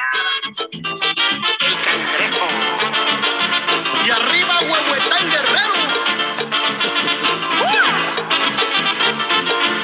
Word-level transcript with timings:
El 0.00 1.76
cangrejo. 1.84 2.46
Y 4.06 4.10
arriba, 4.10 4.60
Huehuetán 4.60 5.30
Guerrero. 5.30 5.74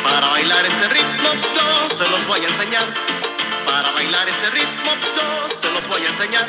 Para 0.02 0.30
bailar 0.30 0.64
ese 0.64 0.88
ritmo 0.88 1.29
yo 1.54 1.94
se 1.94 2.08
los 2.08 2.26
voy 2.26 2.40
a 2.40 2.48
enseñar. 2.48 2.87
Para 3.66 3.90
bailar 3.92 4.29
ese 4.29 4.50
ritmo 4.50 4.92
yo 5.16 5.48
se 5.54 5.71
los 5.71 5.87
voy 5.88 6.02
a 6.02 6.09
enseñar. 6.09 6.48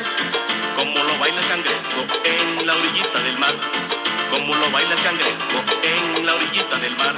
Como 0.76 0.94
lo 0.94 1.18
baila 1.18 1.40
el 1.40 1.48
cangrejo 1.48 2.06
en 2.24 2.66
la 2.66 2.74
orillita 2.74 3.18
del 3.20 3.38
mar. 3.38 3.54
Como 4.30 4.54
lo 4.54 4.70
baila 4.70 4.94
el 4.94 5.02
cangrejo 5.02 5.62
en 5.82 6.26
la 6.26 6.34
orillita 6.34 6.76
del 6.78 6.96
mar. 6.96 7.14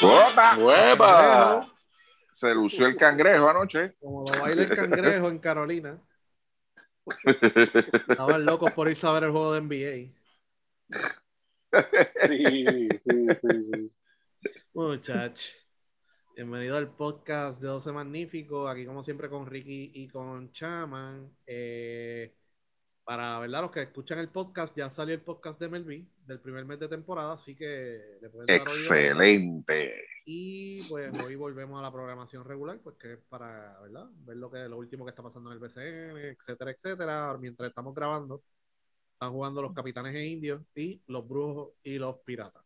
¡Opa! 0.00 0.54
¡Huepa! 0.56 1.73
Se 2.34 2.52
lució 2.52 2.86
el 2.86 2.96
cangrejo 2.96 3.48
anoche. 3.48 3.94
Como 4.00 4.24
lo 4.24 4.40
baila 4.40 4.62
el 4.62 4.68
cangrejo 4.74 5.28
en 5.28 5.38
Carolina. 5.38 6.02
Estaban 8.08 8.44
locos 8.44 8.72
por 8.72 8.90
irse 8.90 9.06
a 9.06 9.12
ver 9.12 9.24
el 9.24 9.30
juego 9.30 9.52
de 9.52 9.60
NBA. 9.60 10.12
Sí, 12.26 12.66
sí, 12.66 12.88
sí, 13.06 13.26
sí. 13.40 13.92
Muchachos. 14.74 15.64
Bienvenido 16.34 16.76
al 16.76 16.88
podcast 16.88 17.60
de 17.60 17.68
12 17.68 17.92
Magníficos. 17.92 18.68
Aquí, 18.68 18.84
como 18.84 19.04
siempre, 19.04 19.28
con 19.28 19.46
Ricky 19.46 19.92
y 19.94 20.08
con 20.08 20.50
Chaman. 20.50 21.30
Eh, 21.46 22.34
para 23.04 23.38
¿verdad? 23.38 23.62
los 23.62 23.70
que 23.70 23.82
escuchan 23.82 24.18
el 24.18 24.30
podcast, 24.30 24.76
ya 24.76 24.88
salió 24.88 25.14
el 25.14 25.20
podcast 25.20 25.60
de 25.60 25.68
Melví 25.68 26.08
del 26.26 26.40
primer 26.40 26.64
mes 26.64 26.80
de 26.80 26.88
temporada, 26.88 27.34
así 27.34 27.54
que 27.54 28.00
le 28.20 28.30
pueden 28.30 28.46
dar. 28.46 28.56
Excelente. 28.56 30.04
Y 30.24 30.82
pues 30.88 31.12
hoy 31.22 31.34
volvemos 31.34 31.78
a 31.78 31.82
la 31.82 31.92
programación 31.92 32.44
regular, 32.44 32.80
pues 32.82 32.96
que 32.96 33.12
es 33.12 33.18
para 33.28 33.78
¿verdad? 33.82 34.08
ver 34.24 34.38
lo 34.38 34.50
que 34.50 34.58
lo 34.68 34.78
último 34.78 35.04
que 35.04 35.10
está 35.10 35.22
pasando 35.22 35.50
en 35.50 35.54
el 35.54 35.60
BCN, 35.60 36.16
etcétera, 36.30 36.70
etcétera. 36.70 37.36
Mientras 37.38 37.68
estamos 37.68 37.94
grabando, 37.94 38.42
están 39.12 39.32
jugando 39.32 39.60
los 39.60 39.74
capitanes 39.74 40.14
e 40.14 40.24
indios 40.24 40.62
y 40.74 41.02
los 41.06 41.28
brujos 41.28 41.74
y 41.82 41.98
los 41.98 42.18
piratas. 42.20 42.64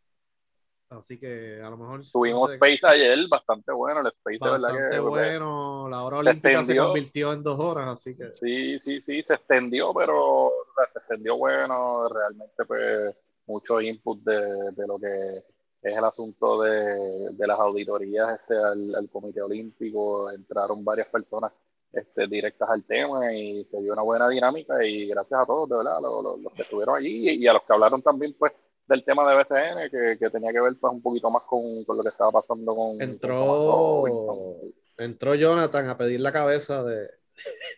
Así 0.90 1.18
que 1.18 1.60
a 1.62 1.68
lo 1.68 1.76
mejor 1.76 2.00
Tuvimos 2.10 2.50
Space 2.54 2.86
ayer, 2.86 3.18
bastante 3.28 3.72
bueno 3.72 4.00
el 4.00 4.06
Space, 4.06 4.38
de 4.40 4.50
verdad 4.50 4.60
bastante 4.72 4.90
que 4.96 5.00
bueno. 5.00 5.88
La 5.90 6.02
hora 6.02 6.16
olímpica 6.18 6.48
se 6.64 6.72
convirtió 6.86 7.32
en 7.34 7.42
dos 7.42 7.60
horas, 7.60 7.90
así 7.90 8.16
que 8.16 8.32
Sí, 8.32 8.78
sí, 8.80 9.02
sí, 9.02 9.22
se 9.22 9.34
extendió, 9.34 9.92
pero 9.92 10.46
o 10.46 10.52
sea, 10.74 10.86
se 10.92 10.98
extendió 11.00 11.36
bueno, 11.36 12.08
realmente 12.08 12.64
pues 12.66 13.14
mucho 13.46 13.80
input 13.82 14.18
de, 14.22 14.72
de 14.72 14.86
lo 14.86 14.98
que 14.98 15.38
es 15.82 15.96
el 15.96 16.04
asunto 16.04 16.62
de, 16.62 17.30
de 17.32 17.46
las 17.46 17.58
auditorías 17.58 18.40
este, 18.40 18.56
al, 18.56 18.94
al 18.94 19.10
Comité 19.10 19.42
Olímpico, 19.42 20.30
entraron 20.30 20.82
varias 20.84 21.08
personas 21.08 21.52
este, 21.92 22.26
directas 22.26 22.68
al 22.70 22.84
tema 22.84 23.32
y 23.32 23.62
se 23.64 23.80
dio 23.82 23.92
una 23.92 24.02
buena 24.02 24.28
dinámica 24.28 24.82
y 24.84 25.06
gracias 25.06 25.40
a 25.40 25.46
todos, 25.46 25.68
de 25.68 25.76
verdad, 25.76 26.00
los, 26.00 26.22
los- 26.24 26.40
los 26.40 26.52
que 26.54 26.62
estuvieron 26.62 26.96
allí 26.96 27.28
y 27.30 27.46
a 27.46 27.52
los 27.52 27.62
que 27.62 27.72
hablaron 27.74 28.00
también 28.02 28.34
pues 28.38 28.52
del 28.88 29.04
tema 29.04 29.28
de 29.30 29.36
BCN 29.36 29.90
que, 29.90 30.18
que 30.18 30.30
tenía 30.30 30.50
que 30.50 30.60
ver 30.60 30.72
pues 30.80 30.92
un 30.92 31.02
poquito 31.02 31.30
más 31.30 31.42
con, 31.42 31.84
con 31.84 31.96
lo 31.96 32.02
que 32.02 32.08
estaba 32.08 32.32
pasando 32.32 32.74
con 32.74 33.00
entró 33.02 33.36
con 33.46 34.10
Robinson. 34.10 34.72
entró 34.96 35.34
Jonathan 35.34 35.88
a 35.90 35.96
pedir 35.98 36.20
la 36.20 36.32
cabeza 36.32 36.82
de 36.82 37.10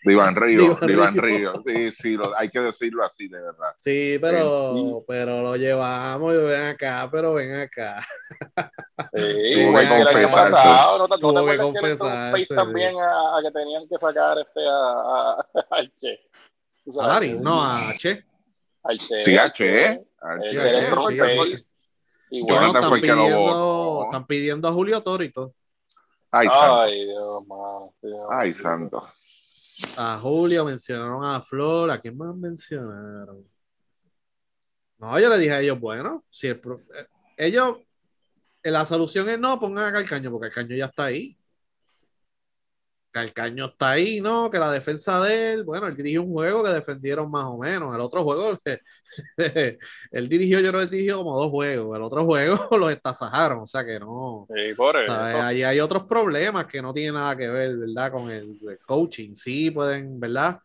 De 0.05 0.13
Iván 0.13 0.35
Río, 0.37 0.63
Iván 0.63 0.87
de 0.87 0.93
Iván 0.93 1.15
Río. 1.17 1.53
Río. 1.53 1.63
Sí, 1.67 1.91
sí, 1.93 2.17
lo- 2.17 2.35
hay 2.37 2.49
que 2.49 2.61
decirlo 2.61 3.05
así, 3.05 3.29
de 3.29 3.41
verdad. 3.41 3.75
Sí, 3.79 4.19
pero, 4.21 4.73
Sí. 4.75 4.95
pero 5.07 5.43
lo 5.43 5.57
llevamos, 5.57 6.33
y 6.33 6.37
ven 6.39 6.63
acá, 6.63 7.09
pero 7.13 7.35
ven 7.35 7.55
acá. 7.57 8.03
Sí, 9.13 9.55
Tuvo 9.67 9.79
que 9.79 9.89
confesarse. 9.89 10.69
¿no 10.69 10.99
no 11.09 11.19
Tuvo 11.19 11.47
que 11.47 11.59
confesarse, 11.59 12.45
sí. 12.47 12.55
también 12.55 12.95
a, 13.01 13.39
a 13.39 13.43
que 13.43 13.51
tenían 13.51 13.87
que 13.89 13.97
sacar 13.99 14.39
este 14.39 14.61
a, 14.67 14.73
a- 14.73 15.47
al 15.71 15.93
Che. 16.01 16.21
¿Tú 16.85 17.01
A 17.01 17.05
sabes? 17.05 17.31
Dari, 17.31 17.39
no 17.43 17.63
a 17.65 17.93
Che. 17.99 18.25
Al 18.85 18.99
Che. 18.99 19.21
Sí, 19.23 19.35
él 19.35 19.53
Che, 19.53 20.05
Jonathan 22.47 22.67
están 22.77 22.89
fue 22.89 22.99
el 22.99 23.03
que 23.05 23.09
lo 23.09 23.17
pidiendo, 23.17 23.41
votó. 23.41 24.05
están 24.05 24.27
pidiendo 24.27 24.69
a 24.69 24.73
Julio 24.73 25.03
Torito. 25.03 25.55
Ay, 26.31 26.47
santo. 26.49 26.81
ay, 26.81 27.05
Dios. 27.07 27.45
Dios, 28.03 28.27
Ay, 28.31 28.55
santo. 28.55 29.09
A 29.97 30.19
Julio, 30.19 30.65
mencionaron 30.65 31.25
a 31.25 31.41
Flor, 31.43 31.91
¿a 31.91 32.01
quién 32.01 32.17
más 32.17 32.35
mencionaron? 32.37 33.45
No, 34.99 35.19
yo 35.19 35.29
le 35.31 35.39
dije 35.39 35.53
a 35.53 35.61
ellos, 35.61 35.81
bueno, 35.81 36.25
si 36.31 36.47
el 36.49 36.61
pro- 36.61 36.83
eh, 36.95 37.07
ellos, 37.39 37.79
eh, 38.63 38.71
la 38.71 38.85
solución 38.85 39.29
es 39.31 39.39
no, 39.41 39.59
pongan 39.59 39.87
a 39.87 39.93
Calcaño, 39.93 40.31
porque 40.31 40.51
Calcaño 40.51 40.77
ya 40.77 40.85
está 40.87 41.05
ahí. 41.07 41.37
Calcaño 43.11 43.67
está 43.67 43.91
ahí, 43.91 44.21
¿no? 44.21 44.51
Que 44.51 44.59
la 44.59 44.71
defensa 44.71 45.21
de 45.21 45.53
él, 45.53 45.65
bueno, 45.65 45.87
él 45.89 45.97
dirigió 45.97 46.23
un 46.23 46.33
juego 46.33 46.63
que 46.63 46.71
defendieron 46.71 47.31
más 47.31 47.45
o 47.47 47.59
menos. 47.59 47.95
El 47.95 48.01
otro 48.01 48.23
juego, 48.23 48.59
él 49.37 50.29
dirigió, 50.29 50.61
yo 50.61 50.73
que 50.73 50.79
él 50.79 50.91
dirigió 50.91 51.19
como 51.19 51.39
dos 51.39 51.51
juegos. 51.51 51.97
El 51.97 52.03
otro 52.03 52.25
juego 52.25 52.69
los 52.79 52.93
estasajaron, 52.93 53.61
o 53.61 53.67
sea 53.67 53.85
que 53.85 53.99
no. 53.99 54.47
Sí, 54.55 54.75
por 54.75 54.97
eso. 54.97 55.13
¿sabes? 55.13 55.35
Ahí 55.37 55.63
hay 55.63 55.81
otros 55.81 56.05
problemas 56.05 56.67
que 56.67 56.81
no 56.81 56.95
tienen 56.95 57.15
nada 57.15 57.37
que 57.37 57.49
ver, 57.49 57.77
¿verdad? 57.77 58.13
Con 58.13 58.31
el, 58.31 58.59
el 58.69 58.79
coaching. 58.79 59.35
Sí, 59.35 59.71
pueden, 59.71 60.21
¿verdad? 60.21 60.61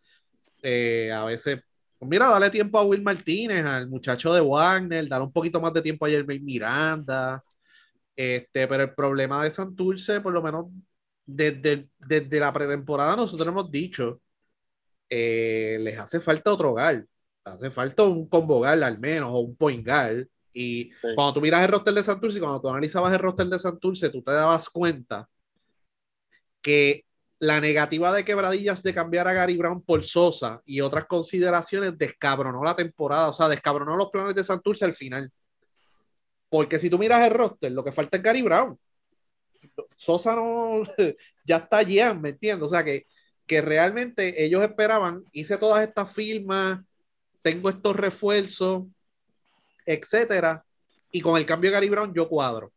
Eh, 0.62 1.12
a 1.12 1.26
veces, 1.26 1.62
pues 1.98 2.10
mira, 2.10 2.28
dale 2.28 2.50
tiempo 2.50 2.80
a 2.80 2.84
Will 2.84 3.02
Martínez, 3.02 3.66
al 3.66 3.88
muchacho 3.88 4.34
de 4.34 4.42
Wagner, 4.42 5.08
dale 5.08 5.24
un 5.24 5.32
poquito 5.32 5.62
más 5.62 5.74
de 5.74 5.82
tiempo 5.82 6.06
a 6.06 6.10
Jermaine 6.10 6.44
Miranda. 6.44 7.44
Este, 8.16 8.68
pero 8.68 8.84
el 8.84 8.94
problema 8.94 9.44
de 9.44 9.52
Santurce, 9.52 10.22
por 10.22 10.34
lo 10.34 10.42
menos 10.42 10.68
desde, 11.26 11.90
desde 12.00 12.40
la 12.40 12.54
pretemporada, 12.54 13.16
nosotros 13.16 13.48
hemos 13.48 13.70
dicho, 13.72 14.22
eh, 15.10 15.78
les 15.82 16.00
hace 16.00 16.20
falta 16.20 16.52
otro 16.54 16.72
hogar. 16.72 17.06
Hace 17.44 17.70
falta 17.70 18.04
un 18.04 18.28
combo 18.28 18.58
guard 18.58 18.82
al 18.84 18.98
menos, 19.00 19.30
o 19.32 19.40
un 19.40 19.56
point 19.56 19.86
guard. 19.86 20.28
Y 20.54 20.92
Sí. 21.02 21.08
cuando 21.16 21.34
tú 21.36 21.42
miras 21.42 21.64
el 21.64 21.72
roster 21.72 21.94
de 21.94 22.04
Santurce 22.04 22.40
cuando 22.40 22.62
tú 22.62 22.70
analizabas 22.70 23.14
el 23.14 23.20
roster 23.20 23.48
de 23.48 23.60
Santurce, 23.60 24.10
tú 24.10 24.22
te 24.24 24.32
dabas 24.32 24.70
cuenta 24.70 25.28
que 26.62 27.06
la 27.40 27.60
negativa 27.60 28.12
de 28.14 28.24
quebradillas 28.24 28.82
de 28.82 28.94
cambiar 28.94 29.28
a 29.28 29.34
Gary 29.34 29.58
Brown 29.58 29.82
por 29.84 30.04
Sosa 30.04 30.62
y 30.66 30.82
otras 30.82 31.06
consideraciones 31.06 31.98
descabronó 31.98 32.64
la 32.64 32.76
temporada, 32.76 33.28
o 33.28 33.34
sea, 33.34 33.50
descabronó 33.50 33.96
los 33.96 34.10
planes 34.10 34.34
de 34.34 34.44
Santurce 34.44 34.86
al 34.86 34.96
final. 34.96 35.30
Porque 36.50 36.80
si 36.80 36.90
tú 36.90 36.98
miras 36.98 37.28
el 37.28 37.34
roster, 37.34 37.72
lo 37.72 37.84
que 37.84 37.92
falta 37.92 38.18
es 38.18 38.24
Gary 38.24 38.42
Brown. 38.42 38.80
Sosa 39.98 40.36
no, 40.36 40.84
ya 41.46 41.58
está 41.58 41.78
allá, 41.78 42.14
¿me 42.14 42.30
entiendes? 42.30 42.68
O 42.68 42.70
sea, 42.70 42.84
que, 42.84 43.06
que 43.46 43.62
realmente 43.62 44.44
ellos 44.44 44.64
esperaban, 44.64 45.24
hice 45.32 45.58
todas 45.58 45.88
estas 45.88 46.14
firmas, 46.14 46.82
tengo 47.42 47.70
estos 47.70 47.96
refuerzos, 47.96 48.86
etcétera, 49.86 50.66
y 51.12 51.22
con 51.22 51.38
el 51.38 51.46
cambio 51.46 51.70
de 51.70 51.76
Gary 51.76 51.90
Brown 51.90 52.14
yo 52.14 52.28
cuadro. 52.28 52.74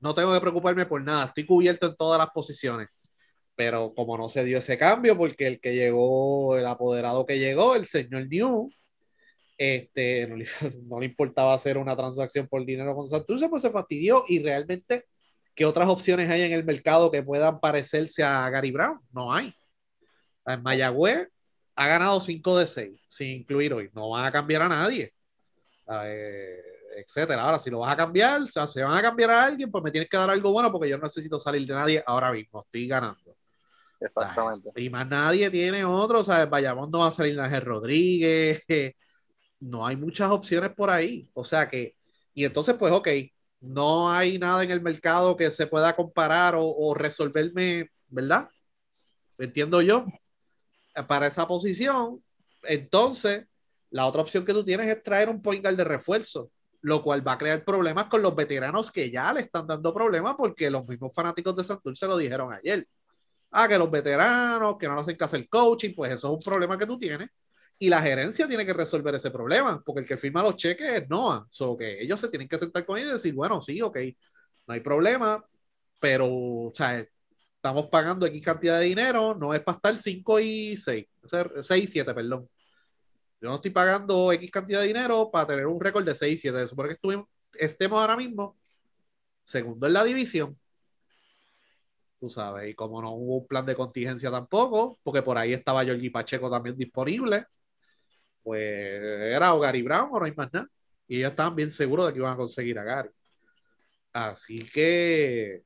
No 0.00 0.14
tengo 0.14 0.32
que 0.32 0.40
preocuparme 0.40 0.86
por 0.86 1.02
nada, 1.02 1.26
estoy 1.26 1.46
cubierto 1.46 1.86
en 1.86 1.96
todas 1.96 2.18
las 2.18 2.30
posiciones. 2.30 2.88
Pero 3.54 3.94
como 3.94 4.16
no 4.18 4.28
se 4.28 4.44
dio 4.44 4.58
ese 4.58 4.78
cambio, 4.78 5.16
porque 5.16 5.46
el 5.46 5.60
que 5.60 5.74
llegó, 5.74 6.56
el 6.56 6.66
apoderado 6.66 7.24
que 7.26 7.38
llegó, 7.38 7.74
el 7.74 7.84
señor 7.84 8.26
New, 8.28 8.70
este, 9.58 10.26
no, 10.26 10.36
le, 10.36 10.46
no 10.88 10.98
le 10.98 11.06
importaba 11.06 11.54
hacer 11.54 11.78
una 11.78 11.96
transacción 11.96 12.48
por 12.48 12.64
dinero 12.64 12.94
con 12.94 13.06
Santurce, 13.06 13.48
pues 13.48 13.62
se 13.62 13.70
fastidió. 13.70 14.24
Y 14.28 14.42
realmente, 14.42 15.06
¿qué 15.54 15.64
otras 15.64 15.88
opciones 15.88 16.28
hay 16.30 16.42
en 16.42 16.52
el 16.52 16.64
mercado 16.64 17.10
que 17.10 17.22
puedan 17.22 17.60
parecerse 17.60 18.22
a 18.22 18.48
Gary 18.50 18.70
Brown? 18.70 19.00
No 19.12 19.32
hay. 19.32 19.54
En 20.46 20.62
Mayagüez 20.62 21.28
ha 21.74 21.88
ganado 21.88 22.20
5 22.20 22.58
de 22.58 22.66
6, 22.66 23.00
sin 23.08 23.28
incluir 23.28 23.72
hoy. 23.72 23.90
No 23.94 24.10
van 24.10 24.24
a 24.24 24.32
cambiar 24.32 24.62
a 24.62 24.68
nadie. 24.68 25.12
Eh, 26.04 26.60
etcétera. 26.96 27.42
Ahora, 27.42 27.58
si 27.58 27.70
lo 27.70 27.80
vas 27.80 27.92
a 27.92 27.96
cambiar, 27.96 28.42
o 28.42 28.46
sea, 28.46 28.66
se 28.66 28.82
van 28.82 28.96
a 28.96 29.02
cambiar 29.02 29.30
a 29.30 29.44
alguien, 29.44 29.70
pues 29.70 29.82
me 29.82 29.90
tienes 29.90 30.08
que 30.08 30.16
dar 30.16 30.30
algo 30.30 30.52
bueno 30.52 30.70
porque 30.70 30.88
yo 30.88 30.96
no 30.96 31.04
necesito 31.04 31.38
salir 31.38 31.66
de 31.66 31.74
nadie 31.74 32.04
ahora 32.06 32.32
mismo. 32.32 32.62
Estoy 32.62 32.86
ganando. 32.86 33.36
Exactamente. 34.00 34.70
Y 34.76 34.90
más 34.90 35.06
nadie 35.08 35.50
tiene 35.50 35.84
otro, 35.84 36.24
¿sabes? 36.24 36.50
Bayamón 36.50 36.90
no 36.90 37.00
va 37.00 37.08
a 37.08 37.12
salir 37.12 37.38
Ángel 37.40 37.62
Rodríguez. 37.62 38.62
No 39.64 39.86
hay 39.86 39.94
muchas 39.94 40.28
opciones 40.28 40.72
por 40.74 40.90
ahí. 40.90 41.30
O 41.34 41.44
sea 41.44 41.68
que, 41.70 41.94
y 42.34 42.44
entonces, 42.44 42.74
pues, 42.76 42.92
ok, 42.92 43.06
no 43.62 44.10
hay 44.10 44.38
nada 44.38 44.62
en 44.64 44.70
el 44.70 44.82
mercado 44.82 45.36
que 45.36 45.50
se 45.50 45.66
pueda 45.66 45.96
comparar 45.96 46.54
o, 46.56 46.66
o 46.66 46.94
resolverme, 46.94 47.90
¿verdad? 48.08 48.48
Entiendo 49.38 49.80
yo. 49.80 50.04
Para 51.08 51.26
esa 51.26 51.48
posición, 51.48 52.22
entonces, 52.64 53.46
la 53.90 54.06
otra 54.06 54.22
opción 54.22 54.44
que 54.44 54.52
tú 54.52 54.64
tienes 54.64 54.86
es 54.88 55.02
traer 55.02 55.28
un 55.28 55.40
point 55.40 55.62
guard 55.62 55.76
de 55.76 55.84
refuerzo, 55.84 56.50
lo 56.82 57.02
cual 57.02 57.26
va 57.26 57.32
a 57.32 57.38
crear 57.38 57.64
problemas 57.64 58.06
con 58.06 58.22
los 58.22 58.34
veteranos 58.34 58.90
que 58.90 59.10
ya 59.10 59.32
le 59.32 59.40
están 59.40 59.66
dando 59.66 59.94
problemas 59.94 60.34
porque 60.36 60.70
los 60.70 60.86
mismos 60.86 61.14
fanáticos 61.14 61.56
de 61.56 61.64
Santurce 61.64 62.06
lo 62.06 62.16
dijeron 62.16 62.52
ayer. 62.52 62.86
Ah, 63.50 63.68
que 63.68 63.78
los 63.78 63.90
veteranos, 63.90 64.76
que 64.78 64.88
no 64.88 64.98
hacen 64.98 65.16
caso 65.16 65.36
el 65.36 65.48
coaching, 65.48 65.94
pues 65.94 66.12
eso 66.12 66.28
es 66.28 66.34
un 66.34 66.52
problema 66.52 66.78
que 66.78 66.86
tú 66.86 66.98
tienes. 66.98 67.30
Y 67.82 67.88
la 67.88 68.00
gerencia 68.00 68.46
tiene 68.46 68.64
que 68.64 68.72
resolver 68.72 69.12
ese 69.16 69.32
problema, 69.32 69.82
porque 69.84 70.02
el 70.02 70.06
que 70.06 70.16
firma 70.16 70.40
los 70.40 70.54
cheques 70.54 70.88
es 70.88 71.08
Noah. 71.10 71.44
So 71.50 71.76
que 71.76 72.00
ellos 72.00 72.20
se 72.20 72.28
tienen 72.28 72.46
que 72.46 72.56
sentar 72.56 72.86
con 72.86 72.96
ellos 72.96 73.10
y 73.10 73.12
decir, 73.14 73.34
bueno, 73.34 73.60
sí, 73.60 73.82
ok, 73.82 73.98
no 74.68 74.74
hay 74.74 74.78
problema, 74.78 75.44
pero, 75.98 76.28
o 76.28 76.72
sea, 76.72 77.04
estamos 77.56 77.88
pagando 77.88 78.24
X 78.26 78.40
cantidad 78.40 78.78
de 78.78 78.84
dinero, 78.84 79.34
no 79.34 79.52
es 79.52 79.62
para 79.62 79.74
estar 79.74 79.96
5 79.96 80.38
y 80.38 80.76
6, 80.76 81.06
6 81.60 81.82
y 81.82 81.86
7, 81.88 82.14
perdón. 82.14 82.48
Yo 83.40 83.48
no 83.48 83.56
estoy 83.56 83.72
pagando 83.72 84.30
X 84.32 84.48
cantidad 84.52 84.80
de 84.80 84.86
dinero 84.86 85.28
para 85.32 85.48
tener 85.48 85.66
un 85.66 85.80
récord 85.80 86.04
de 86.04 86.14
6 86.14 86.34
y 86.34 86.36
7. 86.36 86.68
Supone 86.68 86.90
que 86.90 86.94
estuvimos, 86.94 87.26
estemos 87.54 88.00
ahora 88.00 88.16
mismo 88.16 88.56
segundo 89.42 89.88
en 89.88 89.92
la 89.92 90.04
división. 90.04 90.56
Tú 92.16 92.28
sabes, 92.28 92.70
y 92.70 92.74
como 92.76 93.02
no 93.02 93.10
hubo 93.10 93.38
un 93.38 93.46
plan 93.48 93.66
de 93.66 93.74
contingencia 93.74 94.30
tampoco, 94.30 95.00
porque 95.02 95.22
por 95.22 95.36
ahí 95.36 95.52
estaba 95.52 95.84
Jorge 95.84 96.12
Pacheco 96.12 96.48
también 96.48 96.76
disponible, 96.76 97.46
pues 98.42 98.60
era 98.60 99.54
o 99.54 99.60
Gary 99.60 99.82
Brown 99.82 100.08
o 100.12 100.18
no 100.18 100.24
hay 100.24 100.32
más 100.32 100.52
nada. 100.52 100.68
Y 101.06 101.18
ellos 101.18 101.30
estaban 101.30 101.54
bien 101.54 101.70
seguros 101.70 102.06
de 102.06 102.12
que 102.12 102.18
iban 102.18 102.34
a 102.34 102.36
conseguir 102.36 102.78
a 102.78 102.84
Gary. 102.84 103.10
Así 104.12 104.68
que. 104.70 105.62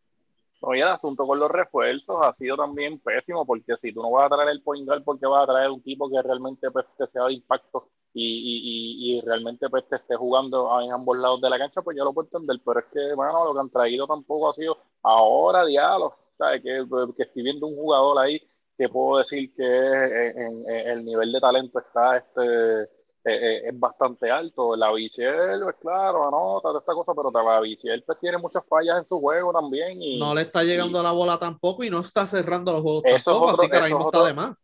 Oye, 0.60 0.80
el 0.80 0.88
asunto 0.88 1.26
con 1.26 1.38
los 1.38 1.50
refuerzos 1.50 2.16
ha 2.22 2.32
sido 2.32 2.56
también 2.56 2.98
pésimo, 2.98 3.44
porque 3.44 3.76
si 3.76 3.92
tú 3.92 4.02
no 4.02 4.10
vas 4.10 4.26
a 4.26 4.36
traer 4.36 4.48
el 4.48 4.62
point 4.62 4.86
guard, 4.86 5.04
porque 5.04 5.26
vas 5.26 5.42
a 5.42 5.52
traer 5.52 5.70
un 5.70 5.82
tipo 5.82 6.10
que 6.10 6.20
realmente 6.22 6.70
pues, 6.70 6.86
que 6.98 7.06
sea 7.06 7.24
de 7.24 7.34
impacto 7.34 7.90
y, 8.14 8.24
y, 8.24 9.18
y, 9.18 9.20
realmente 9.20 9.68
pues, 9.68 9.86
te 9.88 9.96
esté 9.96 10.16
jugando 10.16 10.80
en 10.80 10.90
ambos 10.92 11.18
lados 11.18 11.40
de 11.42 11.50
la 11.50 11.58
cancha, 11.58 11.82
pues 11.82 11.96
yo 11.96 12.04
lo 12.04 12.14
puedo 12.14 12.26
entender, 12.26 12.58
pero 12.64 12.80
es 12.80 12.86
que, 12.86 13.14
bueno, 13.14 13.44
lo 13.44 13.54
que 13.54 13.60
han 13.60 13.70
traído 13.70 14.06
tampoco 14.06 14.48
ha 14.48 14.52
sido 14.54 14.78
ahora 15.02 15.66
diálogo, 15.66 16.16
¿sabes? 16.38 16.62
Que, 16.62 16.84
que 17.16 17.22
estoy 17.22 17.42
viendo 17.42 17.66
un 17.66 17.76
jugador 17.76 18.18
ahí 18.18 18.40
que 18.76 18.88
puedo 18.88 19.18
decir 19.18 19.54
que 19.54 20.28
en, 20.28 20.64
el 20.68 21.04
nivel 21.04 21.32
de 21.32 21.40
talento 21.40 21.78
está 21.78 22.16
este 22.18 22.88
es 23.26 23.78
bastante 23.78 24.30
alto. 24.30 24.76
La 24.76 24.92
Viciel, 24.92 25.60
pues 25.62 25.76
claro, 25.80 26.28
anota 26.28 26.78
esta 26.78 26.94
cosa, 26.94 27.12
pero 27.14 27.30
la 27.30 27.60
Viciel 27.60 28.02
pues, 28.04 28.18
tiene 28.20 28.38
muchas 28.38 28.64
fallas 28.68 28.98
en 28.98 29.06
su 29.06 29.20
juego 29.20 29.52
también. 29.52 30.00
Y, 30.00 30.18
no 30.18 30.34
le 30.34 30.42
está 30.42 30.62
llegando 30.62 31.02
la 31.02 31.12
bola 31.12 31.38
tampoco 31.38 31.82
y 31.82 31.90
no 31.90 32.00
está 32.00 32.26
cerrando 32.26 32.72
los 32.72 32.82
juegos 32.82 33.02
tampoco, 33.02 33.50
así 33.50 33.68
que 33.68 33.76
ahora 33.76 33.88
mismo 33.88 34.06
está 34.06 34.24
de 34.26 34.34
más. 34.34 34.56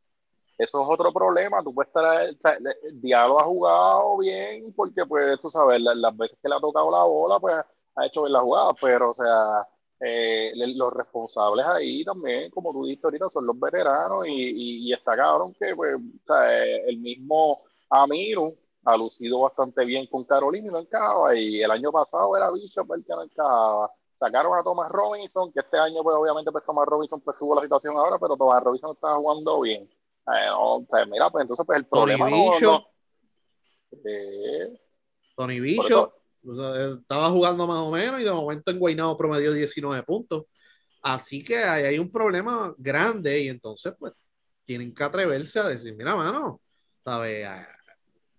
Eso 0.59 0.83
es 0.83 0.89
otro 0.89 1.13
problema. 1.13 1.63
Tú 1.63 1.75
puedes 1.75 1.89
estar, 1.89 2.25
el 2.25 3.01
Diablo 3.01 3.41
ha 3.41 3.45
jugado 3.45 4.19
bien 4.19 4.73
porque, 4.77 5.05
pues, 5.07 5.41
tú 5.41 5.51
sabes, 5.51 5.81
las, 5.81 6.17
veces 6.17 6.39
que 6.41 6.49
le 6.49 6.55
ha 6.55 6.61
tocado 6.61 6.91
la 6.91 7.03
bola, 7.03 7.41
pues 7.41 7.57
ha 7.97 8.07
hecho 8.07 8.23
bien 8.23 8.33
la 8.33 8.41
jugada, 8.41 8.73
pero, 8.81 9.11
o 9.11 9.15
sea, 9.15 9.67
eh, 10.05 10.53
los 10.75 10.93
responsables 10.93 11.65
ahí 11.65 12.05
también, 12.05 12.51
como 12.51 12.73
tú 12.73 12.85
dijiste 12.85 13.07
ahorita, 13.07 13.29
son 13.29 13.47
los 13.47 13.59
veteranos 13.59 14.27
y, 14.27 14.89
y, 14.89 14.93
está 14.93 15.17
cabrón 15.17 15.55
que, 15.55 15.77
pues, 15.77 15.95
o 15.95 16.27
sea, 16.27 16.65
el 16.65 16.99
mismo 16.99 17.63
Amiru 17.89 18.57
ha 18.85 18.97
lucido 18.97 19.41
bastante 19.41 19.85
bien 19.85 20.07
con 20.07 20.25
Carolina 20.25 20.69
y 20.69 20.73
no 20.73 20.81
encajaba. 20.81 21.37
Y 21.37 21.63
el 21.63 21.71
año 21.71 21.93
pasado 21.93 22.37
era 22.37 22.51
Bishop 22.51 22.93
el 22.95 23.05
que 23.05 23.13
no 23.13 23.23
encajaba. 23.23 23.93
Sacaron 24.19 24.59
a 24.59 24.65
Thomas 24.65 24.91
Robinson, 24.91 25.53
que 25.53 25.61
este 25.61 25.79
año, 25.79 26.03
pues 26.03 26.17
obviamente, 26.17 26.51
pues 26.51 26.65
Thomas 26.65 26.87
Robinson 26.87 27.21
pues, 27.21 27.37
tuvo 27.39 27.55
la 27.55 27.63
situación 27.63 27.97
ahora, 27.97 28.19
pero 28.19 28.37
Thomas 28.37 28.63
Robinson 28.63 28.93
estaba 28.95 29.17
jugando 29.17 29.61
bien. 29.61 29.83
Eh, 29.83 31.07
mira, 31.09 31.31
pues 31.31 31.43
entonces, 31.43 31.65
pues 31.65 31.79
el 31.79 31.87
problema 31.87 32.29
Tony 32.29 32.51
Bishop. 32.51 32.83
Eh, 34.05 34.81
Tony 35.37 35.61
Bishop 35.61 36.13
estaba 36.43 37.31
jugando 37.31 37.67
más 37.67 37.79
o 37.79 37.91
menos 37.91 38.21
y 38.21 38.25
de 38.25 38.33
momento 38.33 38.71
en 38.71 38.79
Guaynabo 38.79 39.17
promedió 39.17 39.53
19 39.53 40.03
puntos. 40.03 40.45
Así 41.03 41.43
que 41.43 41.57
ahí 41.57 41.85
hay 41.85 41.99
un 41.99 42.11
problema 42.11 42.75
grande 42.79 43.41
y 43.41 43.49
entonces, 43.49 43.93
pues, 43.99 44.13
tienen 44.65 44.95
que 44.95 45.05
atreverse 45.05 45.59
a 45.59 45.69
decir, 45.69 45.95
mira, 45.97 46.15
mano, 46.15 46.61
¿sabes? 47.05 47.49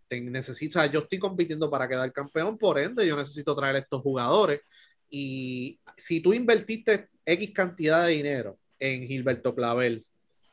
necesito, 0.09 0.83
yo 0.85 1.01
estoy 1.01 1.17
compitiendo 1.17 1.69
para 1.69 1.87
quedar 1.87 2.11
campeón, 2.13 2.57
por 2.57 2.77
ende, 2.77 3.05
yo 3.07 3.17
necesito 3.17 3.55
traer 3.55 3.77
estos 3.77 4.01
jugadores. 4.01 4.61
Y 5.09 5.79
si 5.97 6.19
tú 6.21 6.33
invertiste 6.33 7.09
X 7.25 7.51
cantidad 7.51 8.05
de 8.05 8.13
dinero 8.13 8.59
en 8.79 9.03
Gilberto 9.03 9.55
Clavel, 9.55 10.05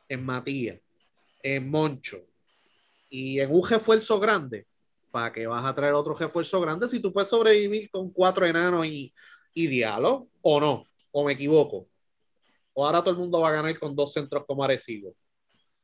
en 0.09 0.25
Matías, 0.25 0.79
en 1.43 1.69
Moncho 1.69 2.21
y 3.09 3.39
en 3.39 3.51
un 3.51 3.67
refuerzo 3.67 4.19
grande, 4.19 4.65
¿para 5.11 5.31
que 5.31 5.45
vas 5.45 5.63
a 5.65 5.75
traer 5.75 5.93
otro 5.93 6.15
refuerzo 6.15 6.59
grande 6.61 6.87
si 6.87 6.99
tú 6.99 7.11
puedes 7.13 7.29
sobrevivir 7.29 7.89
con 7.91 8.11
cuatro 8.11 8.45
enanos 8.45 8.85
y, 8.85 9.13
y 9.53 9.67
diálogo? 9.67 10.29
¿O 10.41 10.59
no? 10.59 10.85
¿O 11.11 11.25
me 11.25 11.33
equivoco? 11.33 11.87
¿O 12.73 12.85
ahora 12.85 13.01
todo 13.01 13.11
el 13.11 13.19
mundo 13.19 13.41
va 13.41 13.49
a 13.49 13.53
ganar 13.53 13.77
con 13.77 13.95
dos 13.95 14.13
centros 14.13 14.45
como 14.47 14.63
Arecibo? 14.63 15.13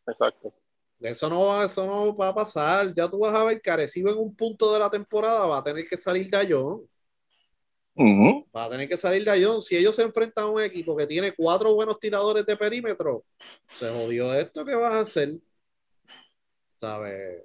Exacto. 0.07 0.53
Eso 0.99 1.29
no, 1.29 1.63
eso 1.63 1.85
no 1.85 2.15
va 2.15 2.29
a 2.29 2.33
carecido 2.33 2.93
Ya 2.95 3.09
tú 3.09 3.19
vas 3.19 3.35
a 3.35 3.43
ver 3.43 3.61
que 3.61 3.69
en 4.11 4.17
un 4.17 4.35
punto 4.35 4.73
de 4.73 4.79
la 4.79 4.89
temporada 4.89 5.45
va 5.45 5.59
a 5.59 5.63
tener 5.63 5.87
que 5.87 5.97
salir 5.97 6.29
de 6.29 6.37
Ayón. 6.37 6.87
Va 8.55 8.65
a 8.65 8.69
tener 8.69 8.87
que 8.87 8.97
salir 8.97 9.23
de 9.23 9.31
Ayón. 9.31 9.61
Si 9.61 9.75
ellos 9.75 9.95
se 9.95 10.03
enfrentan 10.03 10.45
a 10.45 10.49
un 10.49 10.61
equipo 10.61 10.95
que 10.95 11.05
tiene 11.05 11.33
cuatro 11.33 11.73
buenos 11.75 11.99
tiradores 11.99 12.45
de 12.45 12.57
perímetro, 12.57 13.25
se 13.75 13.89
jodió 13.91 14.33
esto, 14.33 14.65
¿qué 14.65 14.73
vas 14.75 14.93
a 14.93 14.99
hacer? 15.01 15.37
¿Sabes? 16.77 17.43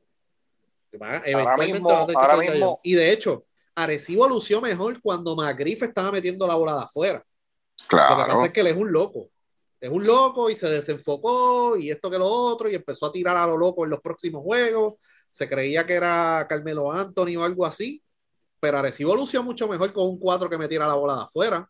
Y 2.82 2.94
de 2.94 3.12
hecho, 3.12 3.44
Arecibo 3.74 4.28
lució 4.28 4.60
mejor 4.60 5.00
cuando 5.00 5.34
Magrife 5.34 5.86
estaba 5.86 6.12
metiendo 6.12 6.46
la 6.46 6.54
bola 6.54 6.74
de 6.74 6.82
afuera. 6.82 7.24
Claro. 7.88 8.16
Lo 8.16 8.24
que 8.24 8.30
pasa 8.30 8.46
es 8.46 8.52
que 8.52 8.60
él 8.60 8.66
es 8.68 8.76
un 8.76 8.92
loco 8.92 9.28
es 9.82 9.90
un 9.90 10.06
loco 10.06 10.48
y 10.48 10.54
se 10.54 10.70
desenfocó 10.70 11.76
y 11.76 11.90
esto 11.90 12.08
que 12.08 12.16
lo 12.16 12.26
otro 12.26 12.70
y 12.70 12.76
empezó 12.76 13.06
a 13.06 13.12
tirar 13.12 13.36
a 13.36 13.48
lo 13.48 13.58
loco 13.58 13.82
en 13.82 13.90
los 13.90 14.00
próximos 14.00 14.40
juegos. 14.44 14.94
Se 15.28 15.48
creía 15.48 15.84
que 15.84 15.94
era 15.94 16.46
Carmelo 16.48 16.92
Anthony 16.92 17.36
o 17.36 17.42
algo 17.42 17.66
así, 17.66 18.00
pero 18.60 18.78
Arecibo 18.78 19.16
lució 19.16 19.42
mucho 19.42 19.66
mejor 19.66 19.92
con 19.92 20.06
un 20.06 20.20
4 20.20 20.48
que 20.48 20.56
metiera 20.56 20.86
la 20.86 20.94
bola 20.94 21.16
de 21.16 21.22
afuera 21.22 21.68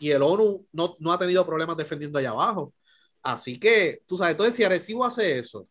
y 0.00 0.10
el 0.10 0.22
ONU 0.22 0.66
no, 0.72 0.96
no 0.98 1.12
ha 1.12 1.18
tenido 1.20 1.46
problemas 1.46 1.76
defendiendo 1.76 2.18
allá 2.18 2.30
abajo. 2.30 2.74
Así 3.22 3.60
que, 3.60 4.02
tú 4.06 4.16
sabes, 4.16 4.32
entonces 4.32 4.56
si 4.56 4.64
Arecibo 4.64 5.04
hace 5.04 5.38
eso, 5.38 5.68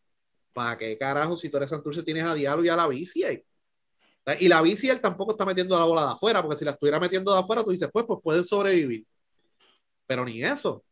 ¿para 0.55 0.77
qué 0.77 0.97
carajo 0.97 1.35
si 1.35 1.49
tú 1.49 1.57
eres 1.57 1.69
Santurce 1.69 2.01
tienes 2.01 2.23
a 2.23 2.33
Diablo 2.33 2.63
y 2.63 2.69
a 2.69 2.77
la 2.77 2.87
bici 2.87 3.23
ahí? 3.25 3.43
Y 4.39 4.47
la 4.47 4.61
bici 4.61 4.89
él 4.89 5.01
tampoco 5.01 5.33
está 5.33 5.45
metiendo 5.45 5.77
la 5.77 5.85
bola 5.85 6.05
de 6.05 6.11
afuera, 6.13 6.41
porque 6.41 6.57
si 6.57 6.65
la 6.65 6.71
estuviera 6.71 6.99
metiendo 6.99 7.31
de 7.33 7.39
afuera, 7.39 7.63
tú 7.63 7.69
dices, 7.69 7.89
pues, 7.91 8.05
pues 8.05 8.19
pueden 8.23 8.43
sobrevivir. 8.43 9.05
Pero 10.07 10.25
ni 10.25 10.41
eso. 10.41 10.83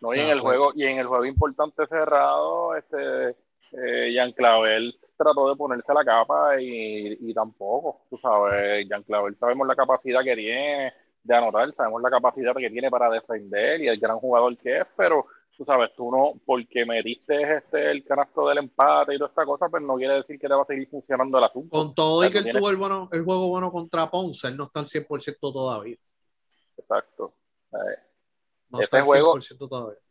No, 0.00 0.12
y 0.14 0.18
en 0.18 0.28
el 0.28 0.40
juego, 0.40 0.72
y 0.74 0.84
en 0.84 0.98
el 0.98 1.06
juego 1.06 1.24
importante 1.24 1.86
cerrado, 1.86 2.76
este 2.76 3.36
eh, 3.72 4.12
Jean 4.12 4.32
Clavel 4.32 4.98
trató 5.16 5.48
de 5.48 5.56
ponerse 5.56 5.94
la 5.94 6.04
capa 6.04 6.60
y, 6.60 7.16
y 7.20 7.32
tampoco, 7.32 8.02
tú 8.10 8.18
sabes, 8.18 8.86
Jean 8.88 9.02
Clavel 9.04 9.36
sabemos 9.36 9.66
la 9.66 9.76
capacidad 9.76 10.22
que 10.22 10.36
tiene 10.36 10.92
de 11.22 11.34
anotar, 11.34 11.72
sabemos 11.74 12.02
la 12.02 12.10
capacidad 12.10 12.54
que 12.54 12.68
tiene 12.68 12.90
para 12.90 13.08
defender 13.08 13.80
y 13.80 13.88
el 13.88 13.98
gran 13.98 14.18
jugador 14.18 14.56
que 14.58 14.78
es, 14.78 14.86
pero 14.96 15.26
tú 15.56 15.64
sabes, 15.64 15.90
tú 15.96 16.10
no, 16.10 16.40
porque 16.44 16.84
metiste 16.84 17.56
este, 17.56 17.90
el 17.90 18.04
canasto 18.04 18.48
del 18.48 18.58
empate 18.58 19.14
y 19.14 19.18
toda 19.18 19.28
esta 19.28 19.44
cosa, 19.44 19.68
pues 19.68 19.82
no 19.82 19.96
quiere 19.96 20.14
decir 20.14 20.38
que 20.38 20.48
te 20.48 20.54
va 20.54 20.62
a 20.62 20.66
seguir 20.66 20.88
funcionando 20.88 21.38
el 21.38 21.44
asunto. 21.44 21.70
Con 21.70 21.94
todo 21.94 22.24
y 22.24 22.30
que 22.30 22.38
él 22.38 22.52
tuvo 22.52 22.70
el, 22.70 22.76
bueno, 22.76 23.08
el 23.12 23.22
juego 23.22 23.48
bueno 23.48 23.70
contra 23.70 24.10
Ponce, 24.10 24.48
él 24.48 24.56
no 24.56 24.64
está 24.64 24.80
al 24.80 24.86
100% 24.86 25.38
todavía. 25.40 25.96
Exacto. 26.76 27.34
Eh, 27.72 28.80
ese 28.80 29.00
juego, 29.02 29.38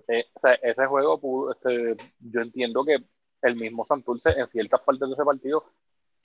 eh, 0.08 0.26
ese 0.62 0.86
juego 0.86 1.52
este, 1.52 1.96
yo 2.20 2.42
entiendo 2.42 2.84
que 2.86 2.98
el 3.42 3.56
mismo 3.56 3.84
Santurce 3.84 4.30
en 4.40 4.48
ciertas 4.48 4.82
partes 4.82 5.08
de 5.08 5.14
ese 5.14 5.24
partido 5.24 5.66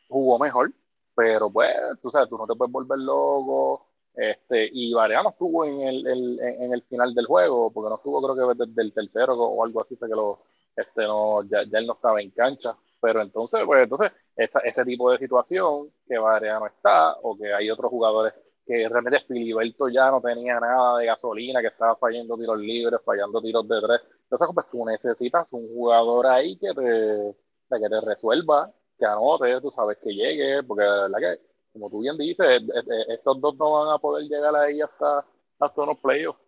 jugó 0.09 0.39
mejor, 0.39 0.73
pero 1.15 1.51
pues, 1.51 1.75
tú 2.01 2.11
sabes, 2.11 2.29
tú 2.29 2.39
no 2.39 2.47
te 2.47 2.55
puedes 2.55 2.73
volver 2.73 2.99
loco. 2.99 3.88
Este, 4.19 4.69
y 4.73 4.93
Variano 4.93 5.29
estuvo 5.31 5.65
en 5.65 5.81
el, 5.81 6.41
en 6.41 6.73
el 6.73 6.83
final 6.83 7.15
del 7.15 7.27
juego, 7.27 7.71
porque 7.71 7.89
no 7.89 7.97
estuvo 7.97 8.21
creo 8.21 8.57
que 8.57 8.65
desde 8.67 8.83
el 8.83 8.93
tercero 8.93 9.35
o 9.35 9.65
algo 9.65 9.81
así, 9.81 9.97
que 9.97 10.09
lo, 10.09 10.41
este, 10.75 11.03
no, 11.05 11.45
ya, 11.45 11.61
él 11.61 11.87
no 11.87 11.93
estaba 11.93 12.21
en 12.21 12.31
cancha. 12.31 12.77
Pero 13.01 13.23
entonces, 13.23 13.61
pues 13.65 13.85
entonces, 13.85 14.11
ese 14.37 14.85
tipo 14.85 15.13
de 15.13 15.19
situación 15.19 15.93
que 16.09 16.19
Variano 16.19 16.67
está, 16.67 17.13
o 17.23 17.37
que 17.39 17.53
hay 17.55 17.71
otros 17.71 17.91
jugadores 17.91 18.35
que 18.67 18.89
realmente 18.89 19.21
Filiberto 19.27 19.89
ya 19.89 20.11
no 20.11 20.21
tenía 20.21 20.59
nada 20.59 20.99
de 20.99 21.07
gasolina, 21.07 21.61
que 21.61 21.69
estaba 21.69 21.95
fallando 21.95 22.37
tiros 22.37 22.59
libres, 22.59 23.01
fallando 23.05 23.41
tiros 23.41 23.69
de 23.69 23.81
tres. 23.81 24.01
Entonces, 24.25 24.49
pues 24.53 24.67
tú 24.71 24.85
necesitas 24.85 25.53
un 25.53 25.69
jugador 25.69 26.27
ahí 26.27 26.57
que 26.59 26.75
te, 26.75 27.37
que 27.71 27.89
te 27.89 28.01
resuelva, 28.01 28.73
que 28.99 29.07
anote, 29.07 29.61
tú 29.61 29.71
sabes 29.71 29.97
que 29.99 30.13
llegue, 30.13 30.65
porque 30.65 30.83
la 30.83 31.19
que, 31.21 31.41
como 31.73 31.91
tú 31.91 32.01
bien 32.01 32.17
dices, 32.17 32.63
estos 33.09 33.41
dos 33.41 33.57
no 33.57 33.73
van 33.73 33.95
a 33.95 33.99
poder 33.99 34.27
llegar 34.27 34.55
ahí 34.57 34.81
hasta, 34.81 35.27
hasta 35.59 35.83
unos 35.83 35.99
playoffs. 35.99 36.41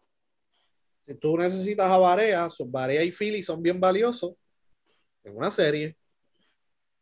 Si 1.03 1.15
tú 1.15 1.37
necesitas 1.37 1.91
a 1.91 1.99
Barea, 1.99 2.51
son 2.51 2.71
Barea 2.71 3.03
y 3.03 3.13
Philly 3.13 3.43
son 3.43 3.63
bien 3.63 3.81
valiosos 3.81 4.35
en 5.25 5.37
una 5.37 5.51
serie. 5.51 5.97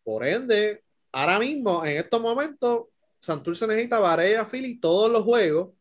Por 0.02 0.26
ende, 0.26 0.82
ahora 1.12 1.38
mismo, 1.38 1.84
en 1.84 1.98
estos 1.98 2.20
momentos, 2.20 2.86
Santurce 3.20 3.66
necesita 3.66 3.98
Varela 3.98 4.46
Philly 4.46 4.78
todos 4.78 5.10
los 5.10 5.22
juegos, 5.22 5.74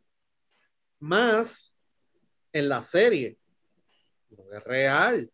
más 1.00 1.74
en 2.52 2.70
la 2.70 2.82
serie. 2.82 3.38
No 4.30 4.52
es 4.52 4.64
real. 4.64 5.32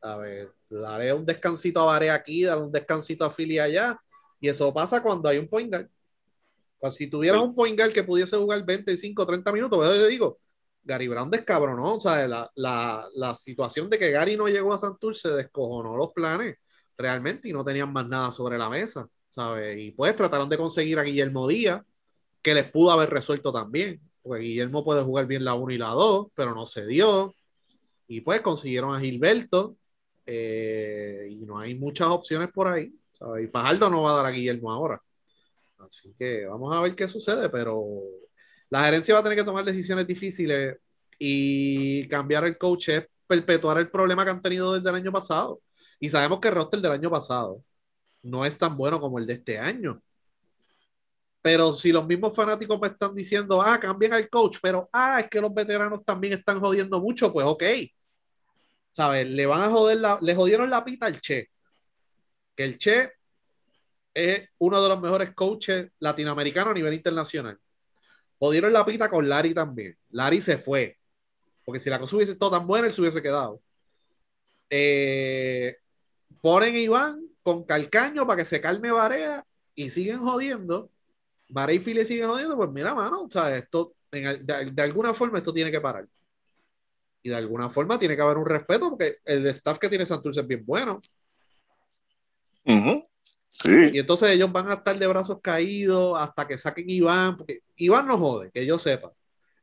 A 0.00 0.16
ver, 0.16 0.52
daré 0.68 1.12
un 1.12 1.24
descansito 1.24 1.80
a 1.80 1.86
Varea 1.86 2.14
aquí, 2.14 2.42
daré 2.42 2.60
un 2.60 2.72
descansito 2.72 3.24
a 3.24 3.30
Philly 3.30 3.58
allá. 3.58 3.98
Y 4.40 4.48
eso 4.48 4.72
pasa 4.74 5.02
cuando 5.02 5.28
hay 5.28 5.38
un 5.38 5.48
point 5.48 5.70
guard. 5.72 5.88
Si 6.90 7.08
tuvieras 7.08 7.40
un 7.40 7.54
point 7.54 7.78
guard 7.78 7.92
que 7.92 8.02
pudiese 8.02 8.36
jugar 8.36 8.64
25, 8.64 9.26
30 9.26 9.52
minutos, 9.52 9.78
pues 9.78 9.98
yo 9.98 10.06
digo, 10.06 10.38
Gary 10.82 11.08
Brown 11.08 11.30
descabronó, 11.30 11.94
o 11.94 12.00
sea, 12.00 12.28
la, 12.28 12.50
la, 12.56 13.08
la, 13.14 13.34
situación 13.34 13.88
de 13.88 13.98
que 13.98 14.10
Gary 14.10 14.36
no 14.36 14.48
llegó 14.48 14.74
a 14.74 14.78
Santurce 14.78 15.30
descojonó 15.30 15.96
los 15.96 16.12
planes 16.12 16.56
realmente 16.96 17.48
y 17.48 17.52
no 17.52 17.64
tenían 17.64 17.92
más 17.92 18.06
nada 18.06 18.30
sobre 18.30 18.58
la 18.58 18.68
mesa, 18.68 19.08
¿sabes? 19.30 19.78
Y 19.78 19.92
pues 19.92 20.14
trataron 20.14 20.48
de 20.48 20.58
conseguir 20.58 20.98
a 20.98 21.02
Guillermo 21.02 21.48
Díaz, 21.48 21.82
que 22.42 22.54
les 22.54 22.70
pudo 22.70 22.90
haber 22.92 23.10
resuelto 23.10 23.52
también, 23.52 24.00
porque 24.22 24.44
Guillermo 24.44 24.84
puede 24.84 25.02
jugar 25.02 25.26
bien 25.26 25.44
la 25.44 25.54
1 25.54 25.72
y 25.72 25.78
la 25.78 25.88
2, 25.88 26.28
pero 26.34 26.54
no 26.54 26.66
se 26.66 26.86
dio. 26.86 27.34
Y 28.06 28.20
pues 28.20 28.42
consiguieron 28.42 28.94
a 28.94 29.00
Gilberto, 29.00 29.76
eh, 30.26 31.28
y 31.30 31.46
no 31.46 31.58
hay 31.58 31.74
muchas 31.74 32.08
opciones 32.08 32.50
por 32.52 32.68
ahí, 32.68 32.92
¿sabes? 33.18 33.44
Y 33.44 33.48
Fajardo 33.48 33.90
no 33.90 34.02
va 34.02 34.12
a 34.12 34.16
dar 34.16 34.26
a 34.26 34.30
Guillermo 34.30 34.70
ahora. 34.72 35.00
Así 35.88 36.14
que 36.18 36.46
vamos 36.46 36.74
a 36.74 36.80
ver 36.80 36.94
qué 36.94 37.08
sucede, 37.08 37.48
pero 37.50 37.84
la 38.70 38.84
gerencia 38.84 39.14
va 39.14 39.20
a 39.20 39.22
tener 39.22 39.38
que 39.38 39.44
tomar 39.44 39.64
decisiones 39.64 40.06
difíciles 40.06 40.78
y 41.18 42.08
cambiar 42.08 42.44
el 42.44 42.58
coach 42.58 42.88
es 42.88 43.06
perpetuar 43.26 43.78
el 43.78 43.90
problema 43.90 44.24
que 44.24 44.30
han 44.30 44.42
tenido 44.42 44.74
desde 44.74 44.88
el 44.90 44.96
año 44.96 45.12
pasado. 45.12 45.60
Y 46.00 46.08
sabemos 46.08 46.40
que 46.40 46.48
el 46.48 46.54
roster 46.54 46.80
del 46.80 46.92
año 46.92 47.10
pasado 47.10 47.62
no 48.22 48.44
es 48.44 48.58
tan 48.58 48.76
bueno 48.76 49.00
como 49.00 49.18
el 49.18 49.26
de 49.26 49.34
este 49.34 49.58
año. 49.58 50.02
Pero 51.42 51.72
si 51.72 51.92
los 51.92 52.06
mismos 52.06 52.34
fanáticos 52.34 52.80
me 52.80 52.88
están 52.88 53.14
diciendo, 53.14 53.60
ah, 53.60 53.78
cambien 53.78 54.14
al 54.14 54.28
coach, 54.30 54.58
pero 54.62 54.88
ah, 54.92 55.20
es 55.20 55.28
que 55.28 55.40
los 55.40 55.52
veteranos 55.52 56.04
también 56.04 56.32
están 56.32 56.58
jodiendo 56.60 57.00
mucho, 57.00 57.32
pues 57.32 57.46
ok. 57.46 57.62
¿Sabes? 58.92 59.28
Le 59.28 59.46
van 59.46 59.62
a 59.62 59.70
joder 59.70 59.98
la, 59.98 60.18
le 60.22 60.34
jodieron 60.34 60.70
la 60.70 60.84
pita 60.84 61.06
al 61.06 61.20
Che. 61.20 61.50
Que 62.56 62.64
el 62.64 62.78
Che 62.78 63.12
es 64.14 64.48
uno 64.58 64.80
de 64.80 64.88
los 64.88 65.00
mejores 65.00 65.34
coaches 65.34 65.90
latinoamericanos 65.98 66.70
a 66.70 66.74
nivel 66.74 66.94
internacional. 66.94 67.58
Jodieron 68.38 68.72
la 68.72 68.86
pita 68.86 69.10
con 69.10 69.28
Larry 69.28 69.52
también. 69.54 69.98
Larry 70.10 70.40
se 70.40 70.56
fue. 70.56 70.98
Porque 71.64 71.80
si 71.80 71.90
la 71.90 71.98
cosa 71.98 72.16
hubiese 72.16 72.32
estado 72.32 72.52
tan 72.52 72.66
buena, 72.66 72.86
él 72.86 72.92
se 72.92 73.00
hubiese 73.00 73.22
quedado. 73.22 73.60
Eh, 74.70 75.76
ponen 76.40 76.74
a 76.74 76.78
Iván 76.78 77.26
con 77.42 77.64
Calcaño 77.64 78.26
para 78.26 78.38
que 78.38 78.44
se 78.44 78.60
calme 78.60 78.90
Varea 78.90 79.44
y 79.74 79.90
siguen 79.90 80.20
jodiendo. 80.20 80.90
Varea 81.48 81.76
y 81.76 81.78
Philly 81.78 82.04
siguen 82.04 82.28
jodiendo. 82.28 82.56
Pues 82.56 82.70
mira, 82.70 82.94
mano, 82.94 83.22
o 83.22 83.30
sea, 83.30 83.56
esto, 83.56 83.94
de, 84.12 84.82
alguna 84.82 85.14
forma, 85.14 85.38
esto 85.38 85.52
tiene 85.52 85.70
que 85.70 85.80
parar. 85.80 86.06
Y 87.22 87.30
de 87.30 87.36
alguna 87.36 87.70
forma 87.70 87.98
tiene 87.98 88.16
que 88.16 88.22
haber 88.22 88.36
un 88.36 88.46
respeto 88.46 88.90
porque 88.90 89.18
el 89.24 89.46
staff 89.46 89.78
que 89.78 89.88
tiene 89.88 90.04
Santurce 90.04 90.40
es 90.40 90.46
bien 90.46 90.64
bueno. 90.66 91.00
Y 93.66 93.98
entonces 93.98 94.30
ellos 94.30 94.52
van 94.52 94.68
a 94.68 94.74
estar 94.74 94.98
de 94.98 95.06
brazos 95.06 95.38
caídos 95.42 96.18
hasta 96.18 96.46
que 96.46 96.58
saquen 96.58 96.88
Iván, 96.88 97.36
porque 97.36 97.60
Iván 97.76 98.06
no 98.06 98.18
jode, 98.18 98.50
que 98.50 98.66
yo 98.66 98.78
sepa. 98.78 99.12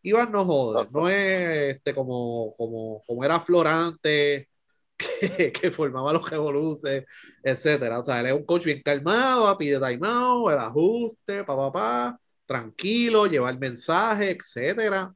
Iván 0.01 0.31
no 0.31 0.43
jode, 0.45 0.87
no 0.91 1.07
es 1.07 1.75
este, 1.75 1.93
como, 1.93 2.53
como, 2.55 3.03
como 3.05 3.23
era 3.23 3.39
Florante, 3.41 4.49
que, 4.97 5.51
que 5.51 5.71
formaba 5.71 6.13
los 6.13 6.27
revoluces, 6.27 7.05
etcétera. 7.43 7.99
O 7.99 8.03
sea, 8.03 8.21
él 8.21 8.27
es 8.27 8.33
un 8.33 8.45
coach 8.45 8.65
bien 8.65 8.81
calmado, 8.83 9.55
pide 9.57 9.79
timeout, 9.79 10.51
el 10.51 10.59
ajuste, 10.59 11.43
pa, 11.43 11.55
pa, 11.55 11.71
pa, 11.71 12.19
tranquilo, 12.45 13.27
lleva 13.27 13.51
el 13.51 13.59
mensaje, 13.59 14.31
etcétera. 14.31 15.13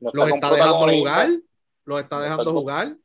los 0.00 0.28
está 0.28 0.50
dejando 0.50 0.88
jugar, 0.90 1.30
los 1.86 2.00
está 2.00 2.20
dejando 2.20 2.52
jugar. 2.52 2.96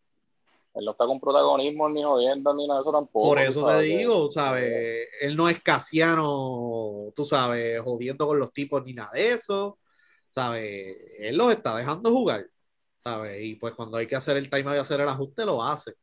Él 0.80 0.86
no 0.86 0.92
está 0.92 1.06
con 1.06 1.20
protagonismo 1.20 1.90
ni 1.90 2.02
jodiendo 2.02 2.54
ni 2.54 2.66
nada 2.66 2.80
de 2.80 2.84
eso 2.84 2.92
tampoco. 2.92 3.28
Por 3.28 3.40
eso 3.40 3.68
te 3.68 3.82
digo, 3.82 4.32
¿sabes? 4.32 5.08
Él 5.20 5.36
no 5.36 5.50
es 5.50 5.62
casiano, 5.62 7.12
tú 7.16 7.26
sabes, 7.26 7.82
jodiendo 7.82 8.26
con 8.26 8.40
los 8.40 8.54
tipos 8.54 8.84
ni 8.86 8.94
nada 8.94 9.12
de 9.12 9.32
eso, 9.34 9.78
¿sabes? 10.30 10.98
Él 11.20 11.38
los 11.38 11.52
está 11.52 11.76
dejando 11.76 12.12
jugar, 12.12 12.48
¿sabes? 13.04 13.44
Y 13.44 13.56
pues 13.56 13.74
cuando 13.74 13.98
hay 13.98 14.08
que 14.08 14.16
hacer 14.16 14.38
el 14.38 14.50
time 14.50 14.76
y 14.76 14.80
hacer 14.80 15.02
el 15.02 15.10
ajuste, 15.10 15.46
lo 15.46 15.62
hace. 15.62 15.94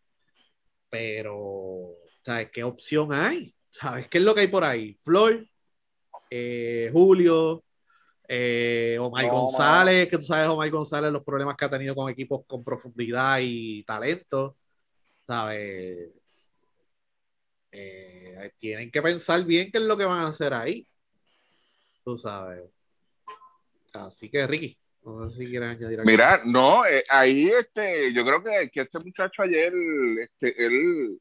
Pero, 0.90 1.94
¿sabes? 2.22 2.50
¿Qué 2.52 2.62
opción 2.62 3.12
hay? 3.12 3.54
¿Sabes? 3.70 4.08
¿Qué 4.08 4.18
es 4.18 4.24
lo 4.24 4.34
que 4.34 4.42
hay 4.42 4.48
por 4.48 4.64
ahí? 4.64 4.94
Flor, 5.02 5.46
eh, 6.30 6.90
Julio, 6.92 7.64
eh, 8.28 8.98
Omar 9.00 9.30
González, 9.30 10.08
que 10.08 10.18
tú 10.18 10.24
sabes, 10.24 10.48
Omar 10.48 10.68
González, 10.70 11.12
los 11.12 11.24
problemas 11.24 11.56
que 11.56 11.64
ha 11.64 11.70
tenido 11.70 11.94
con 11.94 12.10
equipos 12.10 12.42
con 12.46 12.64
profundidad 12.64 13.38
y 13.40 13.84
talento, 13.84 14.56
¿sabes? 15.26 16.10
Eh, 17.72 18.52
tienen 18.58 18.90
que 18.90 19.02
pensar 19.02 19.44
bien 19.44 19.70
qué 19.70 19.78
es 19.78 19.84
lo 19.84 19.96
que 19.96 20.04
van 20.04 20.20
a 20.20 20.28
hacer 20.28 20.54
ahí. 20.54 20.86
Tú 22.04 22.16
sabes. 22.16 22.70
Así 23.92 24.30
que, 24.30 24.46
Ricky, 24.46 24.78
no 25.04 25.28
sé 25.28 25.38
si 25.38 25.46
quieres 25.46 25.70
añadir 25.70 26.00
algo. 26.00 26.10
Mira, 26.10 26.40
no, 26.44 26.86
eh, 26.86 27.02
ahí 27.10 27.48
este, 27.48 28.12
yo 28.12 28.24
creo 28.24 28.42
que, 28.42 28.70
que 28.70 28.82
este 28.82 28.98
muchacho 29.04 29.42
ayer, 29.42 29.72
este, 30.20 30.64
él 30.64 31.20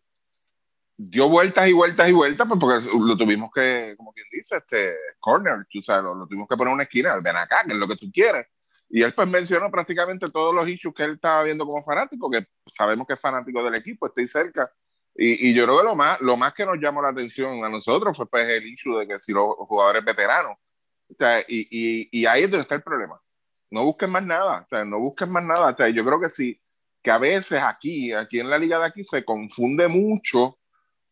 dio 0.98 1.28
vueltas 1.30 1.68
y 1.68 1.74
vueltas 1.74 2.10
y 2.10 2.14
vueltas, 2.14 2.48
pues 2.48 2.60
porque 2.60 2.98
lo 3.06 3.18
tuvimos 3.18 3.50
que, 3.54 3.96
como 3.98 4.14
quien 4.14 4.28
dice, 4.32 4.58
este 4.58 4.96
corner, 5.20 5.66
tú 5.70 5.82
sabes, 5.82 6.04
lo, 6.04 6.26
tuvimos 6.28 6.48
que 6.48 6.56
poner 6.56 6.72
en 6.72 6.76
una 6.76 6.84
esquina, 6.84 7.18
ven 7.24 7.36
acá, 7.36 7.64
que 7.66 7.74
es 7.74 7.78
lo 7.78 7.88
que 7.88 7.98
tú 7.98 8.12
quieres. 8.12 8.48
Y 8.96 9.04
él 9.04 9.14
pues 9.14 9.28
mencionó 9.28 9.70
prácticamente 9.70 10.28
todos 10.28 10.56
los 10.56 10.70
issues 10.70 10.96
que 10.96 11.04
él 11.04 11.16
estaba 11.16 11.44
viendo 11.44 11.66
como 11.66 11.84
fanático, 11.84 12.32
que 12.32 12.48
sabemos 12.74 13.06
que 13.06 13.16
es 13.16 13.20
fanático 13.20 13.62
del 13.62 13.78
equipo, 13.78 14.08
estoy 14.08 14.26
cerca. 14.26 14.72
Y, 15.14 15.50
y, 15.50 15.54
yo 15.54 15.66
creo 15.66 15.80
que 15.80 15.84
lo 15.84 15.98
más, 15.98 16.22
lo 16.22 16.38
más 16.38 16.54
que 16.54 16.66
nos 16.66 16.78
llamó 16.80 17.02
la 17.02 17.10
atención 17.10 17.62
a 17.66 17.68
nosotros 17.68 18.16
fue 18.16 18.26
pues 18.30 18.48
el 18.48 18.66
issue 18.66 18.98
de 19.00 19.06
que 19.06 19.20
si 19.20 19.34
los 19.34 19.54
jugadores 19.58 20.06
veteranos, 20.06 20.56
o 21.10 21.14
sea, 21.20 21.42
y, 21.42 21.68
y, 21.70 22.08
y, 22.10 22.26
ahí 22.26 22.44
es 22.44 22.50
donde 22.50 22.62
está 22.62 22.76
el 22.76 22.84
problema. 22.84 23.22
No 23.70 23.84
busquen 23.84 24.12
más 24.12 24.26
nada, 24.26 24.62
o 24.62 24.68
sea, 24.70 24.86
no 24.86 24.98
busquen 25.02 25.30
más 25.30 25.44
nada. 25.44 25.72
O 25.72 25.76
sea, 25.76 25.90
yo 25.90 26.06
creo 26.06 26.22
que 26.22 26.30
sí, 26.30 26.62
que 27.04 27.12
a 27.12 27.18
veces 27.18 27.62
aquí, 27.62 28.14
aquí 28.14 28.40
en 28.40 28.50
la 28.50 28.58
liga 28.58 28.80
de 28.80 28.86
aquí 28.86 29.04
se 29.04 29.26
confunde 29.26 29.90
mucho 29.90 30.58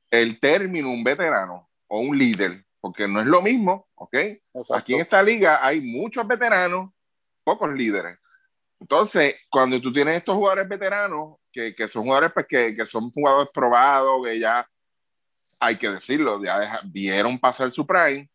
el 0.10 0.40
término 0.40 0.90
un 0.90 1.04
veterano 1.04 1.70
o 1.88 2.00
un 2.00 2.18
líder, 2.18 2.66
porque 2.80 3.10
no 3.10 3.20
es 3.20 3.26
lo 3.26 3.42
mismo, 3.42 3.90
¿ok? 3.96 4.16
Aquí 4.74 4.94
en 4.94 5.02
esta 5.02 5.22
liga 5.22 5.60
hay 5.62 5.82
muchos 5.82 6.26
veteranos, 6.26 6.94
pocos 7.44 7.72
líderes. 7.74 8.18
Entonces, 8.80 9.36
cuando 9.50 9.80
tú 9.80 9.94
tienes 9.94 10.18
estos 10.18 10.36
jugadores 10.36 10.68
veteranos, 10.68 11.38
que, 11.52 11.74
que 11.74 11.88
son 11.88 12.04
jugadores 12.04 12.32
pues, 12.34 12.46
que, 12.48 12.74
que, 12.74 12.86
son 12.86 13.12
jugadores 13.12 13.50
probados, 13.54 14.26
que 14.26 14.40
ya 14.40 14.68
hay 15.60 15.78
que 15.78 15.90
decirlo, 15.90 16.44
ya 16.44 16.82
vieron 16.84 17.40
pasar 17.40 17.72
su 17.72 17.86
prime, 17.88 18.30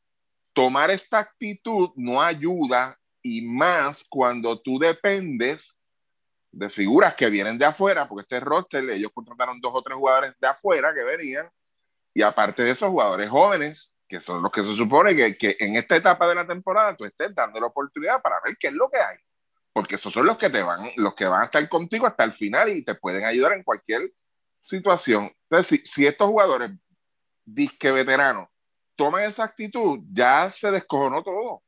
tomar 0.54 0.90
esta 0.90 1.18
actitud 1.18 1.90
no 1.96 2.22
ayuda 2.22 2.98
y 3.22 3.42
más 3.42 4.04
cuando 4.08 4.58
tú 4.60 4.78
dependes 4.78 5.78
de 6.50 6.70
figuras 6.70 7.14
que 7.14 7.28
vienen 7.28 7.58
de 7.58 7.66
afuera, 7.66 8.08
porque 8.08 8.22
este 8.22 8.40
roster, 8.40 8.88
ellos 8.90 9.12
contrataron 9.12 9.60
dos 9.60 9.72
o 9.74 9.82
tres 9.82 9.96
jugadores 9.96 10.34
de 10.40 10.48
afuera 10.48 10.94
que 10.94 11.02
venían, 11.04 11.48
y 12.14 12.22
aparte 12.22 12.62
de 12.62 12.70
esos 12.70 12.88
jugadores 12.88 13.28
jóvenes, 13.28 13.94
que 14.08 14.20
son 14.20 14.42
los 14.42 14.50
que 14.50 14.62
se 14.62 14.74
supone 14.74 15.14
que, 15.14 15.36
que 15.36 15.56
en 15.60 15.76
esta 15.76 15.96
etapa 15.96 16.26
de 16.26 16.34
la 16.34 16.46
temporada 16.46 16.96
tú 16.96 17.04
estés 17.04 17.34
dando 17.34 17.60
la 17.60 17.66
oportunidad 17.66 18.22
para 18.22 18.40
ver 18.44 18.56
qué 18.58 18.68
es 18.68 18.72
lo 18.72 18.88
que 18.88 18.98
hay. 18.98 19.18
Porque 19.72 19.96
esos 19.96 20.12
son 20.12 20.26
los 20.26 20.38
que 20.38 20.50
te 20.50 20.62
van, 20.62 20.90
los 20.96 21.14
que 21.14 21.26
van 21.26 21.42
a 21.42 21.44
estar 21.44 21.68
contigo 21.68 22.06
hasta 22.06 22.24
el 22.24 22.32
final 22.32 22.70
y 22.70 22.82
te 22.82 22.94
pueden 22.94 23.24
ayudar 23.24 23.52
en 23.52 23.62
cualquier 23.62 24.12
situación. 24.60 25.30
Entonces, 25.42 25.80
si, 25.82 25.86
si 25.86 26.06
estos 26.06 26.28
jugadores 26.28 26.70
disque 27.44 27.90
veteranos 27.90 28.48
toman 28.96 29.24
esa 29.24 29.44
actitud, 29.44 30.00
ya 30.10 30.50
se 30.50 30.70
descojonó 30.70 31.22
todo. 31.22 31.62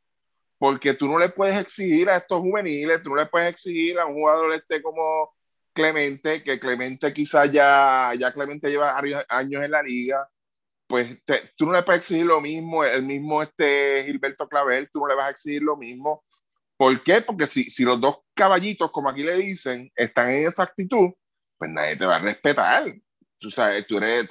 Porque 0.58 0.94
tú 0.94 1.06
no 1.06 1.18
le 1.18 1.28
puedes 1.28 1.58
exigir 1.58 2.10
a 2.10 2.16
estos 2.16 2.40
juveniles, 2.40 3.02
tú 3.02 3.10
no 3.10 3.16
le 3.16 3.26
puedes 3.26 3.48
exigir 3.48 3.98
a 3.98 4.06
un 4.06 4.14
jugador 4.14 4.52
este 4.52 4.82
como 4.82 5.32
Clemente, 5.72 6.42
que 6.42 6.58
Clemente 6.58 7.12
quizás 7.12 7.50
ya, 7.52 8.12
ya 8.18 8.32
Clemente 8.32 8.68
lleva 8.68 8.98
años 9.28 9.62
en 9.62 9.70
la 9.70 9.82
liga, 9.82 10.28
pues 10.90 11.18
tú 11.56 11.66
no 11.66 11.72
le 11.72 11.84
puedes 11.84 12.00
exigir 12.00 12.26
lo 12.26 12.40
mismo, 12.40 12.84
el 12.84 13.04
mismo 13.04 13.44
este 13.44 14.02
Gilberto 14.06 14.48
Clavel, 14.48 14.90
tú 14.92 14.98
no 14.98 15.06
le 15.06 15.14
vas 15.14 15.28
a 15.28 15.30
exigir 15.30 15.62
lo 15.62 15.76
mismo. 15.76 16.24
¿Por 16.76 17.00
qué? 17.04 17.20
Porque 17.20 17.46
si, 17.46 17.70
si 17.70 17.84
los 17.84 18.00
dos 18.00 18.18
caballitos, 18.34 18.90
como 18.90 19.08
aquí 19.08 19.22
le 19.22 19.36
dicen, 19.36 19.88
están 19.94 20.30
en 20.30 20.48
esa 20.48 20.64
actitud, 20.64 21.10
pues 21.56 21.70
nadie 21.70 21.94
te 21.94 22.04
va 22.04 22.16
a 22.16 22.20
respetar. 22.20 22.92
Tú 23.38 23.52
sabes, 23.52 23.86
tú 23.86 23.98
eres, 23.98 24.28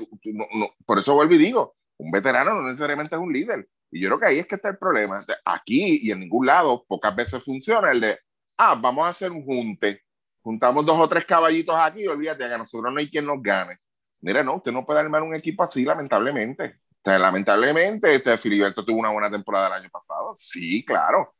por 0.86 1.00
eso 1.00 1.14
vuelvo 1.14 1.34
y 1.36 1.38
digo, 1.38 1.78
un 1.98 2.12
veterano 2.12 2.54
no 2.54 2.64
necesariamente 2.64 3.16
es 3.16 3.22
un 3.22 3.32
líder. 3.32 3.66
Y 3.90 4.02
yo 4.02 4.10
creo 4.10 4.20
que 4.20 4.26
ahí 4.26 4.40
es 4.40 4.46
que 4.46 4.56
está 4.56 4.68
el 4.68 4.78
problema. 4.78 5.20
Aquí 5.46 6.00
y 6.02 6.12
en 6.12 6.20
ningún 6.20 6.46
lado 6.46 6.84
pocas 6.86 7.16
veces 7.16 7.42
funciona 7.42 7.92
el 7.92 8.02
de, 8.02 8.20
ah, 8.58 8.76
vamos 8.76 9.06
a 9.06 9.10
hacer 9.10 9.32
un 9.32 9.46
junte. 9.46 10.02
Juntamos 10.42 10.86
dos 10.86 11.00
o 11.00 11.08
tres 11.08 11.24
caballitos 11.24 11.76
aquí, 11.78 12.06
olvídate 12.06 12.50
que 12.50 12.54
a 12.54 12.58
nosotros 12.58 12.92
no 12.92 13.00
hay 13.00 13.10
quien 13.10 13.26
nos 13.26 13.42
gane. 13.42 13.78
Mira, 14.22 14.44
no, 14.44 14.56
usted 14.56 14.72
no 14.72 14.86
puede 14.86 15.00
armar 15.00 15.24
un 15.24 15.36
equipo 15.36 15.64
así, 15.64 15.84
lamentablemente. 15.84 16.80
lamentablemente, 17.04 18.14
este 18.16 18.38
Filiberto 18.38 18.86
tuvo 18.86 19.00
una 19.00 19.10
buena 19.10 19.32
temporada 19.32 19.68
el 19.68 19.84
año 19.84 19.90
pasado. 19.90 20.34
Sí, 20.36 20.84
claro. 20.86 21.34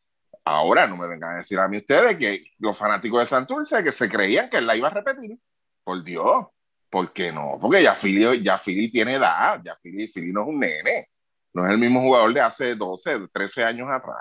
Ahora 0.46 0.88
no 0.88 0.98
me 0.98 1.08
vengan 1.08 1.36
a 1.36 1.38
decir 1.38 1.60
a 1.60 1.68
mí 1.68 1.78
ustedes 1.78 2.18
que 2.18 2.44
los 2.60 2.78
fanáticos 2.78 3.20
de 3.20 3.28
Santurce 3.28 3.84
que 3.84 3.92
se 3.92 4.10
creían 4.10 4.50
que 4.50 4.58
él 4.58 4.68
la 4.68 4.76
iba 4.76 4.88
a 4.88 4.92
repetir. 4.92 5.38
Por 5.84 6.04
Dios, 6.04 6.48
¿por 6.90 7.12
qué 7.14 7.32
no? 7.32 7.58
Porque 7.62 7.84
ya 7.84 7.96
Fili, 7.96 8.42
ya 8.42 8.62
tiene 8.64 9.16
edad, 9.16 9.62
ya 9.64 9.76
Fili, 9.82 10.10
no 10.32 10.42
es 10.42 10.48
un 10.48 10.60
nene, 10.60 11.10
no 11.54 11.66
es 11.66 11.72
el 11.72 11.78
mismo 11.78 12.02
jugador 12.02 12.34
de 12.34 12.42
hace 12.42 12.76
12, 12.76 13.28
13 13.32 13.64
años 13.64 13.90
atrás. 13.92 14.16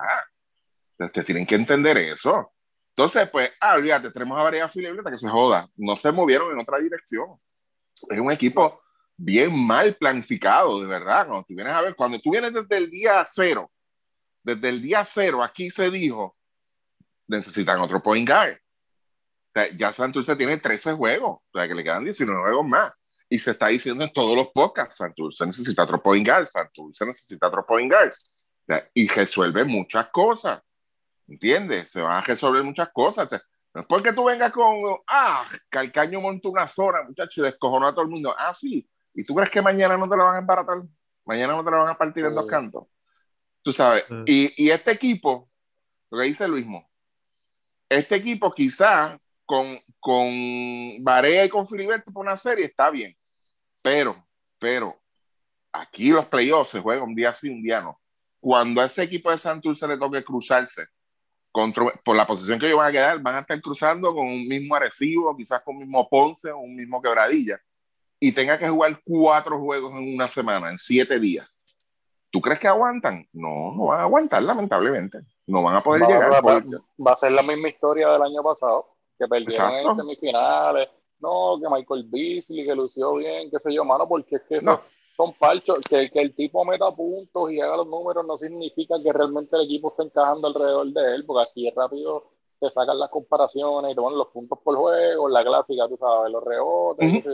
Ustedes 0.99 1.27
tienen 1.27 1.47
que 1.47 1.55
entender 1.55 1.97
eso. 1.99 2.53
Entonces, 2.99 3.31
pues, 3.31 3.53
ah, 3.61 3.77
olvídate, 3.77 4.11
tenemos 4.11 4.37
a 4.39 4.43
varias 4.43 4.73
filibreta 4.73 5.09
que 5.09 5.19
se 5.19 5.29
joda. 5.29 5.69
No 5.77 5.95
se 5.95 6.11
movieron 6.11 6.51
en 6.51 6.59
otra 6.59 6.79
dirección. 6.79 7.39
Es 8.09 8.19
un 8.19 8.33
equipo 8.33 8.81
bien 9.17 9.55
mal 9.55 9.97
planificado, 9.97 10.81
de 10.81 10.87
verdad. 10.87 11.27
Cuando 11.27 11.45
tú 11.45 11.55
vienes 11.55 11.73
a 11.73 11.81
ver, 11.83 11.95
cuando 11.95 12.21
tú 12.21 12.31
vienes 12.31 12.53
desde 12.53 12.77
el 12.77 12.91
día 12.91 13.27
cero, 13.31 13.71
desde 14.43 14.69
el 14.69 14.81
día 14.81 15.05
cero, 15.05 15.43
aquí 15.43 15.71
se 15.71 15.91
dijo, 15.91 16.33
necesitan 17.27 17.81
otro 17.81 18.03
point 18.03 18.29
guard. 18.29 18.55
O 18.55 19.51
sea, 19.55 19.77
ya 19.77 19.93
Santurce 19.93 20.37
tiene 20.37 20.59
13 20.59 20.93
juegos, 20.93 21.39
o 21.41 21.59
sea, 21.59 21.67
que 21.67 21.75
le 21.75 21.83
quedan 21.83 22.05
19 22.05 22.41
juegos 22.41 22.67
más. 22.67 22.93
Y 23.29 23.39
se 23.39 23.51
está 23.51 23.69
diciendo 23.69 24.05
en 24.05 24.13
todos 24.13 24.35
los 24.35 24.49
podcasts, 24.49 24.97
Santurce 24.97 25.45
necesita 25.45 25.83
otro 25.83 26.03
point 26.03 26.27
guard, 26.27 26.47
Santurce 26.47 27.05
necesita 27.05 27.49
otro 27.49 27.67
point 27.67 27.93
guard. 27.93 28.11
O 28.11 28.65
sea, 28.67 28.89
y 28.95 29.09
resuelve 29.09 29.65
muchas 29.65 30.09
cosas. 30.09 30.63
¿Entiendes? 31.27 31.91
Se 31.91 32.01
van 32.01 32.19
a 32.19 32.21
resolver 32.23 32.63
muchas 32.63 32.89
cosas. 32.93 33.27
O 33.27 33.31
sea, 33.31 33.43
no 33.75 33.81
es 33.83 33.87
porque 33.87 34.13
tú 34.13 34.25
vengas 34.25 34.53
con, 34.53 34.77
ah, 35.07 35.45
Calcaño 35.69 36.21
montó 36.21 36.51
una 36.51 36.67
zona, 36.67 37.03
muchacho, 37.03 37.41
y 37.41 37.45
descojonó 37.45 37.89
a 37.89 37.93
todo 37.93 38.03
el 38.03 38.11
mundo. 38.11 38.35
Ah, 38.37 38.55
sí. 38.55 38.89
¿Y 39.15 39.23
tú 39.23 39.35
crees 39.35 39.51
que 39.51 39.61
mañana 39.61 39.97
no 39.97 40.09
te 40.09 40.17
la 40.17 40.25
van 40.25 40.37
a 40.37 40.39
embaratar? 40.39 40.79
Mañana 41.25 41.55
no 41.55 41.65
te 41.65 41.71
la 41.71 41.79
van 41.79 41.89
a 41.89 41.99
partir 41.99 42.25
en 42.25 42.35
dos 42.35 42.47
cantos. 42.47 42.85
Tú 43.63 43.73
sabes. 43.73 44.07
Y, 44.27 44.65
y 44.65 44.71
este 44.71 44.93
equipo, 44.93 45.51
lo 46.11 46.21
que 46.21 46.27
dice 46.27 46.49
Luismo, 46.49 46.89
este 47.89 48.17
equipo 48.17 48.53
quizá 48.53 49.19
con, 49.45 49.79
con 49.99 50.29
Barea 51.01 51.45
y 51.45 51.49
con 51.49 51.67
Filiberto 51.67 52.13
por 52.13 52.25
una 52.25 52.37
serie 52.37 52.67
está 52.67 52.91
bien. 52.91 53.17
Pero, 53.83 54.27
pero, 54.59 55.01
aquí 55.73 56.11
los 56.11 56.27
playoffs 56.27 56.71
se 56.71 56.81
juegan 56.81 57.05
un 57.05 57.15
día 57.15 57.33
sí, 57.33 57.49
un 57.49 57.63
día 57.63 57.81
no. 57.81 58.01
Cuando 58.41 58.81
a 58.81 58.87
ese 58.87 59.03
equipo 59.03 59.31
de 59.31 59.39
Santurce 59.39 59.87
le 59.89 59.99
toque 59.99 60.25
cruzarse 60.25 60.87
contra, 61.59 61.85
por 62.05 62.17
la 62.17 62.27
posición 62.27 62.59
que 62.59 62.67
ellos 62.67 62.79
van 62.79 62.89
a 62.89 62.93
quedar, 62.93 63.19
van 63.21 63.35
a 63.37 63.41
estar 63.41 63.61
cruzando 63.61 64.11
con 64.11 64.27
un 64.29 64.47
mismo 64.47 64.75
Arecibo, 64.75 65.37
quizás 65.37 65.61
con 65.63 65.75
un 65.77 65.81
mismo 65.83 66.09
Ponce, 66.09 66.53
un 66.53 66.75
mismo 66.77 67.03
Quebradilla, 67.03 67.61
y 68.21 68.33
tenga 68.33 68.59
que 68.59 68.69
jugar 68.69 69.01
cuatro 69.05 69.59
juegos 69.61 69.93
en 69.95 70.15
una 70.15 70.29
semana, 70.29 70.71
en 70.71 70.79
siete 70.79 71.19
días. 71.19 71.55
¿Tú 72.31 72.41
crees 72.41 72.59
que 72.61 72.69
aguantan? 72.69 73.27
No, 73.33 73.73
no 73.75 73.87
van 73.87 74.01
a 74.01 74.03
aguantar, 74.03 74.43
lamentablemente. 74.43 75.19
No 75.47 75.63
van 75.63 75.77
a 75.77 75.83
poder 75.83 76.03
Va, 76.03 76.07
llegar. 76.07 76.31
va- 76.33 76.41
va- 76.41 76.65
va 77.07 77.13
a 77.13 77.17
ser 77.17 77.33
la 77.33 77.43
misma 77.43 77.69
historia 77.69 78.09
del 78.11 78.23
año 78.23 78.43
pasado, 78.43 78.87
que 79.19 79.27
perdieron 79.27 79.71
Exacto. 79.71 79.91
en 79.91 79.97
semifinales. 79.97 80.89
No, 81.21 81.59
que 81.61 81.69
Michael 81.75 82.05
Beasley, 82.09 82.65
que 82.67 82.75
lució 82.77 83.15
bien, 83.15 83.51
qué 83.51 83.59
sé 83.59 83.73
yo, 83.75 83.85
mano, 83.85 84.07
porque 84.07 84.37
es 84.37 84.43
que 84.49 84.57
eso 84.59 84.67
No. 84.67 84.81
Son 85.19 85.35
parchos. 85.35 85.81
Que, 85.89 86.09
que 86.11 86.21
el 86.21 86.35
tipo 86.35 86.65
meta 86.65 86.91
puntos 86.93 87.51
y 87.51 87.61
haga 87.61 87.77
los 87.77 87.89
números 87.89 88.25
no 88.25 88.39
significa 88.39 88.95
que 89.03 89.13
realmente 89.13 89.57
el 89.57 89.65
equipo 89.65 89.89
esté 89.89 90.05
encajando 90.05 90.49
alrededor 90.49 90.87
de 90.87 91.15
él, 91.17 91.27
porque 91.27 91.51
aquí 91.51 91.69
es 91.69 91.75
rápido 91.75 92.25
te 92.61 92.71
sacan 92.71 92.99
las 92.99 93.11
comparaciones 93.11 93.93
y 93.93 93.95
te 93.95 94.01
ponen 94.01 94.19
los 94.19 94.29
puntos 94.29 94.59
por 94.63 94.77
juego, 94.77 95.29
la 95.29 95.45
clásica, 95.45 95.89
tú 95.89 95.97
sabes, 95.97 96.33
los 96.33 96.43
rebotes, 96.43 97.23
sé. 97.23 97.31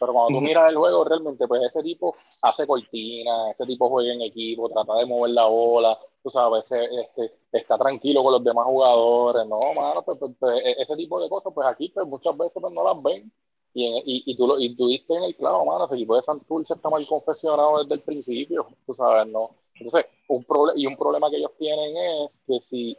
Pero 0.00 0.12
cuando 0.12 0.38
tú 0.38 0.40
miras 0.44 0.68
el 0.70 0.76
juego, 0.76 1.02
realmente, 1.02 1.48
pues 1.48 1.60
ese 1.64 1.82
tipo 1.82 2.14
hace 2.42 2.68
cortina, 2.68 3.50
ese 3.50 3.66
tipo 3.66 3.88
juega 3.88 4.12
en 4.12 4.22
equipo, 4.22 4.68
trata 4.68 4.94
de 4.94 5.06
mover 5.06 5.32
la 5.32 5.46
bola, 5.46 5.98
tú 6.22 6.30
sabes, 6.30 6.70
este, 6.70 7.34
está 7.50 7.76
tranquilo 7.76 8.22
con 8.22 8.34
los 8.34 8.44
demás 8.44 8.64
jugadores, 8.66 9.44
no, 9.48 9.58
mano, 9.74 10.02
pues, 10.02 10.18
pues, 10.18 10.32
pues, 10.38 10.64
e- 10.64 10.82
ese 10.82 10.96
tipo 10.96 11.20
de 11.20 11.28
cosas, 11.28 11.52
pues 11.52 11.66
aquí 11.66 11.88
pues, 11.88 12.06
muchas 12.06 12.36
veces 12.36 12.58
pues, 12.60 12.72
no 12.72 12.84
las 12.84 13.02
ven. 13.02 13.32
Y, 13.74 13.86
en- 13.86 13.96
y, 14.06 14.22
y, 14.26 14.36
tú, 14.36 14.46
lo, 14.46 14.58
y 14.58 14.74
tú 14.76 14.88
diste 14.88 15.14
en 15.14 15.24
el 15.24 15.36
clavo, 15.36 15.64
mano, 15.66 15.84
ese 15.86 15.94
equipo 15.94 16.16
de 16.16 16.22
Santurce 16.22 16.74
está 16.74 16.88
mal 16.90 17.06
confeccionado 17.06 17.78
desde 17.82 17.94
el 17.94 18.02
principio, 18.02 18.66
tú 18.86 18.94
sabes, 18.94 19.26
¿no? 19.28 19.50
Entonces, 19.74 20.06
un 20.28 20.44
y 20.76 20.86
un 20.86 20.96
problema 20.96 21.30
que 21.30 21.36
ellos 21.36 21.52
tienen 21.58 21.96
es 21.96 22.40
que 22.46 22.60
si, 22.60 22.98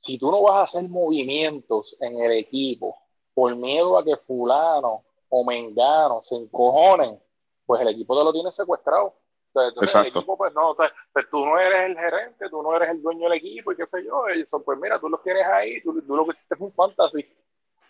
si 0.00 0.18
tú 0.18 0.30
no 0.30 0.42
vas 0.42 0.56
a 0.56 0.62
hacer 0.62 0.88
movimientos 0.88 1.96
en 2.00 2.20
el 2.20 2.32
equipo 2.32 2.96
por 3.34 3.54
miedo 3.56 3.98
a 3.98 4.04
que 4.04 4.16
fulano 4.16 5.02
o 5.28 5.44
mengano 5.44 6.22
se 6.22 6.36
encojonen, 6.36 7.20
pues 7.66 7.80
el 7.82 7.88
equipo 7.88 8.16
te 8.18 8.24
lo 8.24 8.32
tiene 8.32 8.50
secuestrado. 8.50 9.14
Entonces 9.54 9.96
el 9.96 10.06
Exacto. 10.06 10.20
equipo, 10.20 10.36
pues 10.36 10.54
no, 10.54 10.70
o 10.70 10.76
sea, 10.76 10.92
pues 11.12 11.28
tú 11.30 11.44
no 11.44 11.58
eres 11.58 11.90
el 11.90 11.98
gerente, 11.98 12.48
tú 12.48 12.62
no 12.62 12.74
eres 12.76 12.90
el 12.90 13.02
dueño 13.02 13.28
del 13.28 13.38
equipo 13.38 13.72
y 13.72 13.76
qué 13.76 13.86
sé 13.86 14.04
yo, 14.04 14.28
eso, 14.28 14.62
pues 14.62 14.78
mira, 14.78 15.00
tú 15.00 15.08
los 15.08 15.22
tienes 15.22 15.44
ahí, 15.46 15.82
tú, 15.82 16.00
tú 16.02 16.16
lo 16.16 16.24
que 16.24 16.32
hiciste 16.32 16.54
es 16.54 16.60
un 16.60 16.72
fantasy, 16.72 17.26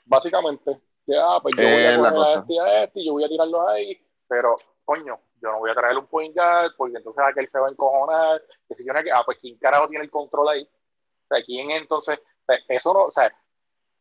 básicamente. 0.06 0.80
Ah, 1.20 1.38
pues 1.42 1.54
yo 1.56 1.62
voy 1.62 1.84
a 1.84 1.90
la 1.90 2.10
coger 2.10 2.22
a 2.22 2.40
este 2.40 2.52
y 2.54 2.58
a 2.58 2.84
este 2.84 3.00
y 3.00 3.06
yo 3.06 3.12
voy 3.12 3.24
a 3.24 3.28
tirarlos 3.28 3.68
ahí, 3.68 3.98
pero 4.28 4.54
coño, 4.84 5.18
yo 5.42 5.48
no 5.50 5.58
voy 5.58 5.70
a 5.70 5.74
traer 5.74 5.96
un 5.98 6.06
point 6.06 6.34
guard 6.34 6.72
porque 6.76 6.98
entonces 6.98 7.24
aquel 7.24 7.48
se 7.48 7.58
va 7.58 7.66
a 7.68 7.70
encojonar, 7.70 8.42
que 8.68 8.74
si 8.74 8.84
yo 8.84 8.92
no, 8.92 9.00
ah, 9.14 9.22
pues 9.24 9.38
quién 9.40 9.58
carajo 9.58 9.88
tiene 9.88 10.04
el 10.04 10.10
control 10.10 10.48
ahí. 10.48 10.62
O 10.62 11.34
sea, 11.34 11.44
quién 11.44 11.70
entonces, 11.70 12.18
o 12.18 12.44
sea, 12.46 12.58
eso 12.68 12.92
no, 12.92 13.04
o 13.04 13.10
sea, 13.10 13.32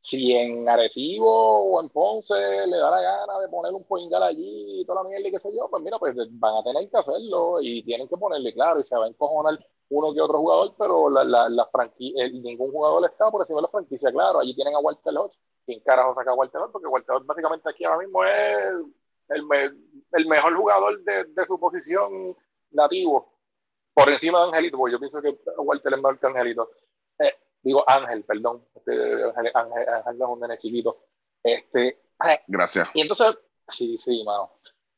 si 0.02 0.34
en 0.36 0.68
Arecibo 0.68 1.74
o 1.74 1.82
en 1.82 1.90
Ponce 1.90 2.34
le 2.36 2.78
da 2.78 2.90
la 2.92 3.02
gana 3.02 3.40
de 3.40 3.50
poner 3.50 3.74
un 3.74 3.84
point 3.84 4.10
guard 4.10 4.24
allí 4.24 4.82
y 4.82 4.86
toda 4.86 5.04
la 5.04 5.10
mierda 5.10 5.28
y 5.28 5.32
qué 5.32 5.40
sé 5.40 5.50
yo, 5.56 5.68
pues 5.70 5.84
mira, 5.84 5.98
pues 6.00 6.16
van 6.40 6.56
a 6.58 6.64
tener 6.64 6.90
que 6.90 6.98
hacerlo 6.98 7.62
y 7.62 7.84
tienen 7.84 8.08
que 8.08 8.18
ponerle 8.18 8.54
claro 8.54 8.80
y 8.80 8.84
se 8.84 8.96
va 8.96 9.06
a 9.06 9.10
encojonar 9.10 9.60
uno 9.90 10.14
que 10.14 10.22
otro 10.22 10.38
jugador, 10.40 10.74
pero 10.78 11.10
la, 11.10 11.24
la, 11.24 11.50
la 11.50 11.70
franqui- 11.72 12.14
eh, 12.16 12.32
ningún 12.32 12.72
jugador 12.72 13.06
está 13.06 13.30
por 13.32 13.42
encima 13.42 13.58
de 13.58 13.64
la 13.64 13.68
franquicia, 13.70 14.12
claro, 14.12 14.40
allí 14.40 14.54
tienen 14.56 14.76
a 14.76 14.80
Walter 14.80 15.18
Hodge, 15.18 15.36
¿quién 15.66 15.80
carajo 15.82 16.14
saca 16.14 16.32
a 16.32 16.36
Walter 16.36 16.62
Hodge? 16.62 16.72
Porque 16.72 16.88
Walter 16.88 17.16
Hodge 17.16 17.26
básicamente 17.26 17.70
aquí 17.70 17.84
ahora 17.86 18.00
mismo 18.00 18.24
es 18.24 18.74
el, 19.30 19.44
me- 19.46 19.72
el 20.14 20.28
mejor 20.28 20.56
jugador 20.56 21.00
de, 21.04 21.26
de 21.26 21.46
su 21.46 21.60
posición 21.60 22.36
nativo, 22.72 23.34
por 23.94 24.10
encima 24.10 24.40
de 24.40 24.46
Angelito, 24.48 24.78
porque 24.78 24.94
yo 24.94 25.00
pienso 25.00 25.22
que 25.22 25.38
Walter 25.58 25.94
es 25.94 26.00
mejor 26.00 26.20
que 26.20 26.28
Angelito. 26.28 26.70
Eh, 27.20 27.34
digo 27.62 27.84
Ángel, 27.88 28.24
perdón, 28.24 28.66
este, 28.76 28.94
Ángel, 29.36 29.52
Ángel- 29.54 30.22
es 30.22 30.28
un 30.28 30.40
nene 30.40 30.58
chiquito. 30.58 30.98
Este, 31.44 31.88
eh, 32.28 32.42
Gracias. 32.48 32.90
y 32.94 33.02
entonces, 33.02 33.38
sí, 33.68 33.98
sí, 33.98 34.24
mano. 34.24 34.52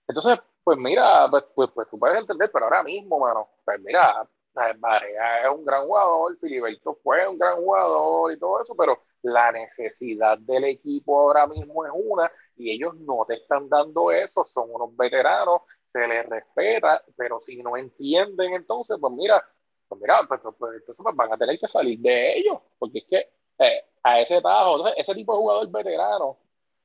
Entonces, 0.08 0.40
pues 0.64 0.78
mira, 0.78 1.28
pues, 1.30 1.46
pues, 1.56 1.70
pues 1.72 1.88
tú 1.90 1.98
puedes 2.00 2.18
entender, 2.20 2.50
pero 2.52 2.66
ahora 2.66 2.84
mismo, 2.84 3.20
mano, 3.20 3.50
pues 3.66 3.80
mira, 3.82 4.28
eh, 4.56 4.74
Barea 4.78 5.44
es 5.48 5.50
un 5.56 5.64
gran 5.66 5.84
jugador, 5.86 6.38
Filiberto 6.40 7.00
fue 7.04 7.28
un 7.28 7.38
gran 7.38 7.56
jugador 7.58 8.32
y 8.34 8.38
todo 8.40 8.62
eso, 8.62 8.76
pero 8.78 9.02
la 9.24 9.52
necesidad 9.52 10.38
del 10.40 10.66
equipo 10.66 11.20
ahora 11.20 11.48
mismo 11.48 11.86
es 11.86 11.92
una 11.94 12.32
y 12.56 12.72
ellos 12.72 12.96
no 12.96 13.26
te 13.28 13.36
están 13.36 13.70
dando 13.70 14.12
eso, 14.12 14.46
son 14.46 14.70
unos 14.72 14.96
veteranos, 14.96 15.62
se 15.92 16.08
les 16.08 16.26
respeta, 16.28 17.04
pero 17.16 17.42
si 17.42 17.62
no 17.62 17.78
entienden 17.78 18.54
entonces, 18.54 18.98
pues 19.00 19.14
mira, 19.14 19.44
pues 19.88 20.02
mira, 20.02 20.22
pues, 20.28 20.40
pues, 20.42 20.56
pues, 20.58 20.74
entonces 20.76 21.04
pues, 21.04 21.16
van 21.16 21.34
a 21.34 21.38
tener 21.38 21.60
que 21.60 21.68
salir 21.68 22.00
de 22.00 22.38
ellos, 22.38 22.60
porque 22.80 23.00
es 23.00 23.06
que 23.10 23.18
eh, 23.60 23.86
a 24.04 24.20
ese 24.20 24.42
tajo, 24.42 24.88
ese 24.96 25.14
tipo 25.16 25.34
de 25.34 25.40
jugador 25.40 25.70
veterano, 25.70 26.38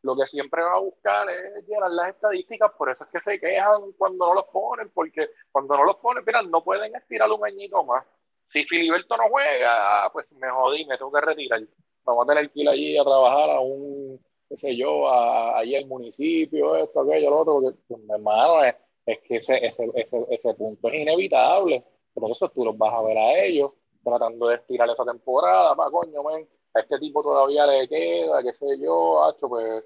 lo 0.02 0.16
que 0.16 0.26
siempre 0.26 0.62
va 0.62 0.74
a 0.74 0.80
buscar 0.80 1.28
es 1.30 1.66
llenar 1.66 1.90
las 1.90 2.08
estadísticas, 2.10 2.70
por 2.78 2.90
eso 2.90 3.04
es 3.04 3.10
que 3.10 3.20
se 3.20 3.40
quejan 3.40 3.92
cuando 3.98 4.26
no 4.26 4.34
los 4.34 4.44
ponen, 4.46 4.90
porque 4.90 5.30
cuando 5.50 5.76
no 5.76 5.84
los 5.84 5.96
ponen, 5.96 6.24
mira, 6.24 6.42
no 6.42 6.62
pueden 6.62 6.94
estirar 6.94 7.30
un 7.30 7.44
añito 7.44 7.82
más. 7.84 8.04
Si 8.52 8.64
Filiberto 8.64 9.16
no 9.16 9.28
juega, 9.28 10.04
ah, 10.04 10.12
pues 10.12 10.30
me 10.32 10.48
jodí, 10.48 10.86
me 10.86 10.96
tengo 10.96 11.10
que 11.12 11.20
retirar. 11.20 11.60
Vamos 12.06 12.24
a 12.24 12.28
tener 12.28 12.50
que 12.50 12.60
ir 12.60 12.68
allí 12.68 12.96
a 12.96 13.04
trabajar 13.04 13.50
a 13.50 13.60
un, 13.60 14.20
qué 14.48 14.56
sé 14.56 14.76
yo, 14.76 15.08
a, 15.08 15.58
allí 15.58 15.74
al 15.74 15.86
municipio, 15.86 16.76
esto, 16.76 17.00
aquello, 17.00 17.30
lo 17.30 17.38
otro, 17.40 17.54
porque, 17.60 17.78
pues, 17.88 18.00
hermano, 18.08 18.64
es, 18.64 18.74
es 19.06 19.18
que 19.20 19.36
ese, 19.36 19.66
ese, 19.66 19.90
ese, 19.94 20.26
ese 20.30 20.54
punto 20.54 20.88
es 20.88 20.94
inevitable. 20.94 21.84
Eso 22.30 22.48
tú 22.48 22.64
los 22.64 22.78
vas 22.78 22.94
a 22.94 23.02
ver 23.02 23.18
a 23.18 23.44
ellos 23.44 23.72
tratando 24.02 24.48
de 24.48 24.54
estirar 24.54 24.88
esa 24.88 25.04
temporada, 25.04 25.74
pa, 25.74 25.90
coño, 25.90 26.22
men, 26.22 26.48
a 26.74 26.80
este 26.80 26.98
tipo 26.98 27.22
todavía 27.22 27.66
le 27.66 27.88
queda, 27.88 28.42
qué 28.42 28.52
sé 28.52 28.66
yo, 28.80 29.24
hacho, 29.24 29.48
pues 29.48 29.84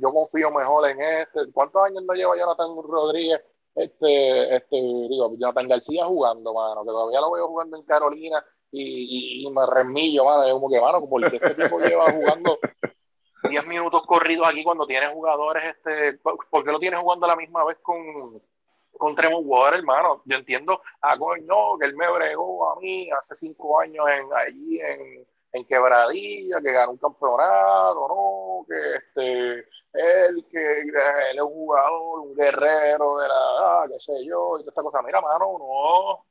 yo 0.00 0.12
confío 0.12 0.50
mejor 0.50 0.88
en 0.90 1.00
este. 1.00 1.52
¿Cuántos 1.52 1.82
años 1.82 2.02
no 2.04 2.14
lleva 2.14 2.36
Jonathan 2.36 2.70
Rodríguez? 2.82 3.40
Este, 3.74 4.56
este, 4.56 4.76
digo, 4.76 5.34
Jonathan 5.38 5.68
García 5.68 6.04
jugando, 6.06 6.52
mano, 6.52 6.82
que 6.82 6.88
todavía 6.88 7.20
lo 7.20 7.30
veo 7.30 7.46
jugando 7.46 7.76
en 7.76 7.84
Carolina 7.84 8.44
y, 8.70 9.42
y, 9.42 9.46
y 9.46 9.50
me 9.50 9.66
remillo, 9.66 10.24
mano, 10.24 10.44
es 10.44 10.52
como 10.52 10.68
que, 10.68 10.80
mano, 10.80 11.08
porque 11.08 11.36
este 11.36 11.54
tipo 11.54 11.78
lleva 11.80 12.10
jugando 12.12 12.58
10 13.48 13.66
minutos 13.66 14.04
corridos 14.06 14.48
aquí 14.48 14.64
cuando 14.64 14.86
tiene 14.86 15.08
jugadores, 15.08 15.76
este, 15.76 16.18
¿por 16.18 16.64
qué 16.64 16.72
lo 16.72 16.78
tiene 16.78 16.96
jugando 16.96 17.26
a 17.26 17.30
la 17.30 17.36
misma 17.36 17.64
vez 17.64 17.78
con, 17.82 18.40
con 18.96 19.14
Tremont 19.14 19.46
Water, 19.46 19.78
hermano? 19.78 20.22
Yo 20.24 20.36
entiendo, 20.36 20.82
ah, 21.02 21.16
coño, 21.16 21.78
que 21.78 21.86
él 21.86 21.96
me 21.96 22.10
bregó 22.10 22.72
a 22.72 22.80
mí 22.80 23.08
hace 23.10 23.34
cinco 23.36 23.80
años 23.80 24.04
en, 24.08 24.26
allí 24.34 24.80
en, 24.80 25.26
en 25.52 25.64
Quebradilla, 25.64 26.60
que 26.60 26.72
ganó 26.72 26.92
un 26.92 26.98
campeonato, 26.98 28.08
¿no? 28.08 28.66
Que 28.68 28.96
este, 28.96 29.68
él, 29.92 30.46
que 30.50 30.80
él 30.80 31.36
es 31.36 31.42
un 31.42 31.52
jugador, 31.52 32.20
un 32.20 32.34
guerrero 32.34 33.18
de 33.18 33.28
la, 33.28 33.34
ah, 33.60 33.86
qué 33.88 33.98
sé 34.00 34.26
yo, 34.26 34.58
y 34.58 34.60
toda 34.60 34.70
esta 34.70 34.82
cosa. 34.82 35.02
Mira, 35.02 35.20
mano, 35.20 35.58
no. 35.58 36.27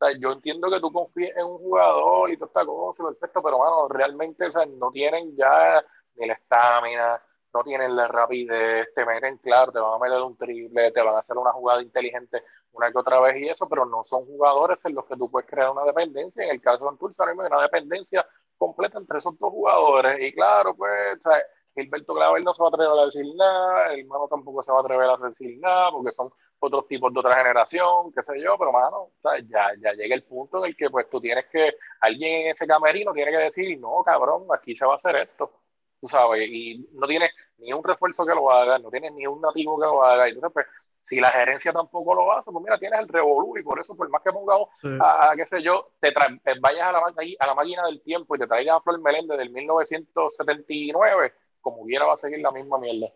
O 0.00 0.06
sea, 0.06 0.18
yo 0.18 0.32
entiendo 0.32 0.70
que 0.70 0.80
tú 0.80 0.90
confíes 0.92 1.36
en 1.36 1.44
un 1.44 1.58
jugador 1.58 2.30
y 2.30 2.36
toda 2.36 2.46
esta 2.48 2.64
cosa, 2.64 3.04
perfecto, 3.04 3.42
pero, 3.42 3.58
mano, 3.58 3.88
realmente 3.88 4.46
o 4.46 4.50
sea, 4.50 4.64
no 4.66 4.90
tienen 4.90 5.36
ya 5.36 5.84
ni 6.16 6.26
la 6.26 6.34
estamina, 6.34 7.22
no 7.52 7.64
tienen 7.64 7.94
la 7.94 8.08
rapidez, 8.08 8.88
te 8.94 9.04
meten, 9.04 9.36
claro, 9.38 9.72
te 9.72 9.78
van 9.78 9.94
a 9.94 9.98
meter 9.98 10.22
un 10.22 10.36
triple, 10.36 10.90
te 10.92 11.02
van 11.02 11.14
a 11.16 11.18
hacer 11.18 11.36
una 11.36 11.52
jugada 11.52 11.82
inteligente 11.82 12.42
una 12.72 12.90
que 12.92 12.98
otra 12.98 13.20
vez 13.20 13.36
y 13.36 13.48
eso, 13.48 13.68
pero 13.68 13.84
no 13.84 14.04
son 14.04 14.24
jugadores 14.24 14.84
en 14.84 14.94
los 14.94 15.04
que 15.04 15.16
tú 15.16 15.30
puedes 15.30 15.48
crear 15.48 15.70
una 15.70 15.84
dependencia. 15.84 16.44
En 16.44 16.50
el 16.50 16.60
caso 16.60 16.84
de 16.84 16.90
Santurce, 16.90 17.20
ahora 17.20 17.32
mismo 17.32 17.42
hay 17.42 17.48
una 17.52 17.62
dependencia 17.62 18.26
completa 18.56 18.98
entre 18.98 19.18
esos 19.18 19.38
dos 19.38 19.50
jugadores. 19.50 20.18
Y 20.20 20.32
claro, 20.32 20.74
pues, 20.76 21.20
¿sabes? 21.22 21.42
Gilberto 21.74 22.14
Clavel 22.14 22.44
no 22.44 22.52
se 22.54 22.62
va 22.62 22.68
a 22.68 22.70
atrever 22.70 22.98
a 22.98 23.04
decir 23.04 23.26
nada, 23.36 23.92
el 23.92 24.00
hermano 24.00 24.28
tampoco 24.28 24.62
se 24.62 24.72
va 24.72 24.78
a 24.78 24.80
atrever 24.82 25.08
a 25.08 25.16
decir 25.16 25.58
nada, 25.60 25.90
porque 25.90 26.10
son 26.10 26.30
otros 26.58 26.86
tipos 26.88 27.12
de 27.12 27.20
otra 27.20 27.36
generación, 27.36 28.12
qué 28.12 28.22
sé 28.22 28.40
yo, 28.40 28.56
pero 28.58 28.72
mano, 28.72 29.10
ya, 29.48 29.72
ya 29.80 29.92
llega 29.92 30.14
el 30.14 30.24
punto 30.24 30.58
en 30.58 30.70
el 30.70 30.76
que 30.76 30.90
pues 30.90 31.08
tú 31.08 31.20
tienes 31.20 31.46
que, 31.46 31.74
alguien 32.00 32.46
en 32.46 32.50
ese 32.52 32.66
camerino 32.66 33.12
tiene 33.12 33.30
que 33.30 33.38
decir, 33.38 33.78
no, 33.80 34.02
cabrón, 34.04 34.46
aquí 34.54 34.74
se 34.74 34.84
va 34.84 34.94
a 34.94 34.96
hacer 34.96 35.16
esto, 35.16 35.52
tú 36.00 36.06
sabes, 36.06 36.48
y 36.48 36.86
no 36.92 37.06
tienes 37.06 37.30
ni 37.58 37.72
un 37.72 37.82
refuerzo 37.82 38.26
que 38.26 38.34
lo 38.34 38.50
haga, 38.50 38.78
no 38.78 38.90
tienes 38.90 39.12
ni 39.12 39.26
un 39.26 39.40
nativo 39.40 39.78
que 39.78 39.86
lo 39.86 40.04
haga, 40.04 40.28
entonces 40.28 40.52
pues 40.52 40.66
si 41.02 41.18
la 41.18 41.30
gerencia 41.30 41.72
tampoco 41.72 42.14
lo 42.14 42.30
hace, 42.32 42.50
pues 42.52 42.62
mira, 42.62 42.78
tienes 42.78 43.00
el 43.00 43.08
revolú 43.08 43.56
y 43.58 43.62
por 43.62 43.80
eso, 43.80 43.96
por 43.96 44.08
más 44.10 44.22
que 44.22 44.32
pongamos 44.32 44.68
a, 45.00 45.32
qué 45.34 45.46
sé 45.46 45.62
yo, 45.62 45.92
te, 45.98 46.12
vayas 46.60 46.86
a 46.86 46.92
la, 46.92 47.00
a 47.38 47.46
la 47.46 47.54
máquina 47.54 47.86
del 47.86 48.02
tiempo 48.02 48.36
y 48.36 48.38
te 48.38 48.46
traigas 48.46 48.76
a 48.76 48.80
Flor 48.80 49.00
Meléndez 49.00 49.38
del 49.38 49.50
1979, 49.50 51.32
como 51.60 51.84
quiera 51.84 52.06
va 52.06 52.14
a 52.14 52.18
seguir 52.18 52.40
la 52.40 52.50
misma 52.50 52.78
mierda. 52.78 53.12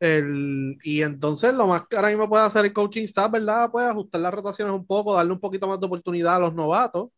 El, 0.00 0.78
y 0.84 1.02
entonces 1.02 1.52
lo 1.54 1.66
más 1.66 1.88
que 1.88 1.96
ahora 1.96 2.08
mismo 2.08 2.28
puede 2.28 2.44
hacer 2.44 2.64
el 2.64 2.72
coaching 2.72 3.04
staff, 3.04 3.30
¿verdad? 3.30 3.70
Puede 3.70 3.88
ajustar 3.88 4.20
las 4.20 4.32
rotaciones 4.32 4.72
un 4.72 4.86
poco, 4.86 5.14
darle 5.14 5.32
un 5.32 5.40
poquito 5.40 5.66
más 5.66 5.80
de 5.80 5.86
oportunidad 5.86 6.36
a 6.36 6.40
los 6.40 6.54
novatos, 6.54 7.10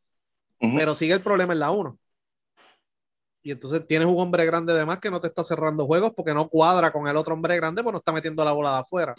pero 0.59 0.95
sigue 0.95 1.13
el 1.13 1.23
problema 1.23 1.53
en 1.53 1.59
la 1.59 1.71
1. 1.71 1.99
Y 3.43 3.53
entonces 3.53 3.87
tienes 3.87 4.07
un 4.07 4.19
hombre 4.19 4.45
grande 4.45 4.75
de 4.75 4.85
más 4.85 4.99
que 4.99 5.11
no 5.11 5.21
te 5.21 5.29
está 5.29 5.45
cerrando 5.45 5.87
juegos 5.87 6.13
porque 6.15 6.35
no 6.35 6.49
cuadra 6.49 6.91
con 6.91 7.07
el 7.07 7.17
otro 7.17 7.35
hombre 7.35 7.57
grande, 7.57 7.83
pues 7.83 7.93
no 7.93 7.99
está 7.99 8.13
metiendo 8.13 8.45
la 8.45 8.53
bola 8.53 8.73
de 8.73 8.79
afuera. 8.79 9.15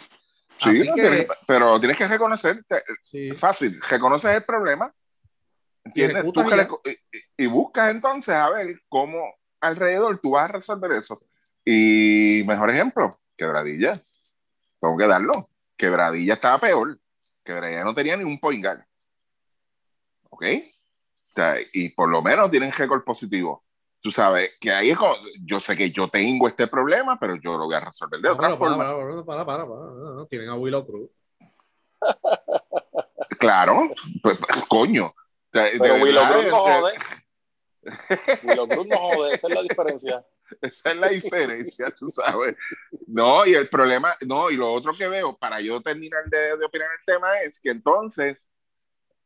Sí, 0.63 0.89
pero 1.47 1.80
tienes 1.80 1.97
que 1.97 2.08
reconocer, 2.08 2.63
fácil, 3.36 3.82
reconoces 3.89 4.36
el 4.36 4.43
problema, 4.43 4.93
¿entiendes? 5.84 6.23
y, 7.36 7.43
y 7.43 7.47
buscas 7.47 7.89
entonces 7.89 8.36
a 8.36 8.49
ver 8.49 8.80
cómo 8.88 9.34
alrededor 9.60 10.19
tú 10.19 10.32
vas 10.32 10.49
a 10.49 10.54
resolver 10.54 10.91
eso. 10.91 11.19
Y 11.65 12.43
mejor 12.45 12.69
ejemplo, 12.69 13.10
Quebradilla. 13.38 13.93
Tengo 14.80 14.97
que 14.97 15.08
darlo. 15.08 15.50
Quebradilla 15.78 16.36
estaba 16.36 16.60
peor. 16.60 17.00
Quebradilla 17.43 17.84
no 17.84 17.93
tenía 17.93 18.17
ni 18.17 18.24
un 18.24 18.39
point 18.39 18.63
guard. 18.63 18.84
¿Ok? 20.30 20.45
y 21.74 21.89
por 21.89 22.10
lo 22.10 22.21
menos 22.21 22.52
tienen 22.52 22.71
récord 22.71 23.04
positivo. 23.04 23.63
Tú 24.02 24.12
sabes 24.12 24.52
que 24.60 24.71
ahí 24.71 24.89
es 24.89 24.97
como, 24.97 25.15
yo 25.45 25.60
sé 25.60 25.78
que 25.78 25.91
yo 25.91 26.08
tengo 26.08 26.47
este 26.47 26.67
problema, 26.67 27.19
pero 27.19 27.36
yo 27.36 27.58
lo 27.58 27.65
voy 27.65 27.76
a 27.76 27.80
resolver 27.80 28.19
de 28.19 28.30
otra 28.30 28.58
forma. 28.58 29.24
Para, 29.26 29.45
para, 29.45 29.65
para, 29.67 30.28
Tienen 30.28 30.50
a 30.50 30.56
Willow 30.56 30.86
Cruz. 30.86 31.10
Claro, 33.39 33.91
pues, 34.21 34.38
pues 34.38 34.63
coño. 34.67 35.13
pero 35.52 35.95
Willow 36.04 36.24
Cruz 36.26 36.45
no 36.50 36.58
jode. 36.58 36.93
Willow 38.43 38.67
Cruz 38.67 38.88
no 38.88 38.97
jode, 38.97 39.36
esa 39.36 39.47
es 39.47 39.56
la 39.56 39.62
diferencia. 39.62 40.26
Esa 40.62 40.92
es 40.92 40.98
la 40.98 41.10
diferencia, 41.10 41.90
tú 41.92 42.10
sabes. 42.10 42.56
No, 43.08 43.46
y 43.46 43.54
el 43.54 43.70
problema, 43.70 44.16
no, 44.26 44.50
y 44.50 44.58
lo 44.58 44.72
otro 44.72 44.94
que 44.94 45.08
veo, 45.08 45.38
para 45.38 45.62
yo 45.62 45.82
terminar 45.82 46.26
de, 46.26 46.58
de 46.58 46.66
opinar 46.66 46.90
el 46.98 47.06
tema, 47.06 47.40
es 47.42 47.60
que 47.60 47.72
entonces 47.72 48.50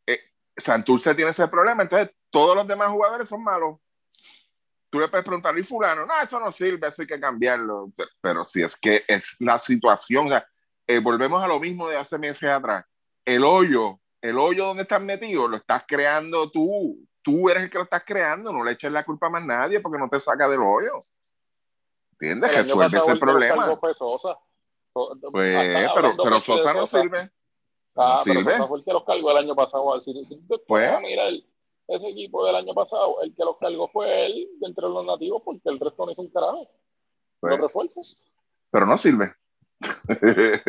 eh, 0.06 0.20
Santurce 0.58 1.16
tiene 1.16 1.32
ese 1.32 1.48
problema, 1.48 1.84
entonces 1.84 2.12
todos 2.30 2.56
los 2.56 2.68
demás 2.68 2.90
jugadores 2.90 3.30
son 3.30 3.44
malos. 3.44 3.80
Tú 4.90 5.00
le 5.00 5.08
puedes 5.08 5.26
preguntar, 5.26 5.58
¿y 5.58 5.64
fulano? 5.64 6.06
No, 6.06 6.14
eso 6.22 6.40
no 6.40 6.52
sirve, 6.52 6.88
eso 6.88 7.02
hay 7.02 7.08
que 7.08 7.20
cambiarlo. 7.20 7.92
Pero 8.22 8.46
si 8.46 8.64
es 8.64 8.78
que 8.78 9.04
es 9.08 9.36
la 9.40 9.60
situación, 9.60 10.28
o 10.28 10.30
sea, 10.30 10.48
eh, 10.88 11.00
volvemos 11.00 11.44
a 11.44 11.48
lo 11.48 11.60
mismo 11.60 11.90
de 11.90 11.98
hace 11.98 12.18
meses 12.18 12.50
atrás. 12.50 12.86
El 13.26 13.44
hoyo, 13.44 14.00
el 14.22 14.38
hoyo 14.38 14.68
donde 14.68 14.84
estás 14.84 15.02
metido, 15.02 15.48
lo 15.48 15.58
estás 15.58 15.84
creando 15.88 16.50
tú 16.50 17.06
tú 17.26 17.50
eres 17.50 17.64
el 17.64 17.70
que 17.72 17.80
lo 17.80 17.86
estás 17.86 18.04
creando, 18.06 18.54
no 18.54 18.64
le 18.64 18.74
eches 18.74 18.92
la 18.92 19.04
culpa 19.04 19.26
a 19.26 19.32
más 19.32 19.44
nadie 19.44 19.80
porque 19.80 19.98
no 19.98 20.08
te 20.08 20.20
saca 20.20 20.48
del 20.48 20.60
hoyo. 20.62 20.94
¿Entiendes? 22.12 22.56
Resuelve 22.56 22.98
ese 23.00 23.16
problema. 23.16 23.80
Pues, 23.80 23.98
pero, 25.34 26.12
pero 26.24 26.40
Sosa 26.40 26.74
no 26.74 26.86
sirve. 26.86 27.32
Ah, 27.96 28.22
pero 28.24 28.44
Sosa 28.44 28.68
fue 28.68 28.78
el 28.78 28.86
que 28.86 28.94
los 28.94 29.04
cargó 29.04 29.32
el 29.32 29.38
año 29.38 29.56
pasado. 29.56 30.00
Pues, 30.68 30.90
ah, 30.90 31.00
mira, 31.02 31.24
ese 31.88 32.10
equipo 32.10 32.46
del 32.46 32.56
año 32.56 32.74
pasado, 32.76 33.22
el 33.24 33.34
que 33.34 33.44
los 33.44 33.58
cargó 33.58 33.88
fue 33.88 34.28
él 34.28 34.48
entre 34.62 34.88
los 34.88 35.04
nativos 35.04 35.42
porque 35.44 35.68
el 35.68 35.80
resto 35.80 36.06
no 36.06 36.12
hizo 36.12 36.22
un 36.22 36.30
carajo. 36.30 36.70
Pues, 37.40 37.60
los 37.60 38.24
Pero 38.70 38.86
no 38.86 38.98
sirve. 39.00 39.34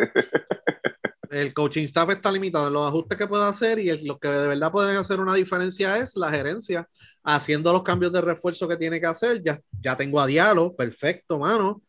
el 1.31 1.53
coaching 1.53 1.83
staff 1.83 2.09
está 2.09 2.31
limitado 2.31 2.67
en 2.67 2.73
los 2.73 2.87
ajustes 2.87 3.17
que 3.17 3.27
puede 3.27 3.45
hacer 3.45 3.79
y 3.79 4.05
lo 4.05 4.17
que 4.19 4.27
de 4.27 4.47
verdad 4.47 4.71
pueden 4.71 4.97
hacer 4.97 5.19
una 5.19 5.33
diferencia 5.33 5.97
es 5.97 6.15
la 6.15 6.29
gerencia 6.29 6.87
haciendo 7.23 7.71
los 7.73 7.83
cambios 7.83 8.11
de 8.13 8.21
refuerzo 8.21 8.67
que 8.67 8.77
tiene 8.77 8.99
que 8.99 9.05
hacer. 9.05 9.41
Ya, 9.43 9.59
ya 9.81 9.95
tengo 9.95 10.19
a 10.19 10.27
Diallo, 10.27 10.75
perfecto, 10.75 11.39
mano. 11.39 11.81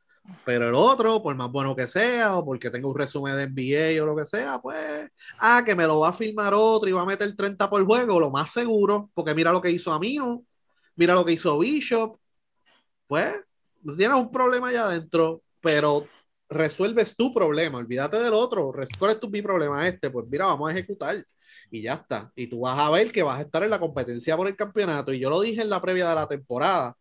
Pero 0.45 0.69
el 0.69 0.75
otro, 0.75 1.23
por 1.23 1.35
más 1.35 1.51
bueno 1.51 1.75
que 1.75 1.87
sea, 1.87 2.37
o 2.37 2.45
porque 2.45 2.71
tengo 2.71 2.91
un 2.91 2.99
resumen 2.99 3.37
de 3.37 3.47
NBA 3.47 4.03
o 4.03 4.07
lo 4.07 4.17
que 4.17 4.27
sea, 4.27 4.61
pues, 4.61 5.09
ah, 5.39 5.63
que 5.65 5.75
me 5.75 5.87
lo 5.87 6.01
va 6.01 6.11
a 6.11 6.13
firmar 6.13 6.53
otro 6.55 6.89
y 6.89 6.93
va 6.93 7.03
a 7.03 7.07
meter 7.07 7.35
30 7.35 7.69
por 7.71 7.85
juego, 7.87 8.21
lo 8.21 8.31
más 8.31 8.51
seguro, 8.51 9.11
porque 9.15 9.35
mira 9.35 9.53
lo 9.53 9.63
que 9.63 9.71
hizo 9.71 9.93
Amino, 9.93 10.45
mira 10.97 11.15
lo 11.15 11.25
que 11.25 11.33
hizo 11.33 11.59
Bishop, 11.59 12.19
pues, 13.07 13.41
tienes 13.97 14.17
un 14.17 14.31
problema 14.31 14.69
allá 14.69 14.85
adentro, 14.85 15.43
pero 15.61 16.07
resuelves 16.49 17.17
tu 17.17 17.33
problema, 17.33 17.79
olvídate 17.79 18.19
del 18.19 18.33
otro, 18.33 18.73
¿cuál 18.99 19.11
es 19.13 19.21
tu 19.21 19.29
mi 19.29 19.43
problema 19.43 19.87
este? 19.87 20.11
Pues 20.11 20.27
mira, 20.29 20.47
vamos 20.47 20.71
a 20.71 20.73
ejecutar 20.73 21.25
y 21.71 21.83
ya 21.83 21.95
está. 21.95 22.33
Y 22.35 22.47
tú 22.47 22.61
vas 22.61 22.79
a 22.79 22.91
ver 22.91 23.13
que 23.13 23.23
vas 23.23 23.39
a 23.39 23.43
estar 23.43 23.63
en 23.63 23.71
la 23.71 23.79
competencia 23.79 24.37
por 24.37 24.47
el 24.47 24.57
campeonato. 24.57 25.13
Y 25.13 25.19
yo 25.19 25.31
lo 25.31 25.41
dije 25.41 25.63
en 25.63 25.71
la 25.71 25.81
previa 25.81 26.09
de 26.09 26.15
la 26.15 26.27
temporada. 26.27 26.97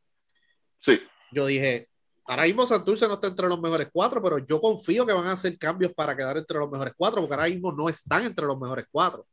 Sí. 0.80 1.00
Yo 1.32 1.46
dije, 1.46 1.90
ahora 2.26 2.44
mismo 2.44 2.68
Santurce 2.68 3.08
no 3.08 3.16
está 3.16 3.28
entre 3.28 3.48
los 3.48 3.60
mejores 3.60 3.90
cuatro, 3.92 4.22
pero 4.22 4.40
yo 4.40 4.60
confío 4.60 5.06
que 5.06 5.14
van 5.14 5.28
a 5.28 5.34
hacer 5.34 5.58
cambios 5.58 5.94
para 5.94 6.16
quedar 6.16 6.38
entre 6.38 6.60
los 6.60 6.70
mejores 6.70 6.94
cuatro, 6.98 7.22
porque 7.22 7.36
ahora 7.36 7.50
mismo 7.50 7.72
no 7.72 7.90
están 7.90 8.26
entre 8.26 8.46
los 8.46 8.60
mejores 8.60 8.86
cuatro. 8.92 9.26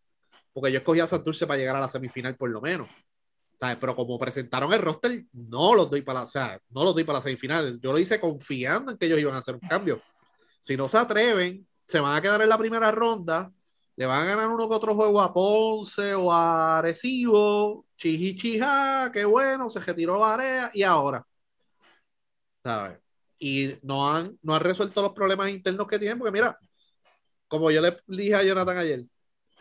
Porque 0.52 0.70
yo 0.70 0.78
escogí 0.78 1.00
a 1.00 1.06
Santurce 1.06 1.46
para 1.46 1.58
llegar 1.58 1.76
a 1.76 1.80
la 1.80 1.88
semifinal 1.88 2.36
por 2.36 2.50
lo 2.50 2.60
menos. 2.60 2.88
¿Sabes? 3.56 3.76
Pero 3.80 3.96
como 3.96 4.18
presentaron 4.18 4.72
el 4.72 4.80
roster, 4.80 5.24
no 5.32 5.74
los 5.74 5.90
doy 5.90 6.02
para 6.02 6.22
o 6.22 6.26
sea, 6.26 6.60
no 6.70 6.84
los 6.84 6.94
doy 6.94 7.04
para 7.04 7.18
las 7.18 7.24
semifinales. 7.24 7.80
Yo 7.80 7.92
lo 7.92 7.98
hice 7.98 8.20
confiando 8.20 8.92
en 8.92 8.98
que 8.98 9.06
ellos 9.06 9.20
iban 9.20 9.34
a 9.34 9.38
hacer 9.38 9.54
un 9.54 9.68
cambio. 9.68 10.00
Si 10.60 10.76
no 10.76 10.88
se 10.88 10.98
atreven, 10.98 11.66
se 11.86 12.00
van 12.00 12.16
a 12.16 12.22
quedar 12.22 12.40
en 12.42 12.48
la 12.48 12.58
primera 12.58 12.90
ronda, 12.90 13.52
le 13.96 14.06
van 14.06 14.22
a 14.22 14.24
ganar 14.34 14.48
uno 14.50 14.68
que 14.68 14.74
otro 14.74 14.94
juego 14.94 15.20
a 15.22 15.32
Ponce 15.32 16.14
o 16.14 16.32
a 16.32 16.78
Arecibo, 16.78 17.86
Chihichija, 17.96 19.10
qué 19.12 19.24
bueno, 19.24 19.70
se 19.70 19.80
retiró 19.80 20.18
Varea 20.18 20.70
y 20.74 20.82
ahora, 20.82 21.24
¿sabes? 22.62 22.98
Y 23.38 23.74
no 23.82 24.10
han, 24.10 24.38
no 24.42 24.54
han 24.54 24.62
resuelto 24.62 25.02
los 25.02 25.12
problemas 25.12 25.50
internos 25.50 25.86
que 25.86 25.98
tienen, 25.98 26.18
porque 26.18 26.32
mira, 26.32 26.58
como 27.46 27.70
yo 27.70 27.80
le 27.80 27.96
dije 28.06 28.34
a 28.34 28.42
Jonathan 28.42 28.78
ayer, 28.78 29.04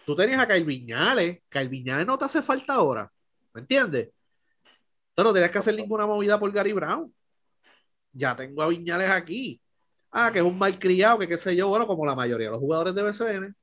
tú 0.05 0.15
tenías 0.15 0.39
a 0.39 0.47
Kyle 0.47 0.65
Viñales, 0.65 1.43
Kyle 1.49 1.69
Viñales 1.69 2.07
no 2.07 2.17
te 2.17 2.25
hace 2.25 2.41
falta 2.41 2.75
ahora. 2.75 3.12
¿Me 3.53 3.61
entiendes? 3.61 4.09
Tú 5.15 5.23
no 5.23 5.33
tenías 5.33 5.51
que 5.51 5.59
hacer 5.59 5.75
ninguna 5.75 6.05
movida 6.07 6.39
por 6.39 6.51
Gary 6.51 6.73
Brown. 6.73 7.13
Ya 8.11 8.35
tengo 8.35 8.61
a 8.61 8.67
Viñales 8.67 9.09
aquí. 9.11 9.61
Ah, 10.11 10.31
que 10.31 10.39
es 10.39 10.45
un 10.45 10.57
malcriado, 10.57 11.19
que 11.19 11.27
qué 11.27 11.37
sé 11.37 11.55
yo, 11.55 11.67
bueno, 11.69 11.87
como 11.87 12.05
la 12.05 12.15
mayoría 12.15 12.47
de 12.47 12.51
los 12.51 12.59
jugadores 12.59 12.93
de 12.95 13.03
BCN. 13.03 13.55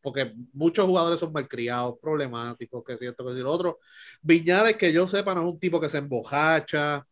Porque 0.00 0.34
muchos 0.52 0.84
jugadores 0.86 1.20
son 1.20 1.32
malcriados, 1.32 1.98
problemáticos, 2.00 2.84
que 2.84 2.96
cierto, 2.96 3.26
que 3.26 3.34
si 3.34 3.40
lo 3.40 3.50
otro. 3.52 3.78
Viñales, 4.20 4.76
que 4.76 4.92
yo 4.92 5.06
sepa, 5.06 5.34
no 5.34 5.42
es 5.42 5.52
un 5.54 5.60
tipo 5.60 5.80
que 5.80 5.88
se 5.88 5.98
embojacha, 5.98 7.06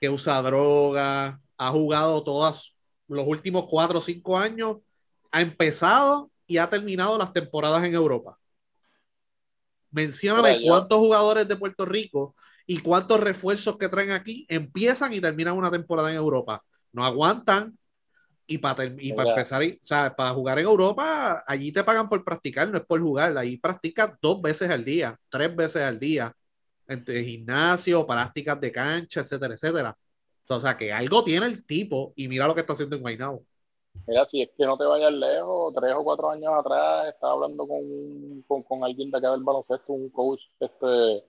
que 0.00 0.08
usa 0.08 0.42
droga, 0.42 1.40
ha 1.56 1.70
jugado 1.70 2.22
todas 2.22 2.74
los 3.08 3.26
últimos 3.26 3.66
cuatro 3.68 3.98
o 3.98 4.02
cinco 4.02 4.38
años, 4.38 4.78
ha 5.32 5.40
empezado 5.40 6.30
y 6.46 6.58
ha 6.58 6.70
terminado 6.70 7.18
las 7.18 7.32
temporadas 7.32 7.84
en 7.84 7.94
Europa. 7.94 8.38
Mencióname 9.90 10.62
cuántos 10.66 10.98
jugadores 10.98 11.48
de 11.48 11.56
Puerto 11.56 11.84
Rico 11.84 12.34
y 12.66 12.78
cuántos 12.78 13.20
refuerzos 13.20 13.76
que 13.78 13.88
traen 13.88 14.10
aquí 14.10 14.46
empiezan 14.48 15.12
y 15.12 15.20
terminan 15.20 15.56
una 15.56 15.70
temporada 15.70 16.10
en 16.10 16.16
Europa. 16.16 16.62
No 16.92 17.04
aguantan. 17.04 17.76
Y 18.50 18.56
para 18.56 18.86
y 18.98 19.12
para 19.12 19.30
empezar, 19.30 19.62
o 19.62 19.66
sea, 19.82 20.16
para 20.16 20.30
jugar 20.30 20.58
en 20.58 20.64
Europa, 20.64 21.44
allí 21.46 21.70
te 21.70 21.84
pagan 21.84 22.08
por 22.08 22.24
practicar, 22.24 22.66
no 22.70 22.78
es 22.78 22.84
por 22.86 22.98
jugar. 22.98 23.36
Allí 23.36 23.58
practicas 23.58 24.12
dos 24.22 24.40
veces 24.40 24.70
al 24.70 24.82
día, 24.84 25.18
tres 25.28 25.54
veces 25.54 25.82
al 25.82 25.98
día, 25.98 26.32
entre 26.86 27.22
gimnasio, 27.24 28.06
prácticas 28.06 28.58
de 28.58 28.72
cancha, 28.72 29.20
etcétera, 29.20 29.54
etcétera. 29.54 29.96
O 30.48 30.60
sea, 30.60 30.76
que 30.78 30.92
algo 30.92 31.22
tiene 31.22 31.44
el 31.44 31.64
tipo 31.66 32.14
y 32.16 32.26
mira 32.26 32.46
lo 32.46 32.54
que 32.54 32.62
está 32.62 32.72
haciendo 32.72 32.96
en 32.96 33.02
Guaynabo. 33.02 33.44
Mira, 34.06 34.26
si 34.26 34.42
es 34.42 34.50
que 34.56 34.64
no 34.64 34.76
te 34.78 34.84
vayas 34.84 35.12
lejos, 35.12 35.74
tres 35.74 35.94
o 35.94 36.04
cuatro 36.04 36.30
años 36.30 36.52
atrás 36.54 37.08
estaba 37.08 37.34
hablando 37.34 37.66
con, 37.66 38.62
con, 38.62 38.84
alguien 38.84 39.10
de 39.10 39.18
acá 39.18 39.32
del 39.32 39.42
baloncesto, 39.42 39.92
un 39.92 40.08
coach, 40.10 40.40
este, 40.60 41.24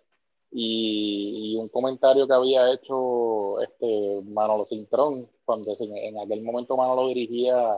y, 0.51 1.55
un 1.57 1.69
comentario 1.69 2.27
que 2.27 2.33
había 2.33 2.71
hecho 2.73 3.59
este 3.61 4.21
Manolo 4.23 4.65
Cintrón, 4.65 5.29
cuando 5.45 5.75
en, 5.79 6.17
aquel 6.19 6.41
momento 6.41 6.77
Manolo 6.77 7.07
dirigía, 7.07 7.77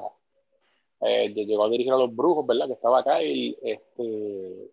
eh, 1.01 1.33
llegó 1.33 1.65
a 1.65 1.69
dirigir 1.69 1.93
a 1.93 1.97
los 1.97 2.15
brujos, 2.15 2.45
¿verdad? 2.45 2.67
Que 2.67 2.73
estaba 2.73 2.99
acá 2.99 3.23
y 3.23 3.57
este 3.61 4.71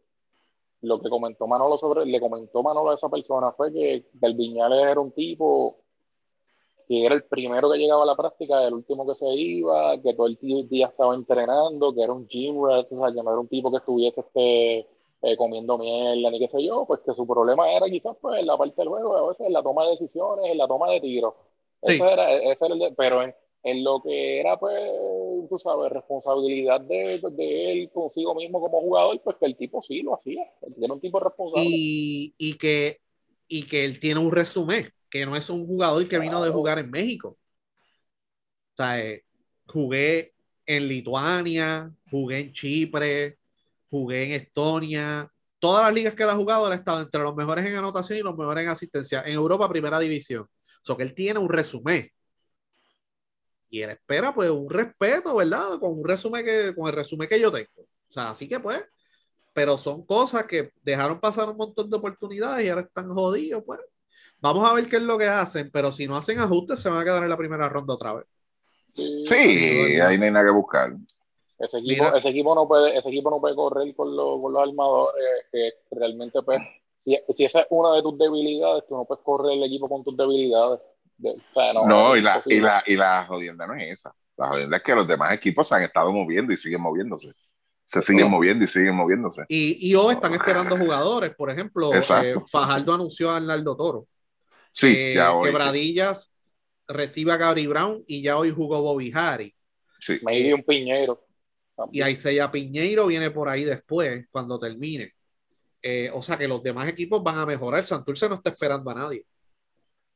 lo 0.83 1.00
que 1.00 1.09
comentó 1.11 1.46
Manolo 1.46 1.76
sobre, 1.76 2.07
le 2.07 2.20
comentó 2.20 2.62
Manolo 2.62 2.90
a 2.90 2.94
esa 2.94 3.09
persona 3.09 3.52
fue 3.52 3.72
que 3.72 4.07
Del 4.12 4.35
Viñales 4.35 4.87
era 4.87 5.00
un 5.00 5.12
tipo 5.12 5.78
que 6.88 7.05
era 7.05 7.14
el 7.14 7.24
primero 7.24 7.70
que 7.70 7.79
llegaba 7.79 8.03
a 8.03 8.07
la 8.07 8.16
práctica, 8.16 8.66
el 8.66 8.72
último 8.72 9.07
que 9.07 9.14
se 9.14 9.29
iba, 9.29 10.01
que 10.01 10.14
todo 10.14 10.27
el 10.27 10.38
día 10.68 10.87
estaba 10.87 11.14
entrenando, 11.14 11.94
que 11.94 12.03
era 12.03 12.14
un 12.14 12.27
gym 12.27 12.64
rat, 12.64 12.90
o 12.90 12.98
sea, 12.98 13.12
que 13.12 13.22
no 13.22 13.31
era 13.31 13.40
un 13.40 13.48
tipo 13.48 13.70
que 13.70 13.77
estuviese 13.77 14.22
este, 14.22 14.79
eh, 15.20 15.37
comiendo 15.37 15.77
mierda, 15.77 16.31
ni 16.31 16.38
qué 16.38 16.48
sé 16.48 16.64
yo, 16.64 16.87
pues 16.87 17.01
que 17.05 17.12
su 17.12 17.27
problema 17.27 17.70
era 17.70 17.87
quizás 17.87 18.16
pues 18.20 18.40
en 18.40 18.46
la 18.46 18.57
parte 18.57 18.74
del 18.79 18.88
juego, 18.88 19.16
a 19.16 19.29
veces 19.29 19.46
en 19.46 19.53
la 19.53 19.62
toma 19.62 19.85
de 19.85 19.90
decisiones, 19.90 20.51
en 20.51 20.57
la 20.57 20.66
toma 20.66 20.90
de 20.90 21.01
tiros. 21.01 21.35
Sí. 21.83 21.94
Ese 21.94 22.11
era, 22.11 22.33
ese 22.33 22.64
era 22.64 22.74
el, 22.74 22.94
pero 22.96 23.22
en, 23.22 23.35
en 23.64 23.85
lo 23.85 24.01
que 24.03 24.40
era, 24.40 24.59
pues, 24.59 24.81
tú 25.51 25.59
sabes, 25.59 25.92
responsabilidad 25.92 26.81
de, 26.81 27.20
de, 27.33 27.72
él 27.72 27.90
consigo 27.92 28.35
mismo 28.35 28.61
como 28.61 28.81
jugador, 28.81 29.20
pues 29.22 29.37
que 29.37 29.46
el 29.46 29.57
tipo 29.57 29.83
sí 29.83 30.01
lo 30.01 30.14
hacía, 30.14 30.42
era 30.81 30.94
un 30.94 31.01
tipo 31.01 31.20
responsable. 31.20 31.68
Y, 31.68 32.35
y, 32.38 32.57
que, 32.57 33.01
y 33.46 33.66
que 33.66 33.85
él 33.85 34.01
tiene 34.01 34.20
un 34.20 34.33
resumen, 34.33 34.88
que 35.11 35.27
no 35.27 35.37
es 35.37 35.49
un 35.51 35.66
jugador 35.66 36.07
que 36.09 36.18
vino 36.18 36.42
de 36.42 36.51
jugar 36.51 36.79
en 36.79 36.90
México. 36.90 37.38
O 38.75 38.77
sea, 38.77 39.01
eh, 39.01 39.25
jugué 39.66 40.35
en 40.66 40.88
Lituania, 40.88 41.92
jugué 42.11 42.40
en 42.40 42.53
Chipre, 42.53 43.38
jugué 43.90 44.25
en 44.25 44.33
Estonia. 44.33 45.31
Todas 45.59 45.85
las 45.85 45.92
ligas 45.94 46.14
que 46.14 46.23
él 46.23 46.31
ha 46.31 46.37
jugado, 46.37 46.66
él 46.66 46.73
ha 46.73 46.77
estado 46.77 47.03
entre 47.03 47.23
los 47.23 47.35
mejores 47.35 47.66
en 47.66 47.77
anotación 47.77 48.18
y 48.18 48.23
los 48.23 48.37
mejores 48.37 48.64
en 48.64 48.71
asistencia. 48.71 49.23
En 49.27 49.35
Europa, 49.35 49.68
primera 49.68 49.99
división. 49.99 50.42
O 50.44 50.85
sea, 50.85 50.97
que 50.97 51.03
él 51.03 51.14
tiene 51.14 51.40
un 51.40 51.49
resumen 51.49 52.11
y 53.71 53.83
él 53.83 53.90
espera 53.90 54.35
pues 54.35 54.51
un 54.51 54.71
respeto, 54.71 55.37
¿verdad? 55.37 55.79
Con 55.79 55.99
un 55.99 56.05
resumen 56.05 56.44
que, 56.44 56.75
con 56.75 56.88
el 56.88 56.94
resumen 56.94 57.29
que 57.29 57.40
yo 57.40 57.53
tengo. 57.53 57.68
O 57.83 58.12
sea, 58.12 58.31
así 58.31 58.49
que 58.49 58.61
pues, 58.61 58.83
pero 59.53 59.77
son 59.79 60.05
cosas 60.07 60.44
que 60.47 60.73
dejaron 60.83 61.21
pasar 61.21 61.49
un 61.49 61.57
montón 61.57 61.90
de 61.90 61.97
oportunidades 61.97 62.64
y 62.64 62.68
ahora 62.68 62.83
están 62.83 63.12
jodidos, 63.12 63.62
pues. 63.66 63.81
Vamos 64.40 64.68
a 64.68 64.74
ver 64.74 64.88
qué 64.88 64.96
es 64.96 65.03
lo 65.03 65.18
que 65.18 65.27
hacen, 65.27 65.70
pero 65.72 65.90
si 65.90 66.07
no 66.07 66.16
hacen 66.16 66.38
ajustes 66.38 66.79
se 66.81 66.88
van 66.88 67.01
a 67.01 67.05
quedar 67.05 67.22
en 67.22 67.31
la 67.31 67.37
primera 67.37 67.68
ronda 67.68 67.94
otra 67.94 68.14
vez. 68.14 68.27
Sí, 68.92 69.24
sí 69.27 70.01
ahí 70.01 70.18
no 70.18 70.24
hay 70.24 70.31
nada 70.31 70.46
que 70.46 70.53
buscar. 70.53 70.92
Ese 71.59 71.79
equipo, 71.79 72.14
ese 72.14 72.29
equipo 72.29 72.55
no 72.55 72.68
puede, 72.68 72.96
ese 72.96 73.09
equipo 73.09 73.31
no 73.31 73.40
puede 73.40 73.57
correr 73.57 73.94
con, 73.96 74.14
los, 74.14 74.40
con 74.40 74.53
los 74.53 74.62
armadores, 74.62 75.24
que 75.51 75.72
realmente 75.90 76.40
pues, 76.42 76.61
si, 77.05 77.18
si 77.35 77.44
esa 77.44 77.61
es 77.61 77.66
una 77.70 77.94
de 77.94 78.03
tus 78.03 78.16
debilidades, 78.16 78.85
tú 78.88 78.96
no 78.96 79.05
puedes 79.05 79.24
correr 79.24 79.53
el 79.55 79.64
equipo 79.64 79.88
con 79.88 80.05
tus 80.05 80.16
debilidades. 80.16 80.81
De, 81.16 81.31
o 81.31 81.53
sea, 81.53 81.72
no, 81.72 81.85
no 81.85 82.16
y, 82.16 82.20
la, 82.20 82.40
y, 82.46 82.61
la, 82.61 82.85
y 82.87 82.96
la 82.96 83.27
jodienda 83.27 83.66
no 83.66 83.74
es 83.74 83.98
esa. 83.98 84.14
La 84.37 84.48
jodienda 84.51 84.77
es 84.77 84.83
que 84.85 84.94
los 84.94 85.09
demás 85.09 85.33
equipos 85.33 85.66
se 85.66 85.74
han 85.74 85.83
estado 85.83 86.12
moviendo 86.12 86.53
y 86.53 86.57
siguen 86.57 86.81
moviéndose. 86.81 87.31
Se 87.87 88.03
siguen 88.03 88.27
oh. 88.27 88.29
moviendo 88.29 88.64
y 88.64 88.68
siguen 88.68 88.94
moviéndose. 88.94 89.44
Y, 89.48 89.90
y 89.90 89.94
hoy 89.96 90.14
están 90.14 90.35
esperando 90.35 90.77
jugadores. 90.77 91.35
Por 91.35 91.51
ejemplo, 91.51 91.90
eh, 91.92 92.37
Fajardo 92.48 92.94
anunció 92.94 93.31
a 93.31 93.38
Arnaldo 93.38 93.77
Toro. 93.77 94.07
Sí, 94.79 94.95
eh, 94.97 95.14
ya 95.14 95.33
hoy. 95.33 95.49
Quebradillas 95.49 96.33
recibe 96.87 97.33
a 97.33 97.37
Gabri 97.37 97.67
Brown 97.67 98.05
y 98.07 98.23
ya 98.23 98.38
hoy 98.38 98.53
jugó 98.53 98.81
Bobby 98.81 99.11
Harry. 99.12 99.53
Sí. 99.99 100.19
Me 100.23 100.38
dio 100.38 100.55
un 100.55 100.62
Piñeiro. 100.62 101.27
Y 101.91 102.01
Isaiah 102.01 102.49
Piñeiro 102.49 103.09
viene 103.09 103.33
por 103.33 103.49
ahí 103.49 103.64
después, 103.64 104.27
cuando 104.31 104.57
termine. 104.57 105.12
Eh, 105.83 106.11
o 106.14 106.23
sea 106.23 106.37
que 106.37 106.47
los 106.47 106.62
demás 106.62 106.87
equipos 106.87 107.21
van 107.25 107.38
a 107.38 107.47
mejorar. 107.47 107.85
Santurce 107.85 108.29
no 108.29 108.37
está 108.37 108.51
esperando 108.51 108.88
a 108.91 108.95
nadie. 108.95 109.25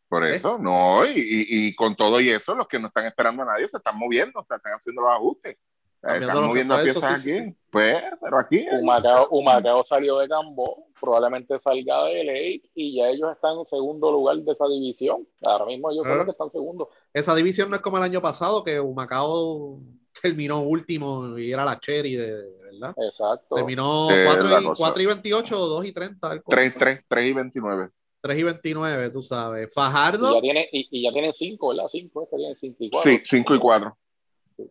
Por 0.08 0.24
eso, 0.26 0.58
no, 0.58 1.04
y, 1.06 1.18
y, 1.18 1.66
y, 1.66 1.74
con 1.74 1.96
todo 1.96 2.20
y 2.20 2.28
eso, 2.28 2.54
los 2.54 2.68
que 2.68 2.78
no 2.78 2.88
están 2.88 3.06
esperando 3.06 3.42
a 3.42 3.46
nadie 3.46 3.66
se 3.66 3.78
están 3.78 3.98
moviendo, 3.98 4.42
están 4.42 4.60
haciendo 4.64 5.02
los 5.02 5.10
ajustes. 5.10 5.56
Están 6.02 6.44
moviendo 6.44 6.82
piezas 6.82 7.22
sí, 7.22 7.30
aquí. 7.30 7.44
Sí, 7.44 7.54
Pues, 7.70 8.02
pero 8.20 8.38
aquí. 8.38 8.66
Humacao, 8.80 9.28
Humacao 9.30 9.84
salió 9.84 10.18
de 10.18 10.28
Cambó, 10.28 10.88
probablemente 11.00 11.58
salga 11.60 12.04
de 12.04 12.24
Lake 12.24 12.70
y 12.74 12.96
ya 12.96 13.08
ellos 13.08 13.30
están 13.32 13.58
en 13.58 13.64
segundo 13.66 14.10
lugar 14.10 14.36
de 14.38 14.52
esa 14.52 14.66
división. 14.66 15.26
Ahora 15.46 15.66
mismo 15.66 15.90
ellos 15.90 16.04
son 16.04 16.16
los 16.16 16.24
que 16.26 16.32
están 16.32 16.50
segundo. 16.50 16.90
Esa 17.12 17.34
división 17.34 17.70
no 17.70 17.76
es 17.76 17.82
como 17.82 17.98
el 17.98 18.02
año 18.02 18.20
pasado, 18.20 18.64
que 18.64 18.80
Humacao 18.80 19.80
terminó 20.20 20.60
último 20.62 21.38
y 21.38 21.52
era 21.52 21.64
la 21.64 21.78
Cherry, 21.78 22.16
de, 22.16 22.32
¿verdad? 22.72 22.94
Exacto. 22.96 23.54
Terminó 23.54 24.08
4 24.08 24.60
y, 24.60 24.64
4 24.76 25.02
y 25.02 25.06
28 25.06 25.60
o 25.60 25.66
2 25.66 25.84
y 25.86 25.92
30. 25.92 26.42
3, 26.46 26.74
3, 26.76 27.00
3 27.08 27.26
y 27.26 27.32
29. 27.32 27.90
3 28.20 28.38
y 28.38 28.42
29, 28.42 29.10
tú 29.10 29.22
sabes. 29.22 29.72
Fajardo. 29.72 30.32
Y 30.32 30.34
ya 30.34 30.40
tiene, 30.40 30.68
y, 30.72 30.88
y 30.90 31.02
ya 31.04 31.12
tienen 31.12 31.32
5, 31.32 31.68
¿verdad? 31.68 31.84
5, 31.90 32.22
es 32.22 32.28
que 32.28 32.36
tienen 32.36 32.56
5 32.56 32.76
y 32.80 32.90
4. 32.90 33.10
Sí, 33.10 33.20
5 33.24 33.54
y 33.54 33.58
4. 33.58 33.98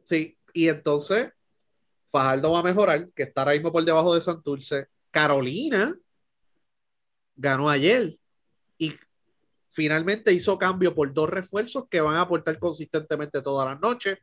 Sí, 0.03 0.37
y 0.53 0.69
entonces 0.69 1.31
Fajardo 2.11 2.51
va 2.51 2.59
a 2.59 2.63
mejorar, 2.63 3.09
que 3.15 3.23
está 3.23 3.41
ahora 3.41 3.53
mismo 3.53 3.71
por 3.71 3.83
debajo 3.85 4.13
de 4.13 4.21
Santurce. 4.21 4.87
Carolina 5.11 5.95
ganó 7.35 7.69
ayer 7.69 8.17
y 8.77 8.93
finalmente 9.69 10.33
hizo 10.33 10.57
cambio 10.57 10.93
por 10.93 11.13
dos 11.13 11.29
refuerzos 11.29 11.85
que 11.89 12.01
van 12.01 12.15
a 12.15 12.21
aportar 12.21 12.59
consistentemente 12.59 13.41
todas 13.41 13.67
las 13.67 13.79
noches. 13.79 14.17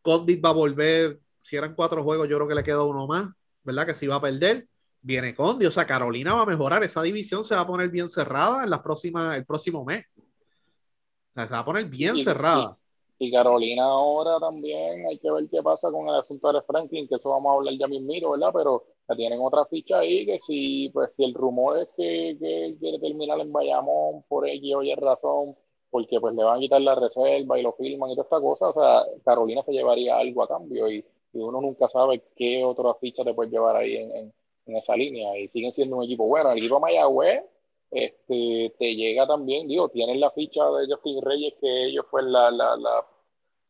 Condit 0.00 0.44
va 0.44 0.50
a 0.50 0.54
volver, 0.54 1.20
si 1.42 1.56
eran 1.56 1.74
cuatro 1.74 2.02
juegos, 2.02 2.28
yo 2.28 2.36
creo 2.36 2.48
que 2.48 2.54
le 2.54 2.62
queda 2.62 2.82
uno 2.82 3.06
más, 3.06 3.28
¿verdad? 3.62 3.86
Que 3.86 3.94
si 3.94 4.06
va 4.06 4.16
a 4.16 4.20
perder 4.20 4.66
viene 5.06 5.36
Condi, 5.36 5.66
o 5.66 5.70
sea, 5.70 5.86
Carolina 5.86 6.34
va 6.34 6.42
a 6.42 6.46
mejorar, 6.46 6.82
esa 6.82 7.00
división 7.00 7.44
se 7.44 7.54
va 7.54 7.60
a 7.60 7.66
poner 7.66 7.90
bien 7.90 8.08
cerrada 8.08 8.64
en 8.64 8.70
las 8.70 8.80
próximas, 8.80 9.36
el 9.36 9.46
próximo 9.46 9.84
mes. 9.84 10.04
O 10.16 11.34
sea, 11.34 11.46
se 11.46 11.52
va 11.52 11.60
a 11.60 11.64
poner 11.64 11.84
bien 11.84 12.16
y, 12.16 12.24
cerrada. 12.24 12.76
Y, 13.18 13.30
Carolina 13.30 13.84
ahora 13.84 14.38
también 14.38 15.06
hay 15.06 15.18
que 15.18 15.30
ver 15.30 15.48
qué 15.50 15.62
pasa 15.62 15.90
con 15.90 16.08
el 16.08 16.14
asunto 16.16 16.52
de 16.52 16.62
Franklin, 16.62 17.08
que 17.08 17.16
eso 17.16 17.30
vamos 17.30 17.50
a 17.50 17.54
hablar 17.56 17.74
ya 17.78 17.86
mismo, 17.88 18.30
¿verdad? 18.32 18.50
Pero 18.54 18.84
tienen 19.16 19.40
otra 19.40 19.64
ficha 19.66 19.98
ahí 20.00 20.26
que 20.26 20.38
si, 20.40 20.90
pues, 20.90 21.10
si 21.16 21.24
el 21.24 21.34
rumor 21.34 21.78
es 21.78 21.88
que, 21.96 22.36
que 22.38 22.76
quiere 22.78 22.98
terminar 22.98 23.40
en 23.40 23.52
Bayamón 23.52 24.22
por 24.28 24.46
X 24.48 24.74
o 24.74 24.82
Y 24.82 24.94
razón, 24.94 25.56
porque 25.90 26.20
pues 26.20 26.34
le 26.34 26.44
van 26.44 26.56
a 26.58 26.60
quitar 26.60 26.80
la 26.80 26.94
reserva 26.94 27.58
y 27.58 27.62
lo 27.62 27.72
filman 27.72 28.10
y 28.10 28.14
toda 28.14 28.24
esta 28.24 28.40
cosa, 28.40 28.68
o 28.70 28.72
sea, 28.72 29.02
Carolina 29.24 29.62
se 29.64 29.72
llevaría 29.72 30.16
algo 30.18 30.42
a 30.42 30.48
cambio 30.48 30.90
y, 30.90 31.04
y 31.32 31.38
uno 31.38 31.60
nunca 31.60 31.88
sabe 31.88 32.22
qué 32.36 32.64
otra 32.64 32.94
ficha 32.94 33.24
te 33.24 33.34
puede 33.34 33.50
llevar 33.50 33.76
ahí 33.76 33.96
en, 33.96 34.10
en 34.12 34.32
en 34.66 34.76
esa 34.76 34.96
línea 34.96 35.38
y 35.38 35.48
siguen 35.48 35.72
siendo 35.72 35.96
un 35.96 36.04
equipo 36.04 36.26
bueno. 36.26 36.50
El 36.50 36.58
equipo 36.58 36.80
Mayagüez 36.80 37.44
este, 37.90 38.74
te 38.78 38.94
llega 38.94 39.26
también, 39.26 39.68
digo, 39.68 39.88
tienen 39.88 40.20
la 40.20 40.30
ficha 40.30 40.64
de 40.70 40.86
Justin 40.92 41.22
Reyes 41.22 41.54
que 41.60 41.84
ellos 41.86 42.06
fue 42.10 42.22
la, 42.22 42.50
la, 42.50 42.76
la 42.76 43.06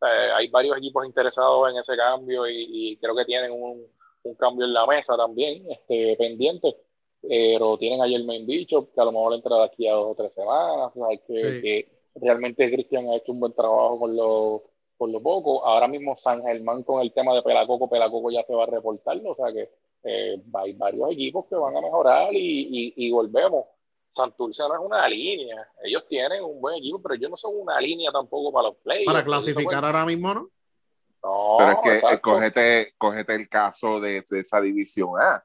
eh, 0.03 0.31
hay 0.35 0.49
varios 0.49 0.77
equipos 0.79 1.07
interesados 1.07 1.71
en 1.71 1.79
ese 1.79 1.97
cambio 1.97 2.49
y, 2.49 2.67
y 2.93 2.97
creo 2.99 3.15
que 3.15 3.25
tienen 3.25 3.53
un, 3.53 3.87
un, 4.23 4.35
cambio 4.35 4.67
en 4.67 4.73
la 4.75 4.87
mesa 4.87 5.17
también, 5.17 5.65
este, 5.71 6.17
pendiente, 6.17 6.77
pero 7.23 7.79
tienen 7.79 8.03
a 8.03 8.09
Jermaine 8.09 8.47
Bicho, 8.47 8.91
que 8.93 9.01
a 9.01 9.05
lo 9.05 9.13
mejor 9.13 9.35
entra 9.35 9.57
de 9.57 9.65
aquí 9.65 9.87
a 9.89 9.95
dos 9.95 10.13
o 10.13 10.15
tres 10.15 10.35
semanas, 10.35 10.93
o 10.95 11.07
sea, 11.09 11.19
que, 11.27 11.53
sí. 11.53 11.63
que 11.63 11.89
realmente 12.17 12.71
Cristian 12.71 13.09
ha 13.09 13.17
hecho 13.17 13.33
un 13.33 13.41
buen 13.41 13.53
trabajo 13.53 13.99
con 13.99 14.17
lo, 14.17 14.65
con 14.97 15.13
lo 15.13 15.23
poco. 15.23 15.65
Ahora 15.65 15.89
mismo 15.89 16.17
San 16.17 16.43
Germán 16.43 16.83
con 16.83 17.03
el 17.03 17.13
tema 17.13 17.35
de 17.35 17.43
Pelacoco, 17.43 17.89
Pelacoco 17.89 18.31
ya 18.31 18.43
se 18.43 18.55
va 18.55 18.65
a 18.65 18.67
reportar, 18.67 19.21
o 19.25 19.35
sea 19.35 19.53
que 19.53 19.71
eh, 20.05 20.41
hay 20.55 20.73
varios 20.75 21.11
equipos 21.13 21.47
que 21.47 21.57
van 21.57 21.77
a 21.77 21.81
mejorar 21.81 22.33
y, 22.33 22.95
y, 22.97 23.07
y, 23.07 23.11
volvemos. 23.11 23.67
Santurce 24.17 24.63
no 24.63 24.75
es 24.75 24.81
una 24.81 25.07
línea. 25.09 25.69
Ellos 25.85 26.07
tienen 26.09 26.43
un 26.43 26.61
buen 26.61 26.77
equipo, 26.77 27.03
pero 27.03 27.15
ellos 27.15 27.31
no 27.31 27.37
son 27.37 27.53
una 27.55 27.79
línea 27.81 28.11
tampoco 28.11 28.51
para 28.53 28.69
los 28.69 28.77
playoffs. 28.79 29.07
Para 29.07 29.25
clasificar 29.25 29.85
ahora 29.85 30.07
mismo, 30.07 30.33
¿no? 30.33 30.51
No, 31.23 31.57
pero 31.59 31.73
es 31.73 31.79
que 31.83 31.95
exacto. 31.97 32.21
cógete, 32.23 32.95
cógete 32.97 33.35
el 33.35 33.49
caso 33.49 34.01
de, 34.01 34.25
de, 34.29 34.41
esa 34.41 34.61
división 34.61 35.11
A. 35.21 35.45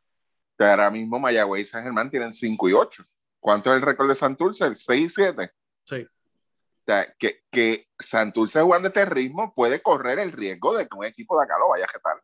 Que 0.58 0.66
ahora 0.66 0.90
mismo 0.90 1.20
Mayagüez 1.20 1.68
y 1.68 1.70
San 1.70 1.84
Germán 1.84 2.10
tienen 2.10 2.34
5 2.34 2.70
y 2.70 2.74
8. 2.74 3.04
¿Cuánto 3.40 3.72
es 3.72 3.78
el 3.78 3.82
récord 3.82 4.08
de 4.08 4.16
Santurce? 4.16 4.66
El 4.66 4.76
6 4.76 5.02
y 5.02 5.10
7. 5.10 5.52
Sí. 5.86 5.96
O 6.04 6.84
sea, 6.86 7.14
que, 7.18 7.44
que 7.52 7.88
Santurce 8.00 8.62
jugando 8.62 8.88
este 8.88 9.06
ritmo 9.06 9.54
puede 9.54 9.82
correr 9.82 10.20
el 10.20 10.32
riesgo 10.32 10.76
de 10.76 10.88
que 10.88 10.98
un 10.98 11.06
equipo 11.06 11.38
de 11.38 11.46
acá 11.46 11.58
lo 11.60 11.70
vaya 11.70 11.86
a 11.86 11.92
jetar. 11.92 12.22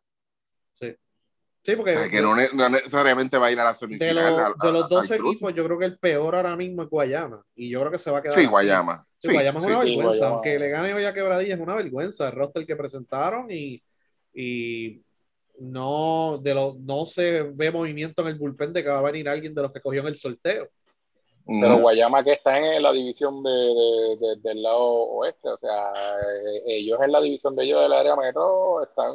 Sí. 1.62 1.76
Porque. 1.76 1.90
O 1.90 1.94
sea, 1.94 2.08
que 2.08 2.20
no, 2.20 2.34
no, 2.34 2.68
necesariamente 2.68 3.38
va 3.38 3.46
a 3.46 3.52
ir 3.52 3.60
a 3.60 3.64
la 3.64 3.74
semifinal. 3.74 4.14
De, 4.14 4.20
lo, 4.22 4.38
a, 4.38 4.54
de 4.62 4.72
los 4.72 4.88
dos 4.88 5.10
equipos, 5.10 5.54
yo 5.54 5.64
creo 5.64 5.78
que 5.78 5.84
el 5.84 5.98
peor 5.98 6.34
ahora 6.34 6.56
mismo 6.56 6.82
es 6.82 6.88
Guayama. 6.88 7.44
Y 7.54 7.68
yo 7.68 7.80
creo 7.80 7.92
que 7.92 7.98
se 7.98 8.10
va 8.10 8.18
a 8.18 8.22
quedar. 8.22 8.34
Sí, 8.34 8.40
así. 8.40 8.48
Guayama. 8.48 9.06
Sí, 9.18 9.32
Guayama 9.32 9.60
es 9.60 9.66
una 9.66 9.74
sí, 9.74 9.80
vergüenza. 9.80 10.10
Guayama. 10.10 10.34
Aunque 10.34 10.58
le 10.58 10.68
gane 10.68 10.94
hoy 10.94 11.04
a 11.04 11.14
Quebradilla, 11.14 11.54
es 11.54 11.60
una 11.60 11.74
vergüenza 11.74 12.28
el 12.28 12.32
roster 12.32 12.66
que 12.66 12.76
presentaron 12.76 13.50
y. 13.50 13.82
y 14.34 15.02
no, 15.60 16.38
de 16.40 16.54
lo, 16.54 16.76
no 16.78 17.04
se 17.04 17.42
ve 17.42 17.70
movimiento 17.70 18.22
en 18.22 18.28
el 18.28 18.38
bullpen 18.38 18.72
de 18.72 18.82
que 18.82 18.90
va 18.90 18.98
a 18.98 19.02
venir 19.02 19.28
alguien 19.28 19.54
de 19.54 19.62
los 19.62 19.72
que 19.72 19.80
cogió 19.80 20.00
en 20.02 20.06
el 20.06 20.16
sorteo. 20.16 20.68
Pero 21.48 21.78
Guayama 21.78 22.22
que 22.22 22.32
está 22.32 22.58
en 22.58 22.82
la 22.82 22.92
división 22.92 23.42
de, 23.42 23.50
de, 23.50 24.16
de, 24.20 24.36
del 24.36 24.62
lado 24.62 24.84
oeste, 24.84 25.48
o 25.48 25.56
sea, 25.56 25.92
eh, 25.94 26.62
ellos 26.66 27.00
en 27.02 27.10
la 27.10 27.22
división 27.22 27.56
de 27.56 27.64
ellos 27.64 27.80
del 27.80 27.94
área 27.94 28.14
metro 28.16 28.82
están, 28.82 29.14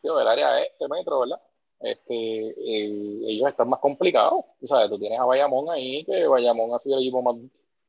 tío, 0.00 0.16
del 0.16 0.28
área 0.28 0.62
este 0.62 0.86
metro, 0.86 1.20
¿verdad? 1.20 1.40
Este, 1.84 2.14
eh, 2.14 3.22
ellos 3.26 3.48
están 3.48 3.68
más 3.68 3.80
complicados, 3.80 4.44
tú 4.60 4.66
sabes, 4.66 4.88
tú 4.90 4.98
tienes 4.98 5.18
a 5.20 5.24
Bayamón 5.24 5.70
ahí, 5.70 6.04
que 6.04 6.26
Bayamón 6.26 6.72
ha 6.74 6.78
sido 6.78 6.96
el 6.96 7.02
equipo 7.02 7.22
más, 7.22 7.36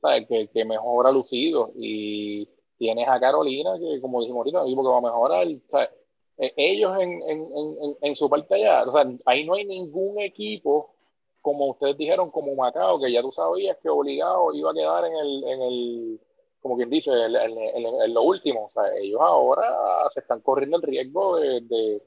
¿sabes? 0.01 0.27
Que, 0.27 0.47
que 0.49 0.65
mejor 0.65 1.11
lucido, 1.13 1.71
y 1.75 2.47
tienes 2.77 3.07
a 3.07 3.19
Carolina, 3.19 3.77
que 3.79 4.01
como 4.01 4.21
dijimos 4.21 4.39
ahorita, 4.39 4.61
el 4.61 4.67
equipo 4.67 4.83
que 4.83 4.89
va 4.89 4.97
a 4.97 5.01
mejorar, 5.01 5.47
¿sabes? 5.69 5.89
ellos 6.37 6.99
en, 6.99 7.21
en, 7.29 7.47
en, 7.55 7.97
en, 8.01 8.15
su 8.17 8.29
parte 8.29 8.55
allá, 8.55 8.83
o 8.83 8.91
sea, 8.91 9.09
ahí 9.25 9.45
no 9.45 9.53
hay 9.53 9.63
ningún 9.63 10.19
equipo 10.19 10.95
como 11.45 11.67
ustedes 11.67 11.95
dijeron, 11.95 12.31
como 12.31 12.55
Macao, 12.55 12.99
que 12.99 13.11
ya 13.11 13.21
tú 13.21 13.31
sabías 13.31 13.77
que 13.77 13.87
obligado 13.87 14.51
iba 14.51 14.71
a 14.71 14.73
quedar 14.73 15.05
en 15.05 15.13
el, 15.15 15.43
en 15.43 15.61
el 15.61 16.19
como 16.59 16.75
quien 16.75 16.89
dice, 16.89 17.11
en, 17.11 18.13
lo 18.15 18.23
último. 18.23 18.65
O 18.65 18.69
sea, 18.71 18.91
ellos 18.97 19.21
ahora 19.21 19.61
se 20.11 20.21
están 20.21 20.41
corriendo 20.41 20.77
el 20.77 20.81
riesgo 20.81 21.37
de, 21.37 22.01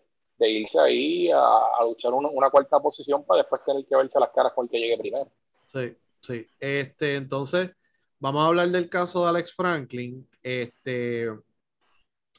irse 0.46 0.78
ahí 0.78 1.30
a, 1.30 1.84
luchar 1.84 2.12
una, 2.12 2.50
cuarta 2.50 2.80
posición 2.80 3.24
para 3.24 3.42
después 3.42 3.62
tener 3.64 3.84
que 3.86 3.96
verse 3.96 4.20
las 4.20 4.30
caras 4.30 4.52
con 4.52 4.66
el 4.66 4.70
que 4.70 4.78
llegue 4.78 4.98
primero. 4.98 5.30
Sí, 5.72 5.96
sí. 6.20 6.46
Este, 6.60 7.16
entonces, 7.16 7.70
vamos 8.18 8.42
a 8.42 8.46
hablar 8.46 8.68
del 8.68 8.88
caso 8.88 9.22
de 9.22 9.28
Alex 9.30 9.54
Franklin. 9.54 10.28
Este, 10.42 11.28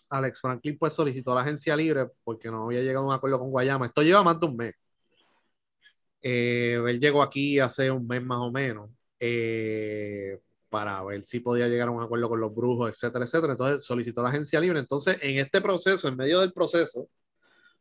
Alex 0.10 0.42
Franklin 0.42 0.78
pues 0.78 0.94
solicitó 0.94 1.34
la 1.36 1.42
agencia 1.42 1.76
libre 1.76 2.08
porque 2.24 2.50
no 2.50 2.66
había 2.66 2.82
llegado 2.82 3.06
a 3.06 3.10
un 3.10 3.14
acuerdo 3.14 3.40
con 3.40 3.52
Guayama. 3.52 3.88
Esto 3.88 4.02
lleva 4.02 4.24
más 4.24 4.40
de 4.40 4.46
un 4.46 4.56
mes. 4.56 4.76
Eh, 6.22 6.82
él 6.86 7.00
llegó 7.00 7.22
aquí 7.22 7.60
hace 7.60 7.90
un 7.92 8.06
mes 8.06 8.22
más 8.22 8.40
o 8.40 8.52
menos 8.52 8.90
eh, 9.20 10.40
para 10.70 11.02
ver 11.04 11.24
si 11.24 11.40
podía 11.40 11.68
llegar 11.68 11.88
a 11.88 11.92
un 11.92 12.04
acuerdo 12.04 12.30
con 12.30 12.42
los 12.42 12.54
brujos, 12.54 12.90
etcétera, 12.92 13.26
etcétera. 13.26 13.54
Entonces 13.54 13.84
solicitó 13.84 14.22
la 14.22 14.30
agencia 14.30 14.60
libre. 14.60 14.80
Entonces, 14.80 15.18
en 15.22 15.38
este 15.40 15.62
proceso, 15.62 16.08
en 16.08 16.18
medio 16.18 16.40
del 16.42 16.54
proceso, 16.54 17.08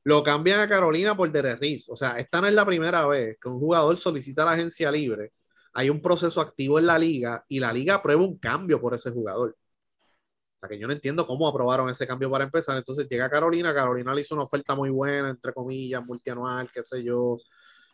lo 0.08 0.22
cambian 0.22 0.60
a 0.60 0.66
Carolina 0.66 1.14
por 1.14 1.30
Derriz. 1.30 1.86
O 1.90 1.94
sea, 1.94 2.18
esta 2.18 2.40
no 2.40 2.46
es 2.46 2.54
la 2.54 2.64
primera 2.64 3.06
vez 3.06 3.36
que 3.38 3.46
un 3.46 3.58
jugador 3.58 3.98
solicita 3.98 4.42
la 4.42 4.52
agencia 4.52 4.90
libre. 4.90 5.34
Hay 5.74 5.90
un 5.90 6.00
proceso 6.00 6.40
activo 6.40 6.78
en 6.78 6.86
la 6.86 6.98
liga 6.98 7.44
y 7.46 7.60
la 7.60 7.70
liga 7.74 7.96
aprueba 7.96 8.22
un 8.22 8.38
cambio 8.38 8.80
por 8.80 8.94
ese 8.94 9.10
jugador. 9.10 9.50
O 9.50 10.60
sea, 10.60 10.66
que 10.66 10.78
yo 10.78 10.86
no 10.86 10.94
entiendo 10.94 11.26
cómo 11.26 11.46
aprobaron 11.46 11.90
ese 11.90 12.06
cambio 12.06 12.30
para 12.30 12.44
empezar. 12.44 12.78
Entonces 12.78 13.06
llega 13.06 13.28
Carolina, 13.28 13.74
Carolina 13.74 14.14
le 14.14 14.22
hizo 14.22 14.34
una 14.34 14.44
oferta 14.44 14.74
muy 14.74 14.88
buena, 14.88 15.28
entre 15.28 15.52
comillas, 15.52 16.02
multianual, 16.02 16.70
qué 16.72 16.82
sé 16.84 17.04
yo, 17.04 17.36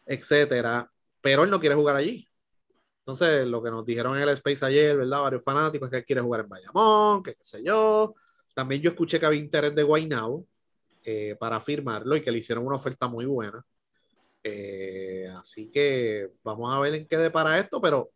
etcétera, 0.06 0.88
pero 1.20 1.42
él 1.42 1.50
no 1.50 1.58
quiere 1.58 1.74
jugar 1.74 1.96
allí. 1.96 2.28
Entonces, 3.00 3.44
lo 3.44 3.60
que 3.60 3.70
nos 3.72 3.84
dijeron 3.84 4.16
en 4.16 4.22
el 4.22 4.28
Space 4.30 4.64
ayer, 4.64 4.96
¿verdad? 4.96 5.20
Varios 5.20 5.42
fanáticos, 5.42 5.90
que 5.90 5.96
él 5.96 6.04
quiere 6.04 6.22
jugar 6.22 6.42
en 6.42 6.48
Bayamón, 6.48 7.24
que 7.24 7.34
qué 7.34 7.44
sé 7.44 7.62
yo. 7.64 8.14
También 8.54 8.80
yo 8.82 8.90
escuché 8.90 9.18
que 9.18 9.26
había 9.26 9.40
interés 9.40 9.74
de 9.74 9.82
Guaynabo 9.82 10.46
eh, 11.04 11.36
para 11.38 11.60
firmarlo 11.60 12.16
y 12.16 12.22
que 12.22 12.30
le 12.32 12.38
hicieron 12.38 12.66
una 12.66 12.76
oferta 12.76 13.08
muy 13.08 13.26
buena. 13.26 13.64
Eh, 14.42 15.28
así 15.38 15.70
que 15.70 16.30
vamos 16.42 16.74
a 16.74 16.78
ver 16.80 16.94
en 16.94 17.06
qué 17.06 17.16
depara 17.18 17.58
esto, 17.58 17.80
pero 17.80 18.10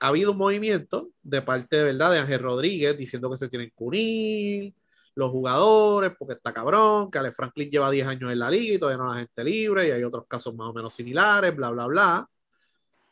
ha 0.00 0.08
habido 0.08 0.32
un 0.32 0.38
movimiento 0.38 1.10
de 1.22 1.42
parte 1.42 1.76
de 1.76 1.84
verdad 1.84 2.12
de 2.12 2.18
Ángel 2.20 2.40
Rodríguez 2.40 2.96
diciendo 2.96 3.30
que 3.30 3.36
se 3.36 3.48
tienen 3.48 3.70
que 3.70 3.84
unir 3.84 4.74
los 5.14 5.30
jugadores 5.30 6.12
porque 6.18 6.34
está 6.34 6.52
cabrón, 6.52 7.10
que 7.10 7.18
Alex 7.18 7.36
Franklin 7.36 7.70
lleva 7.70 7.90
10 7.90 8.06
años 8.06 8.32
en 8.32 8.38
la 8.38 8.50
liga 8.50 8.74
y 8.74 8.78
todavía 8.78 9.02
no 9.02 9.12
la 9.12 9.20
gente 9.20 9.44
libre 9.44 9.88
y 9.88 9.90
hay 9.92 10.02
otros 10.04 10.26
casos 10.26 10.54
más 10.54 10.68
o 10.68 10.72
menos 10.72 10.92
similares, 10.92 11.54
bla, 11.54 11.70
bla, 11.70 11.86
bla. 11.86 12.28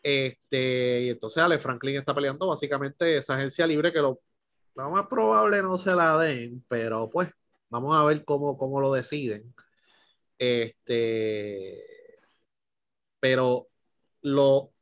Este, 0.02 1.02
y 1.02 1.11
entonces 1.11 1.42
Alex 1.42 1.62
Franklin 1.62 1.96
está 1.96 2.14
peleando 2.14 2.48
básicamente 2.48 3.18
esa 3.18 3.37
agencia 3.37 3.66
libre 3.66 3.92
que 3.92 4.00
lo, 4.00 4.20
lo 4.74 4.90
más 4.90 5.07
probable 5.07 5.62
no 5.62 5.78
se 5.78 5.94
la 5.94 6.18
den, 6.18 6.64
pero 6.68 7.09
pues 7.09 7.31
vamos 7.72 7.96
a 7.96 8.04
ver 8.04 8.24
cómo, 8.24 8.58
cómo 8.58 8.80
lo 8.80 8.92
deciden. 8.92 9.52
Este, 10.38 11.82
pero 13.18 13.68
lo 14.20 14.72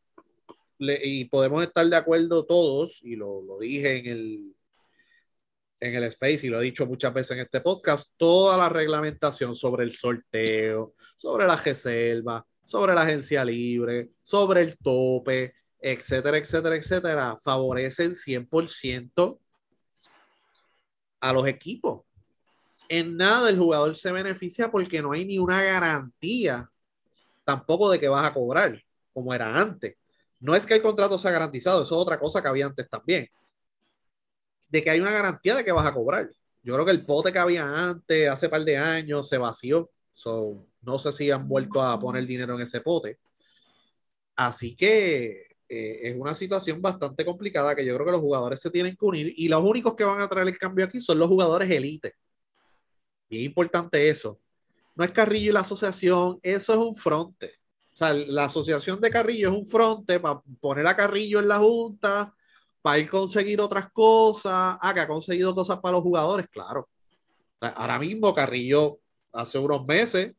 y 0.79 1.27
podemos 1.27 1.63
estar 1.63 1.87
de 1.87 1.97
acuerdo 1.97 2.47
todos, 2.47 3.01
y 3.03 3.15
lo, 3.15 3.43
lo, 3.43 3.59
dije 3.59 3.99
en 3.99 4.07
el, 4.07 4.57
en 5.81 5.95
el 5.95 6.05
Space 6.05 6.47
y 6.47 6.49
lo 6.49 6.59
he 6.61 6.65
dicho 6.65 6.87
muchas 6.87 7.13
veces 7.13 7.33
en 7.33 7.41
este 7.41 7.61
podcast, 7.61 8.15
toda 8.17 8.57
la 8.57 8.71
reglamentación 8.71 9.55
sobre 9.55 9.85
el 9.85 9.93
sorteo, 9.93 10.95
sobre 11.17 11.47
la 11.47 11.57
reserva, 11.57 12.47
sobre 12.65 12.95
la 12.95 13.03
agencia 13.03 13.45
libre, 13.45 14.09
sobre 14.23 14.63
el 14.63 14.79
tope, 14.79 15.53
etcétera, 15.79 16.39
etcétera, 16.39 16.77
etcétera, 16.77 17.39
favorecen 17.43 18.15
100% 18.15 19.39
a 21.21 21.33
los 21.35 21.47
equipos. 21.47 22.10
En 22.91 23.17
nada 23.17 23.49
el 23.49 23.57
jugador 23.57 23.95
se 23.95 24.11
beneficia 24.11 24.69
porque 24.69 25.01
no 25.01 25.13
hay 25.13 25.25
ni 25.25 25.39
una 25.39 25.63
garantía 25.63 26.69
tampoco 27.45 27.89
de 27.89 28.01
que 28.01 28.09
vas 28.09 28.27
a 28.27 28.35
cobrar, 28.35 28.83
como 29.13 29.33
era 29.33 29.57
antes. 29.57 29.97
No 30.41 30.57
es 30.57 30.67
que 30.67 30.75
el 30.75 30.83
contrato 30.83 31.17
sea 31.17 31.31
garantizado, 31.31 31.83
eso 31.83 31.95
es 31.95 32.03
otra 32.03 32.19
cosa 32.19 32.43
que 32.43 32.49
había 32.49 32.67
antes 32.67 32.89
también. 32.89 33.29
De 34.69 34.83
que 34.83 34.91
hay 34.91 34.99
una 35.01 35.13
garantía 35.13 35.55
de 35.55 35.65
que 35.65 35.71
vas 35.71 35.87
a 35.87 35.95
cobrar. 35.95 36.31
Yo 36.65 36.75
creo 36.75 36.85
que 36.85 36.91
el 36.91 37.07
pote 37.07 37.33
que 37.33 37.39
había 37.39 37.65
antes, 37.65 38.29
hace 38.29 38.49
par 38.49 38.65
de 38.65 38.77
años, 38.77 39.29
se 39.29 39.39
vació. 39.39 39.89
no 40.83 40.99
sé 40.99 41.13
si 41.13 41.31
han 41.31 41.47
vuelto 41.47 41.81
a 41.81 41.99
poner 42.01 42.27
dinero 42.27 42.57
en 42.57 42.63
ese 42.63 42.81
pote. 42.81 43.21
Así 44.35 44.75
que 44.75 45.47
eh, 45.69 46.01
es 46.11 46.17
una 46.17 46.35
situación 46.35 46.83
bastante 46.83 47.25
complicada 47.25 47.77
que 47.77 47.87
yo 47.87 47.95
creo 47.95 48.07
que 48.07 48.13
los 48.13 48.21
jugadores 48.21 48.61
se 48.61 48.71
tienen 48.71 48.97
que 48.97 49.05
unir 49.05 49.33
y 49.37 49.49
los 49.49 49.63
únicos 49.63 49.95
que 49.95 50.03
van 50.03 50.21
a 50.21 50.29
traer 50.29 50.49
el 50.49 50.59
cambio 50.59 50.87
aquí 50.87 51.01
son 51.01 51.21
los 51.21 51.29
jugadores 51.29 51.71
elite. 51.71 52.15
Bien 53.31 53.45
importante 53.45 54.11
eso. 54.11 54.39
No 54.95 55.05
es 55.05 55.13
Carrillo 55.13 55.51
y 55.51 55.55
la 55.55 55.61
asociación, 55.61 56.39
eso 56.43 56.73
es 56.73 56.79
un 56.79 56.97
fronte 56.97 57.61
sea, 58.01 58.15
la 58.15 58.45
asociación 58.45 59.01
de 59.01 59.11
Carrillo 59.11 59.51
es 59.51 59.57
un 59.57 59.67
fronte 59.67 60.19
para 60.19 60.41
poner 60.61 60.87
a 60.87 60.97
Carrillo 60.97 61.41
en 61.41 61.49
la 61.49 61.59
junta, 61.59 62.35
para 62.81 62.99
ir 62.99 63.07
a 63.07 63.11
conseguir 63.11 63.61
otras 63.61 63.91
cosas. 63.93 64.79
Ah, 64.81 64.93
que 64.95 65.01
ha 65.01 65.09
conseguido 65.09 65.55
cosas 65.55 65.79
para 65.81 65.93
los 65.93 66.03
jugadores, 66.03 66.49
claro. 66.49 66.89
ahora 67.61 67.99
mismo 67.99 68.35
Carrillo, 68.35 68.99
hace 69.33 69.59
unos 69.59 69.87
meses, 69.87 70.35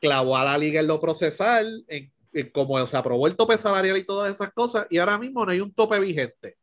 clavó 0.00 0.36
a 0.36 0.44
la 0.44 0.58
liga 0.58 0.80
en 0.80 0.86
lo 0.86 1.00
procesal, 1.00 1.84
en, 1.88 2.12
como 2.52 2.86
se 2.86 2.96
aprobó 2.96 3.26
el 3.26 3.36
tope 3.36 3.56
salarial 3.56 3.96
y 3.96 4.04
todas 4.04 4.34
esas 4.34 4.52
cosas, 4.52 4.86
y 4.90 4.98
ahora 4.98 5.18
mismo 5.18 5.44
no 5.46 5.52
hay 5.52 5.60
un 5.60 5.72
tope 5.72 5.98
vigente. 5.98 6.58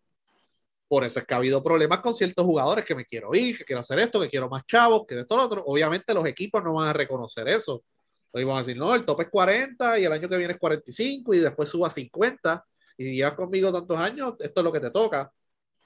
Por 0.93 1.03
eso 1.03 1.17
es 1.17 1.25
que 1.25 1.34
ha 1.34 1.38
habido 1.38 1.63
problemas 1.63 2.01
con 2.01 2.13
ciertos 2.13 2.45
jugadores 2.45 2.86
que 2.86 2.93
me 2.93 3.03
quiero 3.03 3.34
ir, 3.34 3.58
que 3.58 3.65
quiero 3.65 3.79
hacer 3.79 3.97
esto, 3.97 4.21
que 4.21 4.29
quiero 4.29 4.47
más 4.47 4.63
chavos, 4.67 5.08
que 5.08 5.25
todo 5.25 5.39
lo 5.39 5.45
otro. 5.45 5.63
Obviamente 5.65 6.13
los 6.13 6.23
equipos 6.27 6.63
no 6.63 6.75
van 6.75 6.89
a 6.89 6.93
reconocer 6.93 7.47
eso 7.47 7.84
Hoy 8.32 8.43
vamos 8.43 8.60
a 8.60 8.63
decir, 8.63 8.77
no, 8.77 8.93
el 8.93 9.03
tope 9.03 9.23
es 9.23 9.29
40 9.32 9.97
y 9.97 10.06
el 10.06 10.12
año 10.12 10.29
que 10.29 10.38
viene 10.38 10.53
es 10.53 10.60
45 10.60 11.34
y 11.34 11.39
después 11.39 11.67
suba 11.67 11.88
a 11.88 11.89
50 11.89 12.63
y 12.99 13.15
llevas 13.15 13.34
conmigo 13.34 13.73
tantos 13.73 13.97
años, 13.97 14.36
esto 14.39 14.62
es 14.62 14.63
lo 14.63 14.71
que 14.71 14.79
te 14.79 14.91
toca. 14.91 15.34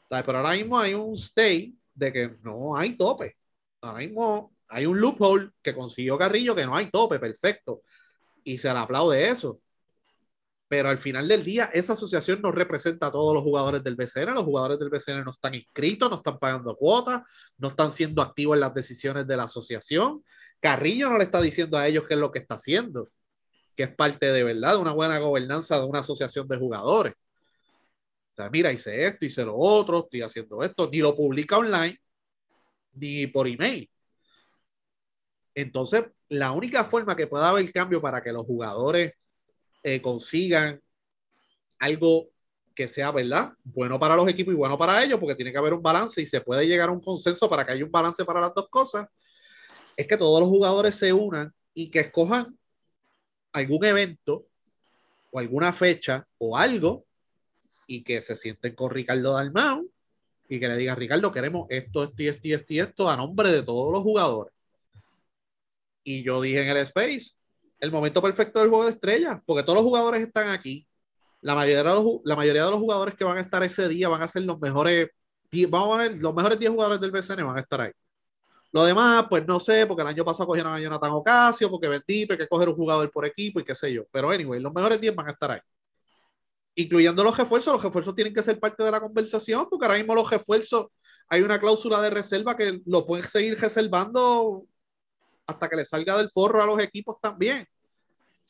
Pero 0.10 0.38
ahora 0.38 0.52
mismo 0.52 0.78
hay 0.78 0.94
un 0.94 1.14
state 1.14 1.72
de 1.94 2.12
que 2.12 2.38
no 2.44 2.76
hay 2.76 2.98
tope. 2.98 3.38
Ahora 3.80 4.00
mismo 4.00 4.58
hay 4.68 4.86
un 4.86 5.00
loophole 5.00 5.52
que 5.62 5.74
consiguió 5.74 6.18
Carrillo 6.18 6.54
que 6.54 6.66
no 6.66 6.76
hay 6.76 6.92
tope, 6.92 7.18
perfecto. 7.18 7.82
Y 8.44 8.58
se 8.58 8.74
le 8.74 8.78
aplaude 8.78 9.30
eso. 9.30 9.62
Pero 10.68 10.90
al 10.90 10.98
final 10.98 11.28
del 11.28 11.44
día, 11.44 11.70
esa 11.74 11.94
asociación 11.94 12.42
no 12.42 12.52
representa 12.52 13.08
a 13.08 13.12
todos 13.12 13.34
los 13.34 13.44
jugadores 13.44 13.84
del 13.84 13.96
BCN. 13.96 14.34
Los 14.34 14.44
jugadores 14.44 14.78
del 14.80 14.90
BCN 14.90 15.24
no 15.24 15.32
están 15.32 15.56
inscritos, 15.56 16.10
no 16.10 16.18
están 16.18 16.38
pagando 16.40 16.76
cuotas, 16.76 17.22
no 17.58 17.70
están 17.70 17.92
siendo 17.92 18.22
activos 18.22 18.56
en 18.56 18.62
las 18.62 18.74
decisiones 18.74 19.26
de 19.28 19.38
la 19.38 19.44
asociación. 19.44 20.24
Carrillo 20.60 21.10
no 21.10 21.18
le 21.18 21.24
está 21.24 21.40
diciendo 21.42 21.78
a 21.78 21.88
ellos 21.88 22.06
qué 22.08 22.16
es 22.16 22.20
lo 22.20 22.32
que 22.32 22.40
está 22.40 22.56
haciendo, 22.56 23.10
que 23.76 23.84
es 23.84 23.96
parte 23.96 24.32
de 24.32 24.44
verdad 24.44 24.74
de 24.74 24.80
una 24.80 24.92
buena 24.92 25.20
gobernanza 25.20 25.80
de 25.80 25.86
una 25.86 26.00
asociación 26.00 26.48
de 26.48 26.58
jugadores. 26.58 27.14
O 28.34 28.36
sea, 28.36 28.50
mira, 28.50 28.72
hice 28.72 29.06
esto, 29.06 29.26
hice 29.26 29.46
lo 29.46 29.56
otro, 29.58 30.00
estoy 30.00 30.22
haciendo 30.22 30.62
esto, 30.64 30.90
ni 30.92 31.00
lo 31.00 31.16
publica 31.16 31.58
online, 31.58 32.00
ni 32.94 33.28
por 33.28 33.48
email. 33.48 33.90
Entonces, 35.56 36.06
la 36.30 36.52
única 36.52 36.84
forma 36.84 37.16
que 37.16 37.28
pueda 37.28 37.50
haber 37.50 37.72
cambio 37.72 38.02
para 38.02 38.22
que 38.22 38.32
los 38.32 38.46
jugadores 38.46 39.14
eh, 39.88 40.02
consigan 40.02 40.82
algo 41.80 42.30
que 42.76 42.90
sea, 42.90 43.10
¿verdad? 43.12 43.54
Bueno 43.64 43.98
para 43.98 44.18
los 44.18 44.28
equipos 44.28 44.54
y 44.54 44.58
bueno 44.58 44.78
para 44.78 45.02
ellos, 45.02 45.18
porque 45.18 45.34
tiene 45.34 45.50
que 45.50 45.58
haber 45.58 45.74
un 45.74 45.82
balance 45.82 46.22
y 46.22 46.26
se 46.26 46.42
puede 46.42 46.68
llegar 46.68 46.90
a 46.90 46.92
un 46.92 47.00
consenso 47.00 47.50
para 47.50 47.66
que 47.66 47.72
haya 47.72 47.86
un 47.86 47.92
balance 47.92 48.26
para 48.26 48.42
las 48.42 48.54
dos 48.54 48.68
cosas 48.70 49.08
es 49.96 50.06
que 50.06 50.18
todos 50.18 50.42
los 50.42 50.50
jugadores 50.50 50.94
se 50.96 51.14
unan 51.14 51.54
y 51.74 51.90
que 51.90 52.02
escojan 52.02 52.58
algún 53.54 53.86
evento 53.86 54.46
o 55.32 55.40
alguna 55.40 55.72
fecha 55.72 56.28
o 56.38 56.58
algo 56.58 57.06
y 57.88 58.04
que 58.04 58.22
se 58.22 58.36
sienten 58.36 58.76
con 58.76 58.92
Ricardo 58.92 59.36
Dalmau 59.36 59.90
y 60.50 60.60
que 60.60 60.68
le 60.68 60.76
digan, 60.76 60.98
Ricardo, 60.98 61.32
queremos 61.32 61.66
esto, 61.70 62.04
esto 62.04 62.24
esto 62.24 62.48
esto 62.50 62.74
esto 62.74 63.10
a 63.10 63.16
nombre 63.16 63.54
de 63.54 63.64
todos 63.64 63.94
los 63.94 64.02
jugadores. 64.04 64.54
Y 66.04 66.24
yo 66.24 66.42
dije 66.42 66.62
en 66.62 66.68
el 66.68 66.78
Space, 66.78 67.37
el 67.80 67.92
momento 67.92 68.22
perfecto 68.22 68.60
del 68.60 68.70
juego 68.70 68.86
de 68.86 68.92
estrellas, 68.92 69.40
porque 69.46 69.64
todos 69.64 69.76
los 69.76 69.84
jugadores 69.84 70.22
están 70.22 70.50
aquí. 70.50 70.88
La 71.42 71.56
mayoría, 71.56 71.84
de 71.84 71.84
los, 71.84 72.06
la 72.24 72.36
mayoría 72.36 72.66
de 72.66 72.72
los 72.72 72.80
jugadores 72.80 73.16
que 73.16 73.24
van 73.24 73.38
a 73.38 73.42
estar 73.42 73.64
ese 73.64 73.88
día 73.88 74.10
van 74.10 74.22
a 74.24 74.28
ser 74.28 74.44
los 74.44 74.60
mejores, 74.60 75.10
vamos 75.70 75.96
a 75.96 76.02
ver, 76.02 76.18
los 76.18 76.34
mejores 76.34 76.60
10 76.60 76.72
jugadores 76.72 77.00
del 77.00 77.12
BCN 77.12 77.46
van 77.46 77.58
a 77.58 77.62
estar 77.62 77.82
ahí. 77.82 77.92
Lo 78.72 78.84
demás, 78.86 79.26
pues 79.30 79.46
no 79.48 79.60
sé, 79.60 79.86
porque 79.86 80.02
el 80.02 80.08
año 80.08 80.26
pasado 80.26 80.48
cogieron 80.48 80.74
a 80.74 80.80
Jonathan 80.80 81.12
Ocasio, 81.12 81.70
porque 81.70 81.88
bendito, 81.88 82.34
hay 82.34 82.40
que 82.40 82.48
coger 82.48 82.70
un 82.70 82.76
jugador 82.76 83.10
por 83.12 83.26
equipo 83.26 83.60
y 83.60 83.64
qué 83.64 83.74
sé 83.74 83.94
yo. 83.94 84.04
Pero 84.12 84.30
anyway, 84.30 84.60
los 84.60 84.74
mejores 84.74 85.00
10 85.00 85.16
van 85.16 85.28
a 85.30 85.32
estar 85.32 85.52
ahí. 85.52 85.62
Incluyendo 86.76 87.24
los 87.24 87.36
refuerzos, 87.38 87.74
los 87.74 87.84
refuerzos 87.84 88.14
tienen 88.14 88.34
que 88.34 88.44
ser 88.44 88.60
parte 88.60 88.84
de 88.84 88.92
la 88.92 89.00
conversación, 89.00 89.68
porque 89.70 89.86
ahora 89.86 89.98
mismo 89.98 90.14
los 90.16 90.30
refuerzos, 90.30 90.88
hay 91.30 91.42
una 91.42 91.60
cláusula 91.60 92.02
de 92.02 92.10
reserva 92.10 92.56
que 92.56 92.82
lo 92.86 93.06
pueden 93.06 93.28
seguir 93.28 93.60
reservando 93.60 94.66
hasta 95.48 95.70
que 95.70 95.78
le 95.78 95.86
salga 95.86 96.18
del 96.18 96.30
forro 96.30 96.62
a 96.62 96.66
los 96.66 96.80
equipos 96.80 97.18
también. 97.22 97.66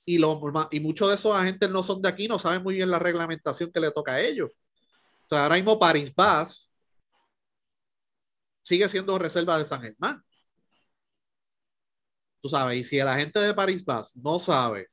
y, 0.06 0.18
lo, 0.18 0.40
y 0.72 0.80
muchos 0.80 1.10
de 1.10 1.16
esos 1.16 1.36
agentes 1.36 1.70
no 1.70 1.84
son 1.84 2.02
de 2.02 2.10
aquí, 2.10 2.28
no 2.28 2.40
saben 2.40 2.64
muy 2.64 2.76
bien 2.76 2.92
la 2.92 3.00
reglamentación 3.00 3.72
que 3.72 3.80
le 3.80 3.92
toca 3.92 4.14
a 4.14 4.22
ellos. 4.22 4.52
O 5.26 5.28
sea, 5.30 5.44
ahora 5.44 5.56
mismo 5.56 5.80
Paris 5.80 6.14
Bass 6.16 6.70
sigue 8.64 8.90
siendo 8.90 9.18
reserva 9.18 9.58
de 9.58 9.66
San 9.66 9.82
Germán. 9.82 10.24
Tú 12.42 12.50
sabes, 12.50 12.80
y 12.80 12.84
si 12.84 13.00
el 13.00 13.08
agente 13.08 13.40
de 13.40 13.54
Paris 13.54 13.84
Bass 13.84 14.16
no 14.18 14.40
sabe 14.40 14.88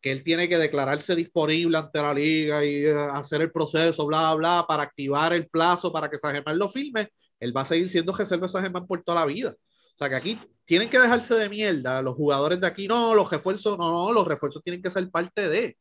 que 0.00 0.12
él 0.12 0.22
tiene 0.22 0.48
que 0.48 0.58
declararse 0.58 1.14
disponible 1.16 1.78
ante 1.78 2.00
la 2.00 2.14
liga 2.14 2.64
y 2.64 2.84
eh, 2.84 2.94
hacer 2.94 3.42
el 3.42 3.50
proceso, 3.50 4.06
bla, 4.06 4.34
bla, 4.34 4.64
para 4.68 4.84
activar 4.84 5.32
el 5.32 5.48
plazo 5.48 5.92
para 5.92 6.10
que 6.10 6.18
San 6.18 6.34
Germán 6.34 6.58
lo 6.58 6.68
firme, 6.68 7.10
él 7.40 7.56
va 7.56 7.62
a 7.62 7.66
seguir 7.66 7.90
siendo 7.90 8.12
reserva 8.12 8.46
de 8.46 8.52
San 8.52 8.62
Germán 8.62 8.86
por 8.86 9.02
toda 9.02 9.20
la 9.20 9.26
vida. 9.26 9.54
O 9.96 9.98
sea 9.98 10.10
que 10.10 10.16
aquí 10.16 10.38
tienen 10.66 10.90
que 10.90 10.98
dejarse 10.98 11.34
de 11.34 11.48
mierda 11.48 12.02
los 12.02 12.16
jugadores 12.16 12.60
de 12.60 12.66
aquí, 12.66 12.86
no, 12.86 13.14
los 13.14 13.30
refuerzos, 13.30 13.78
no, 13.78 13.90
no, 13.90 14.12
los 14.12 14.28
refuerzos 14.28 14.62
tienen 14.62 14.82
que 14.82 14.90
ser 14.90 15.10
parte 15.10 15.48
de. 15.48 15.78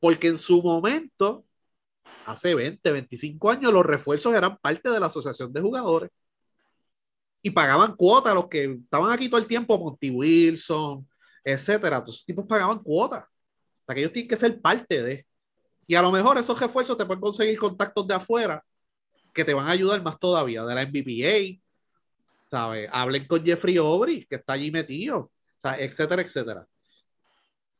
Porque 0.00 0.28
en 0.28 0.38
su 0.38 0.62
momento, 0.62 1.46
hace 2.26 2.54
20, 2.54 2.92
25 2.92 3.50
años, 3.50 3.72
los 3.72 3.86
refuerzos 3.86 4.34
eran 4.34 4.58
parte 4.58 4.90
de 4.90 5.00
la 5.00 5.06
asociación 5.06 5.52
de 5.52 5.62
jugadores. 5.62 6.10
Y 7.40 7.50
pagaban 7.50 7.96
cuotas 7.96 8.34
los 8.34 8.48
que 8.48 8.64
estaban 8.84 9.10
aquí 9.12 9.28
todo 9.30 9.40
el 9.40 9.46
tiempo, 9.46 9.78
Monty 9.78 10.10
Wilson, 10.10 11.08
etcétera. 11.42 12.02
Esos 12.06 12.24
tipos 12.26 12.46
pagaban 12.46 12.80
cuotas. 12.80 13.24
O 13.24 13.84
sea, 13.86 13.94
que 13.94 14.02
ellos 14.02 14.12
tienen 14.12 14.28
que 14.28 14.36
ser 14.36 14.60
parte 14.60 15.02
de. 15.02 15.26
Y 15.86 15.94
a 15.94 16.02
lo 16.02 16.12
mejor 16.12 16.38
esos 16.38 16.60
refuerzos 16.60 16.98
te 16.98 17.06
pueden 17.06 17.20
conseguir 17.20 17.58
contactos 17.58 18.06
de 18.06 18.14
afuera 18.14 18.62
que 19.32 19.44
te 19.44 19.54
van 19.54 19.68
a 19.68 19.72
ayudar 19.72 20.02
más 20.02 20.18
todavía, 20.18 20.64
de 20.64 20.74
la 20.74 20.82
MVPA, 20.82 21.61
¿sabes? 22.52 22.86
Hablen 22.92 23.26
con 23.26 23.42
Jeffrey 23.42 23.78
Obry, 23.78 24.26
que 24.26 24.36
está 24.36 24.52
allí 24.52 24.70
metido, 24.70 25.32
etcétera, 25.78 26.20
etcétera. 26.20 26.68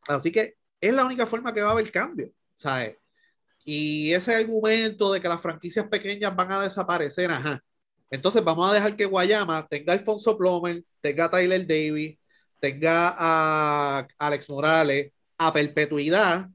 Así 0.08 0.32
que 0.32 0.56
es 0.80 0.94
la 0.94 1.04
única 1.04 1.26
forma 1.26 1.52
que 1.52 1.60
va 1.60 1.68
a 1.68 1.72
haber 1.72 1.92
cambio, 1.92 2.32
¿sabes? 2.56 2.96
Y 3.66 4.12
ese 4.14 4.34
argumento 4.34 5.12
de 5.12 5.20
que 5.20 5.28
las 5.28 5.42
franquicias 5.42 5.86
pequeñas 5.88 6.34
van 6.34 6.52
a 6.52 6.62
desaparecer, 6.62 7.30
ajá. 7.30 7.62
Entonces 8.10 8.42
vamos 8.42 8.70
a 8.70 8.72
dejar 8.72 8.96
que 8.96 9.04
Guayama 9.04 9.66
tenga 9.68 9.92
a 9.92 9.96
Alfonso 9.96 10.38
Plomer, 10.38 10.82
tenga 11.02 11.26
a 11.26 11.30
Tyler 11.30 11.66
Davis, 11.66 12.18
tenga 12.58 13.14
a 13.18 14.08
Alex 14.18 14.48
Morales, 14.48 15.12
a 15.36 15.52
perpetuidad, 15.52 16.48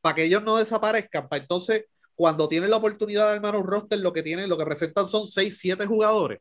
para 0.00 0.16
que 0.16 0.24
ellos 0.24 0.42
no 0.42 0.56
desaparezcan, 0.56 1.28
para 1.28 1.42
entonces 1.42 1.84
cuando 2.20 2.50
tienen 2.50 2.68
la 2.68 2.76
oportunidad 2.76 3.28
de 3.28 3.36
armar 3.36 3.56
un 3.56 3.66
roster, 3.66 3.98
lo 3.98 4.12
que 4.12 4.22
tienen, 4.22 4.50
lo 4.50 4.58
que 4.58 4.66
presentan 4.66 5.08
son 5.08 5.26
6, 5.26 5.58
7 5.58 5.86
jugadores. 5.86 6.38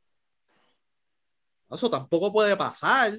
Eso 1.71 1.89
tampoco 1.89 2.34
puede 2.34 2.57
pasar, 2.57 3.17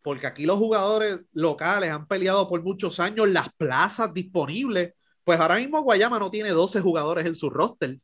porque 0.00 0.26
aquí 0.26 0.46
los 0.46 0.56
jugadores 0.56 1.20
locales 1.32 1.90
han 1.90 2.06
peleado 2.06 2.48
por 2.48 2.62
muchos 2.62 2.98
años 2.98 3.28
las 3.28 3.52
plazas 3.58 4.14
disponibles. 4.14 4.94
Pues 5.22 5.38
ahora 5.38 5.56
mismo 5.56 5.82
Guayama 5.82 6.18
no 6.18 6.30
tiene 6.30 6.48
12 6.48 6.80
jugadores 6.80 7.26
en 7.26 7.34
su 7.34 7.50
roster. 7.50 7.98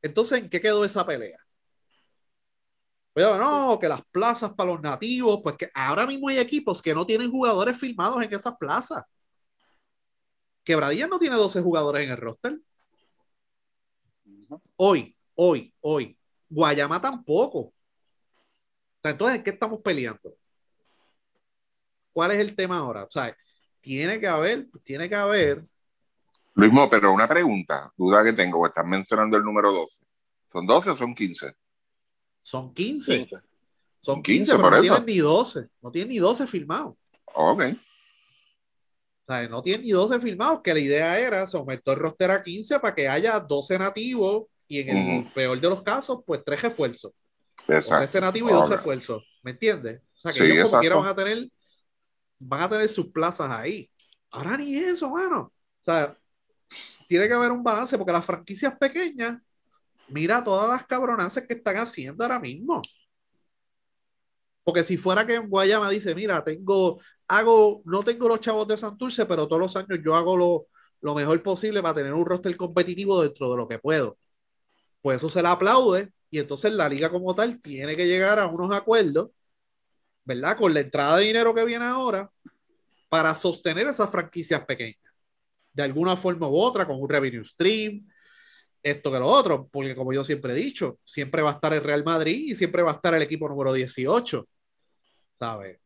Entonces, 0.00 0.38
¿en 0.40 0.48
qué 0.48 0.58
quedó 0.58 0.82
esa 0.82 1.04
pelea? 1.04 1.38
No, 3.14 3.78
que 3.78 3.88
las 3.88 4.00
plazas 4.10 4.54
para 4.54 4.70
los 4.72 4.80
nativos, 4.80 5.40
pues 5.42 5.56
que 5.58 5.70
ahora 5.74 6.06
mismo 6.06 6.28
hay 6.30 6.38
equipos 6.38 6.80
que 6.80 6.94
no 6.94 7.04
tienen 7.04 7.30
jugadores 7.30 7.76
firmados 7.76 8.22
en 8.24 8.32
esas 8.32 8.56
plazas. 8.56 9.04
Quebradilla 10.64 11.06
no 11.06 11.18
tiene 11.18 11.36
12 11.36 11.60
jugadores 11.60 12.04
en 12.04 12.12
el 12.12 12.16
roster. 12.16 12.58
Hoy, 14.76 15.14
hoy, 15.34 15.72
hoy. 15.80 16.18
Guayama 16.48 17.00
tampoco. 17.00 17.72
Entonces, 19.02 19.38
¿en 19.38 19.44
qué 19.44 19.50
estamos 19.50 19.80
peleando? 19.80 20.34
¿Cuál 22.12 22.32
es 22.32 22.38
el 22.38 22.54
tema 22.56 22.78
ahora? 22.78 23.04
O 23.04 23.10
sea, 23.10 23.36
tiene 23.80 24.18
que 24.18 24.26
haber, 24.26 24.68
tiene 24.82 25.08
que 25.08 25.14
haber. 25.14 25.62
Luis, 26.54 26.72
pero 26.90 27.12
una 27.12 27.28
pregunta, 27.28 27.92
duda 27.96 28.24
que 28.24 28.32
tengo, 28.32 28.66
estás 28.66 28.84
mencionando 28.84 29.36
el 29.36 29.44
número 29.44 29.72
12. 29.72 30.04
¿Son 30.48 30.66
12 30.66 30.90
o 30.90 30.96
son 30.96 31.14
15? 31.14 31.54
Son 32.40 32.74
15. 32.74 33.28
Son 34.00 34.22
15, 34.22 34.56
pero 34.56 34.70
no 34.70 34.80
tienen 34.80 35.06
ni 35.06 35.18
12. 35.18 35.68
No 35.82 35.90
tienen 35.90 36.08
ni 36.08 36.18
12 36.18 36.46
firmados. 36.46 36.96
Ok. 37.34 37.62
O 39.28 39.32
sea, 39.34 39.46
no 39.46 39.62
tienen 39.62 39.84
ni 39.84 39.90
12 39.90 40.20
firmados, 40.20 40.62
que 40.64 40.72
la 40.72 40.80
idea 40.80 41.18
era 41.18 41.46
someter 41.46 41.92
el 41.92 42.00
roster 42.00 42.30
a 42.30 42.42
15 42.42 42.80
para 42.80 42.94
que 42.94 43.06
haya 43.06 43.38
12 43.38 43.78
nativos 43.78 44.46
y 44.66 44.80
en 44.80 44.88
el 44.88 45.32
peor 45.32 45.60
de 45.60 45.68
los 45.68 45.82
casos, 45.82 46.20
pues 46.26 46.42
tres 46.42 46.62
refuerzos. 46.62 47.12
Exacto. 47.66 47.98
13 47.98 48.20
nativos 48.22 48.50
y 48.50 48.54
dos 48.54 48.70
refuerzos. 48.70 49.22
¿Me 49.42 49.50
entiendes? 49.50 50.00
O 50.14 50.18
sea, 50.18 50.32
que 50.32 50.50
ellos 50.50 50.70
como 50.70 50.80
quiera 50.80 50.96
van 50.96 51.08
a 51.08 51.14
tener 51.14 51.48
van 52.38 52.62
a 52.62 52.68
tener 52.70 52.88
sus 52.88 53.08
plazas 53.08 53.50
ahí. 53.50 53.90
Ahora 54.30 54.56
ni 54.56 54.76
eso, 54.76 55.10
mano. 55.10 55.40
O 55.40 55.84
sea, 55.84 56.16
tiene 57.06 57.28
que 57.28 57.34
haber 57.34 57.52
un 57.52 57.62
balance 57.62 57.98
porque 57.98 58.12
las 58.12 58.24
franquicias 58.24 58.78
pequeñas 58.78 59.38
mira 60.08 60.42
todas 60.42 60.70
las 60.70 60.86
cabronaces 60.86 61.46
que 61.46 61.54
están 61.54 61.76
haciendo 61.76 62.24
ahora 62.24 62.38
mismo. 62.38 62.80
Porque 64.68 64.84
si 64.84 64.98
fuera 64.98 65.26
que 65.26 65.38
Guayama 65.38 65.88
dice, 65.88 66.14
mira, 66.14 66.44
tengo, 66.44 67.00
hago, 67.26 67.80
no 67.86 68.04
tengo 68.04 68.28
los 68.28 68.38
chavos 68.40 68.68
de 68.68 68.76
Santurce, 68.76 69.24
pero 69.24 69.48
todos 69.48 69.62
los 69.62 69.76
años 69.76 69.98
yo 70.04 70.14
hago 70.14 70.36
lo, 70.36 70.66
lo 71.00 71.14
mejor 71.14 71.42
posible 71.42 71.80
para 71.80 71.94
tener 71.94 72.12
un 72.12 72.26
roster 72.26 72.54
competitivo 72.54 73.22
dentro 73.22 73.50
de 73.50 73.56
lo 73.56 73.66
que 73.66 73.78
puedo. 73.78 74.18
Pues 75.00 75.16
eso 75.16 75.30
se 75.30 75.40
le 75.40 75.48
aplaude 75.48 76.12
y 76.28 76.38
entonces 76.38 76.70
la 76.74 76.86
liga 76.86 77.08
como 77.08 77.34
tal 77.34 77.62
tiene 77.62 77.96
que 77.96 78.06
llegar 78.06 78.38
a 78.38 78.46
unos 78.46 78.76
acuerdos, 78.76 79.30
¿verdad? 80.24 80.58
Con 80.58 80.74
la 80.74 80.80
entrada 80.80 81.16
de 81.16 81.24
dinero 81.24 81.54
que 81.54 81.64
viene 81.64 81.86
ahora 81.86 82.30
para 83.08 83.34
sostener 83.34 83.86
esas 83.86 84.10
franquicias 84.10 84.66
pequeñas. 84.66 85.00
De 85.72 85.82
alguna 85.82 86.14
forma 86.14 86.46
u 86.46 86.58
otra, 86.58 86.86
con 86.86 87.00
un 87.00 87.08
revenue 87.08 87.42
stream, 87.42 88.06
esto 88.82 89.10
que 89.10 89.18
lo 89.18 89.28
otro, 89.28 89.66
porque 89.72 89.96
como 89.96 90.12
yo 90.12 90.22
siempre 90.24 90.52
he 90.52 90.56
dicho, 90.56 90.98
siempre 91.04 91.40
va 91.40 91.52
a 91.52 91.54
estar 91.54 91.72
el 91.72 91.82
Real 91.82 92.04
Madrid 92.04 92.50
y 92.50 92.54
siempre 92.54 92.82
va 92.82 92.90
a 92.90 92.94
estar 92.96 93.14
el 93.14 93.22
equipo 93.22 93.48
número 93.48 93.72
18, 93.72 94.46
¿sabes? 95.38 95.78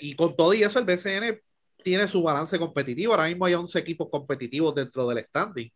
Y 0.00 0.14
con 0.14 0.36
todo 0.36 0.54
y 0.54 0.62
eso, 0.62 0.78
el 0.78 0.84
BCN 0.84 1.40
tiene 1.82 2.06
su 2.06 2.22
balance 2.22 2.58
competitivo. 2.58 3.12
Ahora 3.12 3.26
mismo 3.26 3.46
hay 3.46 3.54
11 3.54 3.78
equipos 3.78 4.08
competitivos 4.10 4.74
dentro 4.74 5.08
del 5.08 5.24
standing. 5.24 5.70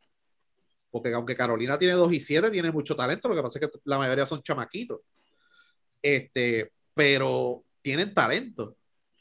Porque 0.91 1.13
aunque 1.13 1.37
Carolina 1.37 1.79
tiene 1.79 1.95
2 1.95 2.13
y 2.13 2.21
7, 2.21 2.51
tiene 2.51 2.71
mucho 2.71 2.97
talento, 2.97 3.29
lo 3.29 3.35
que 3.35 3.43
pasa 3.43 3.59
es 3.59 3.67
que 3.67 3.79
la 3.85 3.99
mayoría 3.99 4.27
son 4.27 4.43
chamaquitos. 4.43 5.01
Este, 6.03 6.73
pero 6.95 7.65
tienen 7.83 8.15
talento. 8.15 8.77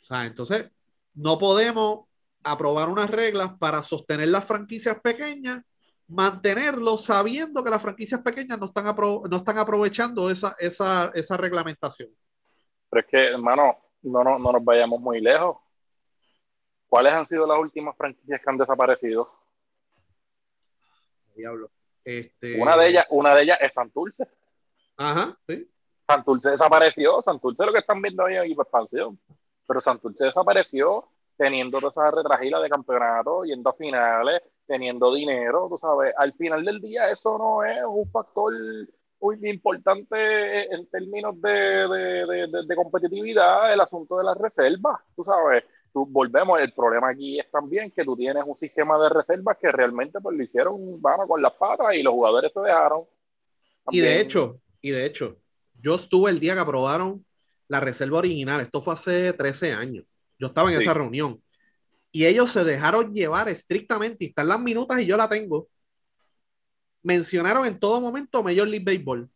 O 0.10 0.16
entonces 0.16 0.70
no 1.14 1.38
podemos 1.38 2.06
aprobar 2.44 2.90
unas 2.90 3.10
reglas 3.10 3.52
para 3.60 3.84
sostener 3.84 4.30
las 4.30 4.46
franquicias 4.46 5.00
pequeñas 5.02 5.64
mantenerlo 6.10 6.98
sabiendo 6.98 7.64
que 7.64 7.70
las 7.70 7.82
franquicias 7.82 8.22
pequeñas 8.22 8.60
no 8.60 8.66
están, 8.66 8.86
no 8.86 9.38
están 9.38 9.58
aprovechando 9.60 10.30
esa, 10.30 10.56
esa, 10.60 11.12
esa 11.14 11.38
reglamentación. 11.38 12.10
Pero 12.90 13.02
es 13.02 13.08
que, 13.08 13.28
hermano, 13.28 13.78
no, 14.02 14.24
no, 14.24 14.40
no 14.40 14.52
nos 14.52 14.64
vayamos 14.64 15.00
muy 15.00 15.22
lejos. 15.22 15.58
¿Cuáles 16.88 17.14
han 17.14 17.26
sido 17.26 17.46
las 17.46 17.60
últimas 17.60 17.96
franquicias 17.96 18.42
que 18.42 18.50
han 18.50 18.58
desaparecido? 18.58 19.30
Diablo. 21.36 21.70
Este... 22.04 22.60
Una 22.60 22.76
de 22.76 22.90
ellas, 22.90 23.06
una 23.10 23.36
de 23.36 23.44
ellas 23.44 23.58
es 23.62 23.74
Santurce. 23.74 24.28
Ajá, 24.98 25.38
sí. 25.48 25.70
Santurce 26.08 26.50
desapareció. 26.50 27.22
Santurce 27.22 27.66
lo 27.66 27.72
que 27.72 27.80
están 27.80 28.02
viendo 28.02 28.26
ahí 28.26 28.52
es 28.52 28.58
expansión. 28.58 29.20
Pero 29.68 29.80
Santurce 29.80 30.26
desapareció 30.26 31.08
teniendo 31.38 31.78
esa 31.78 32.12
retragila 32.12 32.60
de 32.60 32.70
campeonato, 32.70 33.46
yendo 33.46 33.70
a 33.70 33.74
finales, 33.74 34.42
teniendo 34.68 35.14
dinero, 35.14 35.68
tú 35.70 35.78
sabes, 35.78 36.14
al 36.18 36.34
final 36.34 36.66
del 36.66 36.82
día 36.82 37.10
eso 37.10 37.38
no 37.38 37.64
es 37.64 37.80
un 37.86 38.12
factor 38.12 38.54
importante 39.22 40.74
en 40.74 40.86
términos 40.88 41.40
de, 41.42 42.76
competitividad, 42.76 43.74
el 43.74 43.82
asunto 43.82 44.18
de 44.18 44.24
las 44.24 44.38
reservas, 44.38 45.00
tú 45.16 45.24
sabes, 45.24 45.64
tú, 45.94 46.06
volvemos, 46.06 46.60
el 46.60 46.74
problema 46.74 47.10
aquí 47.10 47.40
es 47.40 47.50
también 47.52 47.92
que 47.92 48.04
tú 48.04 48.16
tienes 48.16 48.44
un 48.46 48.56
sistema 48.56 48.98
de 49.00 49.10
reservas 49.10 49.58
que 49.60 49.72
realmente 49.72 50.20
pues 50.22 50.38
lo 50.38 50.44
hicieron 50.44 51.02
vano 51.02 51.28
con 51.28 51.42
las 51.42 51.54
patas 51.54 51.94
y 51.96 52.04
los 52.04 52.14
jugadores 52.14 52.52
se 52.54 52.62
dejaron. 52.62 53.04
Y 53.92 54.00
de 54.00 54.22
hecho, 54.22 54.60
y 54.82 54.92
de 54.92 55.06
hecho, 55.06 55.38
yo 55.82 55.96
estuve 55.96 56.32
el 56.32 56.40
día 56.40 56.54
que 56.54 56.62
aprobaron 56.62 57.26
la 57.68 57.80
reserva 57.80 58.20
original, 58.20 58.62
esto 58.62 58.82
fue 58.82 58.94
hace 58.94 59.34
13 59.34 59.74
años, 59.74 60.06
yo 60.38 60.48
estaba 60.48 60.72
en 60.72 60.82
esa 60.82 60.94
reunión 60.94 61.42
y 62.12 62.26
ellos 62.26 62.52
se 62.52 62.64
dejaron 62.64 63.14
llevar 63.14 63.50
estrictamente, 63.50 64.26
y 64.26 64.28
están 64.30 64.48
las 64.48 64.60
minutas 64.60 65.00
y 65.00 65.06
yo 65.06 65.16
la 65.18 65.30
tengo. 65.30 65.68
Mencionaron 67.04 67.66
en 67.66 67.80
todo 67.80 68.02
momento 68.02 68.44
Major 68.44 68.68
League 68.68 68.86
Baseball. 68.86 69.30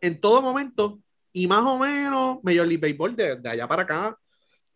En 0.00 0.20
todo 0.20 0.42
momento, 0.42 1.00
y 1.32 1.46
más 1.46 1.62
o 1.64 1.78
menos 1.78 2.38
Major 2.42 2.66
League 2.66 2.78
Baseball 2.78 3.14
de, 3.16 3.36
de 3.36 3.48
allá 3.48 3.68
para 3.68 3.82
acá 3.82 4.18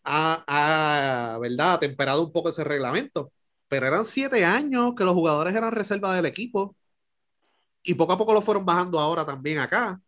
ha, 0.05 1.39
¿verdad? 1.41 1.79
temperado 1.81 2.23
un 2.25 2.33
poco 2.33 2.51
ese 2.51 2.65
reglamento. 2.65 3.33
Pero 3.69 3.87
eran 3.87 4.05
siete 4.05 4.45
años 4.45 4.95
que 4.97 5.05
los 5.05 5.15
jugadores 5.15 5.55
eran 5.55 5.73
reserva 5.73 6.15
del 6.15 6.27
equipo. 6.27 6.77
Y 7.83 7.95
poco 7.95 8.13
a 8.13 8.19
poco 8.19 8.35
lo 8.35 8.43
fueron 8.43 8.65
bajando 8.65 8.99
ahora 9.01 9.25
también 9.25 9.59
acá. 9.59 10.01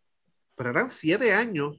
Pero 0.55 0.71
eran 0.71 0.89
siete 0.89 1.33
años 1.33 1.77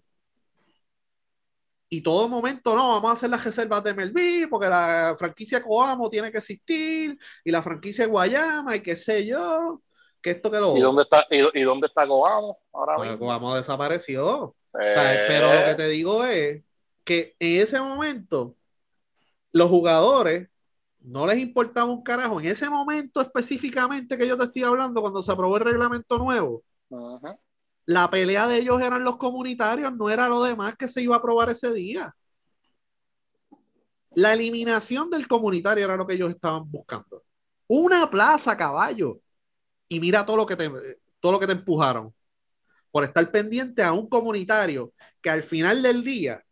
y 1.97 2.03
todo 2.03 2.28
momento, 2.28 2.74
no, 2.74 2.88
vamos 2.95 3.11
a 3.11 3.14
hacer 3.14 3.30
las 3.30 3.45
reservas 3.45 3.82
de 3.84 3.95
Melví 3.95 4.47
porque 4.49 4.68
la 4.68 5.14
franquicia 5.18 5.62
Coamo 5.62 6.09
tiene 6.11 6.30
que 6.32 6.38
existir 6.38 7.18
y 7.45 7.51
la 7.51 7.62
franquicia 7.62 8.07
Guayama 8.07 8.76
y 8.76 8.82
qué 8.82 8.97
sé 8.97 9.26
yo, 9.26 9.82
que 10.22 10.30
esto 10.32 10.51
que 10.51 10.59
lo... 10.61 10.76
¿Y 10.76 10.80
dónde 10.80 11.03
está, 11.03 11.26
y, 11.30 11.61
y 11.61 11.62
dónde 11.62 11.86
está 11.86 12.07
Coamo 12.07 12.59
ahora 12.72 12.99
mismo? 12.99 13.18
Coamo 13.18 13.55
desapareció. 13.55 14.26
O 14.26 14.57
Eh, 14.80 14.92
sea, 14.95 15.24
Pero 15.28 15.53
lo 15.53 15.66
que 15.66 15.74
te 15.74 15.88
digo 15.88 16.24
es 16.24 16.62
que 17.05 17.36
en 17.38 17.61
ese 17.62 17.80
momento 17.80 18.57
los 19.53 19.68
jugadores 19.70 20.49
no 21.01 21.26
les 21.26 21.38
importaba 21.38 21.90
un 21.90 22.03
carajo. 22.03 22.40
En 22.40 22.47
ese 22.47 22.68
momento 22.68 23.20
específicamente 23.20 24.16
que 24.16 24.26
yo 24.26 24.36
te 24.36 24.45
estoy 24.45 24.62
hablando, 24.64 25.01
cuando 25.01 25.22
se 25.22 25.30
aprobó 25.32 25.57
el 25.59 25.64
reglamento 25.64 26.18
nuevo. 26.18 26.62
La 27.87 28.11
pelea 28.11 28.49
de 28.49 28.59
ellos 28.59 28.80
eran 28.80 29.05
los 29.05 29.16
comunitarios, 29.16 29.95
no 29.95 30.09
era 30.11 30.28
lo 30.28 30.43
demás 30.43 30.74
que 30.76 30.89
se 30.89 31.03
iba 31.03 31.14
a 31.16 31.18
aprobar 31.18 31.51
ese 31.51 31.72
día. 31.72 32.14
La 34.14 34.32
eliminación 34.32 35.11
del 35.11 35.26
comunitario 35.26 35.85
era 35.85 35.97
lo 35.97 36.07
que 36.07 36.14
ellos 36.14 36.30
estaban 36.30 36.70
buscando. 36.70 37.24
Una 37.66 38.09
plaza, 38.11 38.57
caballo. 38.57 39.18
Y 39.89 40.01
mira 40.01 40.24
todo 40.24 40.37
lo 40.39 40.47
que 40.47 40.57
te, 40.57 40.70
todo 41.20 41.32
lo 41.32 41.41
que 41.41 41.47
te 41.47 41.53
empujaron 41.53 42.14
por 42.91 43.05
estar 43.05 43.30
pendiente 43.30 43.82
a 43.82 43.93
un 43.93 44.09
comunitario 44.09 44.93
que 45.20 45.30
al 45.30 45.43
final 45.43 45.82
del 45.82 46.05
día, 46.05 46.45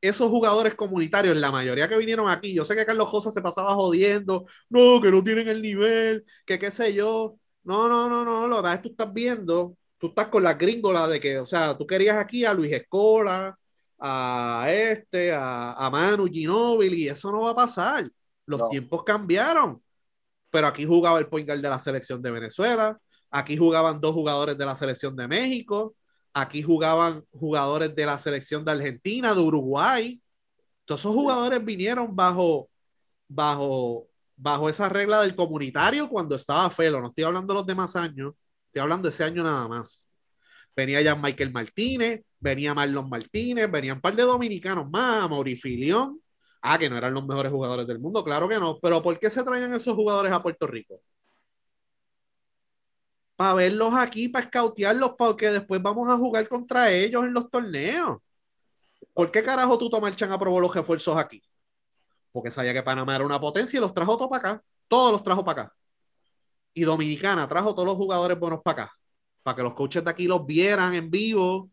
esos 0.00 0.30
jugadores 0.30 0.74
comunitarios, 0.74 1.36
la 1.36 1.50
mayoría 1.50 1.88
que 1.88 1.96
vinieron 1.98 2.28
aquí, 2.30 2.54
yo 2.54 2.64
sé 2.64 2.76
que 2.76 2.86
Carlos 2.86 3.10
Cosa 3.10 3.30
se 3.30 3.42
pasaba 3.42 3.74
jodiendo, 3.74 4.46
no, 4.68 5.00
que 5.00 5.10
no 5.10 5.24
tienen 5.24 5.48
el 5.48 5.62
nivel, 5.62 6.24
que 6.46 6.58
qué 6.58 6.70
sé 6.70 6.94
yo. 6.94 7.38
No, 7.64 7.88
no, 7.88 8.08
no, 8.08 8.24
no, 8.24 8.46
lo 8.46 8.62
que 8.62 8.78
tú 8.78 8.90
estás 8.90 9.12
viendo, 9.12 9.76
tú 9.98 10.08
estás 10.08 10.28
con 10.28 10.42
la 10.42 10.54
gringola 10.54 11.06
de 11.08 11.20
que, 11.20 11.38
o 11.38 11.46
sea, 11.46 11.76
tú 11.76 11.86
querías 11.86 12.16
aquí 12.16 12.44
a 12.44 12.52
Luis 12.54 12.72
Escola, 12.72 13.56
a 13.98 14.66
este, 14.70 15.32
a, 15.32 15.72
a 15.72 15.90
Manu 15.90 16.26
Ginóbili, 16.26 17.04
y 17.04 17.08
eso 17.08 17.30
no 17.32 17.42
va 17.42 17.50
a 17.50 17.54
pasar. 17.56 18.10
Los 18.46 18.60
No. 18.60 18.68
tiempos 18.68 19.02
cambiaron. 19.04 19.82
Pero 20.50 20.66
aquí 20.68 20.84
jugaba 20.86 21.18
el 21.18 21.26
point 21.28 21.46
guard 21.48 21.60
de 21.60 21.68
la 21.68 21.78
selección 21.78 22.22
de 22.22 22.30
Venezuela, 22.30 22.98
aquí 23.30 23.56
jugaban 23.56 24.00
dos 24.00 24.14
jugadores 24.14 24.56
de 24.56 24.64
la 24.66 24.76
selección 24.76 25.14
de 25.16 25.28
México, 25.28 25.94
aquí 26.32 26.62
jugaban 26.62 27.24
jugadores 27.32 27.94
de 27.94 28.06
la 28.06 28.18
selección 28.18 28.64
de 28.64 28.72
Argentina, 28.72 29.34
de 29.34 29.40
Uruguay. 29.40 30.20
Todos 30.84 31.00
esos 31.00 31.14
jugadores 31.14 31.64
vinieron 31.64 32.14
bajo, 32.14 32.68
bajo, 33.28 34.08
bajo 34.36 34.68
esa 34.68 34.88
regla 34.88 35.20
del 35.22 35.34
comunitario 35.36 36.08
cuando 36.08 36.36
estaba 36.36 36.70
Felo. 36.70 37.00
No 37.00 37.08
estoy 37.08 37.24
hablando 37.24 37.52
de 37.54 37.58
los 37.60 37.66
demás 37.66 37.96
años, 37.96 38.34
estoy 38.76 38.82
hablando 38.82 39.08
de 39.08 39.14
ese 39.14 39.24
año 39.24 39.42
nada 39.42 39.66
más. 39.68 40.06
Venía 40.74 41.00
ya 41.00 41.16
Michael 41.16 41.50
Martínez, 41.50 42.22
venía 42.38 42.74
Marlon 42.74 43.08
Martínez, 43.08 43.70
venían 43.70 43.96
un 43.96 44.02
par 44.02 44.14
de 44.14 44.22
dominicanos 44.22 44.90
más, 44.90 45.30
Maurifilión. 45.30 46.20
Ah, 46.60 46.78
que 46.78 46.90
no 46.90 46.98
eran 46.98 47.14
los 47.14 47.26
mejores 47.26 47.50
jugadores 47.50 47.86
del 47.86 47.98
mundo, 47.98 48.22
claro 48.22 48.48
que 48.48 48.58
no. 48.58 48.78
Pero 48.80 49.02
¿por 49.02 49.18
qué 49.18 49.30
se 49.30 49.42
traían 49.42 49.72
esos 49.74 49.94
jugadores 49.94 50.30
a 50.32 50.42
Puerto 50.42 50.66
Rico? 50.66 51.00
Para 53.36 53.54
verlos 53.54 53.94
aquí, 53.94 54.28
para 54.28 54.44
escautearlos, 54.44 55.12
porque 55.16 55.50
después 55.50 55.80
vamos 55.80 56.08
a 56.10 56.16
jugar 56.18 56.46
contra 56.48 56.90
ellos 56.90 57.24
en 57.24 57.32
los 57.32 57.50
torneos. 57.50 58.18
¿Por 59.14 59.30
qué 59.30 59.42
carajo 59.42 59.78
tú 59.78 59.90
Chan 60.14 60.32
aprobó 60.32 60.60
los 60.60 60.74
refuerzos 60.74 61.16
aquí? 61.16 61.42
Porque 62.32 62.50
sabía 62.50 62.74
que 62.74 62.82
Panamá 62.82 63.16
era 63.16 63.24
una 63.24 63.40
potencia 63.40 63.78
y 63.78 63.80
los 63.80 63.94
trajo 63.94 64.16
todos 64.18 64.30
para 64.30 64.50
acá. 64.50 64.64
Todos 64.88 65.12
los 65.12 65.22
trajo 65.22 65.44
para 65.44 65.62
acá. 65.62 65.76
Y 66.76 66.84
Dominicana 66.84 67.48
trajo 67.48 67.74
todos 67.74 67.86
los 67.86 67.96
jugadores 67.96 68.38
buenos 68.38 68.60
para 68.62 68.82
acá. 68.82 68.92
Para 69.42 69.56
que 69.56 69.62
los 69.62 69.72
coaches 69.72 70.04
de 70.04 70.10
aquí 70.10 70.26
los 70.26 70.44
vieran 70.44 70.92
en 70.92 71.10
vivo. 71.10 71.70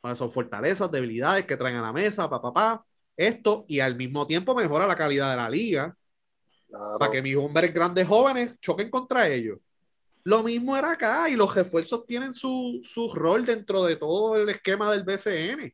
Para 0.00 0.16
son 0.16 0.28
fortalezas, 0.28 0.90
debilidades 0.90 1.46
que 1.46 1.56
traen 1.56 1.76
a 1.76 1.82
la 1.82 1.92
mesa, 1.92 2.28
papá, 2.28 2.52
papá. 2.52 2.84
Esto, 3.16 3.64
y 3.68 3.78
al 3.78 3.94
mismo 3.94 4.26
tiempo 4.26 4.52
mejora 4.52 4.88
la 4.88 4.96
calidad 4.96 5.30
de 5.30 5.36
la 5.36 5.48
liga. 5.48 5.96
Claro. 6.66 6.98
Para 6.98 7.12
que 7.12 7.22
mis 7.22 7.36
hombres 7.36 7.72
grandes 7.72 8.08
jóvenes 8.08 8.58
choquen 8.58 8.90
contra 8.90 9.28
ellos. 9.28 9.60
Lo 10.24 10.42
mismo 10.42 10.76
era 10.76 10.90
acá 10.90 11.28
y 11.28 11.36
los 11.36 11.54
refuerzos 11.54 12.04
tienen 12.04 12.34
su, 12.34 12.80
su 12.82 13.14
rol 13.14 13.44
dentro 13.44 13.84
de 13.84 13.94
todo 13.94 14.34
el 14.34 14.48
esquema 14.48 14.90
del 14.90 15.04
BCN. 15.04 15.72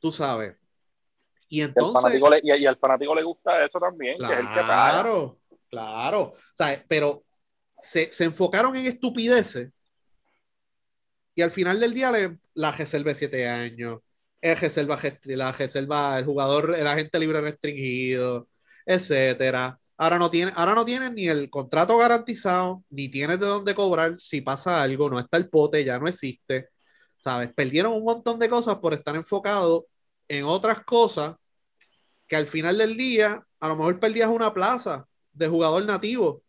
Tú 0.00 0.10
sabes. 0.10 0.56
Y 1.48 1.60
entonces. 1.60 2.20
le, 2.20 2.40
y, 2.42 2.62
y 2.62 2.66
al 2.66 2.78
fanático 2.78 3.14
le 3.14 3.22
gusta 3.22 3.64
eso 3.64 3.78
también, 3.78 4.18
que 4.18 4.24
es 4.24 4.40
el 4.40 4.48
que. 4.48 4.54
Claro, 4.54 5.38
claro. 5.70 6.20
O 6.20 6.56
sea, 6.56 6.84
pero 6.88 7.22
se, 7.82 8.12
se 8.12 8.24
enfocaron 8.24 8.76
en 8.76 8.86
estupideces 8.86 9.70
y 11.34 11.42
al 11.42 11.50
final 11.50 11.80
del 11.80 11.94
día 11.94 12.10
le- 12.12 12.38
la 12.54 12.72
reserva 12.72 13.10
de 13.10 13.14
siete 13.14 13.48
años, 13.48 14.00
el 14.40 14.56
reserva, 14.56 14.98
la 15.24 15.52
reserva, 15.52 16.18
el 16.18 16.24
jugador, 16.24 16.74
el 16.76 16.86
agente 16.86 17.18
libre 17.18 17.40
restringido, 17.40 18.48
etcétera. 18.86 19.78
Ahora 19.96 20.18
no 20.18 20.30
tiene, 20.30 20.52
ahora 20.56 20.74
no 20.74 20.84
tienen 20.84 21.14
ni 21.14 21.28
el 21.28 21.48
contrato 21.50 21.96
garantizado, 21.96 22.84
ni 22.90 23.08
tienes 23.08 23.38
de 23.40 23.46
dónde 23.46 23.74
cobrar 23.74 24.18
si 24.20 24.40
pasa 24.40 24.82
algo, 24.82 25.08
no 25.10 25.20
está 25.20 25.36
el 25.36 25.48
pote, 25.48 25.84
ya 25.84 25.98
no 25.98 26.08
existe. 26.08 26.68
¿Sabes? 27.18 27.52
Perdieron 27.54 27.92
un 27.94 28.04
montón 28.04 28.38
de 28.40 28.48
cosas 28.48 28.76
por 28.78 28.94
estar 28.94 29.14
enfocados 29.16 29.84
en 30.28 30.44
otras 30.44 30.84
cosas 30.84 31.36
que 32.26 32.36
al 32.36 32.46
final 32.46 32.78
del 32.78 32.96
día, 32.96 33.44
a 33.60 33.68
lo 33.68 33.76
mejor 33.76 34.00
perdías 34.00 34.28
una 34.30 34.52
plaza 34.54 35.06
de 35.32 35.48
jugador 35.48 35.84
nativo, 35.84 36.42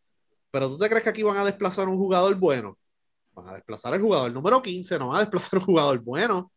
pero 0.53 0.69
tú 0.69 0.77
te 0.77 0.87
crees 0.87 1.01
que 1.01 1.09
aquí 1.09 1.23
van 1.23 1.37
a 1.37 1.45
desplazar 1.45 1.89
un 1.89 1.97
jugador 1.97 2.35
bueno. 2.35 2.77
Van 3.33 3.49
a 3.49 3.55
desplazar 3.55 3.95
el 3.95 4.01
jugador 4.01 4.31
número 4.31 4.61
15, 4.61 4.99
no 4.99 5.07
van 5.07 5.17
a 5.17 5.19
desplazar 5.21 5.57
un 5.57 5.65
jugador 5.65 5.97
bueno. 5.97 6.51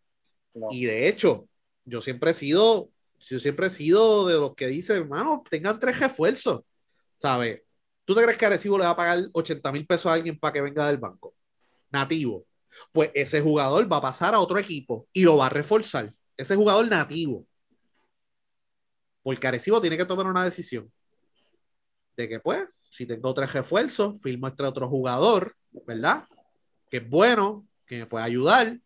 No. 0.53 0.67
Y 0.71 0.85
de 0.85 1.09
hecho, 1.09 1.49
yo 1.83 2.03
siempre 2.03 2.33
he 2.33 2.35
sido, 2.35 2.91
yo 3.19 3.39
siempre 3.39 3.69
he 3.69 3.71
sido 3.71 4.27
de 4.27 4.35
los 4.35 4.55
que 4.55 4.67
dicen, 4.67 4.99
hermano, 4.99 5.43
tengan 5.51 5.81
tres 5.81 5.99
refuerzos. 5.99 6.61
¿Sabes? 7.17 7.63
¿Tú 8.05 8.15
te 8.15 8.23
crees 8.23 8.37
que 8.37 8.45
Arecibo 8.45 8.77
le 8.77 8.85
va 8.85 8.91
a 8.91 8.97
pagar 8.97 9.19
80 9.33 9.73
mil 9.73 9.87
pesos 9.87 10.07
a 10.07 10.13
alguien 10.13 10.39
para 10.39 10.53
que 10.53 10.61
venga 10.61 10.87
del 10.89 10.99
banco? 10.99 11.35
Nativo. 11.91 12.45
Pues 12.93 13.11
ese 13.15 13.41
jugador 13.41 13.91
va 13.91 13.97
a 13.97 14.03
pasar 14.03 14.35
a 14.35 14.41
otro 14.41 14.59
equipo 14.59 15.09
y 15.11 15.23
lo 15.23 15.39
va 15.39 15.47
a 15.47 15.49
reforzar. 15.49 16.13
Ese 16.37 16.55
jugador 16.55 16.87
nativo. 16.87 17.47
Porque 19.23 19.47
Arecibo 19.47 19.81
tiene 19.81 19.97
que 19.97 20.05
tomar 20.05 20.27
una 20.27 20.45
decisión. 20.45 20.93
De 22.15 22.29
que, 22.29 22.41
pues, 22.41 22.67
si 22.97 23.05
tengo 23.05 23.35
tres 23.35 23.53
refuerzos, 23.53 24.19
firmo 24.23 24.49
este 24.49 24.63
otro 24.63 24.89
jugador, 24.89 25.55
¿verdad? 25.87 26.25
Que 26.91 26.97
es 26.97 27.11
bueno, 27.11 27.67
que 27.85 27.99
me 27.99 28.07
puede 28.07 28.25
ayudar. 28.25 28.79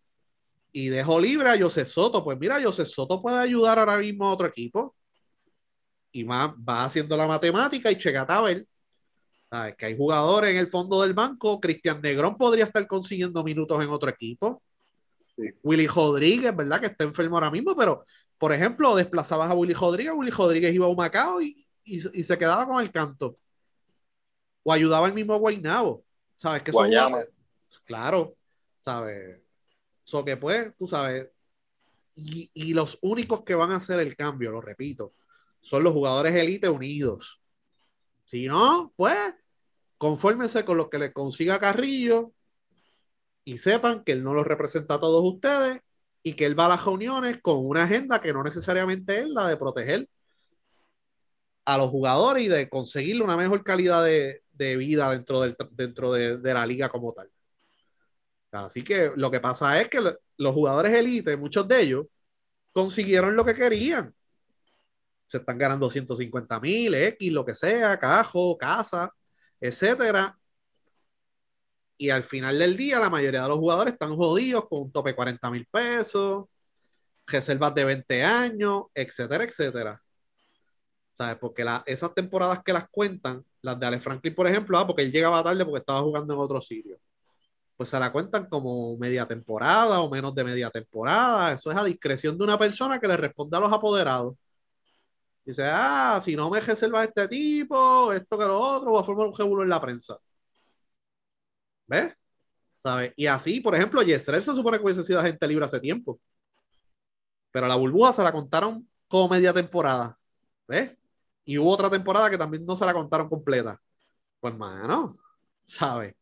Y 0.73 0.89
dejo 0.89 1.21
libre 1.21 1.49
a 1.49 1.57
Joseph 1.57 1.89
Soto. 1.89 2.25
Pues 2.25 2.37
mira, 2.37 2.61
Joseph 2.61 2.89
Soto 2.89 3.23
puede 3.23 3.39
ayudar 3.39 3.79
ahora 3.79 3.99
mismo 3.99 4.27
a 4.27 4.33
otro 4.33 4.49
equipo. 4.49 4.97
Y 6.11 6.25
va, 6.25 6.53
va 6.69 6.85
haciendo 6.85 7.17
la 7.17 7.29
matemática 7.29 7.89
y 7.89 7.99
checata 7.99 8.39
a 8.39 8.43
ver. 8.43 8.67
¿Sabes? 9.49 9.77
Que 9.77 9.87
hay 9.87 9.97
jugadores 9.97 10.51
en 10.51 10.57
el 10.57 10.67
fondo 10.67 11.03
del 11.03 11.15
banco. 11.15 11.61
Cristian 11.61 12.01
Negrón 12.01 12.37
podría 12.37 12.65
estar 12.65 12.85
consiguiendo 12.89 13.45
minutos 13.45 13.81
en 13.81 13.91
otro 13.91 14.11
equipo. 14.11 14.61
Sí. 15.37 15.51
Willy 15.63 15.87
Rodríguez, 15.87 16.57
¿verdad? 16.57 16.81
Que 16.81 16.87
está 16.87 17.05
enfermo 17.05 17.37
ahora 17.37 17.53
mismo, 17.53 17.77
pero 17.77 18.05
por 18.39 18.53
ejemplo, 18.53 18.97
desplazabas 18.97 19.49
a 19.53 19.55
Willy 19.55 19.75
Rodríguez, 19.75 20.15
Willy 20.17 20.33
Rodríguez 20.33 20.75
iba 20.75 20.87
a 20.87 20.89
un 20.89 20.97
Macao 20.97 21.41
y, 21.41 21.65
y, 21.85 22.19
y 22.19 22.25
se 22.25 22.37
quedaba 22.37 22.67
con 22.67 22.83
el 22.83 22.91
canto. 22.91 23.37
O 24.63 24.73
ayudaba 24.73 25.07
el 25.07 25.15
mismo 25.15 25.39
Guaynabo. 25.39 26.05
¿Sabes? 26.37 26.63
Que 26.63 26.73
son 26.73 26.87
Guayama. 26.87 27.19
jugadores- 27.19 27.35
Claro, 27.85 28.37
¿sabes? 28.81 29.41
So 30.05 30.25
que 30.25 30.37
pues, 30.37 30.75
tú 30.77 30.87
sabes. 30.87 31.29
Y, 32.15 32.51
y 32.53 32.75
los 32.75 32.99
únicos 33.03 33.45
que 33.45 33.55
van 33.55 33.71
a 33.71 33.77
hacer 33.77 34.01
el 34.01 34.17
cambio, 34.17 34.51
lo 34.51 34.61
repito, 34.61 35.15
son 35.61 35.85
los 35.85 35.93
jugadores 35.93 36.35
élite 36.35 36.69
unidos. 36.69 37.41
Si 38.25 38.47
no, 38.47 38.93
pues, 38.97 39.17
confórmense 39.99 40.65
con 40.65 40.77
lo 40.79 40.91
que 40.91 40.99
le 40.99 41.13
consiga 41.13 41.61
Carrillo 41.61 42.33
y 43.45 43.59
sepan 43.59 44.03
que 44.03 44.13
él 44.13 44.25
no 44.25 44.35
los 44.35 44.47
representa 44.47 44.95
a 44.95 45.01
todos 45.01 45.23
ustedes 45.25 45.81
y 46.23 46.33
que 46.35 46.47
él 46.47 46.59
va 46.59 46.67
a 46.67 46.71
las 46.71 46.85
reuniones 46.85 47.39
con 47.41 47.65
una 47.65 47.85
agenda 47.85 48.21
que 48.21 48.33
no 48.33 48.43
necesariamente 48.43 49.21
es 49.21 49.29
la 49.29 49.47
de 49.49 49.57
proteger 49.57 50.09
a 51.65 51.77
los 51.79 51.91
jugadores 51.91 52.45
y 52.45 52.49
de 52.49 52.69
conseguirle 52.69 53.23
una 53.23 53.37
mejor 53.37 53.63
calidad 53.63 54.05
de, 54.05 54.43
de 54.67 54.77
vida 54.77 55.11
dentro, 55.11 55.41
del, 55.41 55.57
dentro 55.73 56.13
de, 56.13 56.39
de 56.39 56.55
la 56.55 56.67
liga 56.67 56.89
como 56.91 57.13
tal. 57.15 57.31
Así 58.53 58.83
que 58.83 59.13
lo 59.17 59.31
que 59.31 59.41
pasa 59.41 59.81
es 59.81 59.89
que 59.89 60.01
lo- 60.01 60.17
los 60.39 60.55
jugadores 60.55 60.93
elite, 60.95 61.37
muchos 61.37 61.69
de 61.69 61.81
ellos, 61.83 62.07
consiguieron 62.73 63.37
lo 63.37 63.45
que 63.45 63.55
querían. 63.57 64.15
Se 65.27 65.39
están 65.39 65.59
ganando 65.59 65.91
150 65.91 66.59
mil, 66.61 66.93
X, 66.95 67.33
lo 67.33 67.45
que 67.45 67.55
sea, 67.55 67.99
cajo, 67.99 68.57
casa, 68.59 69.11
etcétera. 69.61 70.37
Y 71.99 72.11
al 72.11 72.25
final 72.25 72.59
del 72.59 72.77
día, 72.77 72.99
la 72.99 73.11
mayoría 73.11 73.43
de 73.43 73.49
los 73.49 73.59
jugadores 73.59 73.93
están 73.95 74.17
jodidos 74.17 74.67
con 74.69 74.83
un 74.83 74.93
tope 74.93 75.11
de 75.11 75.17
40 75.17 75.51
mil 75.51 75.67
pesos, 75.71 76.47
reservas 77.27 77.75
de 77.75 77.85
20 77.85 78.25
años, 78.25 78.85
etcétera, 78.95 79.45
etcétera. 79.45 80.03
¿Sabes? 81.21 81.37
Porque 81.39 81.65
la- 81.65 81.83
esas 81.87 82.15
temporadas 82.15 82.63
que 82.65 82.73
las 82.73 82.89
cuentan, 82.91 83.45
las 83.63 83.79
de 83.79 83.87
Alex 83.87 84.05
Franklin, 84.05 84.35
por 84.35 84.47
ejemplo, 84.47 84.79
ah, 84.79 84.87
porque 84.87 85.03
él 85.03 85.13
llegaba 85.13 85.43
tarde 85.45 85.65
porque 85.65 85.81
estaba 85.81 86.01
jugando 86.03 86.33
en 86.35 86.41
otro 86.41 86.61
sitio. 86.61 86.99
pues 87.77 87.91
se 87.91 87.99
la 88.01 88.13
cuentan 88.13 88.47
como 88.49 88.97
media 88.99 89.27
temporada 89.27 90.01
o 90.01 90.11
menos 90.11 90.35
de 90.35 90.45
media 90.45 90.71
temporada. 90.71 91.53
Eso 91.53 91.71
es 91.71 91.77
a 91.79 91.85
discreción 91.85 92.39
de 92.39 92.45
una 92.45 92.59
persona 92.59 93.01
que 93.01 93.09
le 93.09 93.17
responde 93.19 93.57
a 93.57 93.61
los 93.61 93.73
apoderados. 93.73 94.37
Dice, 95.45 95.63
ah, 95.67 96.21
si 96.23 96.37
no 96.37 96.51
me 96.51 96.61
reserva 96.61 97.03
este 97.05 97.27
tipo, 97.29 98.13
esto 98.13 98.39
que 98.39 98.45
lo 98.45 98.59
otro, 98.61 98.91
voy 98.91 99.01
a 99.01 99.05
formar 99.05 99.27
un 99.29 99.35
jebulo 99.35 99.63
en 99.63 99.69
la 99.71 99.81
prensa. 99.81 100.17
¿Ves? 101.87 102.15
¿Sabes? 102.77 103.13
Y 103.17 103.27
así, 103.27 103.61
por 103.61 103.75
ejemplo, 103.75 104.03
Yesrel 104.03 104.43
se 104.43 104.55
supone 104.55 104.79
que 104.79 104.85
hubiese 104.85 105.05
sido 105.05 105.21
agente 105.21 105.49
libre 105.49 105.65
hace 105.67 105.81
tiempo. 105.81 106.21
Pero 107.53 107.69
la 107.69 107.77
burbuja 107.77 108.13
se 108.13 108.23
la 108.23 108.33
contaron 108.33 108.89
como 109.09 109.29
media 109.29 109.53
temporada. 109.53 110.19
¿Ves? 110.69 110.93
Y 111.45 111.59
hubo 111.59 111.71
otra 111.73 111.91
temporada 111.91 112.31
que 112.31 112.39
también 112.39 112.65
no 112.65 112.77
se 112.77 112.87
la 112.87 112.95
contaron 112.95 113.29
completa. 113.29 113.81
Pues, 114.41 114.57
mano, 114.57 115.19
¿sabes? 115.67 116.15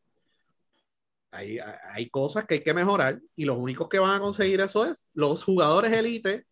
Hay, 1.31 1.59
hay 1.59 2.09
cosas 2.11 2.47
que 2.47 2.55
hay 2.55 2.63
que 2.63 2.73
mejorar 2.75 3.21
y 3.37 3.45
los 3.45 3.59
únicos 3.59 3.89
que 3.89 3.99
van 3.99 4.17
a 4.17 4.21
conseguir 4.21 4.61
eso 4.61 4.87
es 4.87 5.09
los 5.13 5.45
jugadores 5.45 5.93
elite 5.93 6.47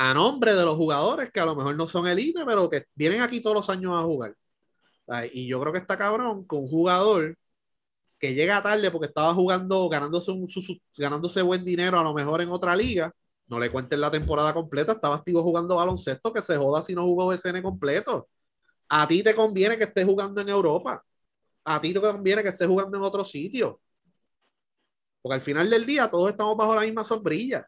a 0.00 0.14
nombre 0.14 0.54
de 0.54 0.64
los 0.64 0.76
jugadores 0.76 1.30
que 1.30 1.40
a 1.40 1.44
lo 1.46 1.54
mejor 1.54 1.76
no 1.76 1.86
son 1.86 2.06
elite, 2.08 2.42
pero 2.46 2.70
que 2.70 2.86
vienen 2.94 3.20
aquí 3.20 3.40
todos 3.42 3.56
los 3.56 3.70
años 3.70 3.92
a 3.94 4.02
jugar. 4.02 4.34
Y 5.32 5.46
yo 5.46 5.60
creo 5.60 5.72
que 5.72 5.78
está 5.80 5.98
cabrón 5.98 6.44
con 6.44 6.60
un 6.60 6.68
jugador 6.68 7.36
que 8.18 8.34
llega 8.34 8.62
tarde 8.62 8.90
porque 8.90 9.08
estaba 9.08 9.34
jugando, 9.34 9.88
ganándose, 9.90 10.30
un, 10.30 10.48
ganándose 10.96 11.42
buen 11.42 11.64
dinero 11.64 11.98
a 11.98 12.02
lo 12.02 12.14
mejor 12.14 12.40
en 12.40 12.50
otra 12.50 12.76
liga, 12.76 13.12
no 13.50 13.58
le 13.58 13.70
cuenten 13.70 14.00
la 14.00 14.10
temporada 14.10 14.54
completa, 14.54 14.92
estaba 14.92 15.16
activo 15.16 15.42
jugando 15.42 15.76
baloncesto, 15.76 16.32
que 16.32 16.40
se 16.40 16.56
joda 16.56 16.82
si 16.82 16.94
no 16.94 17.02
jugó 17.04 17.26
BCN 17.26 17.62
completo. 17.62 18.28
A 18.88 19.08
ti 19.08 19.22
te 19.22 19.34
conviene 19.34 19.76
que 19.76 19.84
estés 19.84 20.04
jugando 20.06 20.40
en 20.40 20.48
Europa. 20.48 21.04
A 21.64 21.80
ti 21.80 21.92
te 21.92 22.00
conviene 22.00 22.42
que 22.42 22.50
estés 22.50 22.68
jugando 22.68 22.96
en 22.96 23.04
otro 23.04 23.24
sitio. 23.24 23.80
Porque 25.20 25.34
al 25.34 25.40
final 25.42 25.68
del 25.68 25.84
día 25.84 26.08
todos 26.10 26.30
estamos 26.30 26.56
bajo 26.56 26.74
la 26.76 26.82
misma 26.82 27.04
sombrilla. 27.04 27.66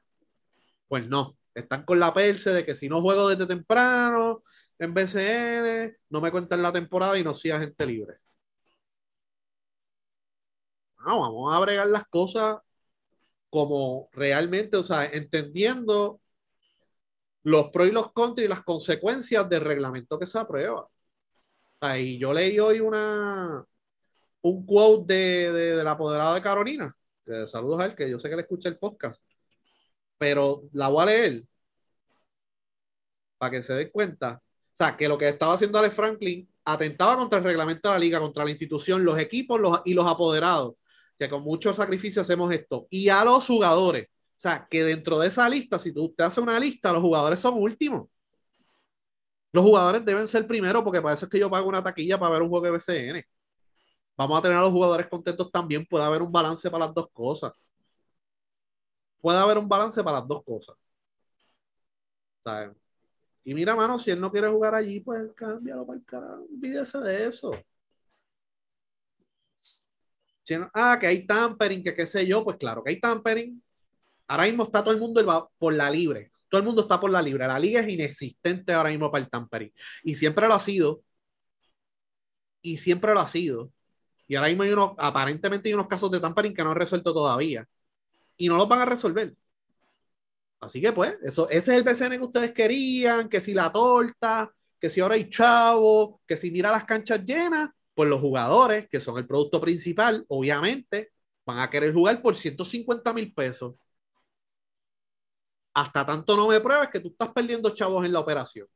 Pues 0.88 1.06
no, 1.08 1.36
están 1.54 1.84
con 1.84 1.98
la 2.00 2.14
perse 2.14 2.50
de 2.50 2.64
que 2.64 2.74
si 2.74 2.88
no 2.88 3.02
juego 3.02 3.28
desde 3.28 3.46
temprano 3.46 4.44
en 4.78 4.94
BCN, 4.94 5.96
no 6.10 6.20
me 6.20 6.30
cuentan 6.30 6.62
la 6.62 6.72
temporada 6.72 7.18
y 7.18 7.24
no 7.24 7.34
soy 7.34 7.50
agente 7.50 7.86
libre. 7.86 8.18
vamos 11.04 11.54
a 11.54 11.58
bregar 11.60 11.88
las 11.88 12.06
cosas 12.08 12.58
como 13.53 14.09
realmente, 14.12 14.78
o 14.78 14.82
sea, 14.82 15.05
entendiendo 15.05 16.22
los 17.42 17.68
pros 17.70 17.88
y 17.88 17.92
los 17.92 18.11
contras 18.12 18.46
y 18.46 18.48
las 18.48 18.62
consecuencias 18.64 19.46
del 19.46 19.61
reglamento 19.61 20.18
que 20.18 20.24
se 20.24 20.38
aprueba. 20.38 20.88
Y 21.98 22.16
yo 22.18 22.32
leí 22.32 22.59
hoy 22.59 22.80
una, 22.80 23.62
un 24.40 24.64
quote 24.64 25.12
de, 25.12 25.53
de, 25.53 25.76
del 25.76 25.86
apoderado 25.86 26.34
de 26.34 26.40
Carolina, 26.40 26.96
que 27.26 27.46
saludos 27.46 27.80
a 27.82 27.86
él, 27.86 27.94
que 27.94 28.09
yo 28.09 28.18
sé 28.18 28.30
que 28.30 28.36
le 28.36 28.42
escucha 28.42 28.70
el 28.70 28.78
podcast, 28.78 29.28
pero 30.16 30.62
la 30.72 30.88
voy 30.88 31.03
a 31.03 31.07
leer 31.07 31.44
para 33.36 33.50
que 33.50 33.62
se 33.62 33.74
den 33.74 33.90
cuenta. 33.90 34.42
O 34.42 34.70
sea, 34.72 34.96
que 34.96 35.09
lo 35.09 35.18
que 35.18 35.28
estaba 35.28 35.53
haciendo 35.53 35.78
Alex 35.78 35.94
Franklin 35.94 36.48
atentaba 36.64 37.18
contra 37.18 37.38
el 37.38 37.44
reglamento 37.44 37.90
de 37.90 37.94
la 37.96 37.98
liga, 37.98 38.18
contra 38.18 38.46
la 38.46 38.50
institución, 38.50 39.05
los 39.05 39.18
equipos 39.18 39.61
los, 39.61 39.82
y 39.84 39.92
los 39.92 40.07
apoderados 40.11 40.76
que 41.22 41.30
con 41.30 41.42
mucho 41.42 41.72
sacrificio 41.72 42.22
hacemos 42.22 42.52
esto. 42.52 42.86
Y 42.90 43.08
a 43.08 43.24
los 43.24 43.46
jugadores, 43.46 44.06
o 44.06 44.08
sea, 44.36 44.66
que 44.68 44.84
dentro 44.84 45.18
de 45.18 45.28
esa 45.28 45.48
lista, 45.48 45.78
si 45.78 45.92
tú 45.92 46.12
te 46.12 46.24
haces 46.24 46.38
una 46.38 46.58
lista, 46.58 46.92
los 46.92 47.00
jugadores 47.02 47.40
son 47.40 47.54
últimos. 47.54 48.08
Los 49.52 49.64
jugadores 49.64 50.04
deben 50.04 50.26
ser 50.28 50.46
primero 50.46 50.82
porque 50.82 51.00
para 51.02 51.14
eso 51.14 51.26
es 51.26 51.30
que 51.30 51.38
yo 51.38 51.50
pago 51.50 51.68
una 51.68 51.82
taquilla 51.82 52.18
para 52.18 52.32
ver 52.32 52.42
un 52.42 52.48
juego 52.48 52.64
de 52.64 52.70
BCN. 52.72 53.24
Vamos 54.16 54.38
a 54.38 54.42
tener 54.42 54.58
a 54.58 54.62
los 54.62 54.70
jugadores 54.70 55.06
contentos 55.08 55.50
también. 55.52 55.86
Puede 55.86 56.04
haber 56.04 56.22
un 56.22 56.32
balance 56.32 56.70
para 56.70 56.86
las 56.86 56.94
dos 56.94 57.08
cosas. 57.12 57.52
Puede 59.20 59.38
haber 59.38 59.58
un 59.58 59.68
balance 59.68 60.02
para 60.02 60.18
las 60.18 60.28
dos 60.28 60.42
cosas. 60.44 60.76
Y 63.44 63.54
mira, 63.54 63.74
mano, 63.76 63.98
si 63.98 64.10
él 64.10 64.20
no 64.20 64.30
quiere 64.30 64.48
jugar 64.48 64.74
allí, 64.74 65.00
pues 65.00 65.32
cámbialo 65.34 65.86
para 65.86 65.98
el 65.98 66.04
carajo. 66.04 66.44
Olvídese 66.50 66.98
de 66.98 67.26
eso 67.26 67.52
ah, 70.74 70.99
que 71.01 71.07
hay 71.07 71.26
tampering, 71.26 71.82
que 71.82 71.95
qué 71.95 72.07
sé 72.07 72.26
yo, 72.26 72.45
pues 72.45 72.57
claro 72.57 72.82
que 72.82 72.90
hay 72.90 73.01
tampering. 73.01 73.62
Ahora 74.28 74.45
mismo 74.45 74.64
está 74.64 74.82
todo 74.82 74.95
el 74.95 75.01
mundo 75.01 75.51
por 75.59 75.74
la 75.74 75.90
libre. 75.90 76.32
Todo 76.49 76.61
el 76.61 76.66
mundo 76.66 76.82
está 76.82 77.01
por 77.01 77.11
la 77.11 77.22
libre. 77.22 77.47
La 77.47 77.59
liga 77.59 77.80
es 77.80 77.88
inexistente 77.88 78.72
ahora 78.72 78.90
mismo 78.90 79.11
para 79.11 79.24
el 79.24 79.30
tampering. 79.30 79.72
Y 80.05 80.14
siempre 80.14 80.47
lo 80.49 80.55
ha 80.55 80.61
sido. 80.61 81.03
Y 82.61 82.78
siempre 82.78 83.14
lo 83.14 83.20
ha 83.20 83.28
sido. 83.28 83.72
Y 84.28 84.36
ahora 84.36 84.49
mismo 84.49 84.62
hay 84.62 84.70
unos, 84.70 84.93
aparentemente 84.99 85.68
hay 85.68 85.74
unos 85.74 85.88
casos 85.88 86.11
de 86.11 86.20
tampering 86.20 86.55
que 86.55 86.62
no 86.64 86.70
han 86.70 86.76
resuelto 86.76 87.12
todavía. 87.12 87.66
Y 88.36 88.49
no 88.49 88.57
los 88.57 88.68
van 88.68 88.80
a 88.80 88.84
resolver. 88.86 89.34
Así 90.61 90.80
que 90.80 90.93
pues, 90.93 91.16
eso, 91.22 91.49
ese 91.51 91.76
es 91.76 91.78
el 91.78 91.82
BCN 91.82 92.18
que 92.18 92.24
ustedes 92.24 92.53
querían, 92.53 93.28
que 93.28 93.40
si 93.40 93.53
la 93.53 93.72
torta, 93.72 94.53
que 94.78 94.88
si 94.88 95.01
ahora 95.01 95.16
hay 95.16 95.28
chavo, 95.28 96.20
que 96.26 96.36
si 96.36 96.51
mira 96.51 96.70
las 96.70 96.84
canchas 96.84 97.24
llenas, 97.24 97.70
pues 97.95 98.09
los 98.09 98.20
jugadores, 98.20 98.88
que 98.88 99.01
son 99.01 99.18
el 99.18 99.26
producto 99.26 99.61
principal, 99.61 100.24
obviamente, 100.28 101.12
van 101.45 101.59
a 101.59 101.70
querer 101.70 101.93
jugar 101.93 102.22
por 102.22 102.36
150 102.36 103.12
mil 103.12 103.32
pesos. 103.32 103.74
Hasta 105.74 106.05
tanto 106.05 106.36
no 106.36 106.49
me 106.49 106.61
pruebes 106.61 106.88
que 106.88 107.01
tú 107.01 107.09
estás 107.09 107.30
perdiendo 107.30 107.74
chavos 107.74 108.05
en 108.05 108.12
la 108.12 108.20
operación. 108.20 108.66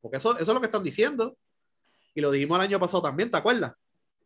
Porque 0.00 0.18
eso, 0.18 0.32
eso 0.32 0.42
es 0.42 0.54
lo 0.54 0.60
que 0.60 0.66
están 0.66 0.82
diciendo. 0.82 1.36
Y 2.14 2.20
lo 2.20 2.30
dijimos 2.30 2.58
el 2.58 2.64
año 2.64 2.80
pasado 2.80 3.02
también, 3.02 3.30
¿te 3.30 3.36
acuerdas? 3.36 3.74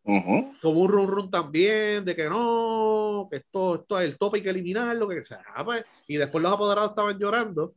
Como 0.03 0.81
un 0.81 0.89
run 0.89 1.07
run 1.07 1.31
también, 1.31 2.03
de 2.03 2.15
que 2.15 2.29
no, 2.29 3.27
que 3.31 3.37
esto, 3.37 3.75
esto 3.75 3.99
es 3.99 4.05
el 4.05 4.17
tope, 4.17 4.37
hay 4.37 4.43
que 4.43 4.49
eliminarlo, 4.49 5.07
que 5.07 5.25
sea. 5.25 5.43
Pues, 5.63 5.85
y 6.07 6.17
después 6.17 6.41
los 6.41 6.51
apoderados 6.51 6.89
estaban 6.91 7.17
llorando. 7.17 7.73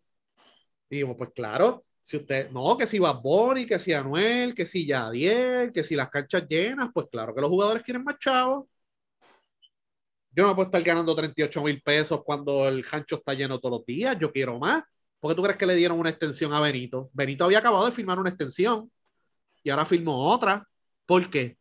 Y 0.90 0.96
dijimos, 0.96 1.16
pues 1.16 1.30
claro, 1.34 1.84
si 2.06 2.18
usted, 2.18 2.50
no, 2.52 2.76
que 2.76 2.86
si 2.86 3.00
va 3.00 3.12
Bonnie, 3.12 3.66
que 3.66 3.80
si 3.80 3.92
Anuel, 3.92 4.54
que 4.54 4.64
si 4.64 4.86
Yadiel, 4.86 5.72
que 5.72 5.82
si 5.82 5.96
las 5.96 6.08
canchas 6.08 6.46
llenas, 6.48 6.90
pues 6.94 7.08
claro 7.10 7.34
que 7.34 7.40
los 7.40 7.50
jugadores 7.50 7.82
quieren 7.82 8.04
más 8.04 8.16
chavos. 8.20 8.66
Yo 10.30 10.46
no 10.46 10.54
puedo 10.54 10.66
estar 10.66 10.80
ganando 10.84 11.16
38 11.16 11.62
mil 11.64 11.82
pesos 11.82 12.22
cuando 12.24 12.68
el 12.68 12.84
hancho 12.92 13.16
está 13.16 13.34
lleno 13.34 13.58
todos 13.58 13.80
los 13.80 13.86
días. 13.86 14.16
Yo 14.20 14.30
quiero 14.30 14.56
más. 14.56 14.84
¿Por 15.18 15.32
qué 15.32 15.34
tú 15.34 15.42
crees 15.42 15.58
que 15.58 15.66
le 15.66 15.74
dieron 15.74 15.98
una 15.98 16.10
extensión 16.10 16.52
a 16.54 16.60
Benito? 16.60 17.10
Benito 17.12 17.44
había 17.44 17.58
acabado 17.58 17.86
de 17.86 17.90
firmar 17.90 18.20
una 18.20 18.28
extensión 18.28 18.88
y 19.64 19.70
ahora 19.70 19.84
firmó 19.84 20.30
otra. 20.32 20.64
¿Por 21.06 21.28
qué? 21.28 21.58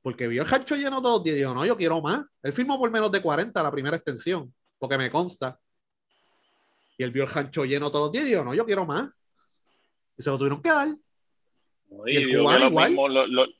Porque 0.00 0.28
vio 0.28 0.42
el 0.42 0.54
hancho 0.54 0.76
lleno 0.76 1.02
todos 1.02 1.16
los 1.16 1.24
días 1.24 1.34
y 1.34 1.38
dijo, 1.40 1.54
no, 1.54 1.66
yo 1.66 1.76
quiero 1.76 2.00
más. 2.00 2.24
Él 2.44 2.52
firmó 2.52 2.78
por 2.78 2.92
menos 2.92 3.10
de 3.10 3.20
40 3.20 3.60
la 3.60 3.70
primera 3.72 3.96
extensión, 3.96 4.54
porque 4.78 4.96
me 4.96 5.10
consta. 5.10 5.58
Y 6.96 7.02
él 7.02 7.10
vio 7.10 7.24
el 7.24 7.30
hancho 7.36 7.64
lleno 7.64 7.90
todos 7.90 8.04
los 8.04 8.12
días 8.12 8.26
y 8.26 8.28
dijo, 8.28 8.44
no, 8.44 8.54
yo 8.54 8.64
quiero 8.64 8.86
más 8.86 9.10
y 10.22 10.24
se 10.24 10.30
lo 10.30 10.38
tuvieron 10.38 10.62
que 10.62 10.68
dar. 10.68 10.88
y, 12.06 12.32
los, 12.32 12.72
mismos, 12.72 13.10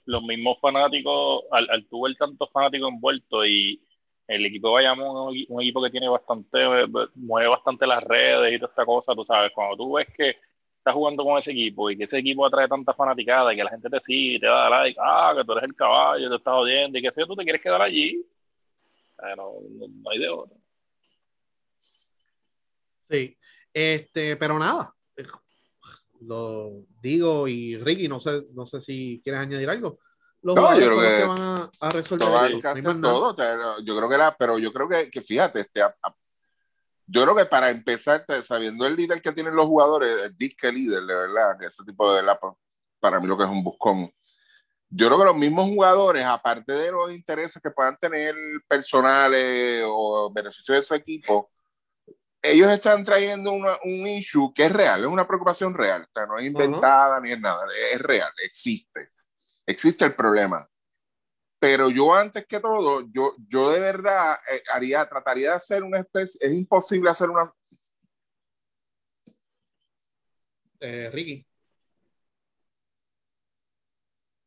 los, 0.07 0.23
mismos, 0.23 0.59
fanáticos, 0.61 1.43
al, 1.51 1.69
al 1.69 1.85
tuve 1.87 2.15
tantos 2.15 2.49
fanáticos 2.53 2.89
envueltos 2.89 3.47
y 3.47 3.81
el 4.29 4.47
equipo 4.47 4.69
de 4.69 4.75
Bayamón 4.75 5.37
es 5.37 5.47
un, 5.49 5.61
equipo 5.61 5.83
que 5.83 5.91
tiene 5.91 6.09
bastante, 6.09 6.59
mueve 7.17 7.49
bastante 7.49 7.87
las 7.87 8.03
redes 8.05 8.55
y 8.55 8.59
toda 8.59 8.71
esta 8.71 8.87
cosa, 8.87 9.15
tú 9.15 9.25
sabes, 9.25 9.51
cuando 9.53 9.77
tú 9.77 9.95
ves 9.95 10.07
que 10.17 10.37
estás 10.77 10.95
jugando 10.95 11.25
con 11.25 11.39
ese 11.39 11.51
equipo 11.51 11.91
y 11.91 11.97
que 11.97 12.05
ese 12.05 12.19
equipo 12.19 12.47
atrae 12.47 12.69
tanta 12.69 12.95
fanaticada 12.95 13.53
y 13.53 13.57
que 13.57 13.65
la 13.65 13.71
gente 13.71 13.91
te 13.91 14.01
sigue, 14.01 14.39
te 14.39 14.47
da 14.47 14.71
like, 14.71 14.99
ah, 15.03 15.35
que 15.37 15.45
tú 15.45 15.53
eres 15.53 15.65
el 15.65 15.75
caballo, 15.75 16.31
te 16.31 16.37
estás 16.37 16.55
odiando 16.55 16.99
y 16.99 17.03
que 17.03 17.11
si 17.11 17.27
tú 17.27 17.35
te 17.35 17.45
quieres 17.45 17.63
quedar 17.63 17.83
allí, 17.83 18.25
no, 19.37 19.53
no, 19.89 20.11
hay 20.11 20.19
de 20.19 20.29
otra. 20.29 20.57
Sí, 23.09 23.37
este, 23.73 24.37
pero 24.37 24.59
nada, 24.59 24.95
lo 26.27 26.85
digo 27.01 27.49
y 27.49 27.77
Ricky, 27.77 28.09
no 28.09 28.21
sé, 28.21 28.47
no 28.53 28.67
sé 28.67 28.81
si 28.81 29.21
quieres 29.23 29.41
añadir 29.41 29.69
algo. 29.71 29.99
Los 30.43 30.57
no, 30.57 30.79
yo 30.79 30.87
creo 30.87 31.01
que, 31.01 31.25
van 31.25 31.71
a, 31.81 31.91
resolver 31.91 32.61
todo. 33.01 33.37
Yo 33.85 33.97
creo 33.97 34.09
que 34.09 34.15
era, 34.15 34.37
pero 34.37 34.59
yo 34.59 34.73
creo 34.73 34.89
que, 34.89 35.09
que 35.09 35.23
fíjate, 35.23 35.61
este, 35.61 35.83
yo 37.07 37.23
creo 37.23 37.37
que 37.37 37.45
para 37.47 37.71
empezar, 37.71 38.25
sabiendo 38.43 38.87
el 38.87 38.97
líder 38.97 39.21
que 39.21 39.33
tienen 39.33 39.55
los 39.55 39.67
jugadores, 39.67 40.23
el 40.23 40.37
disque 40.37 40.73
líder, 40.73 41.03
de 41.03 41.15
verdad, 41.15 41.59
que 41.61 41.67
ese 41.67 41.85
tipo 41.85 42.11
de 42.11 42.21
verdad, 42.21 42.39
para 42.99 43.21
mí 43.21 43.27
lo 43.27 43.37
que 43.37 43.45
es 43.45 43.51
un 43.51 43.63
buscón. 43.63 44.13
Yo 44.89 45.07
creo 45.07 45.19
que 45.19 45.25
los 45.27 45.37
mismos 45.37 45.67
jugadores, 45.67 46.25
aparte 46.25 46.73
de 46.73 46.91
los 46.91 47.13
intereses 47.13 47.63
que 47.63 47.71
puedan 47.71 47.97
tener 47.99 48.35
personales 48.69 49.85
o 49.87 50.31
beneficios 50.33 50.77
de 50.77 50.83
su 50.83 50.95
equipo, 50.95 51.51
ellos 52.43 52.73
están 52.73 53.05
trayendo 53.05 53.53
una, 53.53 53.79
un 53.85 54.07
issue 54.07 54.53
que 54.53 54.67
es 54.67 54.73
real, 54.73 55.03
es 55.03 55.07
una 55.07 55.27
preocupación 55.27 55.75
real, 55.75 56.03
o 56.03 56.13
sea, 56.13 56.27
no 56.27 56.39
es 56.39 56.47
inventada 56.47 57.21
ni 57.21 57.33
es 57.33 57.41
nada, 57.41 57.65
es 57.93 58.01
real, 58.01 58.33
existe, 58.45 59.07
existe 59.65 60.05
el 60.05 60.15
problema. 60.15 60.69
Pero 61.61 61.91
yo 61.91 62.13
antes 62.13 62.45
que 62.47 62.59
todo, 62.59 63.03
yo, 63.13 63.37
yo 63.49 63.71
de 63.71 63.79
verdad 63.79 64.37
eh, 64.51 64.63
haría, 64.73 65.09
trataría 65.09 65.51
de 65.51 65.57
hacer 65.57 65.85
una 65.85 66.01
especie, 66.01 66.41
es 66.43 66.53
imposible 66.53 67.09
hacer 67.11 67.31
una... 67.31 67.45
Eh, 70.81 71.09
Ricky. 71.13 71.47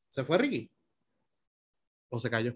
¿Se 0.10 0.24
fue 0.26 0.38
Ricky? 0.38 0.70
¿O 2.10 2.20
se 2.20 2.30
cayó? 2.30 2.54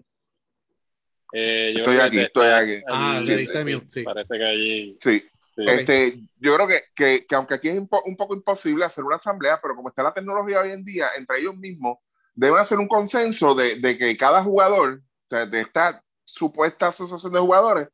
Eh, 1.32 1.72
yo 1.74 1.80
Estoy 1.80 1.94
creo 1.96 2.06
aquí, 2.06 2.16
que 2.16 2.22
estoy 2.22 2.48
aquí. 2.48 2.72
Ah, 2.88 3.16
allí, 3.16 3.26
le 3.26 3.36
diste 3.36 3.64
mute, 3.64 3.88
sí. 3.88 4.02
Parece 4.02 4.38
que 4.38 4.44
allí. 4.44 4.98
Sí. 5.00 5.20
sí. 5.56 5.64
Este, 5.66 6.18
yo 6.38 6.54
creo 6.54 6.66
que, 6.66 6.82
que, 6.94 7.26
que 7.26 7.34
aunque 7.34 7.54
aquí 7.54 7.68
es 7.68 7.78
un, 7.78 7.88
po- 7.88 8.02
un 8.04 8.16
poco 8.16 8.34
imposible 8.34 8.84
hacer 8.84 9.04
una 9.04 9.16
asamblea, 9.16 9.60
pero 9.60 9.76
como 9.76 9.88
está 9.88 10.02
la 10.02 10.12
tecnología 10.14 10.60
hoy 10.60 10.72
en 10.72 10.84
día, 10.84 11.08
entre 11.16 11.38
ellos 11.38 11.56
mismos, 11.56 11.98
deben 12.34 12.58
hacer 12.58 12.78
un 12.78 12.88
consenso 12.88 13.54
de, 13.54 13.76
de 13.76 13.98
que 13.98 14.16
cada 14.16 14.42
jugador, 14.42 15.00
o 15.02 15.26
sea, 15.28 15.46
de 15.46 15.60
esta 15.60 16.02
supuesta 16.24 16.88
asociación 16.88 17.32
de 17.32 17.40
jugadores, 17.40 17.88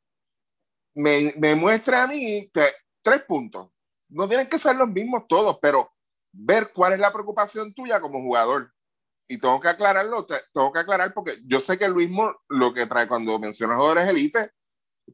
me, 0.94 1.32
me 1.38 1.54
muestre 1.54 1.96
a 1.96 2.06
mí 2.06 2.48
tres 3.02 3.22
puntos. 3.26 3.68
No 4.08 4.28
tienen 4.28 4.48
que 4.48 4.58
ser 4.58 4.76
los 4.76 4.88
mismos 4.88 5.24
todos, 5.28 5.58
pero 5.60 5.90
ver 6.32 6.70
cuál 6.72 6.92
es 6.94 6.98
la 6.98 7.12
preocupación 7.12 7.74
tuya 7.74 8.00
como 8.00 8.20
jugador. 8.20 8.72
Y 9.28 9.38
tengo 9.38 9.60
que 9.60 9.68
aclararlo, 9.68 10.24
te- 10.24 10.40
tengo 10.52 10.72
que 10.72 10.78
aclarar 10.80 11.12
porque 11.12 11.34
yo 11.46 11.58
sé 11.60 11.76
que 11.78 11.88
Luismo 11.88 12.34
lo 12.48 12.72
que 12.72 12.86
trae 12.86 13.08
cuando 13.08 13.38
menciona 13.38 13.74
jugadores 13.76 14.08
élite, 14.08 14.52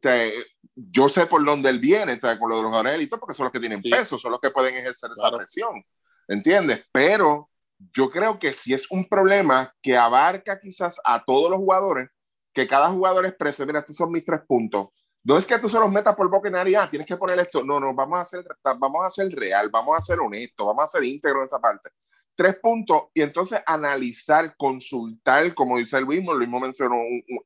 te- 0.00 0.32
yo 0.74 1.08
sé 1.08 1.26
por 1.26 1.44
dónde 1.44 1.68
él 1.70 1.78
viene, 1.78 2.16
te- 2.16 2.38
con 2.38 2.50
lo 2.50 2.56
de 2.56 2.62
los 2.62 2.70
jugadores 2.70 2.94
élite, 2.94 3.16
porque 3.18 3.34
son 3.34 3.44
los 3.44 3.52
que 3.52 3.60
tienen 3.60 3.82
Sí. 3.82 3.90
peso, 3.90 4.18
son 4.18 4.32
los 4.32 4.40
que 4.40 4.50
pueden 4.50 4.74
ejercer 4.74 5.10
esa 5.10 5.14
Claro. 5.28 5.38
presión. 5.38 5.82
¿Entiendes? 6.28 6.86
Pero 6.92 7.50
yo 7.92 8.10
creo 8.10 8.38
que 8.38 8.52
si 8.52 8.72
es 8.74 8.90
un 8.90 9.08
problema 9.08 9.74
que 9.82 9.96
abarca 9.96 10.60
quizás 10.60 11.00
a 11.04 11.24
todos 11.24 11.50
los 11.50 11.58
jugadores, 11.58 12.08
que 12.54 12.66
cada 12.68 12.88
jugador 12.90 13.26
exprese, 13.26 13.64
mira, 13.66 13.80
estos 13.80 13.96
son 13.96 14.12
mis 14.12 14.24
tres 14.24 14.40
puntos. 14.46 14.88
No 15.24 15.38
es 15.38 15.46
que 15.46 15.58
tú 15.58 15.68
se 15.68 15.78
los 15.78 15.90
metas 15.90 16.16
por 16.16 16.28
boca 16.28 16.48
y 16.48 16.52
nariz, 16.52 16.76
ah, 16.76 16.90
tienes 16.90 17.06
que 17.06 17.16
poner 17.16 17.38
esto. 17.38 17.62
No, 17.62 17.78
no, 17.78 17.94
vamos 17.94 18.18
a 18.18 18.22
hacer, 18.22 18.44
vamos 18.64 19.06
a 19.06 19.10
ser 19.10 19.28
real, 19.32 19.68
vamos 19.68 19.96
a 19.96 20.00
ser 20.00 20.18
honesto, 20.18 20.66
vamos 20.66 20.84
a 20.84 20.88
ser 20.88 21.04
íntegro 21.04 21.40
en 21.40 21.46
esa 21.46 21.60
parte. 21.60 21.90
Tres 22.34 22.56
puntos 22.60 23.04
y 23.14 23.22
entonces 23.22 23.60
analizar, 23.64 24.56
consultar, 24.56 25.54
como 25.54 25.78
dice 25.78 25.96
el 25.96 26.06
mismo, 26.06 26.34
mismo 26.34 26.58
mencionó 26.58 26.96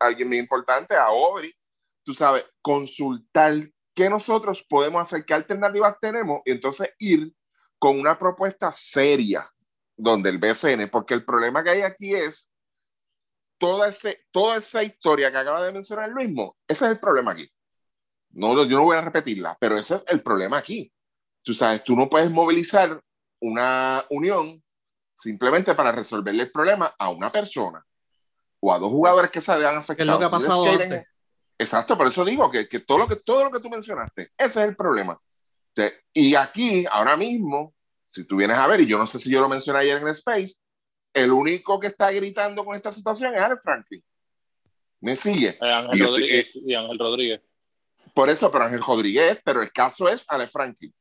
alguien 0.00 0.28
muy 0.28 0.38
importante, 0.38 0.94
a 0.94 1.04
Aubrey, 1.04 1.52
tú 2.02 2.14
sabes, 2.14 2.46
consultar 2.62 3.52
qué 3.94 4.08
nosotros 4.08 4.64
podemos 4.68 5.02
hacer, 5.02 5.26
qué 5.26 5.34
alternativas 5.34 5.96
tenemos 6.00 6.40
y 6.46 6.52
entonces 6.52 6.90
ir 6.98 7.34
con 7.78 8.00
una 8.00 8.18
propuesta 8.18 8.72
seria 8.72 9.50
donde 9.96 10.30
el 10.30 10.38
BCN, 10.38 10.88
porque 10.90 11.12
el 11.12 11.24
problema 11.24 11.62
que 11.62 11.70
hay 11.70 11.82
aquí 11.82 12.14
es 12.14 12.50
toda, 13.58 13.88
ese, 13.88 14.24
toda 14.30 14.58
esa 14.58 14.82
historia 14.82 15.30
que 15.30 15.38
acaba 15.38 15.64
de 15.64 15.72
mencionar 15.72 16.08
el 16.08 16.14
mismo, 16.14 16.56
ese 16.66 16.86
es 16.86 16.90
el 16.92 17.00
problema 17.00 17.32
aquí. 17.32 17.50
No, 18.36 18.64
yo 18.64 18.76
no 18.76 18.84
voy 18.84 18.96
a 18.96 19.00
repetirla, 19.00 19.56
pero 19.58 19.78
ese 19.78 19.96
es 19.96 20.04
el 20.08 20.22
problema 20.22 20.58
aquí. 20.58 20.92
Tú 21.42 21.54
sabes, 21.54 21.82
tú 21.84 21.96
no 21.96 22.08
puedes 22.08 22.30
movilizar 22.30 23.00
una 23.40 24.04
unión 24.10 24.60
simplemente 25.14 25.74
para 25.74 25.92
resolverle 25.92 26.42
el 26.42 26.52
problema 26.52 26.94
a 26.98 27.08
una 27.08 27.30
persona 27.30 27.84
o 28.60 28.72
a 28.72 28.78
dos 28.78 28.90
jugadores 28.90 29.30
que 29.30 29.40
se 29.40 29.56
vean 29.56 29.74
¿Qué 29.74 29.78
afectados. 29.78 30.08
es 30.08 30.12
lo 30.14 30.18
que 30.18 30.24
ha 30.24 30.30
pasado 30.30 30.64
antes? 30.70 31.04
Exacto, 31.58 31.96
por 31.96 32.06
eso 32.08 32.24
digo 32.24 32.50
que, 32.50 32.68
que, 32.68 32.80
todo 32.80 32.98
lo 32.98 33.08
que 33.08 33.16
todo 33.16 33.44
lo 33.44 33.50
que 33.50 33.60
tú 33.60 33.70
mencionaste, 33.70 34.30
ese 34.36 34.62
es 34.62 34.68
el 34.68 34.76
problema. 34.76 35.18
Te- 35.72 36.02
y 36.12 36.34
aquí, 36.34 36.84
ahora 36.90 37.16
mismo, 37.16 37.74
si 38.10 38.24
tú 38.24 38.36
vienes 38.36 38.58
a 38.58 38.66
ver, 38.66 38.80
y 38.82 38.86
yo 38.86 38.98
no 38.98 39.06
sé 39.06 39.18
si 39.18 39.30
yo 39.30 39.40
lo 39.40 39.48
mencioné 39.48 39.80
ayer 39.80 39.96
en 39.96 40.04
el 40.08 40.12
Space, 40.12 40.54
el 41.14 41.32
único 41.32 41.80
que 41.80 41.86
está 41.86 42.10
gritando 42.10 42.64
con 42.64 42.76
esta 42.76 42.92
situación 42.92 43.34
es 43.34 43.40
Alex 43.40 43.62
Franklin. 43.62 44.04
¿Me 45.00 45.16
sigue? 45.16 45.56
Eh, 45.60 45.72
Ángel 45.72 45.94
Y 45.94 45.98
yo 45.98 46.04
estoy- 46.06 46.20
Rodríguez. 46.22 46.50
y 46.54 46.74
Ángel 46.74 46.98
Rodríguez. 46.98 47.40
Por 48.16 48.30
eso, 48.30 48.50
pero 48.50 48.64
Ángel 48.64 48.80
Rodríguez, 48.82 49.38
pero 49.44 49.60
el 49.60 49.70
caso 49.70 50.08
es 50.08 50.24
Alex 50.28 50.50
Franklin. 50.50 50.94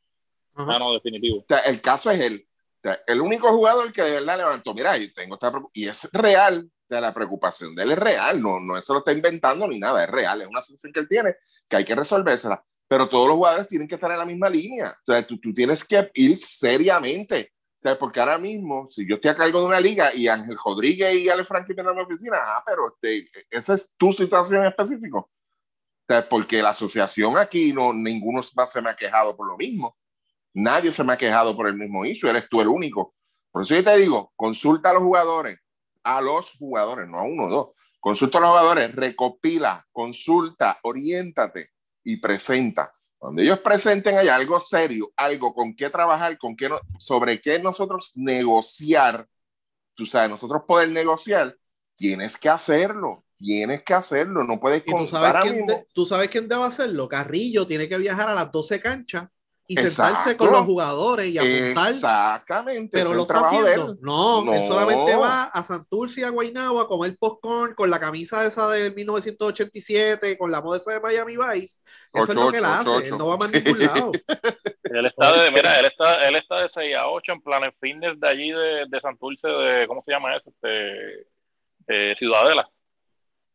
Ajá. 0.53 0.76
Ah, 0.76 0.80
no, 0.80 0.91
definitivo. 0.91 1.38
O 1.38 1.45
sea, 1.47 1.59
el 1.59 1.80
caso 1.80 2.11
es 2.11 2.20
él. 2.20 2.45
O 2.45 2.82
sea, 2.84 2.99
el 3.07 3.22
único 3.22 3.47
jugador 3.53 3.89
que 3.93 4.01
de 4.01 4.16
verdad 4.16 4.38
levantó, 4.38 4.74
mira, 4.74 4.97
yo 4.97 5.11
tengo 5.13 5.36
esta 5.36 5.53
y 5.74 5.88
es 5.88 6.09
real, 6.11 6.70
o 6.70 6.88
sea, 6.89 6.99
la 6.99 7.13
preocupación 7.13 7.74
de 7.74 7.84
él 7.84 7.93
es 7.93 7.99
real, 7.99 8.41
no, 8.41 8.59
no 8.59 8.82
se 8.82 8.91
lo 8.91 8.99
está 8.99 9.13
inventando 9.13 9.66
ni 9.66 9.80
nada, 9.80 10.03
es 10.03 10.09
real, 10.09 10.41
es 10.41 10.47
una 10.49 10.61
sensación 10.61 10.91
que 10.91 10.99
él 10.99 11.07
tiene 11.07 11.36
que 11.70 11.78
hay 11.78 11.86
que 11.86 11.95
resolvérsela. 11.95 12.61
Pero 12.86 13.07
todos 13.07 13.30
los 13.30 13.38
jugadores 13.38 13.68
tienen 13.68 13.88
que 13.88 13.95
estar 13.95 14.11
en 14.11 14.18
la 14.18 14.26
misma 14.26 14.49
línea. 14.49 14.93
O 15.07 15.13
sea, 15.13 15.26
tú, 15.26 15.39
tú 15.39 15.53
tienes 15.53 15.86
que 15.86 16.11
ir 16.16 16.38
seriamente. 16.38 17.53
O 17.78 17.82
sea, 17.82 17.97
porque 17.97 18.20
ahora 18.20 18.38
mismo, 18.38 18.89
si 18.89 19.07
yo 19.07 19.16
estoy 19.16 19.32
a 19.32 19.38
cargo 19.38 19.61
de 19.61 19.68
una 19.68 19.80
liga 19.80 20.13
y 20.13 20.28
Ángel 20.28 20.57
Rodríguez 20.63 21.16
y 21.16 21.30
Ale 21.30 21.45
Franklin 21.45 21.80
en 21.80 21.95
mi 21.95 22.01
oficina, 22.01 22.38
ah, 22.41 22.63
pero 22.66 22.93
este, 22.93 23.30
esa 23.49 23.76
es 23.76 23.93
tu 23.95 24.11
situación 24.11 24.63
en 24.63 24.68
específico. 24.68 25.20
O 25.20 25.20
sea, 25.20 25.32
porque 26.29 26.61
la 26.61 26.69
asociación 26.69 27.37
aquí, 27.37 27.73
no, 27.73 27.93
ninguno 27.93 28.41
se 28.43 28.81
me 28.81 28.89
ha 28.89 28.95
quejado 28.95 29.35
por 29.35 29.47
lo 29.47 29.57
mismo. 29.57 29.95
Nadie 30.53 30.91
se 30.91 31.03
me 31.03 31.13
ha 31.13 31.17
quejado 31.17 31.55
por 31.55 31.67
el 31.67 31.75
mismo 31.75 32.05
issue, 32.05 32.29
eres 32.29 32.47
tú 32.49 32.61
el 32.61 32.67
único. 32.67 33.13
Por 33.51 33.63
eso 33.63 33.75
yo 33.75 33.83
te 33.83 33.97
digo, 33.97 34.31
consulta 34.35 34.91
a 34.91 34.93
los 34.93 35.03
jugadores, 35.03 35.59
a 36.03 36.21
los 36.21 36.51
jugadores, 36.57 37.09
no 37.09 37.19
a 37.19 37.23
uno 37.23 37.45
o 37.45 37.49
dos. 37.49 37.77
Consulta 37.99 38.37
a 38.37 38.41
los 38.41 38.49
jugadores, 38.51 38.95
recopila, 38.95 39.85
consulta, 39.91 40.79
oriéntate 40.83 41.71
y 42.03 42.17
presenta. 42.17 42.91
Cuando 43.17 43.41
ellos 43.41 43.59
presenten 43.59 44.17
allá 44.17 44.35
algo 44.35 44.59
serio, 44.59 45.11
algo 45.17 45.53
con 45.53 45.75
qué 45.75 45.89
trabajar, 45.89 46.37
con 46.37 46.55
qué 46.55 46.69
sobre 46.99 47.41
qué 47.41 47.59
nosotros 47.59 48.11
negociar, 48.15 49.27
tú 49.95 50.05
sabes, 50.05 50.29
nosotros 50.29 50.63
poder 50.67 50.89
negociar, 50.89 51.57
tienes 51.95 52.37
que 52.37 52.49
hacerlo, 52.49 53.24
tienes 53.38 53.83
que 53.83 53.93
hacerlo, 53.93 54.43
no 54.43 54.59
puedes 54.59 54.83
Y 54.86 54.91
tú 54.95 55.07
sabes, 55.07 55.41
quién 55.43 55.65
de- 55.67 55.88
tú 55.93 56.05
sabes 56.05 56.29
quién 56.29 56.47
debe 56.47 56.63
hacerlo. 56.63 57.07
Carrillo 57.07 57.65
tiene 57.67 57.88
que 57.89 57.97
viajar 57.97 58.29
a 58.29 58.36
las 58.36 58.51
12 58.51 58.79
canchas 58.79 59.27
y 59.67 59.79
Exacto. 59.79 60.15
sentarse 60.19 60.38
con 60.38 60.51
los 60.51 60.63
jugadores 60.63 61.25
y 61.27 61.38
apuntar. 61.39 61.89
Exactamente, 61.91 62.89
Pero 62.99 63.09
es 63.09 63.09
lo 63.09 63.13
el 63.15 63.21
está 63.21 63.33
trabajo 63.33 63.63
de 63.63 63.71
haciendo. 63.71 63.91
él. 63.93 63.97
No, 64.01 64.53
él 64.53 64.67
solamente 64.67 65.15
va 65.15 65.43
a 65.45 65.63
Santurce 65.63 66.21
y 66.21 66.23
a 66.23 66.29
Guaynabo 66.29 66.79
a 66.79 66.88
comer 66.88 67.17
popcorn 67.17 67.73
con 67.73 67.89
la 67.89 67.99
camisa 67.99 68.45
esa 68.45 68.69
del 68.69 68.93
1987, 68.93 70.38
con 70.38 70.51
la 70.51 70.61
moda 70.61 70.77
esa 70.77 70.91
de 70.93 70.99
Miami 70.99 71.36
Vice. 71.36 71.79
Eso 72.13 72.23
es 72.31 72.36
lo 72.36 72.51
que 72.51 72.59
él 72.59 72.63
Ocho, 72.63 72.73
hace. 72.73 72.89
ocho, 72.89 72.97
Él 72.99 73.03
ocho. 73.05 73.17
no 73.17 73.27
va 73.27 73.38
más 73.38 73.47
a 73.47 73.51
ningún 73.51 73.79
lado. 73.79 74.11
Él 74.83 75.05
está 75.07 75.41
de, 75.43 75.51
mira, 75.51 75.79
él 75.79 75.86
está, 75.88 76.13
él 76.27 76.36
está 76.36 76.61
de 76.61 76.69
6 76.69 76.95
a 76.95 77.09
8 77.09 77.31
en 77.33 77.41
Planet 77.41 77.73
Fitness 77.81 78.19
de 78.19 78.29
allí 78.29 78.51
de, 78.51 78.86
de 78.88 78.99
Santurce, 79.01 79.47
de, 79.47 79.88
¿cómo 79.88 80.01
se 80.03 80.11
llama 80.11 80.36
eso? 80.36 80.51
Este, 80.51 81.25
eh, 81.88 82.15
Ciudadela. 82.17 82.69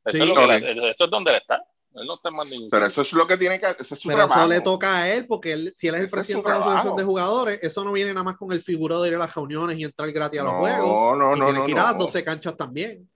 Eso, 0.04 0.16
Sí. 0.16 0.22
es 0.22 0.28
lo 0.28 0.34
que 0.34 0.44
Ok. 0.44 0.50
él- 0.62 0.84
eso 0.90 1.04
es 1.04 1.10
donde 1.10 1.30
él 1.32 1.36
está. 1.38 1.62
Él 1.92 2.06
no 2.06 2.14
está 2.14 2.28
en 2.28 2.34
más 2.36 2.48
ningún 2.48 2.70
Pero 2.70 2.86
eso 2.86 3.02
es 3.02 3.12
lo 3.12 3.26
que 3.26 3.36
tiene 3.36 3.58
que 3.58 3.66
ese 3.66 3.94
es 3.94 4.00
su 4.00 4.06
Pero 4.08 4.18
trabajo. 4.18 4.40
eso 4.40 4.48
le 4.48 4.60
toca 4.60 4.96
a 4.98 5.08
él, 5.10 5.26
porque 5.26 5.52
él- 5.52 5.72
si 5.74 5.88
él 5.88 5.94
es 5.96 6.00
el 6.02 6.06
Ese 6.06 6.20
es 6.20 6.26
su 6.26 6.34
presidente 6.42 6.48
de 6.48 6.54
la 6.54 6.60
Asociación 6.60 6.96
de 6.96 7.02
Jugadores, 7.04 7.58
eso 7.62 7.82
no 7.84 7.92
viene 7.92 8.14
nada 8.14 8.22
más 8.24 8.36
con 8.36 8.52
el 8.52 8.62
figuro 8.62 9.02
de 9.02 9.08
ir 9.08 9.14
a 9.16 9.18
las 9.18 9.34
reuniones 9.34 9.76
y 9.76 9.84
entrar 9.84 10.10
gratis 10.12 10.40
a 10.40 10.44
los 10.44 10.52
No, 10.52 10.58
juegos. 10.60 11.18
no, 11.18 11.36
Y 11.36 11.38
no, 11.38 11.44
tiene 11.46 11.58
no, 11.58 11.64
que 11.66 11.70
ir 11.72 11.78
a 11.78 11.82
las 11.82 11.92
no. 11.94 11.98
12 11.98 12.22
canchas 12.24 12.56
también. 12.56 13.10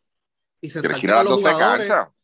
Y 0.60 0.68
Tienes 0.68 0.72
sentarte 0.72 1.00
que 1.00 1.06
ir 1.06 1.12
a 1.12 1.14
las 1.16 1.24
con 1.24 1.32
los 1.32 1.42
12 1.42 1.54
jugadores. 1.54 1.88
canchas. 1.88 2.14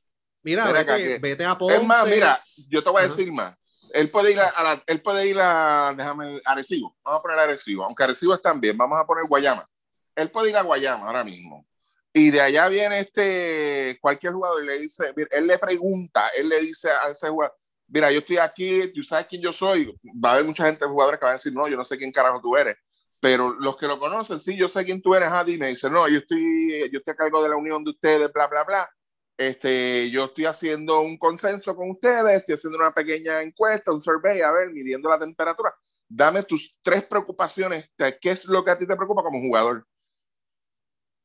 Mira, 0.43 0.65
Mira 0.67 0.81
acá 0.81 0.95
vete, 0.97 1.05
que- 1.09 1.19
vete 1.21 1.45
a 1.45 1.57
Ponce. 1.59 1.77
Es 1.77 1.85
más, 1.85 2.07
mira, 2.09 2.41
yo 2.69 2.83
te 2.83 2.91
voy 2.91 3.03
a 3.03 3.05
Ajá. 3.05 3.15
decir 3.17 3.33
más. 3.33 3.55
Él 3.93 4.11
puede 4.11 4.33
ir 4.33 4.41
a, 4.41 4.49
a 4.49 4.63
la, 4.65 4.83
él 4.87 5.03
puede 5.03 5.29
ir 5.29 5.37
a, 5.41 5.95
déjame, 5.97 6.41
Arecibo. 6.45 6.97
Vamos 7.05 7.19
a 7.19 7.23
poner 7.23 7.39
Arecibo. 7.39 7.85
Aunque 7.85 8.03
Arecibo 8.03 8.35
están 8.35 8.61
bien, 8.61 8.77
vamos 8.77 8.99
a 8.99 9.05
poner 9.07 9.25
Guayama. 9.29 9.69
Él 10.17 10.31
puede 10.31 10.51
ir 10.51 10.57
a 10.57 10.63
Guayama 10.63 11.07
ahora 11.07 11.23
mismo. 11.25 11.65
Y 12.13 12.31
de 12.31 12.41
allá 12.41 12.69
viene 12.69 13.01
este, 13.01 13.99
cualquier 14.01 14.33
jugador 14.33 14.65
y 14.65 14.67
le 14.67 14.79
dice, 14.79 15.13
mira, 15.15 15.29
él 15.31 15.47
le 15.47 15.59
pregunta, 15.59 16.25
él 16.37 16.49
le 16.49 16.61
dice 16.61 16.91
a 16.91 17.09
ese 17.11 17.29
jugador, 17.29 17.57
mira, 17.87 18.11
yo 18.11 18.19
estoy 18.19 18.39
aquí, 18.39 18.93
tú 18.93 19.03
sabes 19.03 19.27
quién 19.29 19.43
yo 19.43 19.53
soy. 19.53 19.97
Va 20.23 20.31
a 20.31 20.35
haber 20.35 20.47
mucha 20.47 20.67
gente, 20.67 20.85
jugadores 20.87 21.21
que 21.21 21.25
van 21.25 21.33
a 21.33 21.37
decir, 21.37 21.53
no, 21.53 21.69
yo 21.69 21.77
no 21.77 21.85
sé 21.85 21.97
quién 21.97 22.11
carajo 22.11 22.41
tú 22.41 22.57
eres. 22.57 22.77
Pero 23.21 23.51
los 23.61 23.77
que 23.77 23.87
lo 23.87 23.99
conocen, 23.99 24.41
sí, 24.41 24.57
yo 24.57 24.69
sé 24.69 24.85
quién 24.85 25.03
tú 25.03 25.15
eres, 25.15 25.29
ah, 25.31 25.45
dime. 25.45 25.69
Dice, 25.69 25.91
no, 25.91 26.09
yo 26.09 26.19
estoy, 26.19 26.91
yo 26.91 26.99
estoy 26.99 27.13
a 27.13 27.17
cargo 27.17 27.43
de 27.43 27.51
la 27.51 27.57
unión 27.57 27.85
de 27.85 27.91
ustedes, 27.91 28.33
bla, 28.33 28.47
bla, 28.47 28.65
bla. 28.65 28.91
Este, 29.37 30.11
yo 30.11 30.27
estoy 30.27 30.47
haciendo 30.47 31.01
un 31.01 31.17
consenso 31.17 31.75
con 31.77 31.91
ustedes, 31.91 32.39
estoy 32.39 32.57
haciendo 32.57 32.79
una 32.79 32.93
pequeña 32.93 33.41
encuesta, 33.41 33.93
un 33.93 34.01
survey, 34.01 34.41
a 34.41 34.51
ver, 34.51 34.71
midiendo 34.71 35.09
la 35.09 35.19
temperatura. 35.19 35.75
Dame 36.09 36.43
tus 36.43 36.79
tres 36.83 37.05
preocupaciones, 37.05 37.91
¿qué 38.21 38.31
es 38.33 38.47
lo 38.47 38.65
que 38.65 38.71
a 38.73 38.79
ti 38.79 38.87
te 38.87 38.97
preocupa 38.97 39.23
como 39.23 39.41
jugador? 39.41 39.87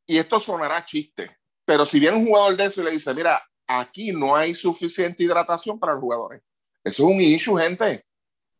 Y 0.06 0.18
esto 0.18 0.40
sonará 0.40 0.84
chiste, 0.86 1.38
pero 1.66 1.86
si 1.86 2.00
viene 2.00 2.18
un 2.18 2.26
jugador 2.28 2.56
de 2.56 2.66
eso 2.66 2.82
y 2.82 2.86
le 2.86 2.92
dice, 2.92 3.14
mira, 3.14 3.42
aquí 3.68 4.12
no 4.12 4.36
hay 4.36 4.54
suficiente 4.54 5.24
hidratación 5.24 5.80
para 5.80 5.94
los 5.94 6.02
jugadores. 6.02 6.42
Eso 6.84 7.04
es 7.04 7.16
un 7.16 7.20
issue, 7.22 7.58
gente. 7.58 8.06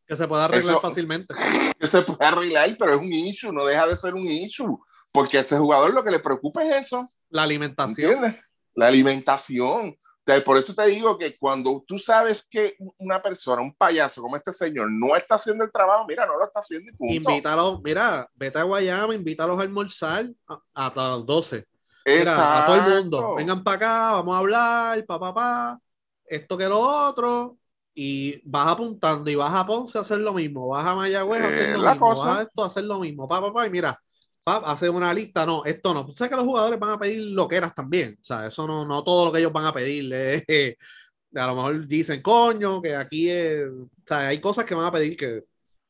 Que 0.08 0.16
se 0.16 0.28
puede 0.28 0.44
arreglar 0.44 0.72
Eso- 0.76 0.82
fácilmente. 0.82 1.34
Que 1.80 1.88
se 1.88 2.02
puede 2.02 2.26
arreglar, 2.26 2.76
pero 2.80 2.94
es 2.96 3.02
un 3.02 3.12
issue, 3.12 3.52
no 3.52 3.66
deja 3.66 3.86
de 3.86 3.98
ser 3.98 4.14
un 4.14 4.26
issue. 4.28 4.78
Porque 5.12 5.38
a 5.38 5.42
ese 5.42 5.58
jugador 5.58 5.94
lo 5.94 6.04
que 6.04 6.12
le 6.12 6.20
preocupa 6.20 6.64
es 6.64 6.88
eso. 6.88 7.10
La 7.30 7.44
alimentación. 7.44 8.12
¿Entiendes? 8.14 8.42
La 8.74 8.88
alimentación. 8.88 9.98
Por 10.44 10.58
eso 10.58 10.74
te 10.74 10.88
digo 10.88 11.18
que 11.18 11.38
cuando 11.38 11.84
tú 11.88 12.00
sabes 12.00 12.46
que 12.50 12.76
una 12.98 13.22
persona, 13.22 13.62
un 13.62 13.76
payaso 13.76 14.22
como 14.22 14.36
este 14.36 14.52
señor, 14.52 14.90
no 14.92 15.16
está 15.16 15.36
haciendo 15.36 15.64
el 15.64 15.72
trabajo, 15.72 16.06
mira, 16.08 16.26
no 16.26 16.38
lo 16.38 16.46
está 16.46 16.62
haciendo 16.62 16.90
y 16.90 16.96
punto. 16.96 17.14
Invítalos, 17.14 17.82
mira, 17.84 18.28
vete 18.34 18.58
a 18.58 18.64
Guayama, 18.64 19.14
invítalos 19.14 19.60
a 19.60 19.62
almorzar 19.62 20.28
hasta 20.74 21.10
las 21.18 21.26
12. 21.26 21.66
Mira, 22.06 22.64
a 22.64 22.66
todo 22.66 22.76
el 22.76 23.04
mundo. 23.04 23.36
Vengan 23.36 23.64
para 23.64 23.78
acá, 23.78 24.12
vamos 24.14 24.36
a 24.36 24.40
hablar, 24.40 25.06
pa, 25.06 25.20
pa, 25.20 25.34
pa, 25.34 25.80
esto 26.26 26.58
que 26.58 26.66
lo 26.68 26.80
otro. 26.80 27.58
Y 27.94 28.42
vas 28.44 28.68
apuntando 28.68 29.30
y 29.32 29.36
vas 29.36 29.54
a 29.54 29.66
Ponce 29.66 29.98
a 29.98 30.02
hacer 30.02 30.20
lo 30.20 30.34
mismo, 30.34 30.68
vas 30.68 30.86
a 30.86 30.96
Mayagüez 30.96 31.42
a 31.42 31.48
hacer 31.48 31.70
Eh, 31.70 31.78
lo 31.78 31.84
mismo, 31.92 32.10
cosa. 32.10 32.26
vas 32.26 32.38
a 32.40 32.42
esto 32.42 32.64
a 32.64 32.68
hacer 32.68 32.84
lo 32.84 33.00
mismo, 33.00 33.28
pa, 33.28 33.40
pa, 33.40 33.54
pa, 33.54 33.68
y 33.68 33.70
mira, 33.70 33.98
hace 34.46 34.90
una 34.90 35.14
lista, 35.14 35.46
no, 35.46 35.66
esto 35.66 35.94
no. 35.94 36.06
Pues, 36.06 36.18
sabes 36.18 36.30
que 36.30 36.36
los 36.36 36.46
jugadores 36.46 36.80
van 36.80 36.92
a 36.92 37.00
pedir 37.00 37.32
loqueras 37.32 37.74
también, 37.74 38.18
o 38.20 38.24
sea, 38.24 38.46
eso 38.48 38.68
no, 38.68 38.86
no 38.86 39.04
todo 39.04 39.26
lo 39.26 39.32
que 39.32 39.40
ellos 39.40 39.54
van 39.54 39.66
a 39.66 39.74
pedir. 39.74 40.12
eh, 40.14 40.78
a 41.36 41.48
lo 41.48 41.56
mejor 41.56 41.88
dicen, 41.88 42.22
coño, 42.22 42.82
que 42.82 42.96
aquí 42.96 43.30
es, 43.30 43.68
o 43.68 43.90
sea, 44.06 44.28
hay 44.28 44.40
cosas 44.40 44.66
que 44.66 44.76
van 44.76 44.86
a 44.86 44.92
pedir 44.92 45.18
que 45.18 45.44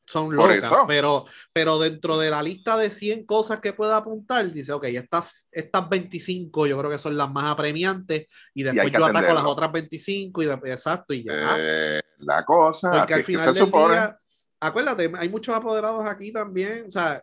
son 0.04 0.34
locas, 0.34 0.72
pero, 0.86 1.24
pero 1.52 1.78
dentro 1.78 2.16
de 2.16 2.30
la 2.30 2.40
lista 2.42 2.76
de 2.76 2.90
100 2.90 3.26
cosas 3.26 3.60
que 3.60 3.72
pueda 3.72 3.96
apuntar, 3.96 4.50
dice, 4.52 4.72
ok, 4.72 4.84
estas, 4.84 5.48
estas 5.50 5.88
25 5.88 6.66
yo 6.66 6.78
creo 6.78 6.90
que 6.90 6.98
son 6.98 7.16
las 7.16 7.30
más 7.30 7.50
apremiantes 7.50 8.26
y 8.54 8.62
después 8.62 8.92
que 8.92 8.98
yo 8.98 9.04
ataco 9.04 9.34
las 9.34 9.44
otras 9.44 9.72
25 9.72 10.42
y 10.42 10.46
de- 10.46 10.60
exacto, 10.66 11.12
y 11.12 11.24
ya. 11.24 11.56
Eh, 11.58 12.00
la 12.18 12.44
cosa, 12.44 12.90
Porque 12.92 13.02
así 13.02 13.12
al 13.14 13.20
es 13.20 13.26
que 13.26 13.32
final 13.32 13.54
se 13.54 13.60
supone. 13.60 13.94
día, 13.94 14.18
acuérdate, 14.60 15.12
hay 15.18 15.28
muchos 15.28 15.54
apoderados 15.54 16.08
aquí 16.08 16.32
también, 16.32 16.84
o 16.86 16.90
sea, 16.90 17.22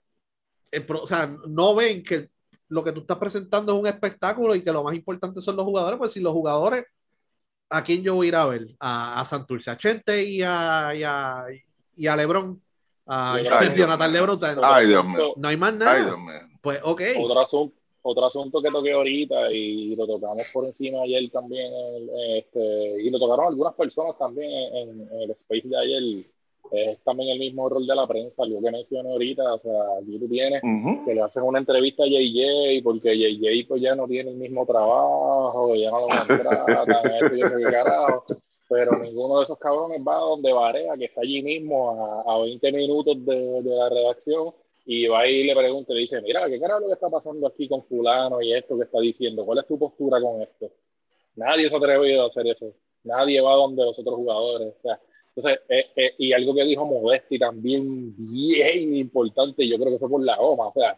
el 0.74 0.86
pro- 0.86 1.04
o 1.04 1.08
sea, 1.08 1.34
no 1.48 1.76
ven 1.76 2.04
que 2.04 2.30
lo 2.70 2.84
que 2.84 2.92
tú 2.92 3.02
estás 3.02 3.18
presentando 3.18 3.74
es 3.74 3.80
un 3.80 3.88
espectáculo 3.88 4.56
y 4.56 4.64
que 4.64 4.72
lo 4.72 4.84
más 4.84 4.96
importante 4.96 5.42
son 5.42 5.56
los 5.56 5.66
jugadores, 5.66 5.98
pues 6.00 6.12
si 6.12 6.20
los 6.20 6.34
jugadores, 6.34 6.86
¿a 7.70 7.84
quién 7.84 8.02
yo 8.04 8.16
voy 8.16 8.28
a 8.28 8.30
ir 8.30 8.36
a 8.36 8.46
ver? 8.46 8.68
A, 8.80 9.22
a 9.22 9.26
Santurce, 9.26 9.70
a 9.72 9.78
Chente 9.78 10.24
y 10.24 10.42
a, 10.42 10.92
y 10.96 11.04
a, 11.04 11.44
y 11.96 12.08
a 12.08 12.16
Lebron, 12.16 12.62
a 13.06 13.38
Lebron. 13.38 13.54
Ay, 13.60 13.66
Dios 13.68 13.78
Jonathan 13.78 14.12
mío. 14.12 14.20
Lebron, 14.20 14.36
o 14.38 14.40
sea, 14.40 14.56
no, 14.56 14.62
Ay, 14.64 14.88
Dios 14.88 15.06
mío. 15.06 15.34
no 15.36 15.48
hay 15.48 15.58
más 15.58 15.72
Ay, 15.74 15.78
nada. 15.80 16.06
Dios 16.06 16.18
mío. 16.20 16.58
Pues 16.62 16.80
ok, 16.84 17.02
Otro 17.20 17.40
asunto, 17.42 17.76
otro 18.02 18.26
asunto 18.26 18.62
que 18.62 18.72
toqué 18.72 18.92
ahorita 18.94 19.52
y 19.52 19.96
lo 19.96 20.08
tocamos 20.08 20.44
por 20.54 20.66
encima 20.66 21.02
ayer 21.04 21.30
también, 21.32 21.72
en 21.74 22.38
este, 22.38 23.02
y 23.04 23.10
lo 23.10 23.20
tocaron 23.20 23.48
algunas 23.48 23.74
personas 23.76 24.18
también 24.18 24.50
en, 24.52 25.02
en 25.12 25.22
el 25.22 25.32
space 25.32 25.68
de 25.68 25.78
ayer, 25.78 26.26
es 26.72 27.00
también 27.04 27.30
el 27.30 27.40
mismo 27.40 27.70
rol 27.70 27.86
de 27.86 27.96
la 27.96 28.08
prensa, 28.08 28.46
lo 28.46 28.62
que 28.62 28.72
mencioné 28.72 29.12
ahorita, 29.12 29.54
o 29.54 29.60
sea, 29.60 29.82
aquí 30.02 30.18
tú 30.20 30.28
tienes 30.28 30.62
Ujú. 30.64 31.06
que 31.06 31.14
le 31.14 31.22
hacen 31.22 31.44
una 31.44 31.60
entrevista 31.60 32.04
a 32.04 32.08
JJ 32.08 32.82
porque 32.84 33.16
JJ 33.18 33.68
pues 33.68 33.82
ya 33.82 33.96
no 33.96 34.08
tiene 34.08 34.32
el 34.32 34.38
mismo 34.38 34.66
trabajo, 34.66 35.76
ya 35.76 35.92
no 35.92 36.02
lo 36.02 36.08
contratan, 36.08 36.66
esto 37.22 37.36
y 37.36 37.42
eso 37.42 37.58
qué 37.58 37.72
carajo. 37.72 38.24
Pero 38.70 38.98
ninguno 38.98 39.38
de 39.38 39.44
esos 39.44 39.58
cabrones 39.60 40.02
va 40.08 40.16
donde 40.16 40.52
Varea, 40.52 40.98
que 40.98 41.06
está 41.06 41.22
allí 41.22 41.44
mismo 41.44 42.24
a, 42.26 42.34
a 42.34 42.40
20 42.40 42.72
minutos 42.72 43.24
de, 43.26 43.62
de 43.62 43.76
la 43.76 43.90
redacción, 43.90 44.54
y 44.86 45.08
va 45.08 45.28
y 45.28 45.44
le 45.44 45.56
pregunta 45.56 45.92
y 45.92 45.96
le 45.96 46.02
dice, 46.02 46.22
mira, 46.22 46.50
¿qué 46.50 46.60
carajo 46.60 46.82
lo 46.82 46.88
que 46.88 46.94
está 46.94 47.10
pasando 47.10 47.48
aquí 47.48 47.68
con 47.70 47.84
fulano 47.84 48.42
y 48.42 48.54
esto 48.54 48.78
que 48.78 48.84
está 48.84 49.00
diciendo? 49.00 49.46
¿Cuál 49.46 49.60
es 49.60 49.68
tu 49.68 49.78
postura 49.78 50.20
con 50.20 50.42
esto? 50.42 50.72
Nadie 51.36 51.70
se 51.70 51.76
ha 51.76 51.78
atrevido 51.78 52.24
a 52.24 52.28
hacer 52.28 52.48
eso. 52.48 52.74
Nadie 53.04 53.40
va 53.42 53.54
donde 53.54 53.84
los 53.86 53.98
otros 53.98 54.16
jugadores. 54.16 54.74
O 54.78 54.82
sea, 54.82 55.00
entonces, 55.36 55.62
eh, 55.70 55.86
eh, 55.96 56.16
y 56.20 56.34
algo 56.34 56.54
que 56.54 56.64
dijo 56.64 56.86
Modesti 56.86 57.40
también 57.40 58.14
bien 58.18 58.96
importante, 58.96 59.68
yo 59.68 59.78
creo 59.78 59.92
que 59.92 60.00
fue 60.00 60.10
por 60.10 60.24
la 60.24 60.38
goma, 60.38 60.68
o 60.68 60.74
sea, 60.74 60.98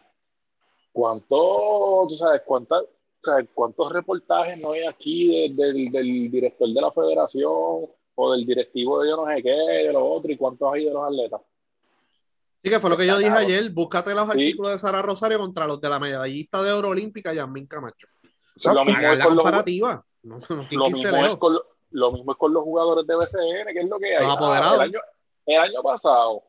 ¿cuánto, 0.92 2.06
tú 2.08 2.14
sabes, 2.16 2.42
cuántas, 2.44 2.82
o 2.82 2.88
sea, 3.24 3.46
cuántos 3.54 3.92
reportajes 3.92 4.58
no 4.58 4.72
hay 4.72 4.84
aquí 4.84 5.48
de- 5.48 5.54
del, 5.64 5.90
del 5.90 6.30
director 6.30 6.68
de 6.68 6.80
la 6.80 6.90
federación 6.92 7.86
o 8.14 8.32
del 8.32 8.46
directivo 8.46 9.02
de 9.02 9.10
yo 9.10 9.16
no 9.16 9.26
sé 9.26 9.42
qué, 9.42 9.50
de 9.50 9.92
lo 9.92 10.04
otro, 10.04 10.30
y 10.32 10.36
cuántos 10.36 10.72
hay 10.72 10.84
de 10.84 10.92
los 10.92 11.04
atletas? 11.04 11.40
sí 12.62 12.70
que 12.70 12.80
fue 12.80 12.90
lo 12.90 12.96
que 12.96 13.06
yo 13.06 13.16
dije 13.18 13.30
ayer, 13.30 13.70
búscate 13.70 14.12
los 14.14 14.24
Sí. 14.24 14.30
artículos 14.32 14.72
de 14.72 14.78
Sara 14.80 15.00
Rosario 15.00 15.38
contra 15.38 15.66
los 15.68 15.80
de 15.80 15.88
la 15.88 16.00
medallista 16.00 16.62
de 16.62 16.72
oro 16.72 16.88
olímpica, 16.88 17.32
Yasmin 17.32 17.66
Camacho. 17.66 18.08
Lo 18.64 18.84
mismo 18.84 19.00
es 19.02 19.08
con 19.10 19.18
los- 19.18 19.36
comparativa. 19.36 20.04
No, 20.24 20.38
no 20.38 20.46
lo 20.48 20.90
mismo, 20.90 21.24
es 21.26 21.36
con, 21.36 21.56
lo- 21.96 22.12
mismo 22.12 22.32
es 22.32 22.38
con 22.38 22.52
los 22.52 22.62
jugadores 22.62 23.06
de 23.06 23.16
BCN, 23.16 23.72
que 23.72 23.80
es 23.80 23.88
lo 23.88 23.98
que 23.98 24.16
hay. 24.16 24.24
Los 24.26 24.36
Ah, 24.40 24.72
el, 24.76 24.80
año, 24.82 25.00
el 25.46 25.60
año 25.60 25.82
pasado 25.82 26.42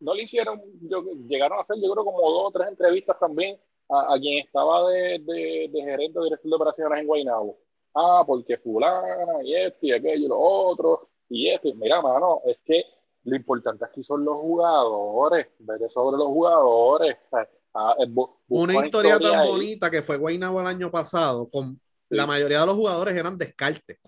no 0.00 0.14
le 0.14 0.22
hicieron, 0.24 0.60
yo- 0.82 1.02
llegaron 1.28 1.58
a 1.58 1.62
hacer 1.62 1.76
yo 1.80 1.90
creo 1.92 2.04
como 2.04 2.20
dos 2.20 2.44
o 2.46 2.50
tres 2.50 2.68
entrevistas 2.68 3.18
también 3.18 3.58
a, 3.88 4.14
a 4.14 4.18
quien 4.18 4.44
estaba 4.44 4.88
de, 4.90 5.18
de, 5.20 5.70
de 5.72 5.82
gerente 5.82 6.18
o 6.18 6.24
director 6.24 6.50
de 6.50 6.56
operaciones 6.56 7.00
en 7.00 7.06
Guaynabo. 7.06 7.56
Ah, 7.94 8.24
porque 8.26 8.58
fulana 8.58 9.42
y 9.42 9.54
esto 9.54 9.78
y 9.86 9.92
aquello 9.92 10.24
y 10.26 10.28
lo 10.28 10.38
otro 10.38 11.08
y 11.30 11.48
esto. 11.48 11.68
Y 11.68 11.74
Mira, 11.74 12.02
mano, 12.02 12.40
es 12.44 12.60
que 12.60 12.84
lo 13.24 13.34
importante 13.36 13.84
aquí 13.84 14.02
son 14.02 14.24
los 14.24 14.36
jugadores, 14.36 15.46
vete 15.60 15.88
sobre 15.90 16.16
los 16.18 16.26
jugadores. 16.28 17.16
Sea, 17.30 17.48
ah, 17.74 17.94
eh, 17.98 18.06
una 18.48 18.84
historia 18.84 19.18
tan 19.18 19.34
ahí. 19.40 19.48
bonita 19.50 19.90
que 19.90 20.02
fue 20.02 20.16
Guaynabo 20.18 20.60
el 20.60 20.66
año 20.66 20.90
pasado, 20.90 21.48
con 21.48 21.80
Sí. 22.08 22.14
la 22.14 22.24
mayoría 22.26 22.60
de 22.60 22.66
los 22.66 22.76
jugadores 22.76 23.16
eran 23.16 23.36
descartes. 23.36 23.98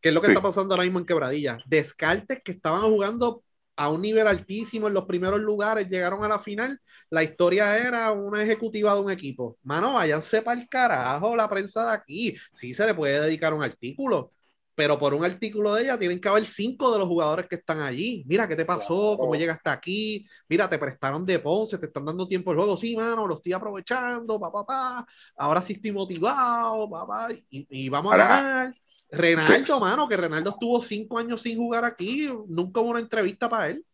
¿Qué 0.00 0.08
es 0.08 0.14
lo 0.14 0.20
que 0.20 0.28
Sí. 0.28 0.32
está 0.32 0.42
pasando 0.42 0.74
ahora 0.74 0.84
mismo 0.84 0.98
en 0.98 1.06
Quebradilla? 1.06 1.58
Descartes 1.66 2.40
que 2.42 2.52
estaban 2.52 2.80
jugando 2.82 3.42
a 3.76 3.88
un 3.90 4.02
nivel 4.02 4.26
altísimo 4.26 4.88
en 4.88 4.94
los 4.94 5.04
primeros 5.06 5.40
lugares, 5.40 5.88
llegaron 5.88 6.22
a 6.24 6.28
la 6.28 6.38
final. 6.38 6.80
La 7.10 7.22
historia 7.22 7.76
era 7.78 8.12
una 8.12 8.42
ejecutiva 8.42 8.94
de 8.94 9.00
un 9.00 9.10
equipo. 9.10 9.58
Mano, 9.62 9.94
váyanse 9.94 10.42
para 10.42 10.60
el 10.60 10.68
carajo 10.68 11.34
la 11.36 11.48
prensa 11.48 11.86
de 11.86 11.92
aquí. 11.92 12.36
Sí 12.52 12.74
se 12.74 12.86
le 12.86 12.94
puede 12.94 13.20
dedicar 13.20 13.54
un 13.54 13.62
artículo, 13.62 14.32
pero 14.74 14.98
por 14.98 15.14
un 15.14 15.24
artículo 15.24 15.74
de 15.74 15.82
ella 15.84 15.98
tienen 15.98 16.20
que 16.20 16.28
haber 16.28 16.46
cinco 16.46 16.92
de 16.92 16.98
los 16.98 17.08
jugadores 17.08 17.46
que 17.46 17.56
están 17.56 17.80
allí. 17.80 18.24
Mira, 18.26 18.48
¿qué 18.48 18.56
te 18.56 18.64
pasó? 18.64 19.16
¿Cómo 19.18 19.34
llegaste 19.34 19.70
aquí? 19.70 20.26
Mira, 20.48 20.68
te 20.70 20.78
prestaron 20.78 21.26
de 21.26 21.38
Ponce, 21.38 21.78
te 21.78 21.86
están 21.86 22.04
dando 22.04 22.26
tiempo 22.26 22.50
el 22.50 22.56
juego. 22.58 22.76
Sí, 22.76 22.96
mano, 22.96 23.26
lo 23.26 23.36
estoy 23.36 23.52
aprovechando, 23.52 24.40
papá, 24.40 24.64
papá. 24.64 25.06
Ahora 25.36 25.60
sí 25.62 25.74
estoy 25.74 25.92
motivado, 25.92 26.88
papá. 26.88 27.28
Y, 27.50 27.66
y 27.70 27.88
vamos 27.88 28.12
a 28.12 28.14
Ahora, 28.14 28.28
ganar. 28.28 28.74
Renaldo, 29.10 29.80
mano, 29.80 30.08
que 30.08 30.16
Renaldo 30.16 30.50
estuvo 30.50 30.80
cinco 30.80 31.18
años 31.18 31.42
sin 31.42 31.58
jugar 31.58 31.84
aquí. 31.84 32.28
Nunca 32.48 32.80
hubo 32.80 32.90
una 32.90 33.00
entrevista 33.00 33.48
para 33.48 33.68
él. 33.68 33.84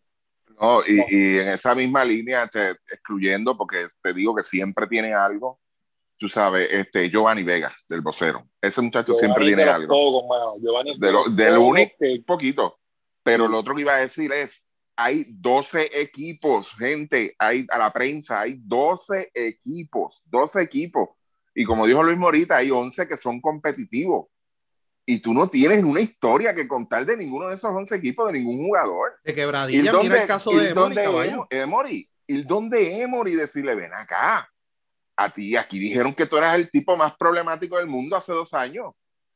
No, 0.60 0.80
y, 0.86 1.00
y 1.08 1.38
en 1.38 1.48
esa 1.48 1.74
misma 1.74 2.04
línea, 2.04 2.46
te, 2.48 2.70
excluyendo, 2.70 3.56
porque 3.56 3.88
te 4.02 4.14
digo 4.14 4.34
que 4.34 4.42
siempre 4.42 4.86
tiene 4.86 5.12
algo, 5.12 5.60
tú 6.18 6.28
sabes, 6.28 6.68
este 6.72 7.10
Giovanni 7.10 7.42
Vega, 7.42 7.74
del 7.88 8.00
vocero. 8.00 8.46
Ese 8.60 8.80
muchacho 8.80 9.14
siempre 9.14 9.44
Giovanni 9.44 9.48
tiene 9.56 9.62
de 9.62 9.66
los 9.66 9.74
algo. 9.76 9.88
pocos, 9.94 10.28
mano. 10.28 10.54
Giovanni 10.60 10.94
De 10.98 11.12
lo- 11.12 11.24
del 11.24 11.58
único- 11.58 11.92
que- 11.98 12.22
poquito. 12.26 12.78
Pero 13.22 13.48
lo 13.48 13.58
otro 13.58 13.74
que 13.74 13.80
iba 13.82 13.94
a 13.94 14.00
decir 14.00 14.32
es, 14.32 14.62
hay 14.96 15.26
12 15.28 15.90
equipos, 16.00 16.72
gente, 16.78 17.34
hay 17.38 17.66
a 17.70 17.78
la 17.78 17.92
prensa, 17.92 18.40
hay 18.40 18.56
12 18.62 19.30
equipos, 19.34 20.22
12 20.24 20.62
equipos. 20.62 21.10
Y 21.54 21.64
como 21.64 21.86
dijo 21.86 22.02
Luis 22.02 22.16
Morita, 22.16 22.56
hay 22.56 22.70
11 22.70 23.06
que 23.08 23.16
son 23.16 23.40
competitivos. 23.40 24.26
Y 25.08 25.20
tú 25.20 25.32
no 25.34 25.48
tienes 25.48 25.84
una 25.84 26.00
historia 26.00 26.54
que 26.54 26.66
contar 26.66 27.04
de 27.06 27.16
ninguno 27.16 27.48
de 27.48 27.54
esos 27.54 27.70
11 27.70 27.94
equipos, 27.96 28.26
de 28.32 28.38
ningún 28.38 28.58
jugador. 28.66 29.12
De 29.24 29.32
¿Y 29.32 29.34
quebradilla, 29.34 29.92
dónde, 29.92 30.08
mira 30.08 30.22
el 30.22 30.28
caso 30.28 30.50
y 30.52 30.56
de 30.56 30.70
Emory. 30.70 30.96
Emo- 30.96 31.46
Emory? 31.50 32.10
¿Y 32.26 32.42
dónde 32.42 33.00
Emory 33.02 33.34
decirle, 33.34 33.74
ven 33.74 33.92
acá? 33.94 34.48
A 35.16 35.30
ti, 35.32 35.56
aquí 35.56 35.78
dijeron 35.78 36.14
que 36.14 36.26
tú 36.26 36.36
eras 36.36 36.54
el 36.56 36.70
tipo 36.70 36.96
más 36.96 37.16
problemático 37.16 37.76
del 37.78 37.86
mundo 37.86 38.16
hace 38.16 38.32
dos 38.32 38.52
años. 38.54 38.92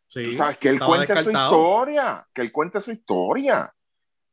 Sí, 0.09 0.35
sabes 0.37 0.59
que 0.59 0.69
él 0.69 0.79
cuente 0.87 1.15
su 1.25 1.31
historia, 1.55 2.29
que 2.35 2.43
él 2.43 2.53
cuente 2.53 2.81
su 2.81 2.91
historia. 2.93 3.73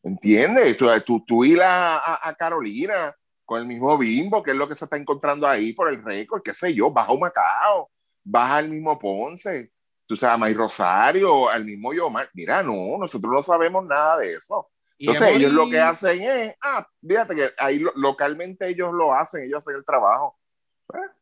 ¿Entiendes? 0.04 0.78
Tú, 0.78 0.88
tú, 1.06 1.24
tú 1.26 1.44
ir 1.46 1.62
a, 1.62 1.98
a, 1.98 2.30
a 2.30 2.34
Carolina 2.36 3.16
con 3.46 3.60
el 3.62 3.66
mismo 3.68 3.98
bimbo, 3.98 4.44
que 4.44 4.52
es 4.52 4.58
lo 4.58 4.68
que 4.68 4.76
se 4.76 4.86
está 4.86 4.98
encontrando 4.98 5.48
ahí 5.48 5.74
por 5.74 5.88
el 5.90 6.04
récord, 6.04 6.42
qué 6.44 6.54
sé 6.54 6.74
yo, 6.74 6.92
baja 6.92 7.14
un 7.14 7.20
Macao, 7.22 7.90
baja 8.24 8.60
el 8.60 8.70
mismo 8.70 8.98
Ponce, 9.00 9.72
tú 10.06 10.18
sabes, 10.18 10.34
a 10.36 10.38
May 10.38 10.54
Rosario, 10.54 11.50
al 11.50 11.64
mismo 11.64 11.94
Yomar. 11.94 12.30
Mira, 12.34 12.62
no, 12.62 12.98
nosotros 13.00 13.32
no 13.32 13.42
sabemos 13.44 13.86
nada 13.86 14.18
de 14.18 14.34
eso. 14.34 14.70
Y 14.98 15.10
Entonces, 15.10 15.38
ellos 15.38 15.54
lo 15.54 15.70
que 15.70 15.80
hacen 15.80 16.22
es, 16.22 16.56
ah, 16.62 16.86
fíjate 17.08 17.36
que 17.36 17.50
ahí 17.58 17.80
lo- 17.80 17.94
localmente 17.96 18.68
ellos 18.68 18.92
lo 18.94 19.14
hacen, 19.14 19.44
ellos 19.44 19.60
hacen 19.60 19.76
el 19.76 19.86
trabajo. 19.86 20.38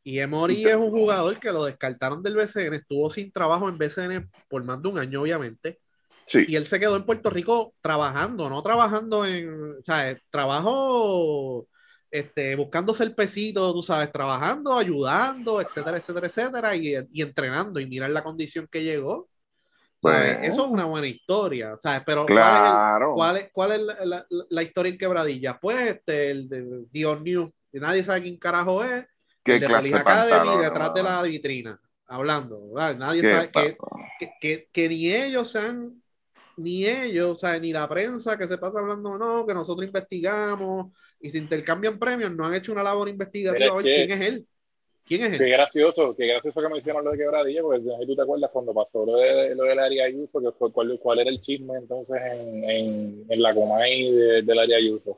Y 0.03 0.19
Emory 0.19 0.65
es 0.65 0.75
un 0.75 0.91
jugador 0.91 1.39
que 1.39 1.51
lo 1.51 1.65
descartaron 1.65 2.21
del 2.21 2.35
BCN, 2.35 2.75
estuvo 2.75 3.09
sin 3.09 3.31
trabajo 3.31 3.67
en 3.69 3.77
BCN 3.77 4.29
por 4.47 4.63
más 4.63 4.81
de 4.81 4.89
un 4.89 4.99
año, 4.99 5.21
obviamente. 5.21 5.79
Sí, 6.25 6.45
Y 6.47 6.55
él 6.55 6.65
se 6.65 6.79
quedó 6.79 6.95
en 6.95 7.05
Puerto 7.05 7.29
Rico 7.29 7.73
trabajando, 7.81 8.49
no 8.49 8.61
trabajando 8.63 9.25
en, 9.25 9.73
o 9.79 9.83
sea, 9.83 10.17
trabajo 10.29 11.67
este, 12.11 12.55
buscándose 12.55 13.03
el 13.03 13.13
pesito, 13.15 13.73
tú 13.73 13.81
sabes, 13.81 14.11
trabajando, 14.11 14.77
ayudando, 14.77 15.61
etcétera, 15.61 15.97
etcétera, 15.97 16.27
etcétera, 16.27 16.75
y, 16.75 16.95
y 17.11 17.21
entrenando 17.21 17.79
y 17.79 17.87
mirar 17.87 18.09
la 18.11 18.23
condición 18.23 18.67
que 18.71 18.83
llegó. 18.83 19.29
Bueno. 20.01 20.39
Eso 20.43 20.65
es 20.65 20.71
una 20.71 20.85
buena 20.85 21.07
historia, 21.07 21.75
¿sabes? 21.79 22.03
Pero 22.05 22.25
¿cuál 22.25 22.37
es 22.37 22.71
el- 22.71 22.77
claro. 22.77 23.13
¿Cuál 23.15 23.37
es, 23.37 23.49
cuál 23.51 23.71
es 23.73 23.81
la, 23.81 24.05
la- 24.05 24.25
la 24.49 24.63
historia 24.63 24.91
en 24.91 24.97
Quebradilla? 24.97 25.59
Pues 25.59 25.77
este, 25.95 26.31
el 26.31 26.47
de 26.49 26.85
Dion 26.91 27.23
New, 27.23 27.51
nadie 27.73 28.03
sabe 28.03 28.23
quién 28.23 28.37
carajo 28.37 28.83
es, 28.83 29.05
¿Qué 29.45 29.57
el 29.57 29.59
de 29.59 29.69
clase 29.69 29.69
Police 29.69 29.97
de 29.97 30.01
Academy 30.01 30.57
pantalón? 30.57 30.57
detrás 30.57 30.93
de 30.93 31.03
la 31.03 31.21
vitrina, 31.23 31.79
hablando, 32.07 32.71
¿verdad? 32.73 32.97
Nadie 32.97 33.23
¿Qué 33.23 33.25
sabe 33.25 33.51
que, 33.51 33.81
que, 34.17 34.35
que- 34.39 34.69
que 34.71 34.89
ni 34.89 35.11
ellos 35.13 35.51
sean, 35.51 36.01
ni 36.57 36.85
ellos, 36.87 37.31
o 37.31 37.35
sea, 37.35 37.59
ni 37.59 37.73
la 37.73 37.87
prensa 37.89 38.37
que 38.37 38.47
se 38.47 38.57
pasa 38.57 38.79
hablando, 38.79 39.17
no, 39.17 39.45
que 39.47 39.53
nosotros 39.53 39.85
investigamos 39.87 40.93
y 41.19 41.29
se 41.31 41.37
intercambian 41.39 41.99
premios, 41.99 42.33
no 42.35 42.45
han 42.47 42.55
hecho 42.55 42.71
una 42.73 42.83
labor 42.83 43.09
investigativa 43.09 43.71
a 43.73 43.75
ver 43.77 43.89
quién 43.91 44.11
es 44.11 44.21
él. 44.21 44.47
¿Quién 45.05 45.23
es 45.23 45.33
Qué 45.37 45.49
él? 45.49 45.49
gracioso, 45.49 46.15
qué 46.15 46.27
gracioso 46.27 46.61
que 46.61 46.69
mencionas 46.69 47.03
lo 47.03 47.11
de 47.11 47.17
quebradilla, 47.17 47.61
porque 47.61 47.81
tú 48.07 48.15
te 48.15 48.21
acuerdas 48.21 48.49
cuando 48.51 48.73
pasó 48.73 49.05
lo, 49.05 49.17
de, 49.17 49.53
lo 49.55 49.63
del 49.63 49.79
área 49.79 50.05
Ayuso, 50.05 50.39
que 50.41 50.51
fue 50.57 50.71
cuál, 50.71 50.97
cuál 50.99 51.19
era 51.19 51.29
el 51.29 51.41
chisme 51.41 51.75
entonces 51.77 52.15
en, 52.21 52.63
en, 52.69 53.25
en 53.29 53.41
la 53.41 53.53
Comay 53.53 54.11
de- 54.11 54.41
del 54.43 54.59
área 54.59 54.77
Ayuso. 54.77 55.17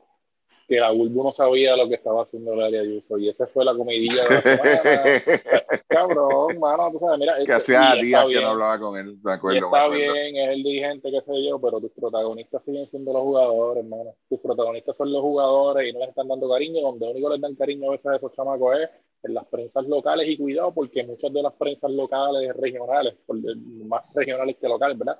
Que 0.68 0.76
la 0.76 0.90
Bulbo 0.90 1.24
no 1.24 1.32
sabía 1.32 1.74
lo 1.76 1.88
que 1.88 1.94
estaba 1.94 2.22
haciendo 2.24 2.52
el 2.52 2.62
área 2.62 2.82
Ayuso 2.82 3.16
y 3.16 3.30
esa 3.30 3.46
fue 3.46 3.64
la 3.64 3.74
comidilla 3.74 4.22
de 4.24 4.30
la 4.34 4.42
semana. 4.42 5.82
Cabrón, 5.88 6.58
mano, 6.60 6.90
tú 6.92 6.98
sabes, 6.98 7.18
mira. 7.18 7.36
que 7.36 7.40
este- 7.40 7.52
hacía 7.54 7.94
días 7.96 8.26
que 8.26 8.40
no 8.40 8.48
hablaba 8.48 8.78
con 8.78 8.98
él, 8.98 9.16
me 9.22 9.32
y 9.32 9.34
acuerdo. 9.34 9.60
me 9.60 9.66
está 9.66 9.84
acuerdo. 9.86 10.12
bien, 10.12 10.36
es 10.36 10.48
el 10.50 10.62
dirigente, 10.62 11.10
qué 11.10 11.20
sé 11.22 11.42
yo, 11.42 11.58
pero 11.58 11.80
tus 11.80 11.90
protagonistas 11.92 12.62
siguen 12.64 12.86
siendo 12.86 13.14
los 13.14 13.22
jugadores, 13.22 13.82
hermano. 13.82 14.14
Tus 14.28 14.40
protagonistas 14.40 14.94
son 14.94 15.10
los 15.10 15.22
jugadores 15.22 15.88
y 15.88 15.92
no 15.94 16.00
les 16.00 16.10
están 16.10 16.28
dando 16.28 16.50
cariño. 16.50 16.82
Donde 16.82 17.10
único 17.10 17.30
les 17.30 17.40
dan 17.40 17.54
cariño 17.54 17.88
a 17.88 17.92
veces 17.92 18.06
a 18.06 18.16
esos 18.16 18.32
chamacos 18.34 18.78
es 18.78 18.90
en 19.22 19.34
las 19.34 19.46
prensas 19.46 19.86
locales 19.86 20.28
y 20.28 20.36
cuidado, 20.36 20.72
porque 20.74 21.02
muchas 21.02 21.32
de 21.32 21.42
las 21.42 21.54
prensas 21.54 21.90
locales, 21.90 22.54
regionales, 22.54 23.14
más 23.86 24.02
regionales 24.14 24.56
que 24.60 24.68
locales, 24.68 24.98
¿verdad? 24.98 25.18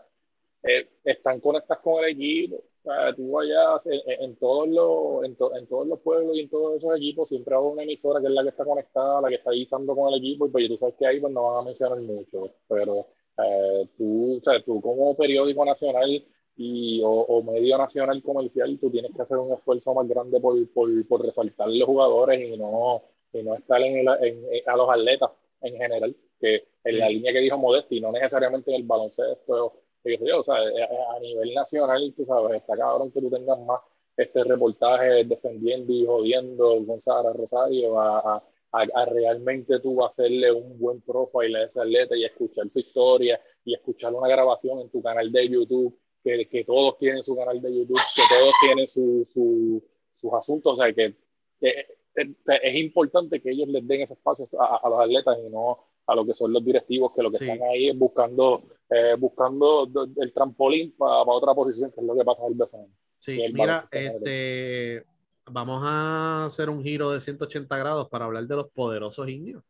Eh, 0.63 0.89
están 1.05 1.41
conectadas 1.41 1.83
con 1.83 2.05
el 2.05 2.11
equipo. 2.11 2.63
Sea, 2.89 3.15
tú 3.15 3.39
allá 3.39 3.81
en, 3.85 4.23
en- 4.23 4.37
todos 4.37 4.67
los, 4.69 5.25
en, 5.25 5.37
to- 5.37 5.55
en 5.55 5.67
todos 5.67 5.87
los 5.87 5.99
pueblos 6.01 6.35
y 6.37 6.41
en 6.41 6.49
todos 6.49 6.77
esos 6.77 6.97
equipos 6.97 7.29
siempre 7.29 7.55
hay 7.55 7.61
una 7.63 7.83
emisora 7.83 8.21
que 8.21 8.27
es 8.29 8.33
la 8.33 8.43
que 8.43 8.49
está 8.49 8.65
conectada, 8.65 9.21
la 9.21 9.29
que 9.29 9.35
está 9.35 9.51
guisando 9.51 9.95
con 9.95 10.09
el 10.13 10.19
equipo, 10.19 10.47
y 10.47 10.51
pues 10.51 10.69
tú 10.69 10.77
sabes 10.79 10.95
que 10.99 11.07
ahí 11.07 11.21
pues 11.21 11.33
no 11.33 11.43
van 11.53 11.63
a 11.63 11.67
mencionar 11.67 12.01
mucho, 12.01 12.51
pero 12.67 13.07
eh, 13.45 13.89
tú, 13.97 14.39
o 14.39 14.41
sea, 14.43 14.63
tú 14.65 14.81
como 14.81 15.15
periódico 15.17 15.65
nacional 15.67 16.25
y, 16.57 17.03
o, 17.03 17.11
o 17.11 17.43
medio 17.43 17.77
nacional 17.79 18.23
comercial, 18.23 18.79
tú 18.81 18.91
tienes 18.91 19.13
que 19.15 19.23
hacer 19.23 19.37
un 19.37 19.53
esfuerzo 19.53 19.93
más 19.95 20.09
grande 20.09 20.41
por, 20.41 20.55
por, 20.73 20.89
por 21.07 21.23
resaltar 21.27 21.69
los 21.69 21.87
jugadores 21.87 22.41
y 22.41 22.57
no, 22.57 23.03
y 23.35 23.43
no 23.43 23.55
estar 23.55 23.81
en, 23.83 23.99
el- 24.09 24.25
en- 24.27 24.45
en- 24.55 24.63
a 24.69 24.77
los 24.77 24.89
atletas 24.91 25.31
en 25.61 25.77
general, 25.77 26.17
que 26.41 26.65
en 26.85 26.99
la 26.99 27.09
línea 27.11 27.33
que 27.33 27.41
dijo 27.41 27.59
Modesti, 27.59 28.01
no 28.01 28.13
necesariamente 28.13 28.71
en 28.71 28.77
el 28.81 28.87
baloncesto, 28.87 29.75
o 30.05 30.43
sea, 30.43 30.55
a, 30.57 31.17
a 31.17 31.21
nivel 31.21 31.55
nacional, 31.55 32.13
tú 32.17 32.25
sabes, 32.25 32.57
está 32.57 32.77
cabrón 32.77 33.11
que 33.11 33.21
tú 33.21 33.31
tengas 33.31 33.59
más 33.61 33.81
este 34.17 34.43
reportaje 34.45 35.25
defendiendo 35.25 35.93
y 35.93 36.05
jodiendo 36.07 36.85
con 36.87 37.01
Sara 37.01 37.33
Rosario 37.33 37.99
a, 38.01 38.19
a, 38.37 38.43
a- 38.73 39.05
realmente 39.07 39.79
tú 39.81 40.03
hacerle 40.05 40.51
un 40.53 40.79
buen 40.79 41.01
profile 41.03 41.59
a 41.59 41.65
ese 41.65 41.81
atleta 41.81 42.17
y 42.17 42.25
escuchar 42.25 42.69
su 42.71 42.81
historia 42.81 43.41
y 43.65 43.75
escuchar 43.75 44.13
una 44.15 44.29
grabación 44.29 44.81
en 44.81 44.91
tu 44.91 45.03
canal 45.03 45.31
de 45.31 45.49
YouTube, 45.49 45.97
que, 46.25 46.49
que 46.49 46.65
todos 46.65 46.99
tienen 46.99 47.23
su 47.23 47.37
canal 47.37 47.61
de 47.61 47.73
YouTube, 47.75 48.01
que 48.17 48.23
todos 48.39 48.55
tienen 48.65 48.89
su, 48.89 49.27
su- 49.33 49.83
sus 50.21 50.33
asuntos, 50.33 50.73
o 50.73 50.77
sea, 50.83 50.93
que, 50.93 51.15
que- 51.61 51.87
que 52.15 52.35
es 52.65 52.75
importante 52.75 53.41
que 53.41 53.51
ellos 53.51 53.69
les 53.69 53.87
den 53.87 54.01
ese 54.01 54.15
espacio 54.15 54.45
a, 54.59 54.81
a 54.85 54.89
los 54.89 54.99
atletas 55.01 55.39
y 55.45 55.49
no 55.51 55.79
a 56.09 56.15
lo 56.17 56.27
que 56.27 56.35
son 56.35 56.53
los 56.53 56.65
directivos 56.65 57.13
que 57.15 57.23
lo 57.23 57.31
que 57.31 57.39
Sí. 57.39 57.45
están 57.49 57.69
ahí 57.69 57.89
es 57.91 57.97
buscando 57.99 58.63
eh, 58.91 59.15
buscando 59.19 59.85
do- 59.87 60.09
el 60.17 60.33
trampolín 60.33 60.95
para 60.97 61.21
otra 61.23 61.55
posición 61.55 61.93
que 61.93 62.01
es 62.01 62.07
lo 62.07 62.17
que 62.17 62.25
pasa 62.25 62.47
el 62.47 62.55
BCN. 62.55 62.89
Sí, 63.19 63.43
mira, 63.53 63.87
este, 63.93 65.05
vamos 65.45 65.83
a 65.85 66.47
hacer 66.47 66.71
un 66.71 66.83
giro 66.83 67.11
de 67.11 67.21
180 67.21 67.77
grados 67.77 68.09
para 68.09 68.25
hablar 68.25 68.47
de 68.47 68.57
los 68.57 68.71
poderosos 68.71 69.29
indios. 69.29 69.63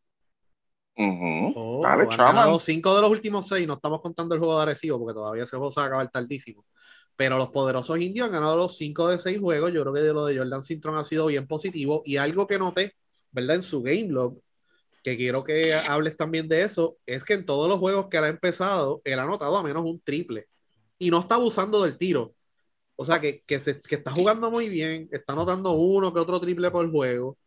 Ujú. 0.97 1.53
Oh, 1.57 1.81
Dale, 1.83 2.03
han 2.11 2.17
ganado 2.17 2.59
cinco 2.59 2.95
de 2.95 3.03
los 3.03 3.11
últimos 3.11 3.47
seis, 3.47 3.67
no 3.67 3.75
estamos 3.75 4.01
contando 4.01 4.35
el 4.35 4.41
juego 4.41 4.57
de 4.57 4.63
Arecibo 4.63 4.99
porque 4.99 5.15
todavía 5.15 5.45
ese 5.45 5.57
juego 5.57 5.71
se 5.71 5.81
va 5.81 5.85
a 5.85 5.89
acabar 5.89 6.11
tardísimo. 6.11 6.65
Pero 7.17 7.39
los 7.39 7.49
poderosos 7.51 7.99
indios 7.99 8.27
han 8.27 8.33
ganado 8.33 8.57
los 8.57 8.77
cinco 8.77 9.09
de 9.09 9.19
seis 9.19 9.39
juegos. 9.41 9.73
Yo 9.73 9.83
creo 9.83 9.95
que 9.95 10.01
de 10.01 10.13
lo 10.13 10.27
de 10.27 10.39
Jordan 10.39 10.63
Cintron 10.63 10.97
ha 10.97 11.05
sido 11.05 11.27
bien 11.27 11.47
positivo. 11.49 12.03
Y 12.05 12.17
algo 12.17 12.47
que 12.47 12.59
noté, 12.59 12.95
¿verdad? 13.33 13.57
En 13.57 13.63
su 13.63 13.83
game 13.83 14.07
log, 14.09 14.39
que 15.11 15.17
quiero 15.17 15.45
que 15.45 15.75
hables 15.75 16.17
también 16.17 16.49
de 16.49 16.63
eso, 16.63 16.97
es 17.07 17.25
que 17.25 17.35
en 17.35 17.47
todos 17.47 17.69
los 17.69 17.79
juegos 17.79 18.09
que 18.11 18.17
él 18.19 18.25
ha 18.25 18.29
empezado, 18.29 19.01
él 19.05 19.19
ha 19.19 19.23
anotado 19.25 19.57
a 19.57 19.63
menos 19.63 19.85
un 19.85 20.01
triple. 20.01 20.47
Y 20.99 21.11
no 21.11 21.21
está 21.21 21.37
abusando 21.37 21.83
del 21.85 21.97
tiro. 21.99 22.35
O 22.97 23.05
sea, 23.05 23.21
que, 23.21 23.41
que, 23.47 23.59
se- 23.59 23.81
que 23.81 23.97
está 23.97 24.11
jugando 24.13 24.51
muy 24.51 24.69
bien, 24.69 25.09
está 25.13 25.33
anotando 25.35 25.73
uno 25.73 26.13
que 26.13 26.21
otro 26.21 26.41
triple 26.41 26.71
por 26.71 26.91
juego 26.91 27.39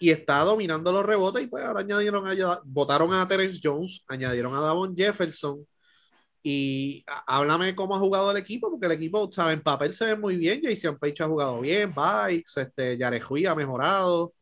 y 0.00 0.10
está 0.10 0.40
dominando 0.44 0.92
los 0.92 1.04
rebotes. 1.04 1.44
Y 1.44 1.46
pues 1.48 1.64
ahora 1.64 1.80
añadieron 1.80 2.26
a, 2.26 2.60
votaron 2.64 3.12
a 3.12 3.26
Terence 3.28 3.60
Jones, 3.62 4.02
añadieron 4.08 4.54
a 4.54 4.60
Davon 4.60 4.96
Jefferson. 4.96 5.66
Y 6.42 7.04
háblame 7.26 7.74
cómo 7.74 7.96
ha 7.96 7.98
jugado 7.98 8.30
el 8.30 8.36
equipo, 8.36 8.70
porque 8.70 8.86
el 8.86 8.92
equipo, 8.92 9.30
¿sabes? 9.32 9.54
En 9.56 9.62
papel 9.62 9.94
se 9.94 10.04
ve 10.06 10.16
muy 10.16 10.36
bien. 10.36 10.60
Jason 10.62 10.98
Page 10.98 11.22
ha 11.22 11.26
jugado 11.26 11.60
bien, 11.60 11.92
Bikes, 11.94 12.60
este, 12.60 12.98
Yarejuy 12.98 13.46
ha 13.46 13.54
mejorado, 13.54 14.34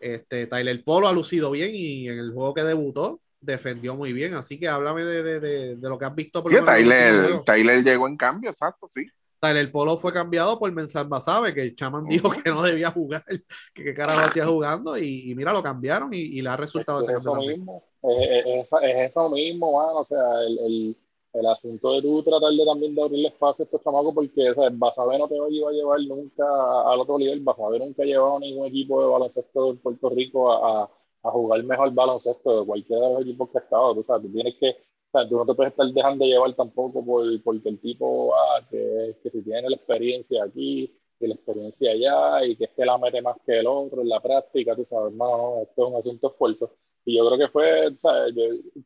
este, 0.00 0.46
Tyler 0.46 0.82
Polo 0.84 1.08
ha 1.08 1.12
lucido 1.12 1.50
bien 1.50 1.70
y 1.74 2.08
en 2.08 2.18
el 2.18 2.32
juego 2.32 2.54
que 2.54 2.62
debutó 2.64 3.20
defendió 3.40 3.94
muy 3.94 4.12
bien. 4.12 4.34
Así 4.34 4.58
que 4.58 4.68
háblame 4.68 5.04
de, 5.04 5.22
de- 5.22 5.40
de- 5.40 5.76
de 5.76 5.88
lo 5.88 5.96
que 5.98 6.04
has 6.04 6.14
visto. 6.14 6.42
Por 6.42 6.52
Sí, 6.52 6.58
Tyler. 6.64 7.40
Tyler 7.44 7.84
llegó 7.84 8.08
en 8.08 8.16
cambio, 8.16 8.50
exacto, 8.50 8.90
sí. 8.92 9.06
Tyler 9.40 9.70
Polo 9.70 9.96
fue 9.96 10.12
cambiado 10.12 10.58
por 10.58 10.72
Mensal 10.72 11.06
Basabe, 11.06 11.54
que 11.54 11.62
el 11.62 11.76
chaman 11.76 12.04
dijo 12.06 12.26
Ujú. 12.28 12.42
que 12.42 12.50
no 12.50 12.60
debía 12.62 12.90
jugar, 12.90 13.24
que 13.74 13.84
qué 13.84 13.94
carajo 13.94 14.18
hacía 14.18 14.44
jugando, 14.46 14.98
y, 14.98 15.30
y 15.30 15.34
mira, 15.36 15.52
lo 15.52 15.62
cambiaron 15.62 16.12
y, 16.12 16.18
y 16.18 16.42
le 16.42 16.48
ha 16.50 16.56
resultado 16.56 17.00
Es 17.02 17.08
ese 17.08 17.18
eso 17.18 17.34
mismo, 17.36 17.84
es, 18.02 18.44
es- 18.44 18.68
es 18.82 19.10
eso 19.10 19.30
mismo, 19.30 19.78
mano. 19.78 19.98
O 20.00 20.04
sea, 20.04 20.18
el, 20.44 20.58
el, 20.58 20.96
el 21.32 21.46
asunto 21.46 21.92
de 21.92 22.02
tú 22.02 22.22
tratar 22.22 22.52
de 22.52 22.64
también 22.64 22.94
de 22.94 23.02
abrirle 23.02 23.28
espacio 23.28 23.62
a 23.62 23.66
estos 23.66 23.82
chamacos, 23.82 24.14
porque 24.14 24.54
sea, 24.54 24.70
Basabe 24.72 25.18
no 25.18 25.28
te 25.28 25.38
va 25.38 25.46
a 25.46 25.72
llevar, 25.72 26.00
nunca 26.02 26.44
al 26.90 27.00
otro 27.00 27.18
nivel. 27.18 27.40
Basabe 27.40 27.78
nunca 27.78 28.02
ha 28.02 28.06
llevado 28.06 28.36
a 28.36 28.40
ningún 28.40 28.66
equipo 28.66 29.02
de 29.02 29.10
baloncesto 29.10 29.72
de 29.72 29.78
Puerto 29.78 30.08
Rico 30.10 30.52
a, 30.52 30.84
a, 31.22 31.30
jugar 31.30 31.62
mejor 31.64 31.92
baloncesto 31.92 32.60
de 32.60 32.66
cualquiera 32.66 33.06
de 33.08 33.12
los 33.14 33.22
equipos 33.22 33.50
que 33.50 33.58
ha 33.58 33.60
estado. 33.62 33.94
Tú 33.94 34.02
sabes, 34.02 34.26
tú 34.26 34.32
tienes 34.32 34.54
que, 34.58 34.76
sea, 35.12 35.28
tú 35.28 35.36
no 35.36 35.46
te 35.46 35.54
puedes 35.54 35.72
estar 35.72 35.86
dejando 35.86 36.24
llevar 36.24 36.52
tampoco 36.54 37.04
por, 37.04 37.42
porque 37.42 37.68
el 37.68 37.80
tipo, 37.80 38.34
ah, 38.34 38.66
que, 38.70 39.16
que 39.22 39.30
si 39.30 39.42
tiene 39.42 39.68
la 39.68 39.76
experiencia 39.76 40.44
aquí, 40.44 40.94
y 41.20 41.26
la 41.26 41.34
experiencia 41.34 41.90
allá, 41.90 42.44
y 42.46 42.56
que 42.56 42.64
este 42.64 42.86
la 42.86 42.98
mete 42.98 43.20
más 43.22 43.36
que 43.44 43.58
el 43.58 43.66
otro 43.66 44.02
en 44.02 44.08
la 44.08 44.20
práctica, 44.20 44.76
tú 44.76 44.84
sabes, 44.84 45.12
no, 45.14 45.36
no, 45.36 45.62
esto 45.62 45.84
es 45.84 45.90
un 45.90 45.96
asunto 45.96 46.28
esfuerzo. 46.28 46.72
Y 47.04 47.16
yo 47.16 47.26
creo 47.26 47.38
que 47.38 47.48
fue, 47.48 47.96
¿sabes? 47.96 48.34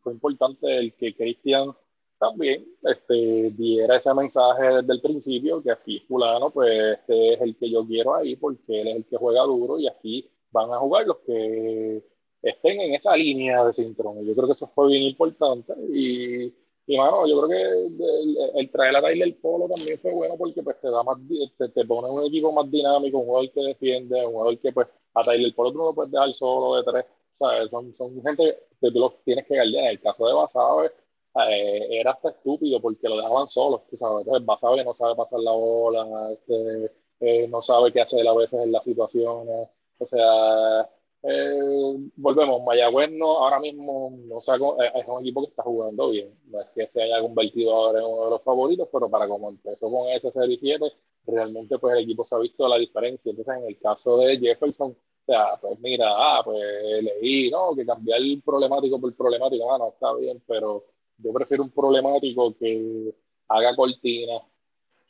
Fue 0.03 0.13
importante 0.13 0.79
el 0.79 0.95
que 0.95 1.15
Cristian 1.15 1.75
también 2.23 2.65
este, 2.85 3.51
diera 3.51 3.97
ese 3.97 4.15
mensaje 4.15 4.63
desde 4.77 4.93
el 4.93 5.01
principio, 5.01 5.61
que 5.61 5.73
aquí 5.73 5.99
fulano, 6.07 6.51
pues 6.51 6.71
este 6.99 7.35
es 7.35 7.41
el 7.41 7.57
que 7.57 7.69
yo 7.69 7.85
quiero 7.85 8.15
ahí, 8.15 8.37
porque 8.37 8.81
él 8.81 8.89
es 8.89 8.97
el 8.97 9.07
que 9.07 9.17
juega 9.17 9.43
duro 9.43 9.77
y 9.81 9.89
aquí 9.89 10.31
van 10.53 10.71
a 10.71 10.77
jugar 10.79 11.05
los 11.05 11.19
que 11.27 12.05
estén 12.41 12.81
en 12.81 12.95
esa 12.95 13.17
línea 13.17 13.65
de 13.65 13.73
cinturón. 13.73 14.25
Yo 14.25 14.35
creo 14.35 14.47
que 14.47 14.53
eso 14.53 14.69
fue 14.69 14.87
bien 14.89 15.03
importante 15.03 15.73
y, 15.91 16.55
y 16.87 16.97
mano, 16.97 17.27
yo 17.27 17.41
creo 17.43 17.49
que 17.49 17.63
el, 17.63 18.39
el 18.55 18.71
traer 18.71 18.97
a 18.97 19.03
Tyler 19.03 19.37
Polo 19.41 19.69
también 19.69 19.99
fue 19.99 20.13
bueno 20.13 20.37
porque 20.39 20.63
pues 20.63 20.81
te 20.81 20.91
da 20.91 21.03
más, 21.03 21.19
te, 21.59 21.69
te 21.71 21.85
pone 21.85 22.09
un 22.09 22.25
equipo 22.25 22.53
más 22.53 22.71
dinámico, 22.71 23.19
un 23.19 23.27
jugador 23.27 23.51
que 23.51 23.63
defiende, 23.63 24.25
un 24.27 24.33
jugador 24.33 24.59
que 24.61 24.73
pues 24.73 24.87
a 25.15 25.25
Tyler 25.25 25.53
Polo 25.57 25.73
tú 25.73 25.79
no 25.79 25.85
lo 25.87 25.95
puedes 25.95 26.13
dejar 26.13 26.33
solo 26.35 26.77
de 26.77 26.85
tres, 26.85 27.05
¿sabes? 27.37 27.69
Son, 27.71 27.93
son 27.97 28.23
gente 28.23 28.59
que 28.81 28.91
tú 28.93 28.99
los 29.01 29.13
tienes 29.25 29.45
que 29.47 29.55
guardar. 29.55 29.85
En 29.85 29.91
el 29.91 30.01
caso 30.01 30.25
de 30.27 30.35
Basabe, 30.35 30.93
eh, 31.35 31.87
era 32.01 32.13
hasta 32.13 32.31
estúpido 32.31 32.81
porque 32.81 33.09
lo 33.09 33.17
dejaban 33.17 33.49
solo, 33.49 33.85
tú 33.91 33.97
sabes. 33.97 34.27
Entonces 34.27 34.47
Basabe 34.47 34.85
no 34.85 34.95
sabe 34.95 35.17
pasar 35.17 35.41
la 35.41 35.53
bola, 35.53 36.33
este, 36.33 36.93
eh, 37.21 37.49
no 37.49 37.63
sabe 37.63 37.93
qué 37.93 38.01
hacer 38.03 38.27
a 38.27 38.35
veces 38.35 38.61
en 38.61 38.73
las 38.73 38.85
situaciones. 38.85 39.69
O 39.99 40.07
sea, 40.07 40.91
eh, 41.23 41.95
volvemos, 42.17 42.63
Mayagüez 42.65 43.11
no, 43.13 43.39
ahora 43.45 43.61
mismo 43.61 44.11
no 44.27 44.41
sé, 44.41 44.53
es 44.95 45.05
un 45.07 45.21
equipo 45.21 45.43
que 45.43 45.51
está 45.51 45.63
jugando 45.63 46.11
bien. 46.11 46.37
No 46.47 46.61
es 46.61 46.69
que 46.75 46.89
se 46.89 47.03
haya 47.03 47.21
convertido 47.21 47.75
ahora 47.75 48.01
en 48.01 48.07
uno 48.07 48.25
de 48.25 48.31
los 48.31 48.43
favoritos, 48.43 48.89
pero 48.93 49.09
para 49.09 49.29
como 49.29 49.51
empezó 49.51 49.91
con 49.91 50.09
ese 50.09 50.31
0 50.33 50.47
y 50.53 50.59
7, 50.59 50.93
realmente 51.27 51.79
pues 51.79 51.95
el 51.97 52.05
equipo 52.05 52.25
se 52.25 52.35
ha 52.35 52.39
visto 52.39 52.69
la 52.69 52.79
diferencia. 52.79 53.31
Entonces, 53.31 53.57
en 53.57 53.67
el 53.69 53.79
caso 53.79 54.19
de 54.19 54.39
Jefferson, 54.39 54.91
o 54.91 55.25
sea, 55.25 55.57
pues 55.61 55.79
mira, 55.81 56.09
ah, 56.11 56.43
pues 56.45 56.61
leí, 57.03 57.51
¿no? 57.51 57.75
Que 57.77 57.87
cambiar 57.87 58.19
el 58.21 58.43
problemático 58.45 59.01
por 59.01 59.15
problemático, 59.15 59.73
ah, 59.73 59.79
no, 59.79 59.89
está 59.91 60.13
bien, 60.15 60.43
pero 60.47 60.85
yo 61.19 61.33
prefiero 61.33 61.63
un 61.63 61.71
problemático 61.71 62.57
que 62.57 63.15
haga 63.49 63.77
cortina, 63.77 64.41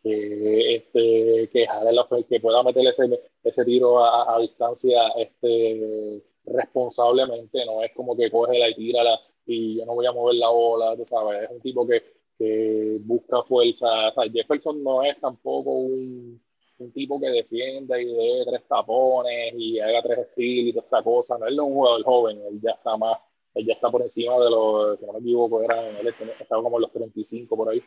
que, 0.02 0.74
este, 0.76 1.48
que, 1.52 1.66
la, 1.92 2.06
que 2.28 2.40
pueda 2.40 2.62
meter 2.62 2.86
ese, 2.88 3.20
ese 3.42 3.64
tiro 3.64 3.98
a, 4.04 4.34
a 4.34 4.40
distancia 4.40 5.08
este, 5.16 6.22
responsablemente, 6.44 7.64
no 7.64 7.82
es 7.82 7.92
como 7.94 8.16
que 8.16 8.30
coge 8.30 8.58
la 8.58 8.68
y 8.70 8.74
tira 8.74 9.04
la, 9.04 9.20
y 9.46 9.78
yo 9.78 9.86
no 9.86 9.94
voy 9.94 10.06
a 10.06 10.12
mover 10.12 10.36
la 10.36 10.48
bola, 10.48 10.96
tú 10.96 11.04
sabes, 11.04 11.42
es 11.44 11.50
un 11.50 11.60
tipo 11.60 11.86
que, 11.86 12.02
que 12.38 12.98
busca 13.02 13.42
fuerza. 13.42 14.08
O 14.08 14.14
sea, 14.14 14.32
Jefferson 14.32 14.82
no 14.82 15.02
es 15.02 15.20
tampoco 15.20 15.72
un, 15.72 16.40
un 16.78 16.92
tipo 16.92 17.20
que 17.20 17.30
defienda 17.30 18.00
y 18.00 18.06
dé 18.06 18.44
tres 18.46 18.62
tapones 18.68 19.54
y 19.56 19.78
haga 19.78 20.02
tres 20.02 20.18
estilos 20.20 20.68
y 20.68 20.72
toda 20.72 20.84
esta 20.84 21.02
cosa, 21.02 21.38
no 21.38 21.46
él 21.46 21.56
no 21.56 21.62
es 21.62 21.68
un 21.68 21.74
jugador 21.74 22.02
joven, 22.04 22.42
él 22.48 22.60
ya 22.62 22.72
está 22.72 22.96
más, 22.96 23.18
él 23.54 23.66
ya 23.66 23.74
está 23.74 23.90
por 23.90 24.02
encima 24.02 24.34
de 24.38 24.50
los, 24.50 24.98
si 24.98 25.06
no 25.06 25.12
me 25.12 25.18
equivoco, 25.20 25.62
era, 25.62 25.88
él 26.00 26.06
estaba 26.06 26.62
como 26.62 26.76
en 26.78 26.82
los 26.82 26.92
35 26.92 27.56
por 27.56 27.68
ahí. 27.68 27.82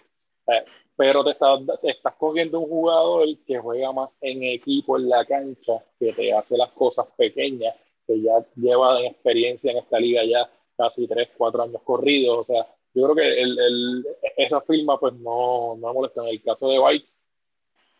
Eh, 0.47 0.63
pero 0.95 1.23
te 1.23 1.31
estás, 1.31 1.59
te 1.81 1.89
estás 1.89 2.13
cogiendo 2.15 2.59
un 2.59 2.69
jugador 2.69 3.27
que 3.45 3.57
juega 3.57 3.91
más 3.91 4.17
en 4.21 4.43
equipo 4.43 4.97
en 4.97 5.09
la 5.09 5.25
cancha, 5.25 5.83
que 5.99 6.13
te 6.13 6.33
hace 6.33 6.57
las 6.57 6.71
cosas 6.71 7.07
pequeñas, 7.17 7.75
que 8.05 8.21
ya 8.21 8.45
lleva 8.55 9.03
experiencia 9.03 9.71
en 9.71 9.77
esta 9.77 9.99
liga 9.99 10.23
ya 10.23 10.49
casi 10.77 11.07
3, 11.07 11.29
4 11.37 11.63
años 11.63 11.81
corridos. 11.83 12.37
O 12.37 12.43
sea, 12.43 12.67
yo 12.93 13.03
creo 13.03 13.15
que 13.15 13.41
el, 13.41 13.59
el, 13.59 14.05
esa 14.37 14.61
firma 14.61 14.99
pues 14.99 15.13
no, 15.15 15.75
no 15.77 15.93
molesta. 15.93 16.21
En 16.21 16.29
el 16.29 16.43
caso 16.43 16.69
de 16.69 16.79
Bikes, 16.79 17.17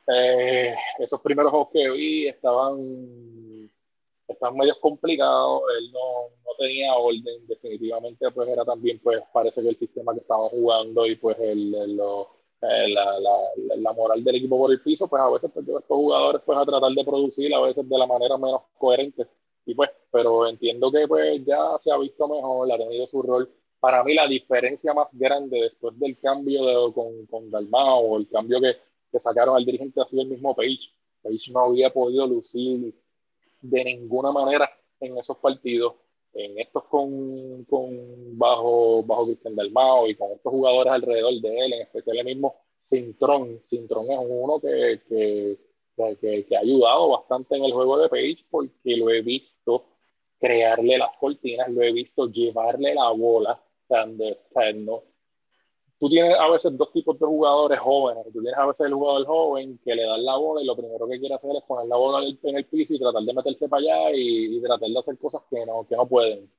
Eh, 0.08 0.76
esos 1.00 1.20
primeros 1.22 1.50
juegos 1.52 1.70
que 1.74 1.90
vi 1.90 2.28
estaban, 2.28 2.78
estaban 4.28 4.58
medio 4.58 4.80
complicados, 4.80 5.62
él 5.80 5.92
no, 5.92 6.00
no, 6.44 6.52
tenía 6.58 6.94
orden, 6.96 7.48
definitivamente 7.48 8.30
pues 8.32 8.50
era 8.50 8.66
también, 8.66 9.00
pues 9.04 9.20
parece 9.34 9.62
que 9.62 9.70
el 9.70 9.78
sistema 9.78 10.14
que 10.14 10.22
estaba 10.22 10.50
jugando 10.50 11.06
y 11.06 11.16
pues 11.16 11.38
el, 11.40 11.74
el 11.76 12.00
eh, 12.62 12.90
la, 12.90 13.20
la, 13.20 13.76
la, 13.78 13.94
moral 13.94 14.24
del 14.24 14.36
equipo 14.38 14.58
por 14.58 14.72
el 14.72 14.82
piso, 14.82 15.08
pues 15.08 15.22
a 15.22 15.30
veces 15.30 15.52
pues, 15.54 15.68
estos 15.68 15.86
jugadores 15.88 16.42
pues 16.46 16.58
a 16.58 16.66
tratar 16.66 16.92
de 16.92 17.04
producir 17.06 17.54
a 17.54 17.62
veces 17.62 17.88
de 17.88 17.98
la 17.98 18.08
manera 18.08 18.38
menos 18.38 18.62
coherente 18.78 19.28
y 19.66 19.74
pues, 19.76 19.90
pero 20.12 20.48
entiendo 20.48 20.92
que 20.92 21.08
pues 21.08 21.44
ya 21.46 21.78
se 21.84 21.92
ha 21.92 21.98
visto 21.98 22.28
mejor, 22.28 22.72
ha 22.72 22.78
tenido 22.78 23.08
su 23.08 23.22
rol. 23.22 23.52
Para 23.80 24.04
mí 24.04 24.14
la 24.14 24.28
diferencia 24.28 24.94
más 24.94 25.08
grande 25.12 25.62
después 25.62 25.98
del 26.00 26.18
cambio 26.20 26.66
de, 26.66 26.94
con, 26.94 27.26
con 27.28 27.52
Dalmao 27.52 28.00
o 28.00 28.18
el 28.18 28.28
cambio 28.30 28.62
que, 28.62 28.78
que 29.12 29.20
sacaron 29.20 29.56
al 29.56 29.66
dirigente 29.66 30.02
ha 30.02 30.06
sido 30.06 30.22
el 30.24 30.30
mismo 30.30 30.56
Page. 30.56 30.80
Page 31.24 31.52
no 31.52 31.62
había 31.62 31.92
podido 31.92 32.28
lucir 32.28 32.94
de 33.70 33.84
ninguna 33.84 34.32
manera 34.32 34.70
en 35.00 35.18
esos 35.18 35.38
partidos. 35.38 35.96
En 36.34 36.60
estos 36.60 36.84
con, 36.86 37.64
con 37.66 38.38
bajo, 38.38 39.04
bajo 39.04 39.26
Cristian 39.26 39.56
Dalmao 39.56 40.08
y 40.10 40.16
con 40.16 40.32
estos 40.32 40.52
jugadores 40.52 40.92
alrededor 40.92 41.34
de 41.40 41.60
él, 41.60 41.74
en 41.74 41.82
especial 41.84 42.18
el 42.18 42.26
mismo 42.26 42.56
Cintrón. 42.90 43.62
Cintrón 43.70 44.12
es 44.12 44.20
uno 44.22 44.60
que, 44.60 45.02
que 45.08 45.58
que, 46.20 46.46
que, 46.46 46.56
ha 46.56 46.60
ayudado 46.60 47.10
bastante 47.10 47.56
en 47.56 47.66
el 47.66 47.74
juego 47.74 47.98
de 47.98 48.10
Page 48.10 48.46
porque 48.50 48.98
lo 48.98 49.10
he 49.10 49.22
visto 49.22 49.86
crearle 50.40 50.98
las 50.98 51.16
cortinas, 51.18 51.70
lo 51.70 51.82
he 51.82 51.92
visto 51.92 52.30
llevarle 52.30 52.94
la 52.94 53.10
bola. 53.12 53.54
O 53.54 53.88
sea, 53.88 54.06
no, 54.74 55.04
tú 56.00 56.10
tienes 56.10 56.38
a 56.40 56.50
veces 56.50 56.78
dos 56.78 56.92
tipos 56.92 57.18
de 57.20 57.26
jugadores 57.26 57.80
jóvenes. 57.80 58.24
Tú 58.26 58.42
tienes 58.42 58.58
a 58.58 58.66
veces 58.68 58.86
el 58.88 58.94
jugador 58.94 59.26
joven 59.26 59.80
que 59.84 59.96
le 59.96 60.04
da 60.04 60.18
la 60.18 60.38
bola 60.38 60.62
y 60.62 60.66
lo 60.66 60.76
primero 60.76 61.08
que 61.08 61.20
quiere 61.20 61.36
hacer 61.36 61.56
es 61.56 61.64
poner 61.64 61.88
la 61.88 61.98
bola 61.98 62.26
en 62.26 62.56
el, 62.56 62.66
piso 62.66 62.94
y 62.94 63.00
tratar 63.00 63.24
de 63.24 63.34
meterse 63.34 63.70
para 63.70 63.82
allá 63.82 64.16
y, 64.16 64.62
tratar 64.62 64.90
de 64.90 65.00
hacer 65.00 65.18
cosas 65.18 65.42
que 65.50 65.66
no, 65.66 65.86
que 65.88 65.96
no 65.96 66.08
pueden. 66.08 66.50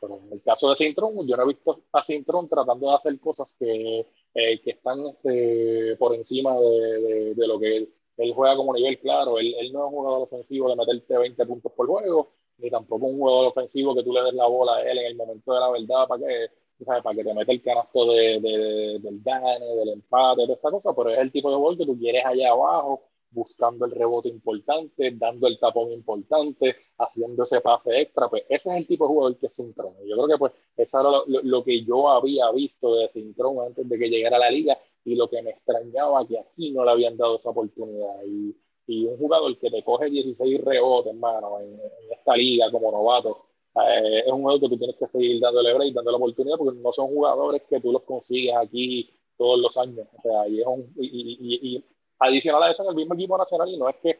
Pero 0.00 0.20
en 0.24 0.32
el 0.32 0.42
caso 0.42 0.70
de 0.70 0.76
Sintron, 0.76 1.26
yo 1.26 1.36
no 1.36 1.42
he 1.42 1.46
visto 1.48 1.80
a 1.92 2.04
Sintron 2.04 2.48
tratando 2.48 2.88
de 2.88 2.94
hacer 2.94 3.18
cosas 3.18 3.52
que, 3.58 4.06
eh, 4.34 4.60
que 4.60 4.70
están 4.70 5.00
este, 5.06 5.96
por 5.96 6.14
encima 6.14 6.54
de, 6.54 7.00
de, 7.00 7.34
de, 7.34 7.46
lo 7.46 7.58
que 7.58 7.88
él 8.18 8.32
juega 8.34 8.56
como 8.56 8.74
nivel 8.74 8.98
claro, 8.98 9.38
él, 9.38 9.54
él, 9.58 9.72
no 9.72 9.80
es 9.80 9.92
un 9.92 9.98
jugador 9.98 10.22
ofensivo 10.22 10.68
de 10.68 10.76
meterte 10.76 11.18
20 11.18 11.46
puntos 11.46 11.72
por 11.72 11.86
juego, 11.86 12.30
ni 12.58 12.70
tampoco 12.70 13.06
un 13.06 13.18
jugador 13.18 13.46
ofensivo 13.48 13.94
que 13.94 14.02
tú 14.02 14.12
le 14.12 14.22
des 14.22 14.34
la 14.34 14.46
bola 14.46 14.76
a 14.76 14.82
él 14.82 14.98
en 14.98 15.06
el 15.06 15.16
momento 15.16 15.52
de 15.52 15.60
la 15.60 15.70
verdad 15.70 16.08
para 16.08 16.26
que, 16.26 16.50
¿sabes? 16.84 17.02
Para 17.02 17.16
que 17.16 17.24
te 17.24 17.34
mete 17.34 17.52
el 17.52 17.62
canasto 17.62 18.12
de, 18.12 18.40
de, 18.40 18.98
del 19.00 19.20
gane, 19.22 19.66
del 19.76 19.88
empate, 19.90 20.46
de 20.46 20.52
esta 20.52 20.70
cosa, 20.70 20.94
pero 20.94 21.10
es 21.10 21.18
el 21.18 21.32
tipo 21.32 21.50
de 21.50 21.56
gol 21.56 21.76
que 21.76 21.86
tú 21.86 21.98
quieres 21.98 22.24
allá 22.24 22.50
abajo, 22.50 23.02
buscando 23.30 23.84
el 23.84 23.92
rebote 23.92 24.28
importante, 24.28 25.12
dando 25.12 25.46
el 25.46 25.58
tapón 25.58 25.92
importante, 25.92 26.76
haciendo 26.98 27.42
ese 27.42 27.60
pase 27.60 28.00
extra, 28.00 28.28
pues 28.28 28.44
ese 28.48 28.70
es 28.70 28.76
el 28.76 28.86
tipo 28.86 29.04
de 29.04 29.08
jugador 29.08 29.38
que 29.38 29.46
es 29.46 29.54
Sintrón. 29.54 29.94
Yo 30.06 30.16
creo 30.16 30.28
que 30.28 30.38
pues 30.38 30.52
eso 30.76 31.00
era 31.00 31.10
lo, 31.10 31.26
lo, 31.26 31.42
lo, 31.42 31.64
que 31.64 31.84
yo 31.84 32.08
había 32.08 32.50
visto 32.52 32.96
de 32.96 33.08
Sintrón 33.10 33.58
antes 33.66 33.88
de 33.88 33.98
que 33.98 34.08
llegara 34.08 34.36
a 34.36 34.40
la 34.40 34.50
liga 34.50 34.78
y 35.04 35.14
lo 35.14 35.28
que 35.28 35.42
me 35.42 35.50
extrañaba 35.50 36.26
que 36.26 36.38
aquí 36.38 36.70
no 36.72 36.84
le 36.84 36.90
habían 36.90 37.16
dado 37.16 37.36
esa 37.36 37.50
oportunidad. 37.50 38.22
Y, 38.26 38.56
y 38.86 39.04
un 39.04 39.18
jugador 39.18 39.56
que 39.58 39.70
te 39.70 39.82
coge 39.82 40.08
16 40.08 40.64
rebotes, 40.64 41.12
hermano, 41.12 41.60
en, 41.60 41.74
en 41.74 42.12
esta 42.12 42.34
liga 42.36 42.70
como 42.70 42.90
novato, 42.90 43.47
eh, 43.86 44.24
es 44.26 44.32
un 44.32 44.40
jugador 44.40 44.60
que 44.60 44.68
tú 44.68 44.78
tienes 44.78 44.96
que 44.96 45.08
seguir 45.08 45.40
dándole 45.40 45.74
break, 45.74 45.94
dándole 45.94 46.16
oportunidad, 46.16 46.56
porque 46.58 46.78
no 46.78 46.92
son 46.92 47.08
jugadores 47.08 47.62
que 47.68 47.80
tú 47.80 47.92
los 47.92 48.02
consigues 48.02 48.54
aquí 48.56 49.10
todos 49.36 49.60
los 49.60 49.76
años. 49.76 50.06
O 50.18 50.22
sea, 50.22 50.48
y, 50.48 50.60
es 50.60 50.66
un, 50.66 50.92
y, 50.96 51.06
y, 51.06 51.76
y 51.76 51.84
adicional 52.18 52.62
a 52.62 52.70
eso 52.70 52.82
en 52.82 52.90
el 52.90 52.94
mismo 52.96 53.14
equipo 53.14 53.38
nacional, 53.38 53.68
y 53.68 53.76
no 53.76 53.88
es 53.88 53.96
que 53.96 54.10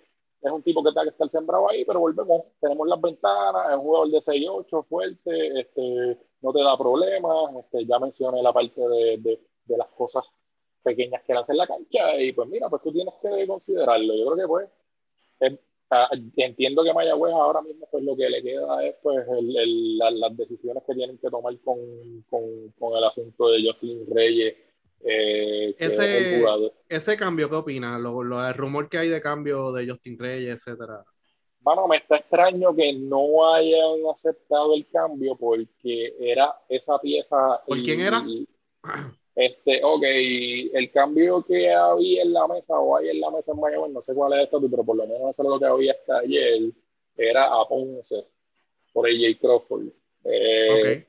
es 0.41 0.53
un 0.53 0.63
tipo 0.63 0.83
que 0.85 0.91
tenga 0.91 1.05
que 1.05 1.11
estar 1.11 1.29
sembrado 1.31 1.69
ahí, 1.69 1.85
pero 1.85 2.01
volvemos, 2.01 2.43
tenemos 2.61 2.87
las 2.87 3.01
ventanas, 3.01 3.71
es 3.71 3.77
un 3.77 3.83
jugador 3.83 4.11
de 4.11 4.19
6-8, 4.19 4.87
fuerte, 4.87 5.61
este, 5.61 6.19
no 6.41 6.53
te 6.53 6.63
da 6.63 6.79
problemas, 6.79 7.57
este, 7.59 7.85
ya 7.87 7.99
mencioné 7.99 8.43
la 8.43 8.53
parte 8.53 8.81
de, 8.81 9.19
de, 9.19 9.41
de 9.65 9.77
las 9.77 9.89
cosas 9.89 10.25
pequeñas 10.83 11.23
que 11.27 11.35
lanza 11.35 11.53
en 11.53 11.59
la 11.59 11.67
cancha 11.67 12.21
y 12.21 12.33
pues 12.33 12.49
mira, 12.49 12.69
pues 12.69 12.83
tú 12.83 12.93
tienes 12.93 13.15
que 13.21 13.47
considerarlo. 13.47 14.15
Yo 14.15 14.27
creo 14.27 14.37
que 14.37 14.47
pues 14.47 14.69
entiendo 16.37 16.85
que 16.85 16.93
Mayagüez 16.93 17.33
ahora 17.33 17.63
mismo 17.63 17.87
pues 17.91 18.05
lo 18.05 18.17
que 18.17 18.29
le 18.29 18.43
queda 18.43 18.85
es 18.85 18.95
pues 19.03 19.27
el, 19.29 19.57
el, 19.57 19.99
la, 19.99 20.11
las 20.11 20.37
decisiones 20.37 20.83
que 20.87 20.95
tienen 20.95 21.19
que 21.19 21.31
tomar 21.31 21.57
con, 21.61 21.79
con, 22.29 22.73
con 22.79 22.97
el 22.97 23.05
asunto 23.05 23.49
de 23.51 23.63
Justin 23.65 24.07
Reyes. 24.11 24.57
Eh, 25.01 25.75
ese, 25.79 26.43
ese 26.89 27.17
cambio, 27.17 27.49
¿qué 27.49 27.57
opinas? 27.57 28.01
Lo, 28.01 28.23
lo, 28.23 28.47
el 28.47 28.55
rumor 28.55 28.89
que 28.89 28.99
hay 28.99 29.09
de 29.09 29.21
cambio 29.21 29.73
de 29.73 29.89
Justin 29.89 30.19
Reyes, 30.19 30.57
etcétera. 30.57 31.05
Bueno, 31.61 31.87
me 31.87 31.97
está 31.97 32.17
extraño 32.17 32.75
que 32.75 32.93
no 32.93 33.47
hayan 33.53 34.01
aceptado 34.15 34.75
el 34.75 34.89
cambio 34.91 35.37
porque 35.37 36.15
era 36.19 36.55
esa 36.69 36.99
pieza. 36.99 37.63
¿Por 37.67 37.79
y, 37.79 37.85
quién 37.85 38.01
era? 38.01 38.25
Y, 38.27 38.49
Este, 39.39 39.81
ok, 39.85 40.03
el 40.03 40.91
cambio 40.91 41.45
que 41.45 41.73
había 41.73 42.23
en 42.23 42.33
la 42.33 42.49
mesa 42.49 42.77
o 42.81 42.97
hay 42.97 43.11
en 43.11 43.21
la 43.21 43.31
mesa 43.31 43.53
en 43.53 43.61
Mayagüez, 43.61 43.93
no 43.93 44.03
sé 44.03 44.13
cuál 44.13 44.33
es 44.33 44.41
esto, 44.41 44.61
pero 44.69 44.83
por 44.83 44.97
lo 44.97 45.07
menos 45.07 45.31
eso 45.31 45.45
es 45.45 45.49
lo 45.49 45.61
que 45.61 45.65
había 45.65 45.93
hasta 45.93 46.19
ayer, 46.19 46.73
era 47.17 47.45
a 47.45 47.69
Ponce 47.69 48.27
por 48.93 49.07
AJ 49.07 49.39
Crawford. 49.41 49.91
Eh, 50.25 50.81
okay. 50.81 51.05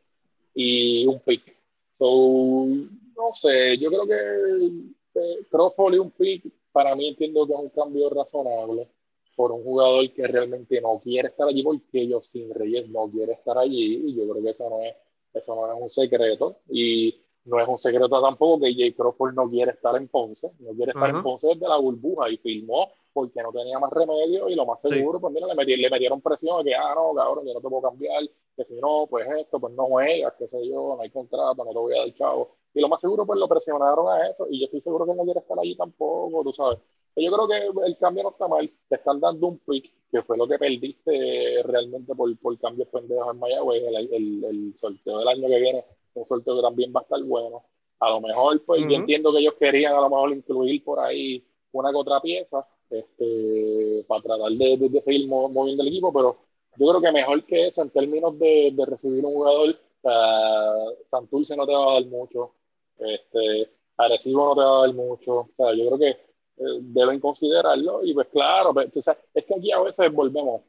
Y 0.53 1.07
un 1.07 1.19
pick. 1.21 1.57
So, 1.97 2.67
no 2.67 3.33
sé, 3.33 3.79
yo 3.79 3.89
creo 3.89 4.05
que 4.05 5.19
eh, 5.19 5.45
Crawford 5.49 5.95
y 5.95 5.97
un 5.97 6.11
pick, 6.11 6.43
para 6.71 6.95
mí 6.95 7.07
entiendo 7.07 7.47
que 7.47 7.53
es 7.53 7.59
un 7.59 7.69
cambio 7.69 8.11
razonable 8.11 8.87
por 9.35 9.51
un 9.53 9.63
jugador 9.63 10.07
que 10.13 10.27
realmente 10.27 10.79
no 10.81 10.99
quiere 10.99 11.29
estar 11.29 11.47
allí 11.47 11.63
porque 11.63 12.07
Justin 12.07 12.53
Reyes 12.53 12.89
no 12.89 13.09
quiere 13.09 13.33
estar 13.33 13.57
allí 13.57 14.03
y 14.05 14.15
yo 14.15 14.29
creo 14.29 14.43
que 14.43 14.51
eso 14.51 14.69
no 14.69 14.83
es, 14.83 14.93
eso 15.33 15.55
no 15.55 15.65
es 15.73 15.81
un 15.81 15.89
secreto. 15.89 16.57
Y 16.69 17.23
no 17.45 17.59
es 17.59 17.67
un 17.67 17.77
secreto 17.77 18.21
tampoco 18.21 18.61
que 18.61 18.73
Jay 18.73 18.93
Crawford 18.93 19.33
no 19.33 19.49
quiere 19.49 19.71
estar 19.71 19.95
en 19.95 20.07
Ponce, 20.07 20.51
no 20.59 20.71
quiere 20.73 20.91
estar 20.91 21.09
uh 21.09 21.13
-huh. 21.13 21.17
en 21.17 21.23
Ponce 21.23 21.47
desde 21.47 21.67
la 21.67 21.77
burbuja 21.77 22.29
y 22.29 22.37
filmó 22.37 22.91
porque 23.13 23.41
no 23.41 23.51
tenía 23.51 23.79
más 23.79 23.91
remedio 23.91 24.49
y 24.49 24.55
lo 24.55 24.65
más 24.65 24.81
seguro, 24.81 25.17
sí. 25.17 25.21
pues 25.21 25.33
mira, 25.33 25.47
le, 25.47 25.55
metieron, 25.55 25.81
le 25.81 25.89
metieron 25.89 26.21
presión 26.21 26.63
de 26.63 26.71
que, 26.71 26.75
ah, 26.75 26.93
no, 26.95 27.13
cabrón, 27.13 27.45
yo 27.45 27.53
no 27.53 27.61
te 27.61 27.67
puedo 27.67 27.81
cambiar, 27.81 28.23
que 28.55 28.65
si 28.65 28.75
no, 28.75 29.07
pues 29.09 29.27
esto, 29.27 29.59
pues 29.59 29.73
no 29.73 29.85
juegas, 29.85 30.33
qué 30.37 30.47
sé 30.47 30.67
yo, 30.67 30.95
no 30.95 31.01
hay 31.01 31.09
contrato, 31.09 31.65
no 31.65 31.71
te 31.71 31.77
voy 31.77 31.97
a 31.97 32.01
dar 32.01 32.13
chavo. 32.13 32.55
Y 32.73 32.81
lo 32.81 32.87
más 32.87 33.01
seguro, 33.01 33.25
pues 33.25 33.39
lo 33.39 33.47
presionaron 33.47 34.07
a 34.09 34.27
eso 34.27 34.47
y 34.49 34.59
yo 34.59 34.65
estoy 34.65 34.81
seguro 34.81 35.05
que 35.05 35.15
no 35.15 35.23
quiere 35.23 35.39
estar 35.39 35.57
allí 35.59 35.75
tampoco, 35.75 36.43
tú 36.43 36.53
sabes. 36.53 36.77
Yo 37.15 37.31
creo 37.31 37.47
que 37.47 37.87
el 37.87 37.97
cambio 37.97 38.23
no 38.23 38.29
está 38.29 38.47
mal, 38.47 38.69
te 38.87 38.95
están 38.95 39.19
dando 39.19 39.47
un 39.47 39.57
pick, 39.59 39.91
que 40.11 40.21
fue 40.21 40.37
lo 40.37 40.47
que 40.47 40.57
perdiste 40.57 41.63
realmente 41.63 42.15
por, 42.15 42.37
por 42.37 42.57
cambios 42.59 42.87
pendejos 42.89 43.33
en 43.33 43.39
Mayagüez, 43.39 43.83
el, 43.83 43.95
el, 44.13 44.43
el 44.45 44.75
sorteo 44.79 45.19
del 45.19 45.27
año 45.27 45.47
que 45.47 45.59
viene 45.59 45.85
un 46.13 46.25
sorteo 46.27 46.55
que 46.57 46.61
también 46.61 46.91
va 46.95 47.01
a 47.01 47.03
estar 47.03 47.21
bueno. 47.23 47.63
A 47.99 48.09
lo 48.11 48.21
mejor, 48.21 48.63
pues 48.65 48.81
uh 48.81 48.85
-huh. 48.85 48.89
yo 48.91 48.95
entiendo 48.97 49.31
que 49.31 49.39
ellos 49.39 49.55
querían 49.59 49.93
a 49.93 50.01
lo 50.01 50.09
mejor 50.09 50.31
incluir 50.31 50.83
por 50.83 50.99
ahí 50.99 51.43
una 51.71 51.91
que 51.91 51.97
otra 51.97 52.21
pieza 52.21 52.65
este, 52.89 54.03
para 54.07 54.21
tratar 54.21 54.51
de, 54.51 54.77
de, 54.77 54.89
de 54.89 55.01
seguir 55.01 55.27
moviendo 55.27 55.83
el 55.83 55.89
equipo, 55.89 56.11
pero 56.11 56.37
yo 56.77 56.87
creo 56.87 57.01
que 57.01 57.11
mejor 57.11 57.45
que 57.45 57.67
eso 57.67 57.81
en 57.81 57.89
términos 57.89 58.37
de, 58.39 58.71
de 58.73 58.85
recibir 58.85 59.23
un 59.25 59.33
jugador, 59.33 59.75
uh, 60.03 61.05
Santurce 61.11 61.55
no 61.55 61.65
te 61.65 61.73
va 61.73 61.91
a 61.91 61.93
dar 61.95 62.05
mucho, 62.05 62.53
este, 62.97 63.69
Arecibo 63.97 64.45
no 64.45 64.55
te 64.55 64.61
va 64.61 64.77
a 64.77 64.81
dar 64.87 64.93
mucho, 64.95 65.31
o 65.39 65.49
sea, 65.57 65.73
yo 65.73 65.87
creo 65.87 65.99
que 65.99 66.09
eh, 66.09 66.79
deben 66.81 67.19
considerarlo 67.19 68.03
y 68.03 68.13
pues 68.13 68.27
claro, 68.27 68.73
pues, 68.73 68.95
o 68.95 69.01
sea, 69.01 69.17
es 69.33 69.45
que 69.45 69.55
aquí 69.55 69.71
a 69.71 69.81
veces 69.81 70.11
volvemos, 70.11 70.61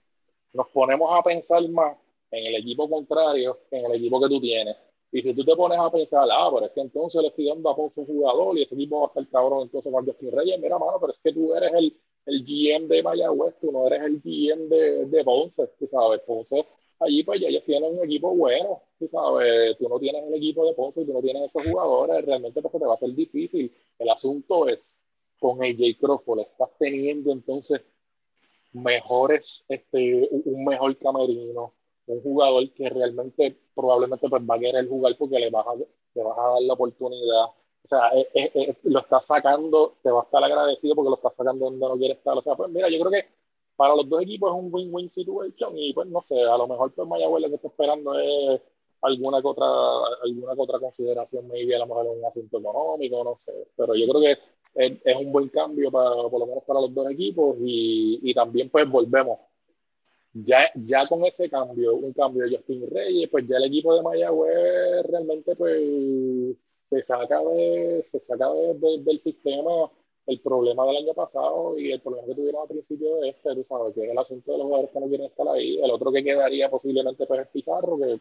nos 0.53 0.69
ponemos 0.69 1.09
a 1.13 1.23
pensar 1.23 1.67
más 1.71 1.97
en 2.31 2.47
el 2.47 2.57
equipo 2.57 2.89
contrario 2.89 3.59
que 3.71 3.79
en 3.79 3.87
el 3.87 3.93
equipo 3.93 4.21
que 4.21 4.29
tú 4.29 4.41
tienes. 4.41 4.77
Y 5.13 5.23
si 5.23 5.35
tú 5.35 5.45
te 5.45 5.57
pones 5.57 5.79
a 5.79 5.91
pensar, 5.91 6.29
ah, 6.31 6.51
pero 6.53 6.67
es 6.67 6.73
que 6.73 6.81
entonces 6.81 7.21
le 7.21 7.29
estoy 7.29 7.49
dando 7.49 7.69
a 7.71 7.77
Ponce 7.77 8.01
un 8.01 8.07
jugador 8.07 8.57
y 8.57 8.63
ese 8.63 8.75
equipo 8.75 9.01
va 9.01 9.07
a 9.07 9.09
estar 9.09 9.29
cabrón 9.29 9.63
entonces 9.63 9.93
con 9.93 10.07
Justin 10.07 10.33
Reyes, 10.33 10.61
mira, 10.61 10.79
mano, 10.79 10.99
pero 11.01 11.13
es 11.13 11.21
que 11.21 11.33
tú 11.33 11.53
eres 11.55 11.73
el, 11.75 11.97
el 12.27 12.45
GM 12.45 12.87
de 12.87 13.03
Mayagüez, 13.03 13.55
tú 13.61 13.73
no 13.73 13.87
eres 13.87 14.03
el 14.03 14.21
GM 14.21 14.69
de, 14.69 15.07
de 15.07 15.25
Ponce, 15.25 15.67
tú 15.79 15.89
sabes, 15.89 16.21
Ponce, 16.21 16.65
allí 17.01 17.25
pues 17.25 17.41
ya 17.41 17.49
ellos 17.49 17.65
tienen 17.65 17.99
un 17.99 18.05
equipo 18.05 18.35
bueno, 18.37 18.83
tú 18.99 19.09
sabes, 19.09 19.77
tú 19.79 19.89
no 19.89 19.99
tienes 19.99 20.23
el 20.25 20.35
equipo 20.35 20.65
de 20.65 20.75
Ponce, 20.75 21.05
tú 21.05 21.13
no 21.13 21.21
tienes 21.21 21.43
esos 21.45 21.67
jugadores, 21.69 22.25
realmente 22.25 22.63
pues 22.63 22.73
te 22.73 22.87
va 22.87 22.95
a 22.95 22.99
ser 22.99 23.13
difícil. 23.15 23.75
El 23.99 24.11
asunto 24.11 24.69
es, 24.69 24.97
con 25.41 25.63
AJ 25.63 25.99
Crawford, 25.99 26.41
estás 26.41 26.71
teniendo 26.79 27.33
entonces 27.33 27.81
mejores, 28.73 29.65
este, 29.69 30.29
un 30.45 30.65
mejor 30.65 30.97
camerino, 30.99 31.75
un 32.13 32.23
jugador 32.23 32.71
que 32.73 32.89
realmente 32.89 33.57
probablemente 33.75 34.29
pues 34.29 34.43
va 34.43 34.55
a 34.57 34.59
querer 34.59 34.89
jugar 34.89 35.17
porque 35.19 35.39
le 35.39 35.51
vas 35.51 35.67
a, 35.67 35.75
le 35.75 36.23
vas 36.23 36.39
a 36.39 36.43
dar 36.43 36.63
la 36.63 36.75
oportunidad. 36.75 37.45
O 37.83 37.89
sea, 37.89 38.09
es, 38.09 38.27
es, 38.35 38.51
es, 38.55 38.77
lo 38.85 39.01
está 39.01 39.21
sacando, 39.21 39.97
te 40.03 40.11
va 40.11 40.21
a 40.21 40.25
estar 40.25 40.45
agradecido 40.45 40.95
porque 40.95 41.11
lo 41.11 41.17
está 41.17 41.31
sacando 41.31 41.67
donde 41.67 41.87
no 41.87 41.97
quiere 41.97 42.15
estar. 42.15 42.37
O 42.37 42.43
sea, 42.43 42.55
pues 42.57 42.71
mira, 42.71 42.89
yo 42.89 42.99
creo 43.01 43.11
que 43.11 43.29
para 43.77 43.97
los 43.97 44.09
dos 44.09 44.23
equipos 44.23 44.53
es 44.53 44.59
un 44.63 44.69
win-win 44.73 45.11
situation 45.11 45.73
y 45.77 45.95
pues 45.95 46.07
no 46.09 46.21
sé, 46.21 46.43
a 46.43 46.59
lo 46.59 46.69
mejor 46.69 46.93
pues 46.93 47.09
Mayagüez 47.09 47.43
lo 47.43 47.49
que 47.49 47.55
está 47.55 47.69
esperando 47.69 48.19
es 48.19 48.61
alguna 49.03 49.41
que 49.41 49.49
otra, 49.49 49.67
alguna 50.23 50.55
que 50.55 50.61
otra 50.61 50.79
consideración, 50.79 51.49
maybe 51.49 51.75
a 51.75 51.79
lo 51.79 51.87
mejor 51.87 52.07
un 52.07 52.25
asunto 52.25 52.59
económico, 52.59 53.25
no 53.25 53.37
sé. 53.39 53.69
Pero 53.77 53.95
yo 53.95 54.07
creo 54.09 54.21
que 54.21 54.39
es, 54.75 54.93
es 55.05 55.17
un 55.17 55.33
buen 55.33 55.49
cambio 55.49 55.91
para, 55.91 56.11
por 56.11 56.41
lo 56.41 56.47
menos 56.47 56.65
para 56.65 56.81
los 56.81 56.93
dos 56.95 57.11
equipos 57.11 57.57
y, 57.61 58.21
y 58.23 58.35
también 58.35 58.69
pues 58.69 58.89
volvemos. 58.89 59.39
Ya, 60.33 60.71
ya 60.77 61.07
con 61.09 61.25
ese 61.25 61.51
cambio, 61.51 61.95
un 61.97 62.13
cambio 62.13 62.45
de 62.45 62.57
Justin 62.57 62.89
Reyes, 62.89 63.29
pues 63.31 63.47
ya 63.49 63.57
el 63.57 63.65
equipo 63.65 63.95
de 63.97 64.03
Mayagüez 64.03 65.03
realmente 65.09 65.57
pues 65.57 65.81
se 66.83 67.03
saca, 67.03 67.41
de, 67.43 68.05
se 68.11 68.21
saca 68.21 68.49
de- 68.53 68.75
de- 68.75 68.99
del 69.03 69.19
sistema 69.21 69.91
el 70.27 70.41
problema 70.41 70.87
del 70.87 70.99
año 70.99 71.15
pasado 71.15 71.77
y 71.79 71.91
el 71.91 72.01
problema 72.01 72.29
que 72.29 72.35
tuvieron 72.37 72.63
al 72.63 72.69
principio 72.69 73.17
de 73.17 73.31
este, 73.31 73.55
tú 73.57 73.65
sabes, 73.65 73.93
que 73.95 74.05
es 74.05 74.11
el 74.11 74.19
asunto 74.19 74.53
de 74.53 74.59
los 74.59 74.67
jugadores 74.67 74.91
que 74.93 75.01
no 75.01 75.09
quieren 75.09 75.27
estar 75.27 75.49
ahí. 75.49 75.79
El 75.83 75.91
otro 75.91 76.13
que 76.13 76.23
quedaría 76.23 76.71
posiblemente 76.71 77.27
pues 77.27 77.41
es 77.41 77.49
Pizarro, 77.49 77.99
que, 77.99 78.21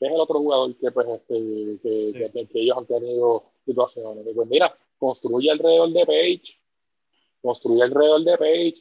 que 0.00 0.06
es 0.06 0.12
el 0.12 0.20
otro 0.20 0.40
jugador 0.40 0.74
que 0.76 0.90
pues 0.90 1.06
este, 1.08 1.78
que, 1.82 2.30
que- 2.32 2.46
que 2.48 2.60
ellos 2.60 2.78
han 2.78 2.86
tenido 2.86 3.44
situaciones. 3.64 4.26
Y, 4.28 4.34
Pues 4.34 4.48
mira, 4.48 4.76
construye 4.98 5.50
alrededor 5.52 5.90
de 5.92 6.04
Page, 6.06 6.58
construye 7.42 7.82
alrededor 7.84 8.24
de 8.24 8.38
Page, 8.38 8.74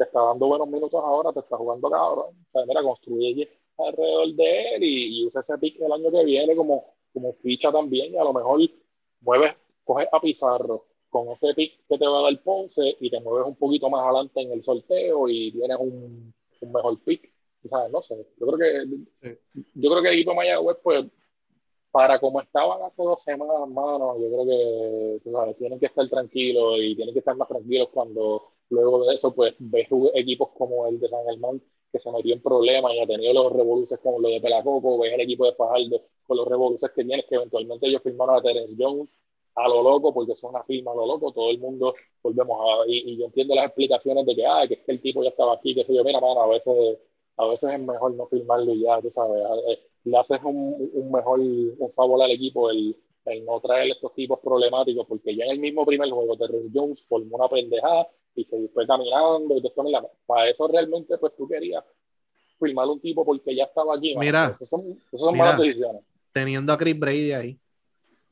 te 0.00 0.04
está 0.04 0.22
dando 0.22 0.46
buenos 0.46 0.66
minutos 0.66 0.98
ahora, 1.04 1.30
te 1.30 1.40
está 1.40 1.58
jugando 1.58 1.90
cabrón. 1.90 2.34
O 2.34 2.50
sea, 2.52 2.64
mira, 2.64 2.82
construye 2.82 3.50
alrededor 3.76 4.28
de 4.34 4.74
él 4.74 4.82
y, 4.82 5.20
y 5.20 5.26
usa 5.26 5.42
ese 5.42 5.58
pick 5.58 5.78
el 5.78 5.92
año 5.92 6.10
que 6.10 6.24
viene 6.24 6.56
como, 6.56 6.94
como 7.12 7.34
ficha 7.34 7.70
también 7.70 8.14
y 8.14 8.16
a 8.16 8.24
lo 8.24 8.32
mejor 8.32 8.60
mueves, 9.20 9.54
coges 9.84 10.08
a 10.10 10.20
Pizarro 10.20 10.86
con 11.10 11.28
ese 11.28 11.52
pick 11.54 11.86
que 11.86 11.98
te 11.98 12.06
va 12.06 12.20
a 12.20 12.22
dar 12.22 12.42
Ponce 12.42 12.96
y 12.98 13.10
te 13.10 13.20
mueves 13.20 13.46
un 13.46 13.56
poquito 13.56 13.90
más 13.90 14.02
adelante 14.02 14.40
en 14.40 14.52
el 14.52 14.62
sorteo 14.62 15.28
y 15.28 15.52
tienes 15.52 15.76
un, 15.78 16.32
un 16.62 16.72
mejor 16.72 16.98
pick. 17.04 17.30
O 17.62 17.68
sea, 17.68 17.88
no 17.90 18.00
sé, 18.00 18.26
yo 18.38 18.46
creo 18.46 18.58
que 18.58 19.34
yo 19.74 19.90
creo 19.90 20.02
que 20.02 20.08
el 20.08 20.14
equipo 20.14 20.30
de 20.30 20.36
Mayagüez, 20.36 20.78
pues, 20.82 21.04
para 21.90 22.18
como 22.18 22.40
estaban 22.40 22.80
hace 22.84 23.02
dos 23.02 23.22
semanas, 23.22 23.68
mano, 23.68 24.18
yo 24.18 24.28
creo 24.28 24.46
que 24.46 25.20
tú 25.24 25.30
sabes, 25.30 25.58
tienen 25.58 25.78
que 25.78 25.86
estar 25.86 26.08
tranquilos 26.08 26.78
y 26.78 26.96
tienen 26.96 27.12
que 27.12 27.18
estar 27.18 27.36
más 27.36 27.48
tranquilos 27.48 27.88
cuando 27.92 28.52
luego 28.70 29.04
de 29.06 29.14
eso, 29.14 29.34
pues, 29.34 29.54
ves 29.58 29.88
equipos 30.14 30.50
como 30.56 30.86
el 30.86 30.98
de 31.00 31.08
San 31.08 31.24
Germán 31.26 31.62
que 31.92 31.98
se 31.98 32.12
metió 32.12 32.34
en 32.34 32.42
problemas 32.42 32.92
y 32.94 33.00
ha 33.00 33.06
tenido 33.06 33.32
los 33.34 33.52
revoluces 33.52 33.98
como 33.98 34.20
lo 34.20 34.28
de 34.28 34.40
Pelacoco, 34.40 34.98
ves 35.00 35.12
el 35.14 35.20
equipo 35.22 35.44
de 35.46 35.54
Fajardo 35.54 36.02
con 36.26 36.36
los 36.36 36.46
revoluces 36.48 36.90
que 36.94 37.04
tienes, 37.04 37.26
que 37.28 37.34
eventualmente 37.34 37.86
ellos 37.88 38.02
firmaron 38.02 38.36
a 38.36 38.42
Terence 38.42 38.74
Jones 38.78 39.18
a 39.56 39.68
lo 39.68 39.82
loco, 39.82 40.14
porque 40.14 40.34
son 40.34 40.50
una 40.50 40.62
firma 40.64 40.92
a 40.92 40.94
lo 40.94 41.06
loco, 41.06 41.32
todo 41.32 41.50
el 41.50 41.58
mundo 41.58 41.94
volvemos 42.22 42.58
a, 42.60 42.88
y, 42.88 43.12
y 43.12 43.18
yo 43.18 43.26
entiendo 43.26 43.54
las 43.54 43.66
explicaciones 43.66 44.24
de 44.24 44.36
que, 44.36 44.46
ah, 44.46 44.64
que 44.68 44.74
es 44.74 44.80
que 44.84 44.92
el 44.92 45.00
tipo 45.02 45.22
ya 45.22 45.30
estaba 45.30 45.54
aquí, 45.54 45.74
que 45.74 45.84
sé 45.84 45.94
yo, 45.94 46.04
mira, 46.04 46.20
mano, 46.20 46.40
a 46.42 46.48
veces, 46.48 46.98
a 47.36 47.46
veces 47.46 47.70
es 47.72 47.80
mejor 47.80 48.14
no 48.14 48.26
firmarlo 48.28 48.72
y 48.72 48.82
ya, 48.82 49.00
tú 49.00 49.10
sabes, 49.10 49.42
eh, 49.68 49.78
le 50.04 50.16
haces 50.16 50.40
un, 50.44 50.90
un 50.94 51.10
mejor, 51.12 51.40
un 51.40 51.92
favor 51.92 52.22
al 52.22 52.30
equipo 52.30 52.70
el, 52.70 52.96
el 53.24 53.44
no 53.44 53.60
traer 53.60 53.90
estos 53.90 54.14
tipos 54.14 54.38
problemáticos, 54.40 55.06
porque 55.06 55.34
ya 55.36 55.44
en 55.44 55.52
el 55.52 55.58
mismo 55.58 55.84
primer 55.86 56.10
juego 56.10 56.36
Terrence 56.36 56.70
Jones 56.72 57.04
formó 57.08 57.36
una 57.36 57.48
pendejada 57.48 58.08
y 58.34 58.44
se 58.44 58.68
fue 58.68 58.86
caminando 58.86 59.56
y 59.56 59.66
esto, 59.66 59.82
mira, 59.82 60.02
para 60.26 60.48
eso 60.48 60.68
realmente 60.68 61.16
pues 61.18 61.32
tú 61.36 61.48
querías 61.48 61.84
firmar 62.58 62.86
un 62.88 63.00
tipo 63.00 63.24
porque 63.24 63.54
ya 63.54 63.64
estaba 63.64 63.96
aquí. 63.96 64.16
Mira, 64.16 64.52
Esas 64.54 64.68
son, 64.68 64.82
esas 64.90 65.20
son 65.20 65.32
mira. 65.32 65.44
malas 65.46 65.60
decisiones. 65.60 66.02
Teniendo 66.32 66.72
a 66.72 66.78
Chris 66.78 66.98
Brady 66.98 67.32
ahí. 67.32 67.60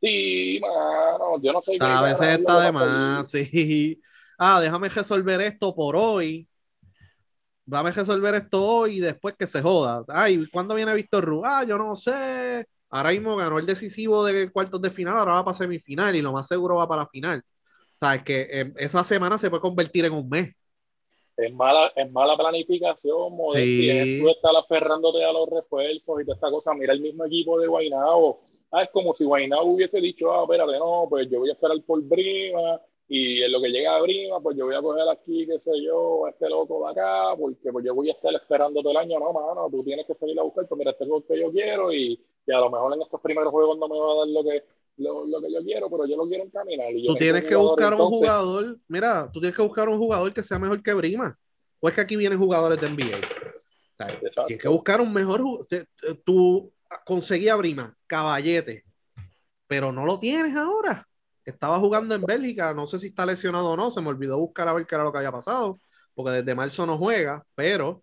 Sí, 0.01 0.61
mano, 0.61 1.41
yo 1.43 1.53
no 1.53 1.61
sé 1.61 1.77
A 1.81 2.03
veces 2.03 2.39
está 2.39 2.61
de 2.61 2.73
más, 2.73 3.31
sí. 3.31 4.01
Ah, 4.39 4.61
déjame 4.61 4.89
resolver 4.89 5.41
esto 5.41 5.75
por 5.75 5.97
hoy. 5.97 6.47
Dame 7.67 7.91
resolver 7.91 8.35
esto 8.35 8.65
hoy 8.65 8.97
y 8.97 9.01
después 9.01 9.35
que 9.37 9.47
se 9.47 9.61
joda. 9.61 10.03
Ay, 10.09 10.47
¿cuándo 10.51 10.75
viene 10.75 10.95
Víctor 10.95 11.25
Ru? 11.25 11.43
Ah, 11.45 11.65
yo 11.65 11.77
no 11.77 11.97
sé. 11.97 12.65
Ahora 12.89 13.11
mismo 13.11 13.37
ganó 13.37 13.59
el 13.59 13.67
decisivo 13.67 14.25
de 14.25 14.51
cuartos 14.51 14.81
de 14.81 14.91
final, 14.91 15.19
ahora 15.19 15.35
va 15.35 15.45
para 15.45 15.57
semifinal 15.59 16.15
y 16.17 16.23
lo 16.23 16.33
más 16.33 16.47
seguro 16.47 16.77
va 16.77 16.89
para 16.89 17.03
la 17.03 17.09
final. 17.09 17.43
Sea, 18.01 18.23
que 18.23 18.47
eh, 18.51 18.73
esa 18.77 19.03
semana 19.05 19.39
se 19.39 19.51
puede 19.51 19.61
convertir 19.63 20.05
en 20.05 20.13
un 20.13 20.29
mes. 20.29 20.55
es 21.37 21.53
mala, 21.55 21.93
es 21.95 22.11
mala 22.11 22.37
planificación, 22.37 23.37
modestia, 23.37 24.03
Sí. 24.05 24.21
tú 24.21 24.29
estar 24.29 24.57
aferrándote 24.57 25.25
a 25.25 25.33
los 25.33 25.49
refuerzos 25.49 26.21
y 26.21 26.25
toda 26.25 26.35
esta 26.35 26.51
cosa. 26.51 26.75
Mira 26.75 26.93
el 26.93 27.01
mismo 27.01 27.25
equipo 27.25 27.61
de 27.61 27.69
Guaynabo. 27.69 28.41
Ah, 28.73 28.83
es 28.83 28.91
como 28.91 29.15
si 29.15 29.25
Guaynabo 29.25 29.65
hubiese 29.65 30.01
dicho, 30.01 30.33
ah, 30.33 30.43
espérate, 30.43 30.79
no, 30.79 31.07
pues 31.09 31.29
yo 31.31 31.39
voy 31.39 31.49
a 31.51 31.53
esperar 31.53 31.77
por 31.87 32.03
Brima 32.03 32.81
y 33.09 33.41
en 33.43 33.53
lo 33.53 33.61
que 33.63 33.69
llega 33.69 33.95
a 33.97 34.01
Brima, 34.03 34.41
pues 34.41 34.57
yo 34.57 34.67
voy 34.67 34.75
a 34.75 34.83
coger 34.83 35.09
aquí, 35.09 35.47
qué 35.47 35.59
sé 35.61 35.71
yo, 35.83 36.27
a 36.27 36.31
este 36.31 36.49
loco 36.51 36.85
de 36.85 36.91
acá, 36.91 37.35
porque 37.39 37.71
pues 37.73 37.85
yo 37.85 37.95
voy 37.95 38.11
a 38.11 38.13
estar 38.13 38.35
esperando 38.35 38.81
todo 38.83 38.91
el 38.91 38.97
año. 38.99 39.19
No, 39.21 39.33
mano, 39.33 39.69
tú 39.71 39.83
tienes 39.85 40.07
que 40.07 40.15
salir 40.15 40.39
a 40.39 40.43
buscar, 40.43 40.67
pues 40.69 40.77
mira, 40.79 40.91
este 40.91 41.05
es 41.05 41.11
lo 41.11 41.25
que 41.25 41.41
yo 41.41 41.51
quiero 41.53 41.93
y, 41.93 42.21
y 42.47 42.53
a 42.53 42.59
lo 42.59 42.69
mejor 42.69 42.93
en 42.95 43.03
estos 43.03 43.21
primeros 43.21 43.51
juegos 43.53 43.79
no 43.79 43.89
me 43.89 43.99
va 43.99 44.13
a 44.13 44.17
dar 44.17 44.29
lo 44.29 44.43
que, 44.45 44.65
lo, 44.99 45.27
lo 45.27 45.41
que 45.41 45.53
yo 45.53 45.61
quiero, 45.63 45.89
pero 45.91 46.07
yo 46.07 46.17
lo 46.17 46.27
quiero 46.29 46.45
encaminar. 46.45 46.93
Y 46.93 47.07
Tú 47.07 47.15
tienes 47.17 47.43
que 47.43 47.55
jugador, 47.55 47.71
buscar 47.79 47.95
un 47.95 48.09
jugador. 48.09 48.79
Mira, 48.89 49.31
tú 49.33 49.41
tienes 49.41 49.57
que 49.57 49.63
buscar 49.63 49.89
un 49.89 49.99
jugador 49.99 50.33
que 50.35 50.43
sea 50.43 50.59
mejor 50.59 50.83
que 50.83 50.93
Brima. 50.95 51.39
O 51.81 51.89
es 51.89 51.95
que 51.95 52.01
aquí 52.01 52.17
vienen 52.17 52.39
jugadores 52.39 52.81
de 52.81 52.89
NBA. 52.89 53.17
O 53.17 53.97
sea, 53.97 54.09
Exacto. 54.09 54.45
tienes 54.47 54.63
que 54.63 54.69
buscar 54.69 55.01
un 55.01 55.13
mejor. 55.13 55.41
ju- 55.41 55.67
te- 55.69 55.87
te- 56.01 56.15
Tú 56.25 56.73
conseguías 57.05 57.55
a 57.55 57.57
Brima, 57.59 57.97
caballete, 58.07 58.85
pero 59.67 59.93
no 59.93 60.05
lo 60.05 60.19
tienes 60.19 60.57
ahora. 60.57 61.07
Estaba 61.45 61.79
jugando 61.79 62.15
en 62.15 62.23
Bélgica, 62.23 62.75
no 62.75 62.87
sé 62.87 62.99
si 62.99 63.07
está 63.07 63.25
lesionado 63.25 63.71
o 63.71 63.77
no, 63.77 63.91
se 63.91 64.01
me 64.01 64.09
olvidó 64.09 64.39
buscar 64.39 64.69
a 64.69 64.73
ver 64.75 64.87
qué 64.87 64.95
era 64.97 65.05
lo 65.05 65.13
que 65.13 65.19
había 65.19 65.33
pasado, 65.33 65.79
porque 66.15 66.33
desde 66.33 66.55
marzo 66.55 66.85
no 66.85 66.99
juega, 66.99 67.43
pero 67.55 68.03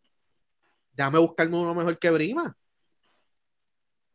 déjame 0.93 1.19
buscarme 1.19 1.57
uno 1.57 1.75
mejor 1.75 1.97
que 1.99 2.09
Brima. 2.09 2.55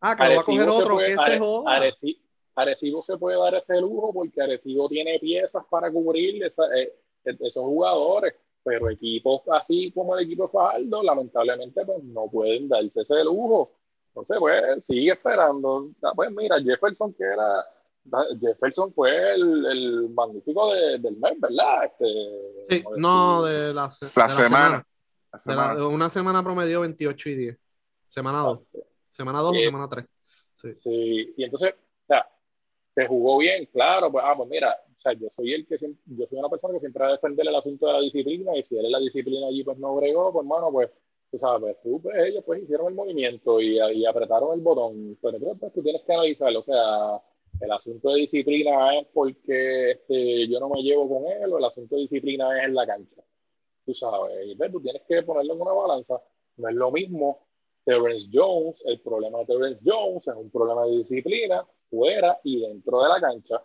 Ah, 0.01 0.17
que 0.17 0.25
lo 0.25 0.35
va 0.37 0.41
a 0.41 0.45
coger 0.45 0.69
otro, 0.69 0.97
que 0.99 1.17
se 1.17 1.39
joda. 1.39 1.79
Areci- 1.79 2.19
Arecibo 2.63 3.03
se 3.03 3.17
puede 3.19 3.39
dar 3.39 3.55
ese 3.55 3.81
lujo 3.81 4.13
porque 4.13 4.43
Arecibo 4.43 4.89
tiene 4.89 5.19
piezas 5.19 5.65
para 5.71 5.91
cubrir 5.91 6.43
esa- 6.45 6.75
eh, 6.77 6.95
esos 7.25 7.63
jugadores, 7.65 8.35
pero 8.63 8.89
equipos 8.91 9.43
así 9.53 9.91
como 9.93 10.17
el 10.17 10.25
equipo 10.25 10.45
de 10.45 10.53
Fajardo, 10.53 11.03
lamentablemente 11.03 11.85
pues, 11.85 12.03
no 12.05 12.29
pueden 12.31 12.69
darse 12.69 13.01
ese 13.03 13.25
lujo. 13.25 13.73
Entonces, 14.09 14.37
pues, 14.39 14.63
sigue 14.87 15.13
esperando. 15.13 15.91
Ah, 16.03 16.13
Pues 16.17 16.31
mira, 16.33 16.61
Jefferson, 16.61 17.13
que 17.15 17.25
era. 17.25 17.65
Jefferson 18.41 18.93
fue 18.95 19.35
el, 19.35 19.67
el 19.67 20.11
magnífico 20.11 20.73
de- 20.75 20.99
del 20.99 21.17
mes, 21.17 21.33
¿verdad? 21.39 21.85
Este, 21.85 22.67
Sí, 22.71 22.85
no, 22.97 23.43
decir, 23.45 23.59
de 23.69 23.75
la, 23.75 23.91
se- 23.91 24.21
La 24.21 24.27
de 24.27 24.33
semana. 24.33 24.71
La 25.33 25.39
De 25.45 25.55
la- 25.55 25.69
semana. 25.75 25.87
una 25.87 26.11
semana 26.11 26.43
promedio 26.43 26.81
28 26.81 27.29
y 27.29 27.35
10. 27.37 27.59
Semana 28.09 28.41
2. 28.41 28.61
Semana 29.11 29.41
2 29.41 29.53
o 29.53 29.55
Eh, 29.55 29.61
semana 29.67 29.89
3. 29.89 30.07
Sí. 30.51 30.69
Sí, 30.83 31.35
y 31.37 31.45
entonces, 31.45 31.75
o 31.75 32.07
sea, 32.09 32.27
jugó 33.07 33.39
bien, 33.39 33.67
claro, 33.67 34.11
pues, 34.11 34.25
ah, 34.27 34.35
pues 34.37 34.49
mira, 34.49 34.77
o 34.99 35.01
sea, 35.01 35.13
yo 35.15 35.29
soy 35.31 35.53
el 35.55 35.67
que 35.67 35.79
siempre- 35.79 36.03
yo 36.07 36.27
soy 36.27 36.39
una 36.39 36.49
persona 36.49 36.75
que 36.75 36.81
siempre 36.81 37.03
va 37.03 37.09
a 37.11 37.13
defender 37.13 37.47
el 37.49 37.55
asunto 37.55 37.87
de 37.87 37.93
la 37.95 38.01
disciplina, 38.01 38.57
y 38.57 38.63
si 38.63 38.77
él 38.77 38.91
la 38.91 38.99
disciplina 38.99 39.47
allí 39.47 39.65
pues 39.65 39.79
no 39.79 39.97
bregó, 39.97 40.33
pues 40.33 40.45
hermano, 40.45 40.71
pues, 40.73 40.91
tú 41.31 41.39
sabes, 41.39 41.61
pues, 41.61 41.77
tú, 41.83 42.03
pues, 42.03 42.17
ellos 42.27 42.43
pues 42.45 42.63
hicieron 42.63 42.89
el 42.89 42.95
movimiento 42.95 43.61
y, 43.61 43.79
y 43.79 44.07
apretaron 44.07 44.55
el 44.55 44.61
botón, 44.61 45.19
pero 45.23 45.39
pues, 45.59 45.73
tú 45.73 45.83
tienes 45.83 46.03
que 46.03 46.13
analizarlo, 46.13 46.61
o 46.61 46.63
sea, 46.63 47.23
el 47.61 47.71
asunto 47.73 48.11
de 48.11 48.21
disciplina 48.21 48.97
es 48.99 49.07
porque 49.13 49.91
este, 49.93 50.49
yo 50.49 50.59
no 50.61 50.69
me 50.71 50.83
llevo 50.83 51.09
con 51.09 51.31
él, 51.31 51.53
o 51.53 51.59
el 51.59 51.65
asunto 51.65 51.95
de 51.97 52.03
disciplina 52.03 52.59
es 52.59 52.65
en 52.67 52.75
la 52.75 52.87
cancha, 52.87 53.23
tú 53.87 53.95
sabes, 53.95 54.47
y 54.47 54.55
pues, 54.57 54.71
tú 54.73 54.81
tienes 54.81 55.03
que 55.09 55.23
ponerlo 55.23 55.55
en 55.55 55.61
una 55.61 55.73
balanza, 55.73 56.23
no 56.57 56.69
es 56.69 56.75
lo 56.75 56.91
mismo 56.91 57.47
Terrence 57.85 58.29
Jones, 58.33 58.77
el 58.85 59.01
problema 59.01 59.39
de 59.39 59.47
Terrence 59.47 59.81
Jones 59.85 60.27
es 60.27 60.35
un 60.35 60.51
problema 60.51 60.85
de 60.85 60.99
disciplina 60.99 61.67
fuera 61.91 62.39
y 62.45 62.61
dentro 62.61 63.03
de 63.03 63.09
la 63.09 63.21
cancha. 63.21 63.63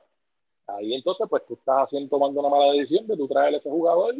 Ahí 0.68 0.95
entonces, 0.95 1.27
pues 1.30 1.45
tú 1.45 1.53
estás 1.53 1.84
haciendo, 1.84 2.10
tomando 2.10 2.41
una 2.41 2.49
mala 2.49 2.73
decisión 2.73 3.06
de 3.07 3.15
tú 3.15 3.27
traer 3.27 3.53
a 3.53 3.57
ese 3.57 3.69
jugador 3.69 4.15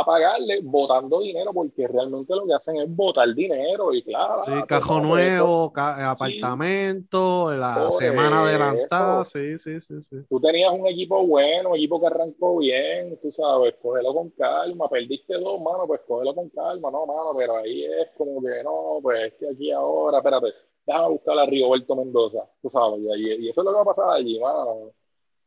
a 0.00 0.04
pagarle, 0.04 0.60
botando 0.62 1.20
dinero, 1.20 1.52
porque 1.52 1.86
realmente 1.88 2.34
lo 2.34 2.46
que 2.46 2.54
hacen 2.54 2.76
es 2.76 2.94
botar 2.94 3.32
dinero 3.34 3.92
y 3.94 4.02
claro. 4.02 4.42
Sí, 4.44 4.64
cajón 4.64 5.02
nuevo, 5.02 5.72
ca- 5.72 6.08
apartamento, 6.10 7.52
la 7.56 7.90
Por 7.90 7.90
semana 7.90 8.40
eso. 8.44 8.44
adelantada. 8.46 9.24
Sí, 9.24 9.58
sí, 9.58 9.80
sí, 9.80 10.00
sí. 10.02 10.16
Tú 10.28 10.40
tenías 10.40 10.72
un 10.72 10.86
equipo 10.88 11.24
bueno, 11.26 11.70
un 11.70 11.76
equipo 11.76 12.00
que 12.00 12.06
arrancó 12.08 12.58
bien, 12.58 13.16
tú 13.22 13.30
sabes, 13.30 13.74
cógelo 13.80 14.12
con 14.12 14.30
calma, 14.30 14.88
perdiste 14.88 15.34
dos, 15.38 15.60
mano, 15.60 15.86
pues 15.86 16.00
cógelo 16.06 16.34
con 16.34 16.48
calma, 16.50 16.90
no, 16.90 17.06
mano, 17.06 17.32
pero 17.36 17.56
ahí 17.58 17.84
es 17.84 18.08
como 18.18 18.40
que 18.42 18.62
no, 18.64 18.98
pues 19.02 19.22
es 19.24 19.34
que 19.34 19.48
aquí 19.50 19.70
ahora, 19.70 20.18
espérate, 20.18 20.48
déjame 20.84 21.08
buscar 21.10 21.38
a 21.38 21.46
Rigoberto 21.46 21.94
Mendoza, 21.94 22.40
tú 22.60 22.68
sabes, 22.68 23.00
y, 23.18 23.44
y 23.46 23.48
eso 23.50 23.60
es 23.60 23.64
lo 23.64 23.70
que 23.70 23.76
va 23.76 23.82
a 23.82 23.94
pasar 23.94 24.10
allí, 24.16 24.40
mano. 24.40 24.90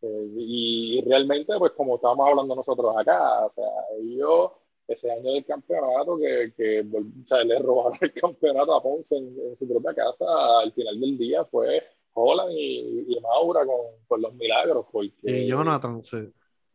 Eh, 0.02 0.30
y, 0.38 1.00
y 1.00 1.02
realmente, 1.02 1.58
pues 1.58 1.72
como 1.74 1.96
estábamos 1.96 2.30
hablando 2.30 2.56
nosotros 2.56 2.96
acá, 2.98 3.46
o 3.46 3.52
sea, 3.52 3.66
ellos, 4.00 4.52
ese 4.88 5.12
año 5.12 5.34
del 5.34 5.46
campeonato, 5.46 6.18
que, 6.18 6.54
que 6.56 6.82
o 6.82 7.28
sea, 7.28 7.44
le 7.44 7.60
robaron 7.60 7.98
el 8.02 8.14
campeonato 8.14 8.74
a 8.76 8.82
Ponce 8.82 9.18
en, 9.18 9.28
en 9.40 9.58
su 9.58 9.68
propia 9.68 9.94
casa, 9.94 10.26
al 10.60 10.72
final 10.72 11.00
del 11.00 11.18
día 11.18 11.44
fue 11.46 11.84
Holland 12.14 12.52
y, 12.54 13.06
y 13.14 13.20
Maura 13.20 13.66
con, 13.66 13.78
con 14.08 14.22
los 14.22 14.34
milagros, 14.36 14.86
porque... 14.92 15.32
Y 15.32 15.48
Jonathan, 15.48 16.04
sí. 16.04 16.32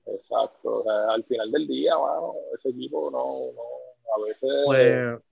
Exacto, 0.07 0.81
o 0.81 0.83
sea, 0.83 1.13
al 1.13 1.25
final 1.25 1.51
del 1.51 1.67
día, 1.67 1.97
mano, 1.97 2.35
ese 2.59 2.69
equipo 2.69 3.11
no, 3.11 3.53
no 3.53 4.15
a 4.15 4.27
veces, 4.27 4.51
Pues, 4.67 5.23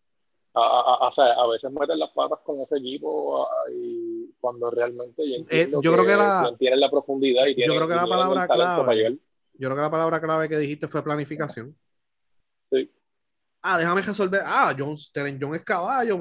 a, 0.55 0.61
a- 0.61 0.95
a- 1.05 1.09
o 1.09 1.13
sea, 1.13 1.33
a 1.35 1.47
veces 1.47 1.71
meten 1.71 1.99
las 1.99 2.11
patas 2.11 2.39
con 2.41 2.59
ese 2.61 2.79
equipo 2.79 3.47
y 3.71 4.12
cuando 4.43 4.69
realmente 4.73 5.23
yo, 5.27 5.45
Eh, 5.49 5.71
yo 5.71 5.93
creo 5.93 6.05
que 6.05 6.17
la- 6.17 6.55
tienen 6.59 6.81
la 6.81 6.91
profundidad 6.91 7.47
y 7.47 7.55
yo 7.65 7.77
creo 7.77 7.87
que 7.87 7.95
la 7.95 8.07
palabra 8.07 8.49
clave-. 8.49 9.19
Yo 9.55 9.69
creo 9.69 9.77
que 9.77 9.83
la 9.83 9.91
palabra 9.91 10.21
clave 10.21 10.49
que 10.49 10.59
dijiste 10.59 10.89
fue 10.89 11.05
planificación. 11.05 11.77
Sí. 12.71 12.91
Ah, 13.63 13.79
déjame 13.79 14.03
resolver. 14.03 14.43
Ah, 14.45 14.75
John, 14.77 14.97
Teren 15.13 15.39
John 15.41 15.55
es 15.55 15.63
caballo. 15.63 16.19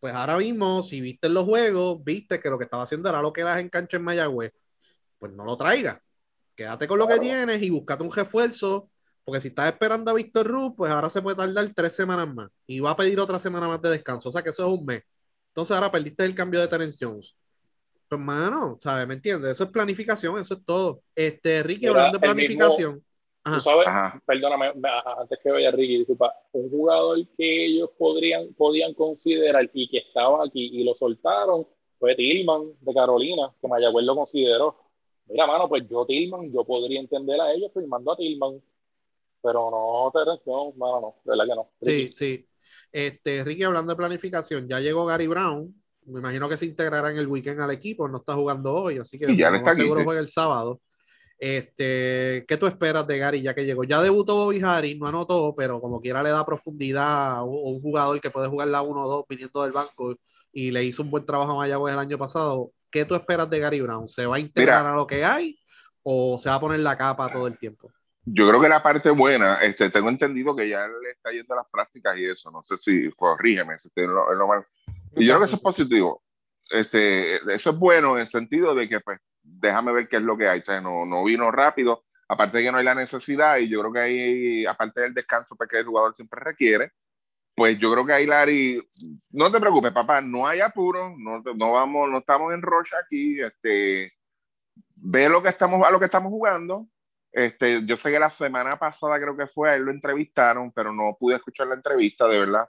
Pues 0.00 0.14
ahora 0.14 0.38
mismo, 0.38 0.82
si 0.82 1.02
viste 1.02 1.26
en 1.26 1.34
los 1.34 1.44
juegos, 1.44 2.02
viste 2.02 2.40
que 2.40 2.48
lo 2.48 2.56
que 2.56 2.64
estaba 2.64 2.84
haciendo 2.84 3.10
era 3.10 3.20
lo 3.20 3.32
que 3.34 3.42
eras 3.42 3.60
en 3.60 3.68
cancha 3.68 3.98
en 3.98 4.04
Mayagüez. 4.04 4.52
Pues 5.18 5.30
no 5.32 5.44
lo 5.44 5.58
traigas. 5.58 5.98
Quédate 6.56 6.88
con 6.88 6.98
lo 6.98 7.06
que 7.06 7.18
tienes 7.20 7.60
y 7.62 7.68
búscate 7.68 8.02
un 8.02 8.10
refuerzo. 8.10 8.88
Porque 9.24 9.42
si 9.42 9.48
estás 9.48 9.66
esperando 9.70 10.10
a 10.10 10.14
Víctor 10.14 10.46
Ruz, 10.46 10.72
pues 10.74 10.90
ahora 10.90 11.10
se 11.10 11.20
puede 11.20 11.36
tardar 11.36 11.70
tres 11.74 11.92
semanas 11.94 12.34
más. 12.34 12.50
Y 12.66 12.80
va 12.80 12.92
a 12.92 12.96
pedir 12.96 13.20
otra 13.20 13.38
semana 13.38 13.68
más 13.68 13.82
de 13.82 13.90
descanso. 13.90 14.30
O 14.30 14.32
sea 14.32 14.42
que 14.42 14.48
eso 14.48 14.66
es 14.66 14.78
un 14.80 14.86
mes. 14.86 15.02
Entonces 15.50 15.74
ahora 15.76 15.90
perdiste 15.90 16.24
el 16.24 16.34
cambio 16.34 16.60
de 16.60 16.68
Terence 16.68 16.96
Jones. 16.98 17.36
Pues, 18.08 18.20
mano, 18.20 18.78
¿sabes? 18.80 19.06
¿Me 19.06 19.14
entiendes? 19.14 19.50
Eso 19.52 19.64
es 19.64 19.70
planificación, 19.70 20.38
eso 20.38 20.54
es 20.54 20.64
todo. 20.64 21.02
Este, 21.14 21.62
Ricky, 21.62 21.86
hablando 21.86 22.18
de 22.18 22.26
el 22.26 22.34
mismo- 22.34 22.56
planificación. 22.58 23.04
Ajá. 23.44 23.56
Tú 23.56 23.62
sabes, 23.62 23.86
Ajá. 23.86 24.22
perdóname, 24.26 24.72
me- 24.74 24.88
antes 25.20 25.38
que 25.42 25.50
vaya 25.50 25.70
Ricky, 25.70 25.98
disculpa, 25.98 26.32
un 26.52 26.70
jugador 26.70 27.18
que 27.36 27.66
ellos 27.66 27.90
podrían, 27.98 28.52
podían 28.54 28.94
considerar 28.94 29.68
y 29.72 29.88
que 29.88 29.98
estaba 29.98 30.44
aquí 30.44 30.70
y 30.72 30.84
lo 30.84 30.94
soltaron 30.94 31.66
fue 31.98 32.14
Tillman 32.14 32.62
de 32.80 32.94
Carolina, 32.94 33.52
que 33.60 33.68
Mayagüez 33.68 34.04
lo 34.06 34.14
consideró. 34.16 34.76
Mira, 35.26 35.46
mano, 35.46 35.68
pues 35.68 35.84
yo 35.88 36.04
Tillman, 36.06 36.52
yo 36.52 36.64
podría 36.64 37.00
entender 37.00 37.40
a 37.40 37.52
ellos 37.52 37.70
firmando 37.74 38.12
a 38.12 38.16
Tillman, 38.16 38.62
pero 39.42 39.70
no 39.70 40.10
Terence 40.12 40.42
Jones, 40.44 40.76
mano, 40.76 41.00
no, 41.00 41.14
de 41.24 41.30
verdad 41.38 41.44
que 41.46 41.54
no. 41.56 41.70
Sí, 41.80 42.08
sí. 42.08 42.46
Este, 42.92 43.44
Ricky, 43.44 43.62
hablando 43.64 43.92
de 43.92 43.96
planificación, 43.96 44.66
ya 44.68 44.80
llegó 44.80 45.04
Gary 45.06 45.26
Brown. 45.26 45.74
Me 46.08 46.20
imagino 46.20 46.48
que 46.48 46.56
se 46.56 46.66
integrará 46.66 47.10
en 47.10 47.18
el 47.18 47.26
weekend 47.26 47.60
al 47.60 47.70
equipo, 47.70 48.08
no 48.08 48.18
está 48.18 48.34
jugando 48.34 48.74
hoy, 48.74 48.98
así 48.98 49.18
que 49.18 49.30
Y 49.30 49.36
ya 49.36 49.50
le 49.50 49.58
está 49.58 49.74
seguro 49.74 50.04
juega 50.04 50.20
el 50.20 50.28
sábado. 50.28 50.80
Este, 51.38 52.44
¿qué 52.48 52.56
tú 52.58 52.66
esperas 52.66 53.06
de 53.06 53.18
Gary 53.18 53.42
ya 53.42 53.54
que 53.54 53.64
llegó? 53.64 53.84
Ya 53.84 54.02
debutó 54.02 54.34
Bobby 54.34 54.60
Harris, 54.60 54.98
no 54.98 55.06
anotó, 55.06 55.54
pero 55.56 55.80
como 55.80 56.00
quiera 56.00 56.22
le 56.22 56.30
da 56.30 56.44
profundidad 56.44 57.36
a 57.36 57.42
un, 57.44 57.80
jugador 57.80 58.20
que 58.20 58.30
puede 58.30 58.48
jugar 58.48 58.68
la 58.68 58.82
1 58.82 59.00
o 59.00 59.08
2 59.08 59.24
viniendo 59.28 59.62
del 59.62 59.72
banco 59.72 60.16
y 60.52 60.72
le 60.72 60.82
hizo 60.84 61.02
un 61.02 61.10
buen 61.10 61.24
trabajo 61.24 61.52
a 61.52 61.56
Mayagüez 61.56 61.94
el 61.94 62.00
año 62.00 62.18
pasado. 62.18 62.72
¿Qué 62.90 63.04
tú 63.04 63.14
esperas 63.14 63.48
de 63.48 63.60
Gary 63.60 63.80
Brown? 63.80 64.08
¿Se 64.08 64.26
va 64.26 64.36
a 64.36 64.40
integrar 64.40 64.82
Mira. 64.82 64.92
a 64.92 64.96
lo 64.96 65.06
que 65.06 65.24
hay 65.24 65.58
o 66.02 66.38
se 66.38 66.48
va 66.48 66.56
a 66.56 66.60
poner 66.60 66.80
la 66.80 66.96
capa 66.96 67.30
todo 67.32 67.46
el 67.46 67.56
tiempo? 67.56 67.92
Yo 68.24 68.48
creo 68.48 68.60
que 68.60 68.68
la 68.68 68.82
parte 68.82 69.10
buena, 69.10 69.54
este, 69.54 69.90
tengo 69.90 70.08
entendido 70.08 70.56
que 70.56 70.68
ya 70.68 70.84
él 70.84 70.92
está 71.10 71.30
yendo 71.30 71.54
a 71.54 71.58
las 71.58 71.70
prácticas 71.70 72.18
y 72.18 72.24
eso, 72.24 72.50
no 72.50 72.62
sé 72.64 72.76
si, 72.76 73.10
corrígeme, 73.12 73.78
si 73.78 73.88
estoy 73.88 74.04
en 74.04 74.14
lo, 74.14 74.32
en 74.32 74.38
lo 74.38 74.48
mal. 74.48 74.66
Y 75.16 75.26
yo 75.26 75.32
creo 75.32 75.40
que 75.40 75.46
eso 75.46 75.56
es 75.56 75.62
positivo. 75.62 76.22
Este, 76.70 77.36
eso 77.54 77.70
es 77.70 77.78
bueno 77.78 78.16
en 78.16 78.22
el 78.22 78.28
sentido 78.28 78.74
de 78.74 78.88
que, 78.88 79.00
pues, 79.00 79.18
déjame 79.42 79.92
ver 79.92 80.08
qué 80.08 80.16
es 80.16 80.22
lo 80.22 80.36
que 80.36 80.48
hay. 80.48 80.60
O 80.60 80.64
sea, 80.64 80.80
no, 80.80 81.04
no 81.04 81.24
vino 81.24 81.50
rápido, 81.50 82.04
aparte 82.28 82.58
de 82.58 82.64
que 82.64 82.72
no 82.72 82.78
hay 82.78 82.84
la 82.84 82.94
necesidad, 82.94 83.56
y 83.58 83.68
yo 83.68 83.80
creo 83.80 83.92
que 83.92 84.00
ahí, 84.00 84.66
aparte 84.66 85.00
del 85.00 85.14
descanso 85.14 85.56
pues, 85.56 85.68
que 85.68 85.78
el 85.78 85.86
jugador 85.86 86.14
siempre 86.14 86.40
requiere, 86.42 86.92
pues 87.56 87.78
yo 87.78 87.90
creo 87.92 88.06
que 88.06 88.12
ahí, 88.12 88.26
Larry, 88.26 88.80
no 89.32 89.50
te 89.50 89.58
preocupes, 89.58 89.92
papá, 89.92 90.20
no 90.20 90.46
hay 90.46 90.60
apuro, 90.60 91.14
no, 91.18 91.42
no 91.56 91.72
vamos, 91.72 92.08
no 92.08 92.18
estamos 92.18 92.54
en 92.54 92.62
rocha 92.62 92.96
aquí, 93.02 93.40
este, 93.40 94.12
ve 94.94 95.28
lo 95.28 95.42
que 95.42 95.48
estamos, 95.48 95.84
a 95.84 95.90
lo 95.90 95.98
que 95.98 96.04
estamos 96.04 96.30
jugando. 96.30 96.86
Este, 97.32 97.84
yo 97.84 97.96
sé 97.96 98.10
que 98.10 98.18
la 98.18 98.30
semana 98.30 98.78
pasada 98.78 99.18
creo 99.18 99.36
que 99.36 99.46
fue, 99.46 99.70
a 99.70 99.74
él 99.74 99.82
lo 99.82 99.90
entrevistaron, 99.90 100.70
pero 100.72 100.92
no 100.92 101.16
pude 101.18 101.36
escuchar 101.36 101.66
la 101.66 101.74
entrevista, 101.74 102.28
de 102.28 102.38
verdad. 102.38 102.68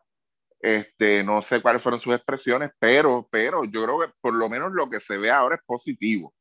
Este, 0.62 1.24
no 1.24 1.42
sé 1.42 1.62
cuáles 1.62 1.82
fueron 1.82 2.00
sus 2.00 2.14
expresiones, 2.14 2.72
pero, 2.80 3.28
pero 3.32 3.64
yo 3.64 3.84
creo 3.84 4.00
que 4.00 4.14
por 4.22 4.34
lo 4.34 4.50
menos 4.50 4.72
lo 4.74 4.90
que 4.90 5.00
se 5.00 5.18
ve 5.18 5.32
ahora 5.32 5.56
es 5.56 5.62
positivo. 5.66 6.34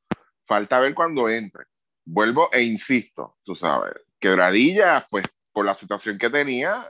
Falta 0.46 0.80
ver 0.80 0.94
cuando 0.94 1.28
entre. 1.28 1.64
Vuelvo 2.04 2.48
e 2.52 2.62
insisto, 2.62 3.36
tú 3.44 3.54
sabes, 3.54 3.94
quebradilla, 4.18 5.06
pues 5.10 5.26
por 5.52 5.66
la 5.66 5.74
situación 5.74 6.18
que 6.18 6.30
tenía, 6.30 6.84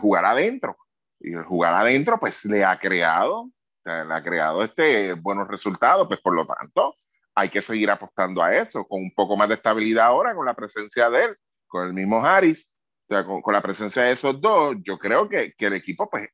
jugar 0.00 0.24
adentro. 0.24 0.76
Y 1.20 1.32
jugar 1.34 1.74
adentro, 1.74 2.18
pues 2.18 2.44
le 2.46 2.64
ha 2.64 2.78
creado, 2.78 3.50
le 3.84 3.92
ha 3.92 4.22
creado 4.22 4.62
este, 4.62 5.12
buenos 5.14 5.48
resultados, 5.48 6.06
pues 6.08 6.20
por 6.20 6.34
lo 6.34 6.46
tanto, 6.46 6.96
hay 7.34 7.48
que 7.48 7.62
seguir 7.62 7.90
apostando 7.90 8.42
a 8.42 8.54
eso, 8.54 8.84
con 8.84 9.00
un 9.02 9.12
poco 9.14 9.36
más 9.36 9.48
de 9.48 9.54
estabilidad 9.54 10.06
ahora, 10.06 10.34
con 10.34 10.46
la 10.46 10.54
presencia 10.54 11.10
de 11.10 11.24
él, 11.24 11.36
con 11.66 11.86
el 11.86 11.92
mismo 11.92 12.24
Harris, 12.24 12.74
o 13.08 13.14
sea, 13.14 13.24
con, 13.24 13.42
con 13.42 13.52
la 13.52 13.60
presencia 13.60 14.02
de 14.02 14.12
esos 14.12 14.40
dos, 14.40 14.76
yo 14.84 14.98
creo 14.98 15.28
que, 15.28 15.52
que 15.56 15.66
el 15.66 15.74
equipo, 15.74 16.08
pues, 16.08 16.28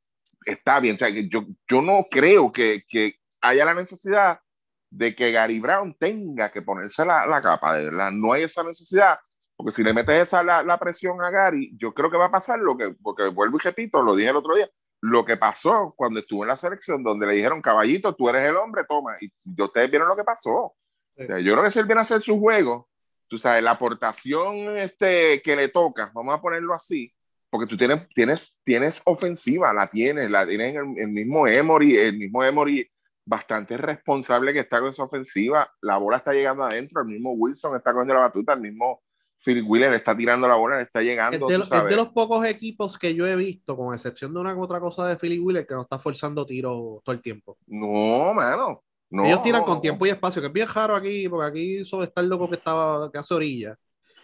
está 0.45 0.81
bien. 0.81 0.97
O 0.97 0.99
sea, 0.99 1.13
que 1.13 1.29
yo, 1.29 1.45
yo 1.69 1.83
no 1.83 2.07
creo 2.11 2.53
que, 2.53 2.85
que 2.89 3.17
haya 3.41 3.65
la 3.65 3.75
necesidad 3.75 4.41
de 4.91 5.15
que 5.15 5.33
Gary 5.33 5.61
Brown 5.61 5.95
tenga 5.99 6.51
que 6.51 6.63
ponerse 6.63 7.05
la, 7.05 7.27
la 7.27 7.41
capa, 7.41 7.77
de 7.77 7.85
verdad. 7.85 8.11
No 8.11 8.33
hay 8.33 8.45
esa 8.45 8.65
necesidad, 8.65 9.19
porque 9.57 9.73
si 9.73 9.85
le 9.85 9.93
metes 9.93 10.21
esa 10.21 10.43
la, 10.43 10.63
la, 10.63 10.79
presión 10.79 11.23
a 11.23 11.31
Gary, 11.31 11.73
yo 11.77 11.95
creo 11.95 12.11
que 12.11 12.17
va 12.17 12.27
a 12.27 12.31
pasar 12.31 12.59
lo 12.59 12.77
que, 12.77 12.91
porque 13.01 13.29
vuelvo 13.29 13.57
y 13.59 13.61
repito, 13.61 14.03
lo 14.03 14.17
dije 14.17 14.31
el 14.31 14.37
otro 14.37 14.57
día, 14.57 14.69
lo 15.03 15.25
que 15.25 15.37
pasó 15.37 15.95
cuando 15.97 16.21
estuvo 16.21 16.43
en 16.43 16.49
la 16.49 16.57
selección, 16.57 17.03
donde 17.03 17.27
le 17.27 17.35
dijeron, 17.35 17.63
caballito, 17.63 18.15
tú 18.15 18.29
eres 18.29 18.49
el 18.49 18.57
hombre, 18.57 18.85
toma, 18.89 19.17
y, 19.21 19.27
y 19.45 19.63
ustedes 19.63 19.91
vieron 19.91 20.09
lo 20.09 20.17
que 20.17 20.25
pasó. 20.25 20.75
Sí. 21.17 21.23
O 21.23 21.27
sea, 21.27 21.39
yo 21.39 21.53
creo 21.53 21.65
que 21.65 21.71
si 21.71 21.79
él 21.79 21.87
viene 21.87 22.01
a 22.01 22.03
hacer 22.03 22.21
su 22.21 22.39
juego, 22.39 22.89
tú 23.29 23.39
sabes, 23.39 23.63
la 23.63 23.73
aportación 23.73 24.77
este, 24.77 25.41
que 25.41 25.55
le 25.55 25.69
toca, 25.69 26.11
vamos 26.13 26.35
a 26.35 26.41
ponerlo 26.41 26.75
así, 26.75 27.15
porque 27.51 27.67
tú 27.67 27.77
tienes, 27.77 28.09
tienes, 28.15 28.59
tienes 28.65 29.03
ofensiva, 29.05 29.73
la 29.73 29.89
tienes, 29.89 30.31
la 30.31 30.47
tienes 30.47 30.75
el, 30.77 30.95
el 30.97 31.09
mismo 31.09 31.47
Emory, 31.47 31.99
el 31.99 32.17
mismo 32.17 32.45
Emory 32.45 32.89
bastante 33.25 33.77
responsable 33.77 34.53
que 34.53 34.61
está 34.61 34.81
con 34.81 34.91
esa 34.91 35.05
ofensiva, 35.05 35.71
la 35.83 35.99
bola 35.99 36.19
está 36.19 36.33
llegando 36.33 36.65
adentro, 36.65 37.03
el 37.03 37.09
mismo 37.09 37.33
Wilson 37.33 37.77
está 37.77 37.93
cogiendo 37.93 38.15
la 38.15 38.21
batuta, 38.21 38.55
el 38.55 38.61
mismo 38.61 39.03
Phil 39.43 39.63
Wheeler 39.67 39.93
está 39.95 40.17
tirando 40.17 40.47
la 40.47 40.57
bola, 40.57 40.77
le 40.77 40.83
está 40.83 41.01
llegando. 41.01 41.47
Es 41.47 41.53
de, 41.53 41.59
lo, 41.59 41.65
es 41.65 41.71
de, 41.71 41.97
los 41.97 42.09
pocos 42.09 42.45
equipos 42.45 42.99
que 42.99 43.15
yo 43.15 43.27
he 43.27 43.37
visto, 43.37 43.77
con 43.77 43.95
excepción 43.95 44.35
de 44.35 44.41
una 44.41 44.55
u 44.55 44.63
otra 44.63 44.81
cosa 44.81 45.07
de 45.09 45.17
Philly 45.17 45.39
Wheeler, 45.39 45.67
que 45.67 45.75
no 45.75 45.83
está 45.83 45.99
forzando 45.99 46.45
tiro 46.45 47.01
todo 47.05 47.15
el 47.15 47.23
tiempo. 47.23 47.57
No, 47.67 48.35
mano. 48.35 48.83
No, 49.09 49.25
Ellos 49.25 49.43
tiran 49.43 49.65
con 49.65 49.81
tiempo 49.81 50.07
y 50.07 50.11
espacio, 50.11 50.41
que 50.43 50.49
es 50.49 50.53
bien 50.53 50.69
raro 50.69 50.95
aquí, 50.95 51.29
porque 51.29 51.47
aquí 51.47 51.85
solo 51.85 52.05
está 52.05 52.21
el 52.21 52.29
loco 52.29 52.49
que 52.49 52.57
estaba 52.57 53.11
que 53.11 53.19
hace 53.19 53.35
orilla. 53.35 53.77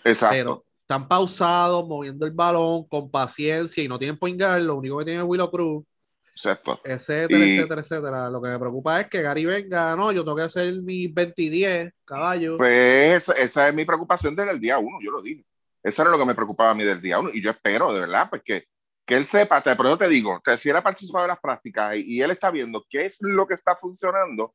Exacto. 0.05 0.37
Pero 0.37 0.66
están 0.87 1.09
pausados, 1.09 1.85
moviendo 1.89 2.25
el 2.27 2.31
balón 2.31 2.87
con 2.87 3.11
paciencia 3.11 3.83
y 3.83 3.89
no 3.89 3.99
tienen 3.99 4.17
point 4.17 4.41
guard, 4.41 4.63
lo 4.63 4.77
único 4.77 4.99
que 4.99 5.07
tiene 5.07 5.21
es 5.21 5.27
Willow 5.27 5.51
Cruz. 5.51 5.85
Exacto. 6.31 6.81
Etcétera, 6.85 7.45
Y- 7.45 7.57
etcétera, 7.57 7.81
etcétera. 7.81 8.31
Lo 8.31 8.41
que 8.41 8.51
me 8.51 8.59
preocupa 8.59 9.01
es 9.01 9.09
que 9.09 9.21
Gary 9.21 9.45
venga, 9.47 9.97
no, 9.97 10.13
yo 10.13 10.23
tengo 10.23 10.37
que 10.37 10.45
hacer 10.45 10.73
mis 10.83 11.13
20 11.13 11.43
y 11.43 11.49
10, 11.49 11.93
caballo. 12.05 12.57
Pues 12.57 13.29
esa, 13.37 13.69
es 13.69 13.75
mi 13.75 13.85
preocupación 13.85 14.37
desde 14.37 14.53
el 14.53 14.61
día 14.61 14.79
uno, 14.79 14.99
yo 15.03 15.11
lo 15.11 15.21
digo. 15.21 15.43
Eso 15.83 16.03
era 16.03 16.11
lo 16.13 16.19
que 16.19 16.25
me 16.25 16.35
preocupaba 16.37 16.71
a 16.71 16.75
mí 16.75 16.85
del 16.85 17.01
día 17.03 17.19
uno. 17.19 17.31
Y 17.33 17.43
yo 17.43 17.51
espero, 17.51 17.93
de 17.93 18.01
verdad, 18.01 18.29
pues 18.31 18.43
que, 18.45 18.67
que 19.05 19.17
él 19.17 19.25
sepa, 19.25 19.61
te, 19.63 19.75
por 19.75 19.87
eso 19.87 19.99
te 19.99 20.09
digo, 20.09 20.41
que 20.41 20.57
si 20.57 20.69
él 20.69 20.77
ha 20.77 20.83
participado 20.85 21.23
de 21.25 21.29
las 21.29 21.41
prácticas 21.41 21.97
y, 21.97 22.15
y 22.17 22.23
él 22.23 22.31
está 22.31 22.53
viendo 22.53 22.85
qué 22.89 23.07
es 23.07 23.17
lo 23.21 23.45
que 23.45 23.55
está 23.55 23.75
funcionando, 23.75 24.45
o 24.45 24.55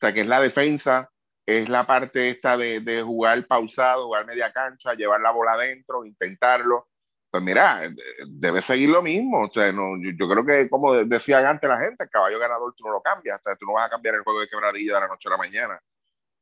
sea, 0.00 0.12
que 0.14 0.20
es 0.20 0.26
la 0.28 0.40
defensa, 0.40 1.10
es 1.46 1.68
la 1.68 1.86
parte 1.86 2.30
esta 2.30 2.56
de, 2.56 2.80
de 2.80 3.02
jugar 3.02 3.46
pausado, 3.46 4.06
jugar 4.06 4.26
media 4.26 4.52
cancha, 4.52 4.94
llevar 4.94 5.20
la 5.20 5.30
bola 5.32 5.52
adentro, 5.52 6.04
intentarlo. 6.04 6.88
Pues 7.30 7.42
mira, 7.42 7.84
eh, 7.84 7.94
debe 8.28 8.62
seguir 8.62 8.90
lo 8.90 9.02
mismo. 9.02 9.46
O 9.46 9.50
sea, 9.52 9.72
no, 9.72 9.96
yo, 10.02 10.10
yo 10.18 10.28
creo 10.28 10.44
que, 10.44 10.68
como 10.70 10.94
decía 11.04 11.48
antes 11.48 11.68
la 11.68 11.78
gente, 11.78 12.04
el 12.04 12.10
caballo 12.10 12.38
ganador 12.38 12.74
tú 12.76 12.84
no 12.84 12.92
lo 12.92 13.02
cambias. 13.02 13.40
O 13.40 13.42
sea, 13.42 13.56
tú 13.56 13.66
no 13.66 13.74
vas 13.74 13.86
a 13.86 13.90
cambiar 13.90 14.16
el 14.16 14.22
juego 14.22 14.40
de 14.40 14.48
quebradilla 14.48 14.94
de 14.94 15.00
la 15.00 15.08
noche 15.08 15.28
a 15.28 15.32
la 15.32 15.38
mañana 15.38 15.80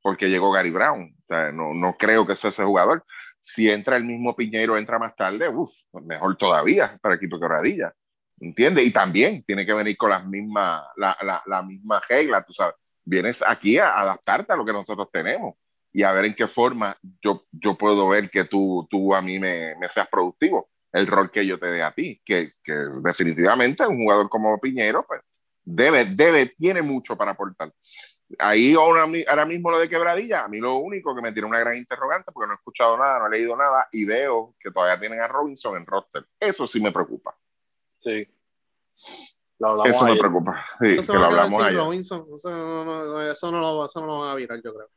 porque 0.03 0.29
llegó 0.29 0.51
Gary 0.53 0.71
Brown. 0.71 1.15
O 1.23 1.27
sea, 1.29 1.53
no, 1.53 1.75
no 1.75 1.97
creo 1.97 2.27
que 2.27 2.35
sea 2.35 2.51
ese 2.51 2.65
jugador. 2.65 3.05
Si 3.41 3.71
entra 3.71 3.97
el 3.97 4.05
mismo 4.05 4.37
Piñeiro, 4.37 4.77
entra 4.77 4.99
más 4.99 5.17
tarde, 5.17 5.49
uff, 5.49 5.73
mejor 6.05 6.37
todavía 6.37 6.99
para 7.01 7.15
el 7.15 7.19
equipo 7.19 7.37
de 7.37 7.43
quebradilla. 7.43 7.95
¿Entiendes? 8.39 8.87
Y 8.87 8.91
también 8.91 9.43
tiene 9.45 9.67
que 9.67 9.75
venir 9.75 9.97
con 9.97 10.11
las 10.11 10.27
mismas, 10.27 10.83
la, 10.97 11.17
la, 11.23 11.43
la 11.47 11.63
misma 11.63 12.01
regla, 12.09 12.43
tú 12.43 12.53
sabes. 12.55 12.75
Vienes 13.05 13.43
aquí 13.47 13.79
a 13.79 13.99
adaptarte 13.99 14.53
a 14.53 14.57
lo 14.57 14.65
que 14.65 14.73
nosotros 14.73 15.09
tenemos 15.13 15.55
y 15.93 16.03
a 16.03 16.13
ver 16.13 16.27
en 16.27 16.35
qué 16.35 16.47
forma 16.47 16.97
yo, 17.23 17.47
yo 17.51 17.77
puedo 17.77 18.09
ver 18.09 18.31
que 18.31 18.45
tú, 18.45 18.87
tú 18.89 19.15
a 19.15 19.21
mí 19.21 19.39
me, 19.39 19.75
me 19.77 19.89
seas 19.89 20.09
productivo 20.09 20.71
el 20.93 21.07
rol 21.07 21.31
que 21.31 21.47
yo 21.47 21.59
te 21.59 21.67
dé 21.67 21.83
a 21.83 21.93
ti, 21.93 22.21
que, 22.25 22.53
que 22.63 22.73
definitivamente 23.03 23.87
un 23.87 23.97
jugador 23.99 24.29
como 24.29 24.59
Piñero, 24.59 25.05
pues 25.07 25.21
debe, 25.63 26.05
debe, 26.05 26.47
tiene 26.47 26.83
mucho 26.83 27.17
para 27.17 27.33
aportar. 27.33 27.73
Ahí 28.39 28.75
ahora, 28.75 29.07
ahora 29.29 29.45
mismo 29.45 29.71
lo 29.71 29.79
de 29.79 29.89
quebradilla, 29.89 30.45
a 30.45 30.49
mí 30.49 30.59
lo 30.59 30.77
único 30.77 31.15
que 31.15 31.23
me 31.23 31.33
tiene 31.33 31.49
una 31.49 31.59
gran 31.59 31.77
interrogante, 31.77 32.31
porque 32.33 32.47
no 32.47 32.55
he 32.55 32.57
escuchado 32.57 32.97
nada, 32.97 33.19
no 33.19 33.27
he 33.27 33.31
leído 33.31 33.57
nada, 33.57 33.89
y 33.93 34.05
veo 34.05 34.55
que 34.59 34.71
todavía 34.71 35.01
tienen 35.01 35.21
a 35.21 35.29
Robinson 35.29 35.77
en 35.77 35.87
roster. 35.87 36.25
Eso 36.39 36.67
sí 36.67 36.81
me 36.81 36.93
preocupa. 36.93 37.37
Sí. 38.03 38.29
Lo 39.61 39.85
Eso 39.85 40.05
me 40.05 40.11
ayer. 40.13 40.21
preocupa. 40.21 40.65
Sí, 40.81 40.87
Eso 40.99 41.13
que 41.13 41.19
va 41.19 41.25
lo 41.25 41.31
hablamos 41.31 41.55
sin 41.55 41.63
ayer. 41.67 41.79
Robinson. 41.79 42.27
Eso 42.35 42.51
no, 42.51 42.85
no, 42.85 43.23
eso, 43.23 43.51
no 43.53 43.61
lo, 43.61 43.87
eso 43.87 44.01
no 44.01 44.07
lo 44.07 44.19
van 44.21 44.31
a 44.31 44.35
virar, 44.35 44.61
yo 44.65 44.75
creo. 44.75 44.89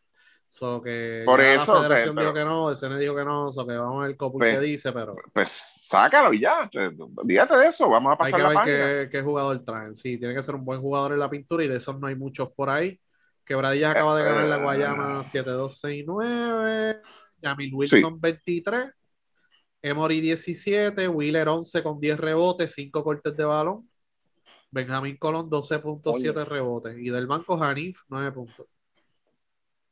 So 0.48 0.82
que 0.82 1.24
Por 1.26 1.42
eso, 1.42 1.74
la 1.74 1.82
federación 1.82 2.16
pero- 2.16 2.28
dijo 2.28 2.34
que 2.36 2.46
no, 2.46 2.70
el 2.70 2.78
CNE 2.78 3.00
dijo 3.00 3.16
que 3.16 3.26
no, 3.26 3.52
so 3.52 3.66
que 3.68 3.76
vamos 3.76 4.04
a 4.04 4.08
ver 4.08 4.16
cómo 4.18 4.34
Pues, 4.38 4.54
qué 4.54 4.60
dice, 4.62 4.92
pero 4.94 5.16
Pues 5.34 5.50
sácalo 5.82 6.32
y 6.32 6.40
ya. 6.42 6.70
Olvídate 7.18 7.58
de 7.58 7.68
eso. 7.68 7.90
Vamos 7.90 8.12
a 8.12 8.14
hay 8.24 8.32
pasar 8.32 8.48
que 8.50 8.54
la 8.54 8.64
ver 8.64 9.10
qué, 9.10 9.18
qué 9.18 9.24
jugador 9.24 9.64
traen. 9.66 9.96
Sí, 9.96 10.18
tiene 10.18 10.34
que 10.36 10.44
ser 10.44 10.56
un 10.56 10.64
buen 10.64 10.80
jugador 10.80 11.12
en 11.12 11.20
la 11.20 11.30
pintura 11.30 11.64
y 11.64 11.68
de 11.68 11.78
esos 11.78 12.00
no 12.00 12.08
hay 12.08 12.16
muchos 12.16 12.50
por 12.52 12.70
ahí. 12.70 13.00
Quebradillas 13.44 13.92
acaba 13.92 14.16
de 14.16 14.24
ganar 14.24 14.46
la 14.46 14.58
Guayama 14.58 15.24
7-2-6-9. 15.24 17.02
Yamil 17.42 17.74
Wilson 17.74 18.22
23. 18.22 18.92
Emory 19.82 20.22
17, 20.22 21.08
Wheeler 21.10 21.50
11 21.50 21.84
con 21.84 22.00
10 22.00 22.18
rebotes, 22.18 22.72
5 22.74 23.04
cortes 23.04 23.36
de 23.36 23.44
balón. 23.44 23.90
Benjamín 24.74 25.18
Colón 25.18 25.50
12.7 25.52 26.46
rebotes. 26.46 26.98
Y 26.98 27.10
del 27.12 27.28
banco 27.28 27.62
Hanif 27.62 28.02
9 28.10 28.32
puntos. 28.32 28.66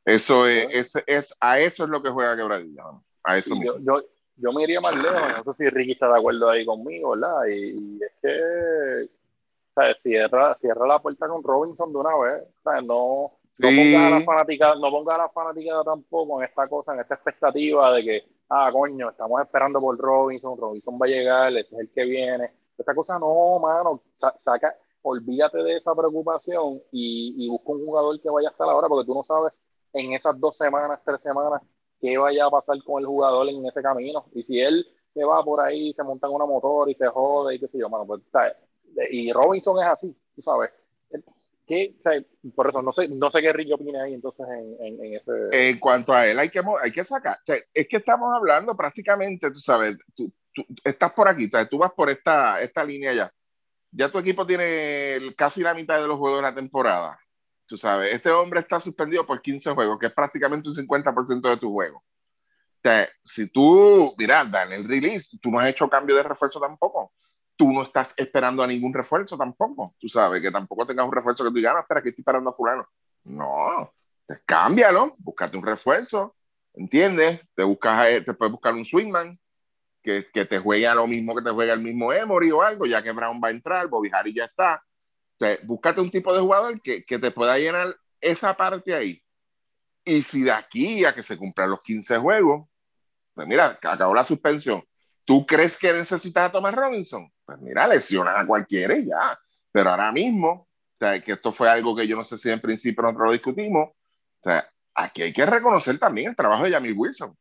Eso 0.04 0.46
es, 0.48 0.66
es, 0.72 1.02
es, 1.06 1.34
a 1.38 1.60
eso 1.60 1.84
es 1.84 1.90
lo 1.90 2.02
que 2.02 2.10
juega 2.10 2.36
Quebradilla. 2.36 2.82
A 3.22 3.38
eso 3.38 3.54
yo, 3.62 3.78
yo, 3.78 4.02
yo, 4.34 4.52
me 4.52 4.64
iría 4.64 4.80
más 4.80 4.96
lejos. 5.00 5.46
No 5.46 5.52
sé 5.52 5.64
si 5.64 5.70
Ricky 5.70 5.92
está 5.92 6.08
de 6.08 6.18
acuerdo 6.18 6.50
ahí 6.50 6.66
conmigo, 6.66 7.10
¿verdad? 7.10 7.46
Y, 7.46 7.70
y 7.70 7.98
es 8.02 8.12
que 8.20 9.10
¿sabes? 9.72 9.96
Cierra, 10.02 10.54
cierra 10.56 10.86
la 10.88 10.98
puerta 10.98 11.28
con 11.28 11.42
Robinson 11.44 11.92
de 11.92 11.98
una 12.00 12.18
vez. 12.18 12.42
¿sabes? 12.64 12.82
No, 12.84 13.30
no 13.58 13.68
Sí. 13.68 13.76
ponga 13.76 14.06
a 14.08 14.10
la 14.10 14.20
fanática, 14.22 14.74
no 14.74 14.90
ponga 14.90 15.14
a 15.14 15.18
la 15.18 15.28
fanática 15.28 15.84
tampoco 15.84 16.42
en 16.42 16.48
esta 16.48 16.66
cosa, 16.66 16.94
en 16.94 17.00
esta 17.00 17.14
expectativa 17.14 17.92
de 17.94 18.02
que, 18.02 18.24
ah, 18.48 18.70
coño, 18.72 19.10
estamos 19.10 19.40
esperando 19.40 19.80
por 19.80 19.96
Robinson, 19.96 20.58
Robinson 20.58 20.98
va 21.00 21.06
a 21.06 21.08
llegar, 21.08 21.52
ese 21.56 21.76
es 21.76 21.80
el 21.82 21.90
que 21.92 22.04
viene. 22.04 22.61
Esta 22.82 22.94
cosa 22.94 23.18
no, 23.18 23.58
mano, 23.60 24.02
sa- 24.16 24.36
saca, 24.40 24.76
olvídate 25.02 25.58
de 25.62 25.76
esa 25.76 25.94
preocupación 25.94 26.82
y, 26.90 27.34
y 27.44 27.48
busca 27.48 27.72
un 27.72 27.84
jugador 27.84 28.20
que 28.20 28.28
vaya 28.28 28.48
hasta 28.48 28.66
la 28.66 28.74
hora, 28.74 28.88
porque 28.88 29.06
tú 29.06 29.14
no 29.14 29.22
sabes 29.22 29.58
en 29.92 30.12
esas 30.12 30.38
dos 30.38 30.56
semanas, 30.56 31.00
tres 31.04 31.22
semanas, 31.22 31.60
qué 32.00 32.18
vaya 32.18 32.46
a 32.46 32.50
pasar 32.50 32.76
con 32.84 33.00
el 33.00 33.06
jugador 33.06 33.48
en 33.48 33.64
ese 33.66 33.82
camino. 33.82 34.24
Y 34.34 34.42
si 34.42 34.60
él 34.60 34.84
se 35.14 35.24
va 35.24 35.44
por 35.44 35.60
ahí, 35.60 35.92
se 35.92 36.02
monta 36.02 36.26
en 36.26 36.34
una 36.34 36.46
motor 36.46 36.90
y 36.90 36.94
se 36.94 37.06
jode 37.06 37.54
y 37.54 37.60
qué 37.60 37.68
sé 37.68 37.78
yo, 37.78 37.88
mano, 37.88 38.06
pues. 38.06 38.20
Y 39.10 39.32
Robinson 39.32 39.78
es 39.80 39.86
así, 39.88 40.16
tú 40.34 40.42
sabes. 40.42 40.70
¿Qué, 41.66 41.94
o 41.96 42.02
sea, 42.02 42.20
por 42.56 42.68
eso 42.68 42.82
no 42.82 42.92
sé, 42.92 43.06
no 43.08 43.30
sé 43.30 43.40
qué 43.40 43.52
Ricky 43.52 43.72
opina 43.72 44.02
ahí 44.02 44.14
entonces 44.14 44.44
en, 44.48 44.76
en, 44.84 45.04
en 45.04 45.14
ese. 45.14 45.32
En 45.52 45.78
cuanto 45.78 46.12
a 46.12 46.26
él, 46.26 46.38
hay 46.38 46.50
que, 46.50 46.60
hay 46.80 46.90
que 46.90 47.04
sacar. 47.04 47.38
O 47.40 47.46
sea, 47.46 47.56
es 47.72 47.86
que 47.86 47.98
estamos 47.98 48.34
hablando 48.34 48.76
prácticamente, 48.76 49.50
tú 49.52 49.60
sabes, 49.60 49.96
tú, 50.14 50.30
tú 50.52 50.64
estás 50.84 51.12
por 51.12 51.28
aquí, 51.28 51.50
tú 51.70 51.78
vas 51.78 51.92
por 51.92 52.10
esta, 52.10 52.84
línea 52.84 53.12
ya. 53.12 53.32
Ya 53.90 54.10
tu 54.10 54.18
equipo 54.18 54.46
tiene 54.46 55.34
casi 55.36 55.60
la 55.60 55.74
mitad 55.74 56.00
de 56.00 56.08
los 56.08 56.16
juegos 56.16 56.38
de 56.38 56.42
la 56.42 56.54
temporada. 56.54 57.18
Tú 57.66 57.76
sabes, 57.76 58.14
este 58.14 58.30
hombre 58.30 58.60
está 58.60 58.80
suspendido 58.80 59.26
por 59.26 59.40
15 59.40 59.72
juegos, 59.72 59.98
que 59.98 60.06
es 60.06 60.12
prácticamente 60.12 60.68
un 60.68 60.74
50% 60.74 61.48
de 61.48 61.56
tu 61.56 61.70
juego. 61.70 61.98
O 61.98 62.80
sea, 62.82 63.08
si 63.22 63.46
tú, 63.46 64.14
mira, 64.18 64.44
dan 64.44 64.72
el 64.72 64.88
release, 64.88 65.38
tú 65.40 65.50
no 65.50 65.60
has 65.60 65.68
hecho 65.68 65.88
cambio 65.88 66.16
de 66.16 66.22
refuerzo 66.22 66.58
tampoco. 66.58 67.12
Tú 67.54 67.70
no 67.70 67.82
estás 67.82 68.14
esperando 68.16 68.62
a 68.62 68.66
ningún 68.66 68.92
refuerzo 68.92 69.36
tampoco. 69.36 69.94
Tú 69.98 70.08
sabes 70.08 70.42
que 70.42 70.50
tampoco 70.50 70.86
tengas 70.86 71.06
un 71.06 71.12
refuerzo 71.12 71.44
que 71.44 71.50
tú 71.50 71.56
digas, 71.56 71.74
"Ah, 71.76 71.80
espera, 71.80 72.02
que 72.02 72.08
estoy 72.08 72.22
esperando 72.22 72.50
a 72.50 72.52
fulano. 72.52 72.88
No, 73.26 73.92
pues 74.26 74.42
cámbialo, 74.44 75.12
búscate 75.18 75.56
un 75.56 75.64
refuerzo, 75.64 76.34
¿entiendes? 76.74 77.40
Te 77.54 77.62
buscas, 77.62 78.08
eh, 78.08 78.20
te 78.22 78.34
puedes 78.34 78.50
buscar 78.50 78.74
un 78.74 78.84
swingman 78.84 79.38
que, 80.02 80.22
te 80.44 80.58
juegue 80.58 80.86
a 80.86 80.94
lo 80.94 81.06
mismo 81.06 81.34
que 81.34 81.42
te 81.42 81.50
juega 81.50 81.74
el 81.74 81.82
mismo 81.82 82.12
Emory 82.12 82.50
o 82.50 82.62
algo, 82.62 82.86
ya 82.86 83.02
que 83.02 83.12
Brown 83.12 83.40
va 83.42 83.48
a 83.48 83.52
entrar, 83.52 83.88
Bobby 83.88 84.10
Harry 84.12 84.34
ya 84.34 84.44
está. 84.44 84.82
O 85.36 85.44
sea, 85.44 85.58
búscate 85.64 86.00
un 86.00 86.10
tipo 86.10 86.34
de 86.34 86.40
jugador 86.40 86.80
que, 86.80 87.04
que 87.04 87.18
te 87.18 87.30
pueda 87.30 87.56
llenar 87.58 87.96
esa 88.20 88.56
parte 88.56 88.94
ahí. 88.94 89.22
Y 90.04 90.22
si 90.22 90.42
de 90.42 90.52
aquí 90.52 91.04
a 91.04 91.14
que 91.14 91.22
se 91.22 91.36
cumplan 91.36 91.70
los 91.70 91.80
15 91.80 92.18
juegos, 92.18 92.68
pues 93.34 93.46
mira, 93.46 93.78
acabó 93.80 94.14
la 94.14 94.24
suspensión. 94.24 94.82
¿Tú 95.24 95.46
crees 95.46 95.78
que 95.78 95.92
necesitas 95.92 96.48
a 96.48 96.52
Thomas 96.52 96.74
Robinson? 96.74 97.30
Pues 97.44 97.58
mira, 97.60 97.86
lesionas 97.86 98.36
a 98.36 98.46
cualquiera 98.46 98.96
y 98.96 99.06
ya. 99.06 99.38
Pero 99.70 99.90
ahora 99.90 100.10
mismo, 100.12 100.50
o 100.50 100.68
sea, 100.98 101.20
que 101.22 101.32
esto 101.32 101.52
fue 101.52 101.68
algo 101.70 101.94
que 101.94 102.06
yo 102.06 102.16
no 102.16 102.24
sé 102.24 102.36
si 102.36 102.50
en 102.50 102.60
principio 102.60 103.02
nosotros 103.02 103.26
lo 103.26 103.32
discutimos, 103.32 103.90
o 103.90 104.42
sea, 104.42 104.68
aquí 104.94 105.22
hay 105.22 105.32
que 105.32 105.46
reconocer 105.46 105.98
también 105.98 106.30
el 106.30 106.36
trabajo 106.36 106.64
de 106.64 106.72
Jamie 106.72 106.92
Wilson. 106.92 107.36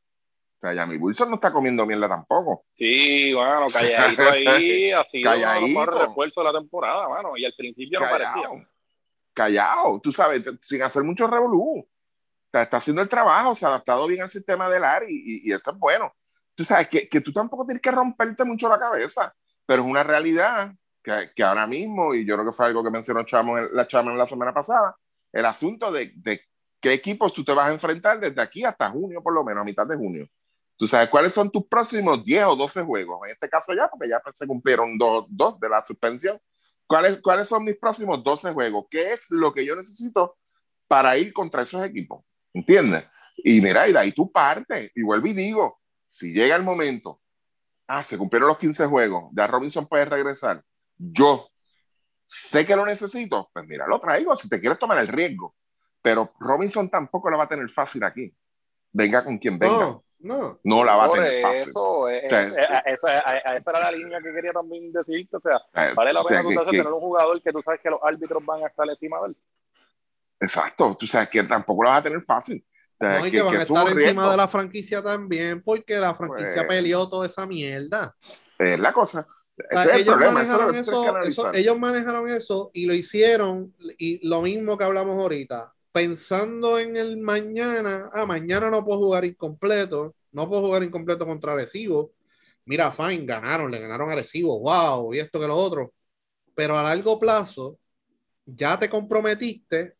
O 0.63 0.67
sea, 0.67 0.75
Jamie 0.75 0.97
Wilson 0.99 1.29
no 1.29 1.35
está 1.35 1.51
comiendo 1.51 1.85
mierda 1.87 2.07
tampoco. 2.07 2.65
Sí, 2.77 3.33
bueno, 3.33 3.65
calladito 3.73 4.21
ahí, 4.29 4.91
ha 4.93 5.03
sido 5.05 5.31
uno 5.31 5.39
de 5.39 5.39
los 5.39 5.49
Calladito. 5.49 5.79
mejores 5.79 6.07
refuerzos 6.07 6.43
de 6.45 6.51
la 6.53 6.59
temporada, 6.59 7.09
mano. 7.09 7.31
Y 7.35 7.45
al 7.45 7.53
principio 7.57 7.99
no 7.99 8.05
parecía. 8.05 8.31
Callado. 8.33 8.67
Callado, 9.33 9.99
tú 10.01 10.11
sabes, 10.11 10.43
sin 10.59 10.81
hacer 10.83 11.03
mucho 11.03 11.25
revolú. 11.27 11.79
O 11.79 11.87
sea, 12.51 12.63
está 12.63 12.77
haciendo 12.77 13.01
el 13.01 13.09
trabajo, 13.09 13.55
se 13.55 13.65
ha 13.65 13.69
adaptado 13.69 14.05
bien 14.07 14.21
al 14.21 14.29
sistema 14.29 14.69
del 14.69 14.83
AR 14.83 15.05
y, 15.09 15.15
y- 15.15 15.49
y 15.49 15.53
eso 15.53 15.71
es 15.71 15.77
bueno. 15.79 16.13
Tú 16.53 16.63
sabes 16.65 16.89
que, 16.89 17.07
que 17.07 17.21
tú 17.21 17.31
tampoco 17.31 17.65
tienes 17.65 17.81
que 17.81 17.91
romperte 17.91 18.43
mucho 18.43 18.67
la 18.67 18.77
cabeza, 18.77 19.33
pero 19.65 19.83
es 19.83 19.87
una 19.89 20.03
realidad 20.03 20.73
que, 21.01 21.31
que 21.33 21.43
ahora 21.43 21.65
mismo, 21.65 22.13
y 22.13 22.25
yo 22.25 22.35
creo 22.35 22.45
que 22.51 22.55
fue 22.55 22.65
algo 22.67 22.83
que 22.83 22.91
mencionó 22.91 23.23
Chamo 23.23 23.57
en, 23.57 23.69
la 23.73 23.87
Chama 23.87 24.11
en 24.11 24.17
la 24.17 24.27
semana 24.27 24.53
pasada, 24.53 24.95
el 25.31 25.45
asunto 25.45 25.91
de, 25.93 26.11
de 26.17 26.41
qué 26.81 26.91
equipos 26.93 27.33
tú 27.33 27.43
te 27.45 27.53
vas 27.53 27.69
a 27.69 27.73
enfrentar 27.73 28.19
desde 28.19 28.41
aquí 28.41 28.65
hasta 28.65 28.89
junio, 28.91 29.23
por 29.23 29.33
lo 29.33 29.43
menos, 29.45 29.61
a 29.61 29.65
mitad 29.65 29.87
de 29.87 29.95
junio. 29.95 30.27
Tú 30.81 30.87
sabes 30.87 31.09
cuáles 31.09 31.31
son 31.31 31.51
tus 31.51 31.67
próximos 31.67 32.25
10 32.25 32.43
o 32.45 32.55
12 32.55 32.81
juegos. 32.81 33.19
En 33.27 33.33
este 33.33 33.47
caso 33.47 33.71
ya, 33.71 33.87
porque 33.87 34.09
ya 34.09 34.19
se 34.33 34.47
cumplieron 34.47 34.97
dos, 34.97 35.27
dos 35.29 35.59
de 35.59 35.69
la 35.69 35.83
suspensión. 35.83 36.41
¿Cuáles, 36.87 37.19
¿Cuáles 37.21 37.47
son 37.47 37.63
mis 37.63 37.77
próximos 37.77 38.23
12 38.23 38.51
juegos? 38.51 38.85
¿Qué 38.89 39.13
es 39.13 39.29
lo 39.29 39.53
que 39.53 39.63
yo 39.63 39.75
necesito 39.75 40.39
para 40.87 41.15
ir 41.19 41.33
contra 41.33 41.61
esos 41.61 41.85
equipos? 41.85 42.25
¿Entiendes? 42.51 43.07
Y 43.37 43.61
mira, 43.61 43.87
y 43.87 43.93
de 43.93 43.99
ahí 43.99 44.11
tú 44.11 44.31
partes. 44.31 44.89
Y 44.95 45.03
vuelvo 45.03 45.27
y 45.27 45.33
digo, 45.33 45.79
si 46.07 46.33
llega 46.33 46.55
el 46.55 46.63
momento, 46.63 47.21
ah, 47.85 48.03
se 48.03 48.17
cumplieron 48.17 48.47
los 48.47 48.57
15 48.57 48.87
juegos, 48.87 49.29
ya 49.33 49.45
Robinson 49.45 49.85
puede 49.85 50.05
regresar. 50.05 50.63
Yo 50.97 51.47
sé 52.25 52.65
que 52.65 52.75
lo 52.75 52.87
necesito, 52.87 53.51
pues 53.53 53.67
mira, 53.67 53.85
lo 53.85 53.99
traigo 53.99 54.35
si 54.35 54.49
te 54.49 54.59
quieres 54.59 54.79
tomar 54.79 54.97
el 54.97 55.09
riesgo. 55.09 55.55
Pero 56.01 56.33
Robinson 56.39 56.89
tampoco 56.89 57.29
lo 57.29 57.37
va 57.37 57.43
a 57.43 57.49
tener 57.49 57.69
fácil 57.69 58.03
aquí. 58.03 58.35
Venga 58.91 59.23
con 59.23 59.37
quien 59.37 59.59
venga. 59.59 59.77
No, 59.77 60.03
no. 60.23 60.59
No 60.63 60.83
la 60.83 60.95
va 60.95 61.05
a 61.05 61.11
tener 61.11 61.41
fácil. 61.41 61.69
eso, 61.69 62.09
eh, 62.09 62.21
O 62.25 62.29
sea, 62.29 62.41
eh, 62.47 62.55
a- 62.69 62.77
esa, 62.79 63.17
esa 63.19 63.69
era 63.71 63.79
la 63.79 63.91
línea 63.91 64.19
que 64.21 64.31
quería 64.33 64.51
también 64.53 64.91
decirte. 64.91 65.37
O 65.37 65.39
sea, 65.41 65.57
Eh, 65.75 65.93
vale 65.95 66.13
la 66.13 66.21
o 66.21 66.27
sea, 66.27 66.43
pena 66.43 66.61
que- 66.65 66.71
tener 66.71 66.87
un 66.87 66.99
jugador 66.99 67.41
que 67.41 67.51
tú 67.51 67.61
sabes 67.61 67.79
que 67.81 67.89
los 67.89 67.99
árbitros 68.03 68.45
van 68.45 68.63
a 68.63 68.67
estar 68.67 68.87
encima 68.89 69.19
de 69.21 69.27
él. 69.27 69.37
Exacto, 70.39 70.95
tú 70.99 71.05
sabes 71.07 71.29
que 71.29 71.43
tampoco 71.43 71.83
lo 71.83 71.89
vas 71.89 71.99
a 71.99 72.03
tener 72.03 72.21
fácil. 72.21 72.63
O 72.99 73.05
sea, 73.05 73.19
No, 73.19 73.27
y 73.27 73.31
que- 73.31 73.37
que 73.37 73.43
van 73.43 73.51
que 73.53 73.57
a 73.57 73.61
estar 73.61 73.87
encima 73.87 73.95
riesgo. 74.03 74.31
de 74.31 74.37
la 74.37 74.47
franquicia 74.47 75.01
también, 75.03 75.61
porque 75.63 75.97
la 75.97 76.13
franquicia 76.15 76.65
Pues- 76.65 76.67
peleó 76.67 77.07
toda 77.09 77.27
esa 77.27 77.45
mierda. 77.45 78.15
Es 78.57 78.79
la 78.79 78.93
cosa. 78.93 79.27
Ese 79.57 79.67
O 79.67 79.81
sea, 79.81 79.83
es 79.83 79.95
el 79.95 80.01
ellos, 80.01 80.13
problema. 80.15 80.33
Manejaron 80.33 80.75
eso, 80.75 81.17
eso- 81.19 81.53
ellos 81.53 81.77
manejaron 81.77 82.27
eso 82.27 82.71
y 82.73 82.85
lo 82.85 82.93
hicieron, 82.93 83.75
y 83.97 84.27
lo 84.27 84.41
mismo 84.41 84.77
que 84.77 84.83
hablamos 84.83 85.17
ahorita, 85.17 85.71
pensando 85.91 86.79
en 86.79 86.95
el 86.95 87.17
mañana, 87.17 88.09
ah, 88.13 88.25
mañana 88.25 88.69
no 88.69 88.83
puedo 88.83 88.99
jugar 88.99 89.25
incompleto, 89.25 90.15
no 90.31 90.47
puedo 90.49 90.63
jugar 90.63 90.83
incompleto 90.83 91.25
contra 91.25 91.53
Arecibo. 91.53 92.13
Mira, 92.65 92.91
fine, 92.91 93.25
ganaron, 93.25 93.71
le 93.71 93.79
ganaron 93.79 94.09
a 94.09 94.13
Arecibo, 94.13 94.59
wow, 94.59 95.13
y 95.13 95.19
esto 95.19 95.39
que 95.39 95.47
lo 95.47 95.55
otro. 95.55 95.93
Pero 96.55 96.77
a 96.77 96.83
largo 96.83 97.19
plazo, 97.19 97.77
ya 98.45 98.77
te 98.79 98.89
comprometiste 98.89 99.95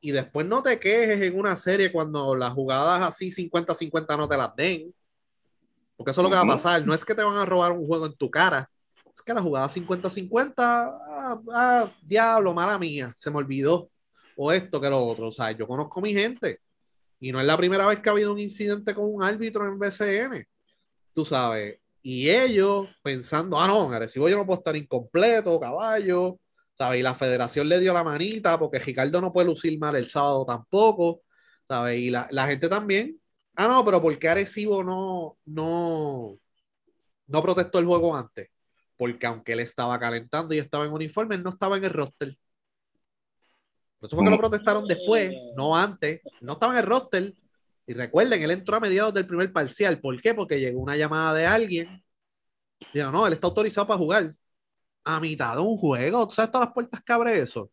y 0.00 0.10
después 0.12 0.46
no 0.46 0.62
te 0.62 0.78
quejes 0.78 1.20
en 1.22 1.38
una 1.38 1.56
serie 1.56 1.90
cuando 1.90 2.36
las 2.36 2.52
jugadas 2.52 3.02
así 3.02 3.30
50-50 3.32 4.16
no 4.16 4.28
te 4.28 4.36
las 4.36 4.54
den. 4.54 4.94
Porque 5.96 6.10
eso 6.10 6.20
es 6.20 6.24
lo 6.24 6.30
que 6.30 6.36
va 6.36 6.42
a 6.42 6.56
pasar. 6.56 6.86
No 6.86 6.94
es 6.94 7.04
que 7.04 7.14
te 7.14 7.24
van 7.24 7.36
a 7.36 7.46
robar 7.46 7.72
un 7.72 7.86
juego 7.86 8.06
en 8.06 8.14
tu 8.14 8.30
cara. 8.30 8.70
Es 9.14 9.22
que 9.22 9.32
la 9.32 9.42
jugada 9.42 9.68
50-50, 9.68 10.54
ah, 10.58 11.40
ah, 11.52 11.90
diablo, 12.02 12.52
mala 12.52 12.78
mía, 12.78 13.14
se 13.16 13.30
me 13.30 13.38
olvidó. 13.38 13.90
O 14.36 14.52
esto 14.52 14.80
que 14.80 14.90
lo 14.90 15.04
otro. 15.04 15.28
O 15.28 15.32
sea, 15.32 15.50
yo 15.52 15.66
conozco 15.66 16.00
mi 16.00 16.12
gente. 16.12 16.60
Y 17.20 17.32
no 17.32 17.40
es 17.40 17.46
la 17.46 17.56
primera 17.56 17.86
vez 17.86 18.00
que 18.00 18.08
ha 18.08 18.12
habido 18.12 18.32
un 18.32 18.38
incidente 18.38 18.94
con 18.94 19.06
un 19.12 19.22
árbitro 19.22 19.66
en 19.66 19.78
BCN. 19.78 20.46
Tú 21.14 21.24
sabes. 21.24 21.80
Y 22.02 22.30
ellos 22.30 22.88
pensando, 23.02 23.58
ah, 23.58 23.66
no, 23.66 23.86
en 23.86 23.94
Arecibo 23.94 24.28
yo 24.28 24.36
no 24.36 24.46
puedo 24.46 24.58
estar 24.58 24.76
incompleto, 24.76 25.58
caballo. 25.58 26.38
¿Sabes? 26.78 27.00
Y 27.00 27.02
la 27.02 27.14
federación 27.14 27.68
le 27.68 27.80
dio 27.80 27.92
la 27.92 28.04
manita 28.04 28.58
porque 28.58 28.78
Ricardo 28.78 29.20
no 29.20 29.32
puede 29.32 29.48
lucir 29.48 29.78
mal 29.78 29.96
el 29.96 30.06
sábado 30.06 30.44
tampoco. 30.46 31.22
¿Sabes? 31.66 31.98
Y 31.98 32.10
la, 32.10 32.28
la 32.30 32.46
gente 32.46 32.68
también. 32.68 33.20
Ah, 33.56 33.68
no, 33.68 33.84
pero 33.84 34.02
¿por 34.02 34.18
qué 34.18 34.28
Arecibo 34.28 34.84
no, 34.84 35.38
no, 35.46 36.38
no 37.26 37.42
protestó 37.42 37.78
el 37.78 37.86
juego 37.86 38.14
antes? 38.14 38.50
Porque 38.96 39.26
aunque 39.26 39.52
él 39.54 39.60
estaba 39.60 39.98
calentando 39.98 40.54
y 40.54 40.58
estaba 40.58 40.84
en 40.84 40.92
uniforme, 40.92 41.36
él 41.36 41.42
no 41.42 41.50
estaba 41.50 41.78
en 41.78 41.84
el 41.84 41.92
roster. 41.92 42.36
Por 44.06 44.08
eso 44.08 44.16
fue 44.16 44.24
que 44.24 44.30
lo 44.30 44.38
protestaron 44.38 44.86
después, 44.86 45.34
no 45.56 45.76
antes. 45.76 46.20
No 46.40 46.54
estaba 46.54 46.72
en 46.74 46.78
el 46.80 46.86
roster. 46.86 47.34
Y 47.86 47.94
recuerden, 47.94 48.42
él 48.42 48.50
entró 48.52 48.76
a 48.76 48.80
mediados 48.80 49.14
del 49.14 49.26
primer 49.26 49.52
parcial. 49.52 50.00
¿Por 50.00 50.20
qué? 50.20 50.34
Porque 50.34 50.60
llegó 50.60 50.80
una 50.80 50.96
llamada 50.96 51.34
de 51.34 51.46
alguien. 51.46 52.04
Dijo, 52.92 53.10
no, 53.10 53.26
él 53.26 53.34
está 53.34 53.46
autorizado 53.48 53.86
para 53.86 53.98
jugar. 53.98 54.34
A 55.04 55.20
mitad 55.20 55.54
de 55.56 55.62
un 55.62 55.78
juego. 55.78 56.26
¿Tú 56.28 56.34
sabes 56.34 56.50
todas 56.50 56.68
las 56.68 56.74
puertas 56.74 57.02
que 57.02 57.12
abre 57.12 57.40
eso? 57.40 57.70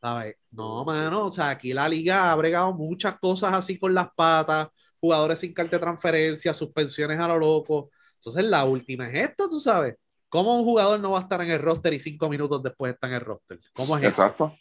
¿Sabes? 0.00 0.36
No, 0.50 0.84
mano, 0.84 1.26
o 1.26 1.32
sea, 1.32 1.50
aquí 1.50 1.72
la 1.72 1.88
liga 1.88 2.32
ha 2.32 2.36
bregado 2.36 2.72
muchas 2.72 3.18
cosas 3.18 3.52
así 3.52 3.78
con 3.78 3.94
las 3.94 4.08
patas, 4.14 4.68
jugadores 4.98 5.38
sin 5.40 5.52
carta 5.52 5.76
de 5.76 5.80
transferencia, 5.80 6.54
suspensiones 6.54 7.18
a 7.20 7.28
lo 7.28 7.38
loco. 7.38 7.90
Entonces, 8.16 8.44
la 8.44 8.64
última 8.64 9.08
es 9.10 9.30
esto, 9.30 9.48
tú 9.48 9.60
sabes. 9.60 9.96
¿Cómo 10.30 10.56
un 10.56 10.64
jugador 10.64 11.00
no 11.00 11.10
va 11.10 11.18
a 11.18 11.22
estar 11.22 11.42
en 11.42 11.50
el 11.50 11.58
roster 11.58 11.92
y 11.92 11.98
cinco 12.00 12.28
minutos 12.28 12.62
después 12.62 12.94
está 12.94 13.08
en 13.08 13.14
el 13.14 13.20
roster? 13.20 13.58
¿Cómo 13.74 13.98
es 13.98 14.04
eso? 14.04 14.08
Exacto. 14.22 14.56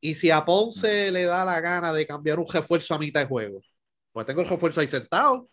Y 0.00 0.14
si 0.14 0.30
a 0.30 0.44
Ponce 0.44 1.10
le 1.12 1.24
da 1.24 1.44
la 1.44 1.60
gana 1.60 1.92
de 1.92 2.06
cambiar 2.06 2.40
un 2.40 2.46
refuerzo 2.46 2.94
a 2.94 2.98
mitad 2.98 3.20
de 3.20 3.26
juego, 3.26 3.60
pues 4.12 4.26
tengo 4.26 4.42
el 4.42 4.48
refuerzo 4.48 4.80
ahí 4.80 4.88
sentado. 4.88 5.48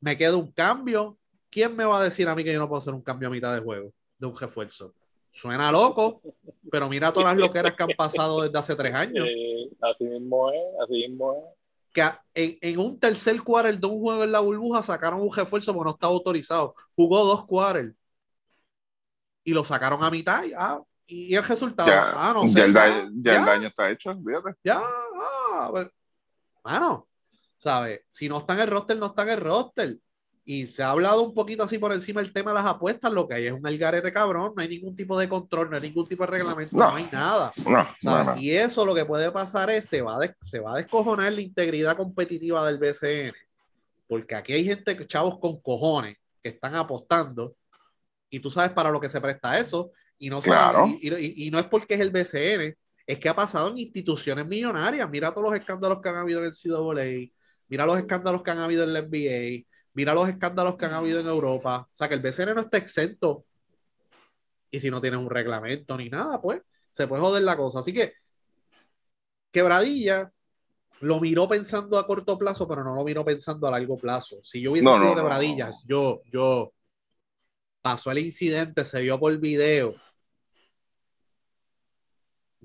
me 0.00 0.16
queda 0.16 0.36
un 0.36 0.52
cambio. 0.52 1.18
¿Quién 1.50 1.74
me 1.76 1.84
va 1.84 2.00
a 2.00 2.04
decir 2.04 2.28
a 2.28 2.34
mí 2.34 2.44
que 2.44 2.52
yo 2.52 2.58
no 2.58 2.68
puedo 2.68 2.78
hacer 2.78 2.94
un 2.94 3.02
cambio 3.02 3.28
a 3.28 3.32
mitad 3.32 3.52
de 3.52 3.60
juego 3.60 3.92
de 4.16 4.26
un 4.26 4.36
refuerzo? 4.36 4.94
Suena 5.32 5.72
loco, 5.72 6.22
pero 6.70 6.88
mira 6.88 7.12
todas 7.12 7.36
las 7.36 7.36
loqueras 7.36 7.74
que 7.74 7.82
han 7.82 7.96
pasado 7.96 8.42
desde 8.42 8.58
hace 8.58 8.76
tres 8.76 8.94
años. 8.94 9.26
Eh, 9.28 9.68
así 9.80 10.04
mismo 10.04 10.52
es, 10.52 10.62
así 10.84 11.08
mismo 11.08 11.32
es. 11.32 11.63
Que 11.94 12.02
en, 12.34 12.58
en 12.60 12.78
un 12.78 13.00
tercer 13.00 13.40
quarter 13.42 13.78
de 13.78 13.86
un 13.86 14.00
juego 14.00 14.24
en 14.24 14.32
la 14.32 14.40
burbuja 14.40 14.82
sacaron 14.82 15.22
un 15.22 15.34
refuerzo 15.34 15.72
porque 15.72 15.88
no 15.88 15.94
estaba 15.94 16.12
autorizado. 16.12 16.74
Jugó 16.94 17.24
dos 17.24 17.46
quarters 17.46 17.94
y 19.44 19.52
lo 19.52 19.62
sacaron 19.64 20.02
a 20.02 20.10
mitad. 20.10 20.42
Y, 20.44 20.52
ah, 20.56 20.82
y 21.06 21.34
el 21.34 21.44
resultado. 21.44 21.88
Ya, 21.88 22.12
ah, 22.16 22.32
no 22.34 22.42
sé, 22.48 22.54
ya, 22.54 22.64
el, 22.64 22.72
daño, 22.72 22.94
ya 23.22 23.32
el 23.32 23.38
ya. 23.38 23.44
daño 23.44 23.68
está 23.68 23.90
hecho, 23.90 24.14
fíjate. 24.26 24.58
Ya, 24.64 24.80
ah, 24.82 25.68
pues, 25.70 25.88
mano, 26.64 27.08
¿sabes? 27.58 28.00
Si 28.08 28.28
no 28.28 28.38
está 28.38 28.54
en 28.54 28.60
el 28.60 28.68
roster, 28.68 28.96
no 28.96 29.06
está 29.06 29.22
en 29.22 29.28
el 29.28 29.40
roster. 29.40 29.98
Y 30.46 30.66
se 30.66 30.82
ha 30.82 30.90
hablado 30.90 31.22
un 31.22 31.32
poquito 31.32 31.62
así 31.62 31.78
por 31.78 31.90
encima 31.92 32.20
del 32.20 32.30
tema 32.32 32.50
de 32.50 32.56
las 32.56 32.66
apuestas, 32.66 33.10
lo 33.10 33.26
que 33.26 33.34
hay 33.34 33.46
es 33.46 33.52
un 33.52 33.66
algarete 33.66 34.12
cabrón, 34.12 34.52
no 34.54 34.60
hay 34.62 34.68
ningún 34.68 34.94
tipo 34.94 35.18
de 35.18 35.26
control, 35.26 35.70
no 35.70 35.76
hay 35.76 35.82
ningún 35.82 36.06
tipo 36.06 36.22
de 36.26 36.30
reglamento, 36.32 36.76
no, 36.76 36.90
No. 36.90 36.96
hay 36.96 37.08
nada. 37.10 37.50
No, 38.02 38.20
no. 38.22 38.36
Y 38.38 38.50
eso 38.50 38.84
lo 38.84 38.94
que 38.94 39.06
puede 39.06 39.30
pasar 39.32 39.70
es, 39.70 39.86
se 39.86 40.02
va, 40.02 40.16
a 40.16 40.18
des- 40.18 40.36
se 40.42 40.60
va 40.60 40.72
a 40.74 40.76
descojonar 40.76 41.32
la 41.32 41.40
integridad 41.40 41.96
competitiva 41.96 42.66
del 42.66 42.76
BCN, 42.78 43.32
porque 44.06 44.34
aquí 44.34 44.52
hay 44.52 44.64
gente, 44.66 45.06
chavos 45.06 45.38
con 45.38 45.60
cojones, 45.62 46.18
que 46.42 46.50
están 46.50 46.74
apostando, 46.74 47.56
y 48.28 48.38
tú 48.38 48.50
sabes 48.50 48.72
para 48.72 48.90
lo 48.90 49.00
que 49.00 49.08
se 49.08 49.20
presta 49.22 49.58
eso, 49.58 49.92
y 50.18 50.28
no, 50.28 50.40
Claro. 50.42 50.86
y, 51.00 51.08
y- 51.14 51.46
y 51.46 51.50
no 51.50 51.58
es 51.58 51.64
porque 51.66 51.94
es 51.94 52.00
el 52.00 52.10
BCN, 52.10 52.76
es 53.06 53.18
que 53.18 53.28
ha 53.30 53.34
pasado 53.34 53.70
en 53.70 53.78
instituciones 53.78 54.46
millonarias. 54.46 55.08
Mira 55.08 55.30
todos 55.30 55.44
los 55.50 55.58
escándalos 55.58 56.00
que 56.02 56.08
han 56.10 56.16
habido 56.16 56.40
en 56.40 56.46
el 56.46 56.52
CAA, 56.52 57.30
mira 57.68 57.86
los 57.86 57.96
escándalos 57.98 58.42
que 58.42 58.50
han 58.50 58.58
habido 58.58 58.84
en 58.84 58.92
la 58.92 58.98
NBA, 59.00 59.64
mira 59.94 60.12
los 60.14 60.28
escándalos 60.28 60.76
que 60.76 60.84
han 60.84 60.92
habido 60.92 61.20
en 61.20 61.26
Europa. 61.26 61.88
O 61.90 61.94
sea, 61.94 62.08
que 62.08 62.14
el 62.14 62.20
BCN 62.20 62.54
no 62.54 62.60
está 62.62 62.78
exento. 62.78 63.46
Y 64.70 64.80
si 64.80 64.90
no 64.90 65.00
tienes 65.00 65.20
un 65.20 65.30
reglamento 65.30 65.96
ni 65.96 66.10
nada, 66.10 66.40
pues 66.40 66.60
se 66.90 67.06
puede 67.06 67.22
joder 67.22 67.42
la 67.42 67.56
cosa. 67.56 67.78
Así 67.78 67.92
que, 67.92 68.12
quebradilla 69.50 70.30
lo 71.00 71.20
miró 71.20 71.48
pensando 71.48 71.98
a 71.98 72.06
corto 72.06 72.38
plazo, 72.38 72.66
pero 72.66 72.82
no 72.82 72.94
lo 72.94 73.04
miró 73.04 73.24
pensando 73.24 73.66
a 73.66 73.70
largo 73.70 73.96
plazo. 73.96 74.36
Si 74.42 74.60
yo 74.60 74.72
hubiese 74.72 74.84
No, 74.84 74.94
sido 74.94 75.04
no, 75.04 75.10
no, 75.10 75.16
quebradillas, 75.16 75.84
yo, 75.86 76.22
yo 76.30 76.72
pasó 77.82 78.10
el 78.10 78.18
incidente, 78.18 78.84
se 78.84 79.00
vio 79.00 79.18
por 79.18 79.36
video. 79.38 79.94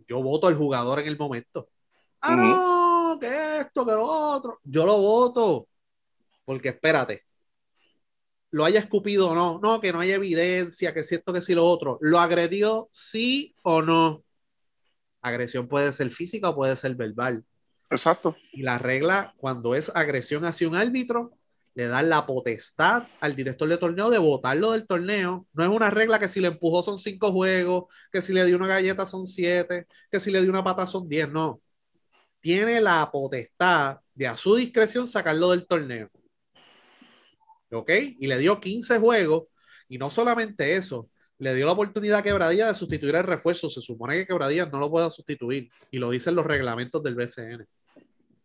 Yo 0.07 0.23
voto 0.23 0.47
al 0.47 0.55
jugador 0.55 0.99
en 0.99 1.07
el 1.07 1.17
momento. 1.17 1.69
Ah, 2.21 2.35
no, 2.35 3.19
que 3.19 3.59
esto, 3.59 3.85
que 3.85 3.91
lo 3.91 4.05
otro. 4.05 4.59
Yo 4.63 4.85
lo 4.85 4.97
voto. 4.97 5.68
Porque 6.49 6.69
espérate, 6.69 7.25
lo 8.49 8.65
haya 8.65 8.79
escupido 8.79 9.29
o 9.29 9.35
no, 9.35 9.59
no, 9.61 9.79
que 9.79 9.93
no 9.93 9.99
hay 9.99 10.09
evidencia, 10.09 10.95
que 10.95 11.03
si 11.03 11.13
esto, 11.13 11.31
que 11.31 11.41
si 11.41 11.53
lo 11.53 11.63
otro. 11.63 11.99
¿Lo 12.01 12.19
agredió 12.19 12.89
sí 12.91 13.53
o 13.61 13.83
no? 13.83 14.23
Agresión 15.21 15.67
puede 15.67 15.93
ser 15.93 16.09
física 16.09 16.49
o 16.49 16.55
puede 16.55 16.75
ser 16.75 16.95
verbal. 16.95 17.45
Exacto. 17.91 18.35
Y 18.51 18.63
la 18.63 18.79
regla, 18.79 19.35
cuando 19.37 19.75
es 19.75 19.91
agresión 19.93 20.43
hacia 20.43 20.67
un 20.67 20.75
árbitro, 20.75 21.37
le 21.75 21.87
dan 21.87 22.09
la 22.09 22.25
potestad 22.25 23.03
al 23.19 23.35
director 23.35 23.69
de 23.69 23.77
torneo 23.77 24.09
de 24.09 24.17
votarlo 24.17 24.71
del 24.71 24.87
torneo. 24.87 25.45
No 25.53 25.63
es 25.63 25.69
una 25.69 25.91
regla 25.91 26.17
que 26.17 26.27
si 26.27 26.39
le 26.39 26.47
empujó 26.47 26.81
son 26.81 26.97
cinco 26.97 27.31
juegos, 27.31 27.83
que 28.11 28.23
si 28.23 28.33
le 28.33 28.43
dio 28.43 28.55
una 28.57 28.65
galleta 28.65 29.05
son 29.05 29.27
siete, 29.27 29.85
que 30.11 30.19
si 30.19 30.31
le 30.31 30.41
dio 30.41 30.49
una 30.49 30.63
pata 30.63 30.87
son 30.87 31.07
diez. 31.07 31.29
No. 31.29 31.61
Tiene 32.39 32.81
la 32.81 33.07
potestad 33.11 33.99
de 34.15 34.27
a 34.27 34.35
su 34.35 34.55
discreción 34.55 35.07
sacarlo 35.07 35.51
del 35.51 35.67
torneo. 35.67 36.09
¿Ok? 37.71 37.89
Y 38.19 38.27
le 38.27 38.37
dio 38.37 38.59
15 38.59 38.99
juegos. 38.99 39.43
Y 39.87 39.97
no 39.97 40.09
solamente 40.09 40.75
eso, 40.75 41.09
le 41.37 41.53
dio 41.55 41.65
la 41.65 41.71
oportunidad 41.71 42.19
a 42.19 42.23
Quebradilla 42.23 42.67
de 42.67 42.75
sustituir 42.75 43.15
el 43.15 43.23
refuerzo. 43.23 43.69
Se 43.69 43.81
supone 43.81 44.15
que 44.15 44.27
Quebradilla 44.27 44.65
no 44.65 44.79
lo 44.79 44.89
pueda 44.89 45.09
sustituir. 45.09 45.69
Y 45.91 45.97
lo 45.97 46.09
dicen 46.09 46.35
los 46.35 46.45
reglamentos 46.45 47.01
del 47.03 47.15
BCN. 47.15 47.65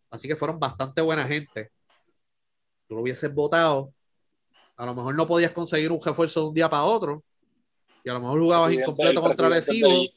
Así 0.09 0.27
que 0.27 0.35
fueron 0.35 0.59
bastante 0.59 1.01
buena 1.01 1.25
gente. 1.27 1.71
Tú 2.87 2.95
lo 2.95 3.01
hubieses 3.01 3.33
votado. 3.33 3.93
A 4.77 4.85
lo 4.85 4.93
mejor 4.93 5.15
no 5.15 5.27
podías 5.27 5.51
conseguir 5.51 5.91
un 5.91 6.01
refuerzo 6.01 6.41
de 6.41 6.47
un 6.47 6.53
día 6.53 6.69
para 6.69 6.83
otro. 6.83 7.23
Y 8.03 8.09
a 8.09 8.13
lo 8.13 8.19
mejor 8.21 8.39
jugabas 8.39 8.67
Presidente- 8.67 8.91
incompleto 8.91 9.21
contra 9.21 9.49
de- 9.49 10.09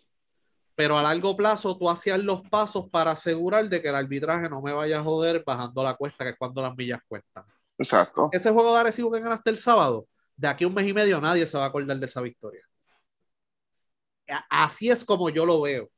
Pero 0.75 0.97
a 0.99 1.03
largo 1.03 1.37
plazo 1.37 1.77
tú 1.77 1.91
hacías 1.91 2.19
los 2.23 2.43
pasos 2.49 2.89
para 2.91 3.13
asegurar 3.13 3.69
de 3.69 3.83
que 3.83 3.89
el 3.89 3.95
arbitraje 3.97 4.49
no 4.49 4.63
me 4.63 4.73
vaya 4.73 5.01
a 5.01 5.03
joder 5.03 5.43
bajando 5.45 5.83
la 5.83 5.95
cuesta, 5.95 6.25
que 6.25 6.31
es 6.31 6.37
cuando 6.39 6.63
las 6.63 6.77
millas 6.77 7.01
cuestan. 7.09 7.45
Exacto. 7.79 8.29
Ese 8.33 8.51
juego 8.51 8.75
de 8.75 8.81
Arecibo 8.81 9.11
que 9.11 9.21
ganaste 9.21 9.51
el 9.51 9.59
sábado, 9.59 10.07
de 10.37 10.49
aquí 10.49 10.65
a 10.65 10.69
un 10.69 10.75
mes 10.75 10.87
y 10.87 10.93
medio 10.93 11.21
nadie 11.21 11.47
se 11.47 11.57
va 11.57 11.65
a 11.65 11.69
acordar 11.69 11.99
de 11.99 12.07
esa 12.07 12.21
victoria. 12.21 12.63
Así 14.51 14.91
es 14.91 15.05
como 15.05 15.31
yo 15.31 15.47
lo 15.47 15.61
veo. 15.61 15.91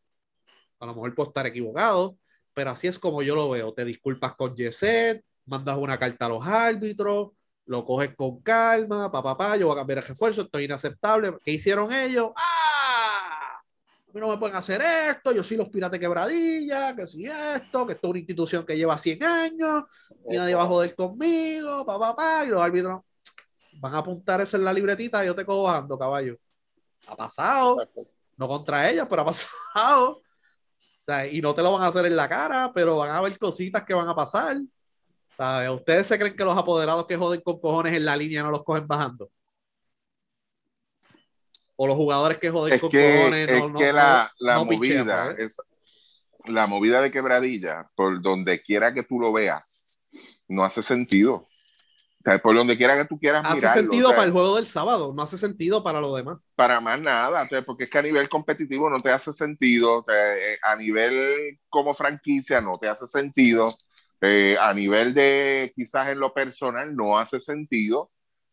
A 0.79 0.87
lo 0.87 0.95
mejor 0.95 1.15
puedo 1.15 1.31
estar 1.31 1.47
equivocado, 1.47 2.17
pero 2.55 2.71
así 2.71 2.87
es 2.87 2.99
como 2.99 3.23
yo 3.23 3.35
lo 3.35 3.51
veo. 3.51 3.75
Te 3.75 3.85
disculpas 3.85 4.35
con 4.37 4.55
Yeset, 4.55 5.25
mandas 5.47 5.77
una 5.77 5.99
carta 5.99 6.27
a 6.27 6.29
los 6.29 6.47
árbitros, 6.47 7.31
lo 7.67 7.85
coges 7.85 8.15
con 8.15 8.41
calma, 8.41 9.11
papá, 9.11 9.37
pa, 9.37 9.51
pa, 9.51 9.57
yo 9.57 9.67
voy 9.67 9.75
a 9.75 9.81
cambiar 9.81 9.99
el 9.99 10.05
refuerzo, 10.05 10.43
esto 10.43 10.59
es 10.59 10.65
inaceptable. 10.65 11.37
¿Qué 11.43 11.53
hicieron 11.53 11.93
ellos? 11.93 12.31
¡Ah! 12.37 12.70
A 14.11 14.13
mí 14.13 14.21
no 14.21 14.29
me 14.29 14.39
pueden 14.39 14.57
hacer 14.57 14.83
esto, 14.83 15.31
yo 15.31 15.45
soy 15.45 15.57
los 15.57 15.69
pirates 15.69 16.01
quebradilla, 16.01 16.97
que 16.97 17.07
si 17.07 17.27
esto, 17.27 17.87
que 17.87 17.93
esto 17.93 18.09
es 18.09 18.11
una 18.11 18.19
institución 18.19 18.67
que 18.67 18.77
lleva 18.77 18.99
100 18.99 19.23
años, 19.23 19.85
y 20.29 20.37
nadie 20.37 20.57
va 20.57 20.65
a 20.65 20.67
joder 20.67 20.97
conmigo, 20.97 21.87
papá, 21.87 22.17
pa, 22.17 22.45
y 22.45 22.49
los 22.49 22.61
árbitros 22.61 23.03
van 23.77 23.95
a 23.95 23.99
apuntar 23.99 24.41
eso 24.41 24.57
en 24.57 24.65
la 24.65 24.73
libretita 24.73 25.23
y 25.23 25.29
yo 25.29 25.35
te 25.35 25.45
cojo 25.47 25.63
bajando, 25.63 25.97
caballo. 25.97 26.37
Ha 27.07 27.15
pasado, 27.15 27.79
no 28.37 28.49
contra 28.49 28.91
ellos, 28.91 29.07
pero 29.09 29.23
ha 29.23 29.27
pasado. 29.27 30.11
O 30.11 30.23
sea, 31.05 31.29
y 31.29 31.41
no 31.41 31.55
te 31.55 31.63
lo 31.63 31.73
van 31.73 31.83
a 31.83 31.87
hacer 31.87 32.07
en 32.07 32.17
la 32.17 32.29
cara, 32.29 32.73
pero 32.75 32.97
van 32.97 33.11
a 33.11 33.19
haber 33.19 33.39
cositas 33.39 33.85
que 33.85 33.95
van 33.95 34.09
a 34.09 34.15
pasar. 34.17 34.57
¿Sabes? 35.37 35.71
¿Ustedes 35.71 36.09
se 36.09 36.19
creen 36.19 36.37
que 36.37 36.45
los 36.45 36.59
apoderados 36.59 37.07
que 37.07 37.17
joden 37.17 37.41
con 37.43 37.61
cojones 37.61 37.95
en 37.95 38.05
la 38.05 38.17
línea 38.17 38.43
no 38.43 38.51
los 38.51 38.65
cogen 38.65 38.89
bajando? 38.89 39.31
O 41.83 41.87
los 41.87 41.97
jugadores 41.97 42.37
que 42.37 42.51
joden 42.51 42.75
Es 42.75 42.81
con 42.83 42.91
que, 42.91 43.15
cojones 43.15 43.51
es 43.51 43.59
no, 43.59 43.69
no- 43.71 43.79
que 43.79 43.91
la, 43.91 44.31
no- 44.39 44.47
la 44.47 44.55
no 44.57 44.69
pichean, 44.69 45.07
movida, 45.07 45.35
es, 45.39 45.57
la 46.45 46.67
movida 46.67 47.01
de 47.01 47.11
quebradilla, 47.11 47.89
por 47.95 48.21
donde 48.21 48.61
quiera 48.61 48.93
que 48.93 49.03
tú 49.03 49.19
lo 49.19 49.33
veas, 49.33 49.99
no 50.47 50.63
hace 50.63 50.83
sentido. 50.83 51.35
O 51.37 52.23
sea, 52.23 52.39
por 52.39 52.55
donde 52.55 52.77
quiera 52.77 52.99
que 52.99 53.07
tú 53.07 53.19
quieras 53.19 53.43
Hace 53.47 53.55
mirarlo, 53.57 53.81
sentido 53.81 54.09
o 54.09 54.11
sea, 54.11 54.17
para 54.17 54.27
el 54.27 54.33
juego 54.33 54.57
del 54.57 54.67
sábado, 54.67 55.15
no 55.17 55.23
hace 55.23 55.39
sentido 55.39 55.83
para 55.83 56.03
lo 56.03 56.15
demás. 56.15 56.37
para 56.55 56.81
más 56.83 57.01
nada, 57.01 57.45
o 57.45 57.49
sea, 57.49 57.63
porque 57.63 57.85
es 57.85 57.91
que 57.91 57.97
a 57.99 58.03
nivel 58.03 58.29
competitivo 58.29 58.91
no 58.91 59.01
te 59.01 59.11
hace 59.11 59.33
sentido, 59.33 60.05
eh, 60.15 60.59
a 60.63 60.77
nivel 60.77 61.59
como 61.71 61.95
franquicia 61.95 62.61
no 62.61 62.77
te 62.77 62.89
hace 62.89 63.07
sentido, 63.07 63.73
eh, 64.21 64.55
a 64.61 64.75
nivel 64.75 65.15
de 65.15 65.73
quizás 65.75 66.09
en 66.09 66.21
lo 66.21 66.35
personal 66.35 66.95
no 66.95 67.19
hace 67.19 67.41
sentido, 67.41 68.11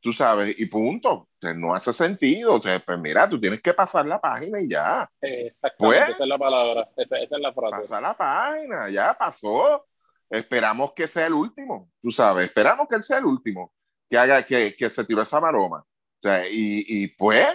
tú 0.07 0.13
sabes, 0.13 0.57
y 0.57 0.65
punto, 0.67 1.11
o 1.13 1.29
sea, 1.41 1.53
no 1.53 1.75
hace 1.75 1.91
sentido, 1.91 2.55
o 2.55 2.61
sea, 2.61 2.79
pues 2.79 2.97
mira, 2.97 3.27
tú 3.27 3.37
tienes 3.41 3.61
que 3.61 3.73
pasar 3.73 4.05
la 4.05 4.21
página 4.21 4.61
y 4.61 4.69
ya, 4.69 5.09
Exactamente, 5.19 5.75
Pues- 5.77 6.09
esa 6.15 6.23
es 6.23 6.29
la 6.29 6.37
palabra, 6.37 6.89
esa, 6.95 7.17
esa 7.17 7.35
es 7.35 7.41
la 7.41 7.53
frase. 7.53 7.75
pasa 7.81 7.99
la 7.99 8.15
página, 8.15 8.89
ya 8.89 9.13
pasó, 9.17 9.85
esperamos 10.29 10.93
que 10.93 11.07
sea 11.09 11.25
el 11.25 11.33
último, 11.33 11.91
tú 12.01 12.09
sabes, 12.11 12.45
esperamos 12.47 12.87
que 12.87 12.95
él 12.95 13.03
sea 13.03 13.17
el 13.17 13.25
último, 13.25 13.73
que 14.09 14.17
haga, 14.17 14.45
que, 14.45 14.73
que 14.77 14.89
se 14.89 15.03
tiró 15.03 15.21
esa 15.23 15.41
maroma, 15.41 15.79
o 15.79 16.19
sea, 16.21 16.47
y, 16.47 16.85
y 16.87 17.07
pues, 17.09 17.45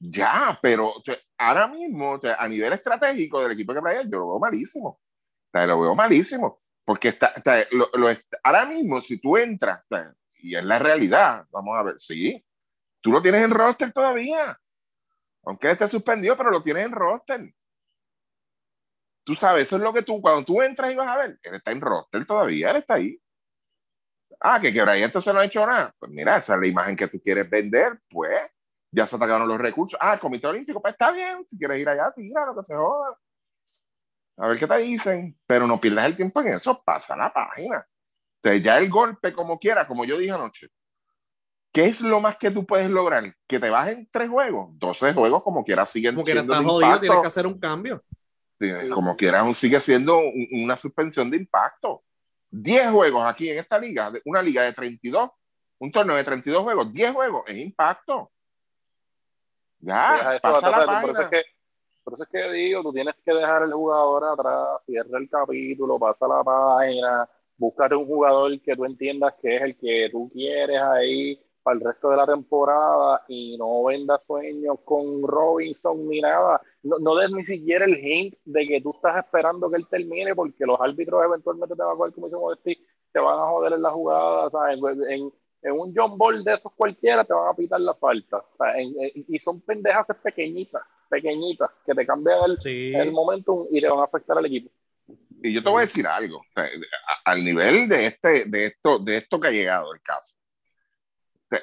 ya, 0.00 0.58
pero 0.60 0.88
o 0.88 1.02
sea, 1.04 1.16
ahora 1.38 1.68
mismo, 1.68 2.12
o 2.14 2.20
sea, 2.20 2.34
a 2.34 2.48
nivel 2.48 2.72
estratégico 2.72 3.40
del 3.42 3.52
equipo 3.52 3.72
que 3.74 3.80
trae, 3.80 4.02
yo 4.08 4.18
lo 4.18 4.28
veo 4.30 4.38
malísimo, 4.40 4.88
o 4.88 5.00
sea, 5.52 5.66
lo 5.66 5.80
veo 5.80 5.94
malísimo, 5.94 6.60
porque 6.84 7.08
está, 7.10 7.32
o 7.38 7.40
sea, 7.42 7.64
lo, 7.70 7.88
lo 7.94 8.10
est- 8.10 8.34
ahora 8.42 8.64
mismo, 8.66 9.00
si 9.02 9.20
tú 9.20 9.36
entras, 9.36 9.80
o 9.88 9.94
sea, 9.94 10.12
y 10.42 10.56
es 10.56 10.64
la 10.64 10.78
realidad, 10.78 11.46
vamos 11.50 11.76
a 11.78 11.82
ver, 11.82 12.00
sí, 12.00 12.44
tú 13.00 13.12
lo 13.12 13.22
tienes 13.22 13.42
en 13.42 13.50
roster 13.50 13.92
todavía, 13.92 14.58
aunque 15.44 15.68
él 15.68 15.72
esté 15.72 15.88
suspendido, 15.88 16.36
pero 16.36 16.50
lo 16.50 16.62
tienes 16.62 16.86
en 16.86 16.92
roster. 16.92 17.54
Tú 19.24 19.34
sabes, 19.34 19.64
eso 19.64 19.76
es 19.76 19.82
lo 19.82 19.92
que 19.92 20.02
tú, 20.02 20.20
cuando 20.20 20.44
tú 20.44 20.62
entras 20.62 20.92
y 20.92 20.96
vas 20.96 21.08
a 21.08 21.16
ver, 21.16 21.38
él 21.42 21.54
está 21.54 21.70
en 21.72 21.80
roster 21.80 22.26
todavía, 22.26 22.70
él 22.70 22.76
está 22.76 22.94
ahí. 22.94 23.20
Ah, 24.40 24.58
que 24.60 24.72
Quebradilla 24.72 25.06
entonces 25.06 25.32
no 25.34 25.40
ha 25.40 25.44
hecho 25.44 25.66
nada. 25.66 25.94
Pues 25.98 26.10
mira, 26.10 26.38
esa 26.38 26.54
es 26.54 26.60
la 26.60 26.66
imagen 26.66 26.96
que 26.96 27.08
tú 27.08 27.20
quieres 27.20 27.48
vender, 27.48 28.00
pues 28.08 28.40
ya 28.90 29.06
se 29.06 29.16
atacaron 29.16 29.46
los 29.46 29.58
recursos. 29.58 29.98
Ah, 30.00 30.14
el 30.14 30.20
Comité 30.20 30.46
Olímpico, 30.46 30.80
pues 30.80 30.94
está 30.94 31.12
bien, 31.12 31.44
si 31.46 31.58
quieres 31.58 31.78
ir 31.78 31.88
allá, 31.88 32.10
tira, 32.14 32.46
lo 32.46 32.54
que 32.54 32.62
se 32.62 32.74
joda. 32.74 33.18
A 34.38 34.48
ver 34.48 34.58
qué 34.58 34.66
te 34.66 34.78
dicen, 34.78 35.38
pero 35.46 35.66
no 35.66 35.80
pierdas 35.80 36.06
el 36.06 36.16
tiempo 36.16 36.40
en 36.40 36.48
eso, 36.48 36.82
pasa 36.82 37.16
la 37.16 37.32
página. 37.32 37.86
O 38.42 38.48
sea, 38.48 38.56
ya 38.56 38.78
el 38.78 38.88
golpe, 38.88 39.32
como 39.32 39.58
quiera, 39.58 39.86
como 39.86 40.04
yo 40.04 40.16
dije 40.18 40.32
anoche, 40.32 40.68
¿qué 41.72 41.86
es 41.86 42.00
lo 42.00 42.20
más 42.20 42.36
que 42.36 42.50
tú 42.50 42.64
puedes 42.66 42.88
lograr? 42.88 43.34
Que 43.46 43.60
te 43.60 43.68
bajen 43.70 44.08
tres 44.10 44.28
juegos, 44.30 44.70
12 44.78 45.12
juegos, 45.12 45.42
como 45.42 45.62
quiera, 45.62 45.84
siguen 45.84 46.14
Como 46.14 46.26
estás 46.26 46.46
jodido, 46.46 46.80
impacto. 46.80 47.00
tienes 47.00 47.20
que 47.20 47.26
hacer 47.26 47.46
un 47.46 47.58
cambio. 47.60 48.02
Como 48.92 49.16
quiera, 49.16 49.54
sigue 49.54 49.80
siendo 49.80 50.18
un- 50.18 50.48
una 50.64 50.76
suspensión 50.76 51.30
de 51.30 51.36
impacto. 51.38 52.02
10 52.50 52.90
juegos 52.90 53.26
aquí 53.26 53.48
en 53.48 53.58
esta 53.58 53.78
liga, 53.78 54.12
una 54.24 54.42
liga 54.42 54.62
de 54.64 54.72
32, 54.72 55.30
Un 55.82 55.90
torneo 55.90 56.14
de 56.16 56.24
32 56.24 56.62
juegos, 56.62 56.92
10 56.92 57.10
juegos, 57.14 57.42
es 57.48 57.56
impacto. 57.56 58.30
Ya, 59.78 60.34
eso 60.34 60.40
pasa 60.42 60.70
la 60.70 60.76
atrás, 60.78 61.00
por, 61.00 61.10
eso 61.10 61.20
es 61.22 61.26
página. 61.26 61.30
que, 61.30 61.42
por 62.04 62.14
eso 62.14 62.22
es 62.24 62.28
que 62.28 62.52
digo, 62.52 62.82
tú 62.82 62.92
tienes 62.92 63.14
que 63.24 63.32
dejar 63.32 63.62
el 63.62 63.72
jugador 63.72 64.24
atrás, 64.24 64.66
cierra 64.84 65.18
el 65.18 65.28
capítulo, 65.30 65.98
pasa 65.98 66.28
la 66.28 66.44
página, 66.44 67.26
búscate 67.60 67.94
un 67.94 68.06
jugador 68.06 68.58
que 68.60 68.74
tú 68.74 68.84
entiendas 68.86 69.34
que 69.40 69.56
es 69.56 69.62
el 69.62 69.76
que 69.76 70.08
tú 70.10 70.30
quieres 70.32 70.80
ahí 70.80 71.38
para 71.62 71.76
el 71.78 71.84
resto 71.84 72.08
de 72.10 72.16
la 72.16 72.26
temporada 72.26 73.22
y 73.28 73.58
no 73.58 73.84
vendas 73.84 74.24
sueños 74.24 74.78
con 74.82 75.22
Robinson 75.22 76.08
ni 76.08 76.20
nada. 76.22 76.60
No, 76.82 76.98
no 76.98 77.14
des 77.16 77.30
ni 77.30 77.44
siquiera 77.44 77.84
el 77.84 77.98
hint 77.98 78.34
de 78.46 78.66
que 78.66 78.80
tú 78.80 78.92
estás 78.94 79.18
esperando 79.18 79.70
que 79.70 79.76
él 79.76 79.86
termine 79.88 80.34
porque 80.34 80.64
los 80.64 80.80
árbitros 80.80 81.22
eventualmente 81.22 81.76
te 81.76 81.82
van 81.82 81.92
a 81.92 81.96
coger 81.98 82.14
como 82.14 82.26
dice 82.28 82.38
Modesti, 82.38 82.78
te 83.12 83.20
van 83.20 83.38
a 83.38 83.46
joder 83.50 83.74
en 83.74 83.82
la 83.82 83.90
jugada, 83.90 84.48
¿sabes? 84.50 84.78
En, 85.10 85.30
en 85.62 85.72
un 85.72 85.92
John 85.94 86.16
Ball 86.16 86.42
de 86.42 86.54
esos 86.54 86.72
cualquiera 86.72 87.24
te 87.24 87.34
van 87.34 87.48
a 87.48 87.54
pitar 87.54 87.80
la 87.82 87.92
falta. 87.94 88.42
En- 88.76 88.94
y 89.28 89.38
son 89.38 89.60
pendejas 89.60 90.06
pequeñitas, 90.22 90.82
pequeñitas, 91.10 91.68
que 91.84 91.94
te 91.94 92.06
cambian 92.06 92.38
el, 92.46 92.58
Sí. 92.58 92.92
el 92.94 93.12
momentum 93.12 93.66
y 93.70 93.80
le 93.82 93.88
van 93.90 93.98
a 93.98 94.04
afectar 94.04 94.38
al 94.38 94.46
equipo. 94.46 94.70
Y 95.42 95.52
yo 95.52 95.62
te 95.62 95.70
voy 95.70 95.78
a 95.78 95.86
decir 95.86 96.06
algo, 96.06 96.44
al 97.24 97.44
nivel 97.44 97.88
de, 97.88 98.06
este, 98.06 98.44
de, 98.44 98.66
esto, 98.66 98.98
de 98.98 99.16
esto 99.16 99.40
que 99.40 99.48
ha 99.48 99.52
llegado 99.52 99.94
el 99.94 100.00
caso. 100.02 100.34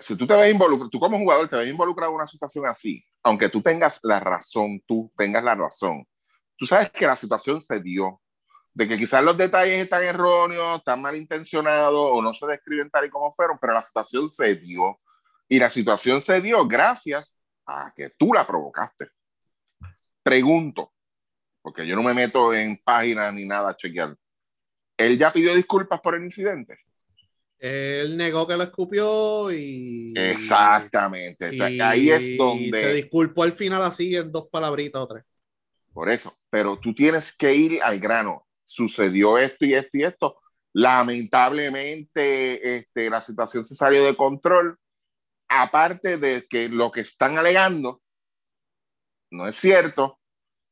Si 0.02 0.18
tú 0.18 0.26
te 0.28 0.36
ves 0.36 0.52
involucrado, 0.52 0.90
tú 0.90 0.99
como 0.99 1.18
jugador 1.18 1.48
te 1.48 1.56
ves 1.56 1.70
involucrado 1.70 2.12
en 2.12 2.16
una 2.16 2.28
situación 2.28 2.66
así, 2.66 3.06
aunque 3.24 3.49
tú 3.49 3.62
tengas 3.62 3.99
la 4.04 4.20
razón, 4.20 4.82
tú 4.86 5.12
tengas 5.16 5.44
la 5.44 5.56
razón, 5.56 6.06
tú 6.58 6.66
sabes 6.66 6.90
que 6.91 7.06
la 7.06 7.16
situación 7.16 7.62
se 7.62 7.80
dio, 7.80 8.20
de 8.74 8.88
que 8.88 8.98
quizás 8.98 9.24
los 9.24 9.38
detalles 9.38 9.82
están 9.82 10.04
erróneos, 10.04 10.80
están 10.80 11.02
malintencionados 11.02 12.10
o 12.12 12.22
no 12.22 12.34
se 12.34 12.45
describen 12.45 12.90
tal 12.90 13.06
y 13.06 13.10
como 13.10 13.32
fueron, 13.32 13.58
pero 13.60 13.74
la 13.74 13.82
situación 13.82 14.30
se 14.30 14.56
dio. 14.56 14.98
Y 15.48 15.60
la 15.60 15.70
situación 15.70 16.20
se 16.22 16.41
dio 16.41 16.68
gracias 16.68 17.40
a 17.66 17.91
que 17.95 18.12
tú 18.12 18.34
la 18.34 18.45
provocaste. 18.45 19.08
Pregunto, 20.22 20.94
porque 21.68 21.85
yo 21.85 21.98
no 21.98 22.03
me 22.03 22.14
meto 22.14 22.53
en 22.53 22.77
páginas 22.77 23.34
ni 23.34 23.44
nada 23.44 23.72
a 23.72 23.76
chequear. 23.76 24.15
¿Él 24.95 25.19
ya 25.19 25.34
pidió 25.34 25.53
disculpas 25.53 25.99
por 25.99 26.15
el 26.15 26.23
incidente? 26.23 26.80
Él 27.60 28.15
negó 28.15 28.48
que 28.48 28.56
lo 28.56 28.64
escupió 28.64 29.52
y. 29.52 30.14
Exactamente. 30.15 31.49
O 31.49 31.53
sea, 31.53 31.69
y 31.69 31.81
ahí 31.81 32.10
es 32.10 32.23
Se 32.23 32.38
donde, 32.38 32.94
disculpó 32.94 33.44
al 33.44 33.52
final 33.52 33.81
así 33.81 34.15
en 34.15 34.31
dos 34.31 34.48
palabritas 34.49 35.02
o 35.02 35.07
tres. 35.10 35.26
por 35.91 36.10
eso, 36.10 36.34
pero 36.49 36.80
tú 36.80 36.95
tienes 36.95 37.35
que 37.35 37.53
ir 37.53 37.84
al 37.84 37.99
grano. 37.99 38.48
Sucedió 38.64 39.38
esto 39.38 39.65
y 39.65 39.73
esto 39.73 39.98
y 39.98 40.03
esto. 40.03 40.39
Lamentablemente, 40.72 42.77
este, 42.77 43.10
la 43.10 43.19
situación 43.19 43.65
se 43.65 43.76
salió 43.76 44.06
de 44.06 44.15
control. 44.15 44.77
Aparte 45.49 46.18
de 46.18 46.48
que 46.49 46.69
lo 46.69 46.94
que 46.94 47.02
están 47.02 47.38
alegando 47.38 48.02
no 49.31 49.49
es 49.49 49.57
cierto, 49.57 50.18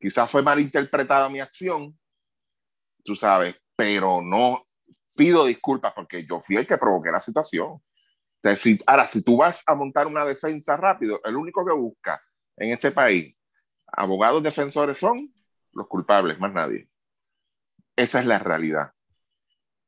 quizás 0.00 0.30
fue 0.30 0.42
malinterpretada 0.42 1.28
mi 1.28 1.40
acción, 1.40 1.98
tú 3.04 3.16
sabes, 3.16 3.56
pero 3.76 4.20
no 4.22 4.64
pido 5.16 5.44
disculpas 5.46 5.92
porque 5.94 6.26
yo 6.28 6.40
fui 6.40 6.56
el 6.56 6.66
que 6.66 6.76
provoqué 6.78 7.10
la 7.10 7.20
situación. 7.20 7.80
Sea, 8.42 8.56
si- 8.56 8.80
ahora, 8.86 9.06
si 9.06 9.22
tú 9.24 9.38
vas 9.38 9.62
a 9.66 9.74
montar 9.76 10.06
una 10.06 10.24
defensa 10.24 10.76
rápido, 10.76 11.20
el 11.24 11.36
único 11.36 11.64
que 11.66 11.72
busca 11.72 12.20
en 12.56 12.72
este 12.72 12.92
país 12.92 13.36
abogados 13.88 14.42
defensores 14.42 14.98
son 14.98 15.32
los 15.72 15.88
culpables, 15.88 16.38
más 16.40 16.52
nadie. 16.52 16.88
Esa 17.94 18.20
es 18.20 18.26
la 18.26 18.38
realidad. 18.38 18.92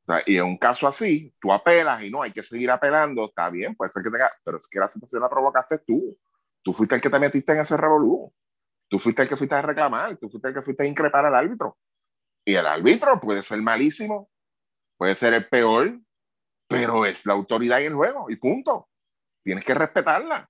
O 0.07 0.13
sea, 0.13 0.23
y 0.25 0.37
en 0.37 0.45
un 0.45 0.57
caso 0.57 0.87
así, 0.87 1.33
tú 1.39 1.51
apelas 1.53 2.03
y 2.03 2.09
no, 2.09 2.21
hay 2.23 2.31
que 2.31 2.41
seguir 2.43 2.71
apelando, 2.71 3.25
está 3.27 3.49
bien, 3.49 3.75
puede 3.75 3.89
ser 3.91 4.03
que 4.03 4.09
tenga, 4.09 4.29
pero 4.43 4.57
es 4.57 4.67
que 4.67 4.79
la 4.79 4.87
situación 4.87 5.21
la 5.21 5.29
provocaste 5.29 5.79
tú. 5.79 6.17
Tú 6.63 6.73
fuiste 6.73 6.95
el 6.95 7.01
que 7.01 7.09
te 7.09 7.19
metiste 7.19 7.53
en 7.53 7.59
ese 7.59 7.77
revolú. 7.77 8.33
Tú 8.89 8.97
fuiste 8.99 9.21
el 9.21 9.29
que 9.29 9.37
fuiste 9.37 9.55
a 9.55 9.61
reclamar, 9.61 10.17
tú 10.17 10.27
fuiste 10.29 10.47
el 10.47 10.53
que 10.53 10.61
fuiste 10.61 10.83
a 10.83 10.87
increpar 10.87 11.25
al 11.25 11.35
árbitro. 11.35 11.77
Y 12.43 12.55
el 12.55 12.65
árbitro 12.65 13.19
puede 13.19 13.43
ser 13.43 13.61
malísimo, 13.61 14.29
puede 14.97 15.13
ser 15.13 15.33
el 15.35 15.47
peor, 15.47 15.99
pero 16.67 17.05
es 17.05 17.25
la 17.25 17.33
autoridad 17.33 17.79
en 17.79 17.87
el 17.87 17.95
juego 17.95 18.29
y 18.29 18.35
punto. 18.35 18.89
Tienes 19.43 19.63
que 19.63 19.75
respetarla. 19.75 20.49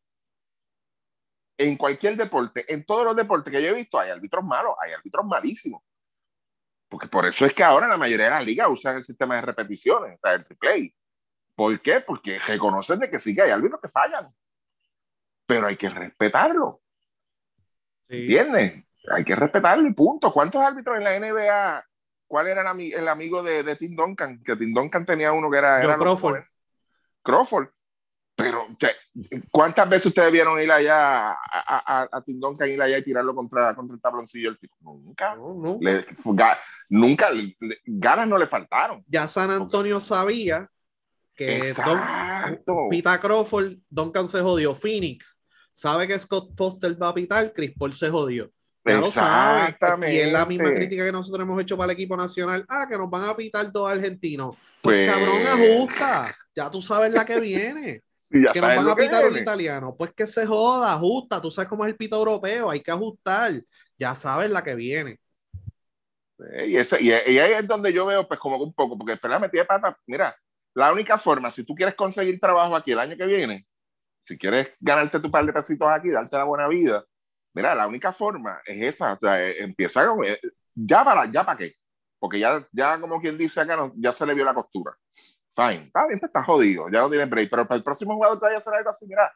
En 1.57 1.75
cualquier 1.75 2.15
deporte, 2.15 2.71
en 2.73 2.85
todos 2.85 3.03
los 3.03 3.15
deportes 3.15 3.51
que 3.51 3.61
yo 3.61 3.69
he 3.69 3.73
visto, 3.73 3.99
hay 3.99 4.09
árbitros 4.09 4.45
malos, 4.45 4.75
hay 4.81 4.93
árbitros 4.93 5.25
malísimos. 5.25 5.83
Porque 6.87 7.07
por 7.07 7.25
eso 7.25 7.45
es 7.45 7.53
que 7.53 7.63
ahora 7.63 7.87
la 7.87 7.97
mayoría 7.97 8.25
de 8.25 8.31
las 8.31 8.45
ligas 8.45 8.67
usan 8.69 8.95
el 8.95 9.03
sistema 9.03 9.35
de 9.35 9.41
repeticiones, 9.41 10.17
el 10.23 10.45
replay. 10.45 10.95
¿Por 11.53 11.81
qué? 11.81 11.99
Porque 11.99 12.39
reconocen 12.39 12.99
de 12.99 13.09
que 13.09 13.19
sí 13.19 13.35
que 13.35 13.41
hay 13.41 13.51
árbitros 13.51 13.81
que 13.81 13.89
fallan. 13.89 14.27
Pero 15.45 15.67
hay 15.67 15.75
que 15.75 15.89
respetarlo. 15.89 16.81
Sí. 18.09 18.21
¿Entiendes? 18.23 18.83
Hay 19.11 19.23
que 19.23 19.35
respetarlo 19.35 19.87
y 19.87 19.93
punto. 19.93 20.31
¿Cuántos 20.33 20.61
árbitros 20.61 20.97
en 20.97 21.03
la 21.03 21.19
NBA? 21.19 21.85
¿Cuál 22.27 22.47
era 22.47 22.61
el, 22.61 22.67
ami- 22.67 22.93
el 22.95 23.07
amigo 23.07 23.41
de, 23.41 23.63
de 23.63 23.75
Tim 23.75 23.95
Duncan? 23.95 24.43
Que 24.43 24.55
Tim 24.55 24.73
Duncan 24.73 25.05
tenía 25.05 25.31
uno 25.31 25.49
que 25.49 25.57
era, 25.57 25.81
era 25.83 25.97
Crawford. 25.97 26.43
Crawford. 27.23 27.67
Pero, 28.35 28.67
¿cuántas 29.51 29.89
veces 29.89 30.05
ustedes 30.07 30.31
vieron 30.31 30.61
ir 30.61 30.71
allá 30.71 31.31
a, 31.31 31.33
a, 31.33 32.01
a- 32.03 32.09
a 32.11 32.21
Tim 32.23 32.39
Duncan 32.39 32.69
ir 32.69 32.81
allá 32.81 32.97
y 32.97 33.03
tirarlo 33.03 33.35
contra, 33.35 33.75
contra 33.75 33.95
el 33.95 34.01
tabloncillo? 34.01 34.51
El 34.51 34.59
tipo? 34.59 34.75
Nunca. 34.81 35.35
No, 35.35 35.53
no. 35.55 35.77
Le- 35.81 36.05
ga- 36.07 36.57
nunca, 36.91 37.29
le- 37.31 37.55
ganas 37.85 38.27
no 38.27 38.37
le 38.37 38.47
faltaron. 38.47 39.03
Ya 39.07 39.27
San 39.27 39.49
Antonio 39.51 39.99
sabía 39.99 40.69
que 41.35 41.57
Don, 41.57 41.67
Exacto. 41.67 42.87
Pita 42.89 43.19
Crawford, 43.19 43.77
Duncan 43.89 44.27
se 44.27 44.39
jodió. 44.41 44.75
Phoenix 44.75 45.38
sabe 45.79 46.07
que 46.07 46.19
Scott 46.19 46.51
Foster 46.57 47.01
va 47.01 47.09
a 47.09 47.13
pitar, 47.13 47.53
Chris 47.53 47.71
Paul 47.77 47.93
se 47.93 48.09
jodió. 48.09 48.51
Ya 48.85 48.97
lo 48.97 49.11
sabe. 49.11 49.59
Exactamente. 49.65 50.15
Y 50.15 50.19
es 50.19 50.31
la 50.33 50.45
misma 50.45 50.73
crítica 50.73 51.05
que 51.05 51.11
nosotros 51.11 51.43
hemos 51.45 51.61
hecho 51.61 51.77
para 51.77 51.91
el 51.91 51.97
equipo 51.97 52.17
nacional. 52.17 52.65
Ah, 52.67 52.85
que 52.89 52.97
nos 52.97 53.09
van 53.09 53.29
a 53.29 53.35
pitar 53.35 53.71
dos 53.71 53.89
argentinos. 53.89 54.57
Pues- 54.81 55.09
Pues, 55.09 55.11
cabrón, 55.11 55.45
ajusta. 55.47 56.35
Ya 56.55 56.69
tú 56.71 56.81
sabes 56.81 57.11
la 57.13 57.23
que 57.25 57.39
viene. 57.39 58.01
Y 58.31 58.43
ya 58.43 58.51
que 58.51 58.61
nos 58.61 58.69
van 58.75 58.87
a 58.89 58.95
pitar 58.95 59.25
un 59.25 59.31
italiano. 59.41 59.95
Pues 59.97 60.11
que 60.15 60.27
se 60.27 60.45
joda, 60.45 60.93
ajusta. 60.93 61.41
Tú 61.41 61.49
sabes 61.49 61.67
cómo 61.67 61.83
es 61.85 61.89
el 61.91 61.97
pito 61.97 62.15
europeo. 62.15 62.69
Hay 62.69 62.81
que 62.81 62.91
ajustar. 62.91 63.59
Ya 63.97 64.13
sabes 64.15 64.51
la 64.51 64.63
que 64.63 64.75
viene. 64.75 65.19
Eh, 66.53 66.67
Y, 66.67 66.77
ese- 66.77 67.01
y, 67.01 67.07
y 67.09 67.39
ahí 67.39 67.53
es 67.53 67.67
donde 67.67 67.91
yo 67.91 68.05
veo, 68.05 68.27
pues, 68.27 68.39
como 68.39 68.57
un 68.57 68.73
poco, 68.73 68.97
porque 68.97 69.13
después 69.13 69.31
la 69.31 69.39
metí 69.39 69.57
de 69.57 69.65
pata. 69.65 69.97
Mira, 70.05 70.35
la 70.75 70.91
única 70.91 71.17
forma, 71.17 71.49
si 71.51 71.63
tú 71.63 71.73
quieres 71.75 71.95
conseguir 71.95 72.39
trabajo 72.39 72.75
aquí 72.75 72.91
el 72.91 72.99
año 72.99 73.17
que 73.17 73.25
viene, 73.25 73.65
si 74.21 74.37
quieres 74.37 74.69
ganarte 74.79 75.19
tu 75.19 75.31
par 75.31 75.45
de 75.45 75.53
pesitos 75.53 75.87
aquí, 75.91 76.09
darte 76.09 76.37
la 76.37 76.43
buena 76.43 76.67
vida, 76.67 77.03
mira, 77.53 77.75
la 77.75 77.87
única 77.87 78.11
forma 78.13 78.61
es 78.65 78.81
esa. 78.95 79.13
O 79.13 79.17
sea, 79.19 79.45
eh, 79.45 79.55
empieza 79.63 80.07
con. 80.07 80.23
eh, 80.25 80.39
ya 80.75 81.03
para, 81.03 81.25
ya 81.31 81.43
para 81.45 81.57
qué. 81.57 81.75
Porque 82.19 82.39
ya, 82.39 82.67
ya, 82.71 82.99
como 82.99 83.19
quien 83.21 83.37
dice 83.37 83.61
acá, 83.61 83.75
no- 83.75 83.93
ya 83.95 84.11
se 84.13 84.25
le 84.25 84.33
vio 84.33 84.45
la 84.45 84.53
costura. 84.53 84.95
Fine, 85.55 85.75
está 85.83 86.05
bien, 86.07 86.19
pues 86.19 86.29
está 86.29 86.43
jodido, 86.43 86.89
ya 86.89 87.01
no 87.01 87.09
tiene 87.09 87.25
break. 87.25 87.49
Pero 87.49 87.67
para 87.67 87.77
el 87.77 87.83
próximo 87.83 88.13
jugador 88.15 88.39
que 88.39 88.45
vaya 88.45 88.55
a 88.57 88.59
hacer 88.59 88.73
algo 88.73 88.89
así, 88.89 89.05
mira, 89.07 89.31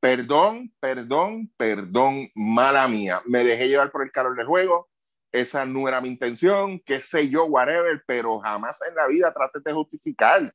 perdón, 0.00 0.72
perdón, 0.80 1.52
perdón, 1.56 2.28
mala 2.34 2.88
mía. 2.88 3.20
Me 3.26 3.44
dejé 3.44 3.68
llevar 3.68 3.90
por 3.90 4.02
el 4.02 4.12
calor 4.12 4.36
del 4.36 4.46
juego 4.46 4.88
esa 5.32 5.64
no 5.64 5.88
era 5.88 6.00
mi 6.00 6.08
intención, 6.08 6.80
qué 6.80 7.00
sé 7.00 7.28
yo, 7.28 7.44
whatever, 7.44 8.02
pero 8.06 8.40
jamás 8.40 8.78
en 8.88 8.94
la 8.96 9.06
vida 9.06 9.32
trates 9.32 9.62
de 9.62 9.72
justificar, 9.72 10.50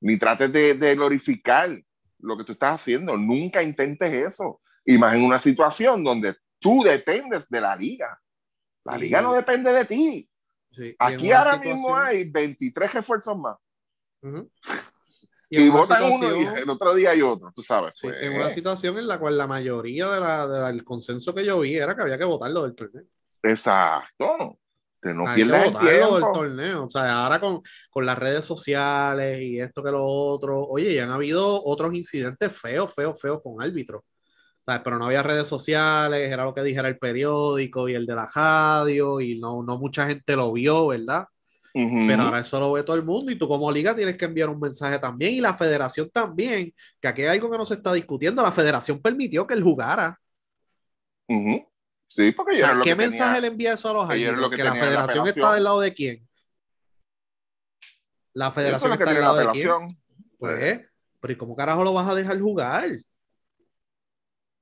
ni 0.00 0.18
trates 0.18 0.52
de, 0.52 0.74
de 0.74 0.94
glorificar 0.94 1.70
lo 2.18 2.36
que 2.36 2.44
tú 2.44 2.52
estás 2.52 2.80
haciendo, 2.80 3.16
nunca 3.16 3.62
intentes 3.62 4.12
eso, 4.12 4.60
y 4.84 4.96
más 4.98 5.14
en 5.14 5.24
una 5.24 5.38
situación 5.38 6.02
donde 6.04 6.36
tú 6.58 6.82
dependes 6.82 7.48
de 7.48 7.60
la 7.60 7.76
liga, 7.76 8.20
la 8.84 8.96
liga 8.96 9.20
no 9.22 9.34
depende 9.34 9.72
de 9.72 9.84
ti, 9.84 10.30
Sí, 10.72 10.88
y 10.90 10.96
aquí 10.98 11.32
ahora 11.32 11.54
situación- 11.54 11.74
mismo 11.76 11.96
hay 11.96 12.24
23 12.28 12.92
refuerzos 12.94 13.36
más, 13.38 13.56
Ujú. 14.22 14.50
y, 15.48 15.56
en 15.62 15.70
una 15.70 15.80
votan 15.80 16.04
uno 16.12 16.36
y 16.36 16.44
el 16.44 16.68
otro 16.70 16.94
día 16.94 17.10
hay 17.10 17.22
otro, 17.22 17.50
tú 17.54 17.62
sabes. 17.62 17.94
Sí, 17.96 18.06
pues. 18.08 18.22
en 18.22 18.34
una 18.34 18.50
situación 18.50 18.98
en 18.98 19.06
la 19.08 19.18
cual 19.18 19.36
la 19.38 19.46
mayoría 19.46 20.08
de 20.10 20.20
la- 20.20 20.46
de 20.46 20.60
del 20.72 20.84
consenso 20.84 21.34
que 21.34 21.44
yo 21.44 21.60
vi 21.60 21.76
era 21.76 21.94
que 21.96 22.02
había 22.02 22.18
que 22.18 22.24
votarlo 22.24 22.62
del 22.64 22.74
torneo. 22.74 23.04
Exacto, 23.42 24.58
que 25.06 25.14
no 25.14 25.26
Hay 25.26 25.36
que 25.36 25.44
pierdas 25.44 25.66
el 25.66 25.72
votarlo 25.72 25.90
del 25.90 26.08
tiempo. 26.08 26.32
torneo. 26.32 26.84
O 26.84 26.90
sea, 26.90 27.24
ahora 27.24 27.40
con, 27.40 27.62
con 27.90 28.06
las 28.06 28.18
redes 28.18 28.44
sociales 28.44 29.40
y 29.40 29.60
esto 29.60 29.82
que 29.82 29.90
lo 29.90 30.04
otro, 30.04 30.66
oye, 30.66 30.94
ya 30.94 31.04
han 31.04 31.10
habido 31.10 31.64
otros 31.64 31.94
incidentes 31.94 32.52
feos, 32.52 32.92
feos, 32.94 33.20
feos 33.20 33.40
con 33.42 33.62
árbitros. 33.62 34.02
¿Sabes? 34.64 34.82
Pero 34.82 34.98
no 34.98 35.06
había 35.06 35.22
redes 35.22 35.46
sociales, 35.46 36.28
era 36.28 36.44
lo 36.44 36.52
que 36.52 36.62
dijera 36.62 36.88
el 36.88 36.98
periódico 36.98 37.88
y 37.88 37.94
el 37.94 38.04
de 38.04 38.16
la 38.16 38.28
radio, 38.34 39.20
y 39.20 39.38
no, 39.38 39.62
no 39.62 39.78
mucha 39.78 40.08
gente 40.08 40.34
lo 40.34 40.52
vio, 40.52 40.88
¿verdad? 40.88 41.24
Ujú. 41.72 42.06
Pero 42.08 42.22
ahora 42.22 42.40
eso 42.40 42.58
lo 42.58 42.72
ve 42.72 42.82
todo 42.82 42.96
el 42.96 43.04
mundo 43.04 43.30
y 43.30 43.36
tú 43.36 43.46
como 43.46 43.70
liga 43.70 43.94
tienes 43.94 44.16
que 44.16 44.24
enviar 44.24 44.48
un 44.48 44.58
mensaje 44.58 44.98
también 44.98 45.34
y 45.34 45.40
la 45.40 45.54
federación 45.54 46.10
también, 46.10 46.72
que 47.00 47.06
aquí 47.06 47.22
hay 47.22 47.36
algo 47.36 47.50
que 47.50 47.58
no 47.58 47.66
se 47.66 47.74
está 47.74 47.92
discutiendo, 47.92 48.42
la 48.42 48.50
federación 48.50 49.00
permitió 49.00 49.46
que 49.46 49.54
él 49.54 49.62
jugara. 49.62 50.18
Ujú. 51.28 51.68
Sí, 52.08 52.32
porque 52.32 52.52
O 52.52 52.54
yo 52.54 52.60
sea, 52.60 52.68
era 52.68 52.74
lo 52.78 52.84
¿Qué 52.84 52.90
que 52.90 52.96
mensaje 52.96 53.18
tenía- 53.34 53.40
le 53.40 53.46
envía 53.48 53.72
eso 53.74 53.88
a 53.88 53.92
los 53.92 54.08
árbitros? 54.10 54.38
lo 54.38 54.50
que 54.50 54.56
Que, 54.56 54.64
la 54.64 54.74
federación 54.74 55.26
está 55.26 55.54
del 55.54 55.64
lado 55.64 55.80
de 55.80 55.94
quién? 55.94 56.28
La 58.32 58.50
federación 58.52 58.92
es 58.92 58.98
lo 58.98 59.04
que 59.04 59.10
está 59.10 59.14
del 59.14 59.14
tiene 59.14 59.20
la 59.20 59.42
lado 59.42 59.52
de 59.52 59.60
quién? 59.88 59.98
Pues, 60.38 60.80
Pero 61.20 61.32
¿y 61.32 61.36
cómo 61.36 61.56
carajo 61.56 61.82
lo 61.82 61.92
vas 61.92 62.08
a 62.08 62.14
dejar 62.14 62.38
jugar? 62.40 62.88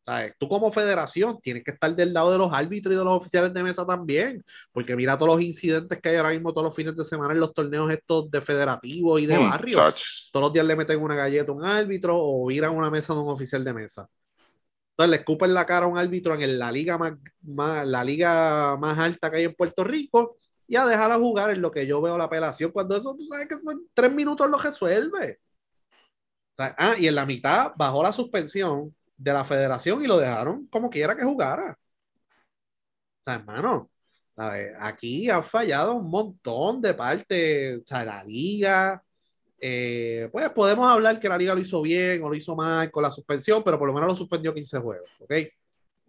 ¿Sabes? 0.06 0.34
Tú 0.38 0.48
como 0.48 0.70
federación 0.70 1.38
tienes 1.40 1.64
que 1.64 1.70
estar 1.70 1.94
del 1.96 2.12
lado 2.12 2.30
de 2.30 2.36
los 2.36 2.52
árbitros 2.52 2.94
y 2.94 2.98
de 2.98 3.04
los 3.04 3.14
oficiales 3.14 3.52
de 3.54 3.62
mesa 3.62 3.86
también, 3.86 4.44
porque 4.70 4.94
mira 4.94 5.16
todos 5.16 5.34
los 5.34 5.42
incidentes 5.42 5.98
que 5.98 6.10
hay 6.10 6.16
ahora 6.16 6.28
mismo 6.30 6.52
todos 6.52 6.66
los 6.66 6.76
fines 6.76 6.94
de 6.94 7.04
semana 7.04 7.32
en 7.32 7.40
los 7.40 7.54
torneos 7.54 7.90
estos 7.90 8.30
de 8.30 8.42
federativos 8.42 9.18
y 9.20 9.26
de 9.26 9.38
Mm, 9.38 9.50
barrio. 9.50 9.78
Todos 10.30 10.44
los 10.46 10.52
días 10.52 10.66
le 10.66 10.76
meten 10.76 11.00
una 11.02 11.16
galleta 11.16 11.50
a 11.50 11.54
un 11.54 11.64
árbitro 11.64 12.16
o 12.18 12.46
viran 12.46 12.76
una 12.76 12.90
mesa 12.90 13.14
de 13.14 13.20
un 13.20 13.30
oficial 13.30 13.64
de 13.64 13.72
mesa. 13.72 14.06
Entonces 14.94 15.10
le 15.10 15.16
escupen 15.16 15.54
la 15.54 15.66
cara 15.66 15.86
a 15.86 15.88
un 15.88 15.98
árbitro 15.98 16.34
en 16.40 16.58
la 16.58 16.70
liga 16.70 16.96
más, 16.98 17.14
la 17.86 18.04
liga 18.04 18.76
más 18.76 18.96
alta 18.98 19.30
que 19.30 19.38
hay 19.38 19.44
en 19.44 19.54
Puerto 19.54 19.82
Rico 19.82 20.36
y 20.68 20.76
a 20.76 20.86
dejarla 20.86 21.16
jugar 21.16 21.50
en 21.50 21.60
lo 21.60 21.70
que 21.72 21.86
yo 21.86 22.00
veo 22.00 22.16
la 22.16 22.24
apelación. 22.24 22.70
Cuando 22.70 22.96
eso, 22.96 23.14
tú 23.16 23.26
sabes 23.26 23.48
que 23.48 23.54
en 23.54 23.88
tres 23.92 24.12
minutos 24.12 24.48
lo 24.48 24.58
resuelve. 24.58 25.40
Ah, 26.56 26.94
y 26.98 27.08
en 27.08 27.14
la 27.16 27.26
mitad 27.26 27.72
bajó 27.76 28.02
la 28.02 28.12
suspensión 28.12 28.94
de 29.16 29.32
la 29.32 29.44
federación 29.44 30.02
y 30.02 30.06
lo 30.06 30.18
dejaron 30.18 30.66
como 30.68 30.90
quiera 30.90 31.16
que 31.16 31.24
jugara. 31.24 31.76
O 33.26 33.30
hermano, 33.30 33.90
¿sabes? 34.36 34.76
aquí 34.78 35.30
han 35.30 35.44
fallado 35.44 35.94
un 35.94 36.08
montón 36.10 36.80
de 36.80 36.94
partes. 36.94 37.80
O 37.82 37.86
sea, 37.86 38.04
la 38.04 38.24
liga, 38.24 39.03
eh, 39.66 40.28
pues 40.31 40.51
podemos 40.51 40.86
hablar 40.86 41.19
que 41.19 41.27
la 41.27 41.39
liga 41.39 41.55
lo 41.55 41.61
hizo 41.61 41.81
bien 41.81 42.23
o 42.23 42.28
lo 42.28 42.35
hizo 42.35 42.55
mal 42.55 42.91
con 42.91 43.03
la 43.03 43.11
suspensión, 43.11 43.65
pero 43.65 43.78
por 43.78 43.89
lo 43.89 43.95
menos 43.95 44.11
lo 44.11 44.16
suspendió 44.16 44.53
15 44.53 44.78
juegos, 44.78 45.09
¿ok? 45.20 45.28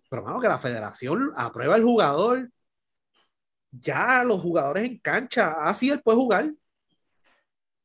Pero 0.09 0.21
hermano, 0.21 0.41
que 0.41 0.49
la 0.49 0.57
federación 0.57 1.31
aprueba 1.37 1.77
el 1.77 1.83
jugador, 1.83 2.49
ya 3.71 4.25
los 4.25 4.41
jugadores 4.41 4.83
en 4.83 4.99
cancha, 4.99 5.53
así 5.61 5.89
él 5.89 6.01
puede 6.01 6.17
jugar. 6.17 6.51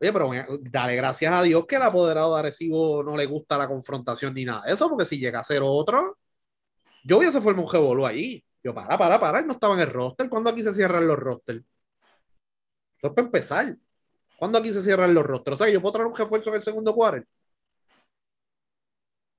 Oye, 0.01 0.13
pero 0.13 0.31
dale 0.63 0.97
gracias 0.97 1.33
a 1.33 1.43
Dios 1.43 1.65
que 1.67 1.77
el 1.77 1.83
apoderado 1.83 2.35
de 2.35 2.41
Arecibo 2.41 3.05
no 3.05 3.17
le 3.17 3.27
gusta 3.27 3.57
la 3.57 3.69
confrontación 3.69 4.35
ni 4.35 4.45
nada 4.45 4.65
eso, 4.67 4.89
porque 4.89 5.05
si 5.05 5.19
llega 5.21 5.39
a 5.39 5.45
ser 5.45 5.61
otro, 5.63 6.19
yo 7.05 7.19
hubiese 7.19 7.41
formado 7.41 7.67
un 7.69 7.73
revolú 7.73 8.07
ahí. 8.07 8.45
Yo, 8.63 8.75
para, 8.75 8.99
para, 8.99 9.21
para, 9.21 9.39
él 9.41 9.47
no 9.47 9.53
estaba 9.55 9.75
en 9.75 9.81
el 9.81 9.91
roster. 9.93 10.29
¿Cuándo 10.29 10.51
aquí 10.51 10.63
se 10.63 10.73
cierran 10.75 11.07
los 11.07 11.19
rosters? 11.19 11.63
Eso 12.99 13.07
es 13.09 13.13
para 13.13 13.27
empezar. 13.27 13.77
¿Cuándo 14.41 14.57
aquí 14.59 14.73
se 14.73 14.81
cierran 14.81 15.13
los 15.13 15.23
rosters? 15.27 15.61
O 15.61 15.65
sea, 15.65 15.71
yo 15.71 15.83
puedo 15.83 15.93
traer 15.93 16.07
un 16.09 16.17
refuerzo 16.17 16.49
en 16.49 16.57
el 16.57 16.63
segundo 16.63 16.95
quarter. 16.95 17.27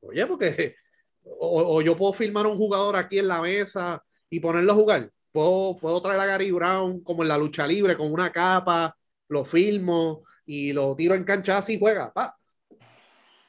Oye, 0.01 0.27
porque 0.27 0.75
o, 1.23 1.77
o 1.77 1.81
yo 1.81 1.97
puedo 1.97 2.13
firmar 2.13 2.45
un 2.45 2.55
jugador 2.55 2.95
aquí 2.95 3.17
en 3.17 3.27
la 3.27 3.41
mesa 3.41 4.03
y 4.29 4.39
ponerlo 4.39 4.73
a 4.73 4.75
jugar. 4.75 5.11
Puedo, 5.31 5.75
puedo 5.77 5.99
traer 6.03 6.19
a 6.19 6.27
Gary 6.27 6.51
Brown 6.51 7.01
como 7.01 7.23
en 7.23 7.29
la 7.29 7.37
lucha 7.39 7.65
libre 7.65 7.97
con 7.97 8.13
una 8.13 8.31
capa, 8.31 8.95
lo 9.29 9.43
filmo 9.43 10.23
y 10.45 10.71
lo 10.71 10.95
tiro 10.95 11.15
en 11.15 11.23
cancha 11.23 11.57
así 11.57 11.79
juega. 11.79 12.13
Pa. 12.13 12.37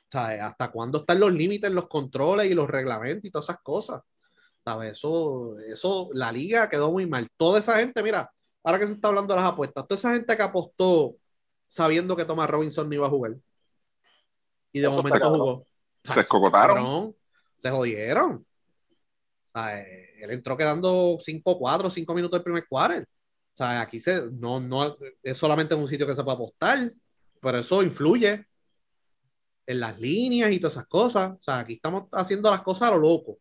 Sea, 0.08 0.46
¿hasta 0.46 0.70
cuándo 0.70 1.00
están 1.00 1.20
los 1.20 1.32
límites, 1.34 1.70
los 1.70 1.86
controles 1.86 2.50
y 2.50 2.54
los 2.54 2.70
reglamentos 2.70 3.26
y 3.26 3.30
todas 3.30 3.44
esas 3.50 3.60
cosas? 3.62 4.00
¿Sabes? 4.64 4.92
Eso, 4.92 5.58
eso, 5.58 6.08
la 6.14 6.32
liga 6.32 6.70
quedó 6.70 6.90
muy 6.90 7.04
mal. 7.04 7.28
Toda 7.36 7.58
esa 7.58 7.76
gente, 7.78 8.02
mira, 8.02 8.30
ahora 8.64 8.78
que 8.78 8.86
se 8.86 8.94
está 8.94 9.08
hablando 9.08 9.34
de 9.34 9.40
las 9.42 9.50
apuestas, 9.50 9.86
toda 9.86 9.98
esa 9.98 10.14
gente 10.14 10.34
que 10.34 10.42
apostó 10.42 11.16
sabiendo 11.72 12.14
que 12.14 12.26
Thomas 12.26 12.50
Robinson 12.50 12.86
no 12.86 12.94
iba 12.94 13.06
a 13.06 13.10
jugar. 13.10 13.34
Y 14.72 14.80
de 14.80 14.86
Eso 14.86 14.92
momento 14.94 15.30
jugó. 15.30 15.66
Se 16.04 16.20
escocotaron. 16.20 17.16
Se 17.56 17.70
jodieron. 17.70 18.46
O 19.46 19.50
sea, 19.50 19.80
él 19.80 20.30
entró 20.30 20.54
quedando 20.54 21.18
5-4, 21.18 21.90
5 21.90 22.14
minutos 22.14 22.38
del 22.38 22.44
primer 22.44 22.66
quarter. 22.68 23.04
O 23.04 23.56
sea, 23.56 23.80
aquí 23.80 24.00
se, 24.00 24.30
no, 24.32 24.60
no 24.60 24.96
es 25.22 25.38
solamente 25.38 25.74
en 25.74 25.80
un 25.80 25.88
sitio 25.88 26.06
que 26.06 26.14
se 26.14 26.22
puede 26.22 26.34
apostar, 26.34 26.92
pero 27.40 27.58
eso 27.58 27.82
influye 27.82 28.46
en 29.66 29.80
las 29.80 29.98
líneas 29.98 30.50
y 30.52 30.58
todas 30.58 30.74
esas 30.74 30.86
cosas. 30.86 31.32
O 31.32 31.40
sea, 31.40 31.60
aquí 31.60 31.74
estamos 31.74 32.04
haciendo 32.12 32.50
las 32.50 32.62
cosas 32.62 32.90
a 32.90 32.94
lo 32.94 32.98
loco. 32.98 33.38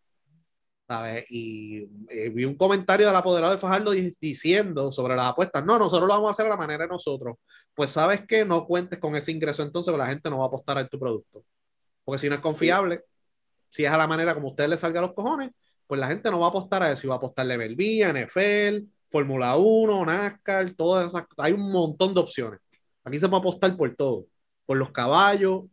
Y 1.30 1.88
eh, 2.10 2.30
vi 2.30 2.46
un 2.46 2.56
comentario 2.56 3.08
del 3.08 3.16
apoderado 3.16 3.54
de 3.54 3.60
Fajardo 3.60 3.92
di- 3.92 4.12
diciendo 4.20 4.92
sobre 4.92 5.16
las 5.16 5.28
apuestas, 5.28 5.64
no, 5.66 5.80
nosotros 5.80 6.08
lo 6.08 6.14
vamos 6.16 6.30
a 6.30 6.32
hacer 6.32 6.46
a 6.46 6.50
la 6.50 6.58
manera 6.58 6.84
de 6.84 6.90
nosotros. 6.90 7.38
Pues 7.74 7.92
sabes 7.92 8.26
que 8.28 8.44
no 8.46 8.66
cuentes 8.66 9.00
con 9.00 9.16
ese 9.16 9.32
ingreso 9.32 9.64
entonces, 9.64 9.96
la 9.96 10.08
gente 10.08 10.30
no 10.30 10.40
va 10.40 10.46
a 10.46 10.48
apostar 10.48 10.78
en 10.80 10.90
tu 10.90 11.00
producto. 11.00 11.44
Porque 12.04 12.20
si 12.20 12.30
no 12.30 12.36
es 12.36 12.42
confiable, 12.42 13.04
si 13.70 13.86
es 13.86 13.92
a 13.92 13.98
la 13.98 14.08
manera 14.08 14.34
como 14.34 14.48
a 14.48 14.52
ustedes 14.52 14.70
les 14.70 14.80
salga 14.80 15.00
a 15.00 15.04
los 15.04 15.14
cojones, 15.14 15.52
pues 15.88 16.00
la 16.00 16.08
gente 16.08 16.30
no 16.32 16.40
va 16.40 16.48
a 16.48 16.50
apostar 16.50 16.84
a 16.84 16.92
eso, 16.92 17.06
y 17.06 17.10
va 17.10 17.16
a 17.16 17.18
apostarle 17.18 17.56
MLB, 17.56 18.04
NFL, 18.12 18.86
Fórmula 19.08 19.56
1, 19.58 20.06
NASCAR, 20.06 20.72
todas 20.72 21.10
esas, 21.10 21.26
hay 21.38 21.54
un 21.54 21.72
montón 21.72 22.14
de 22.14 22.20
opciones. 22.22 22.60
Aquí 23.04 23.20
se 23.20 23.28
puede 23.28 23.42
apostar 23.42 23.76
por 23.76 23.94
todo, 23.96 24.26
por 24.66 24.78
los 24.78 24.92
caballos, 24.92 25.64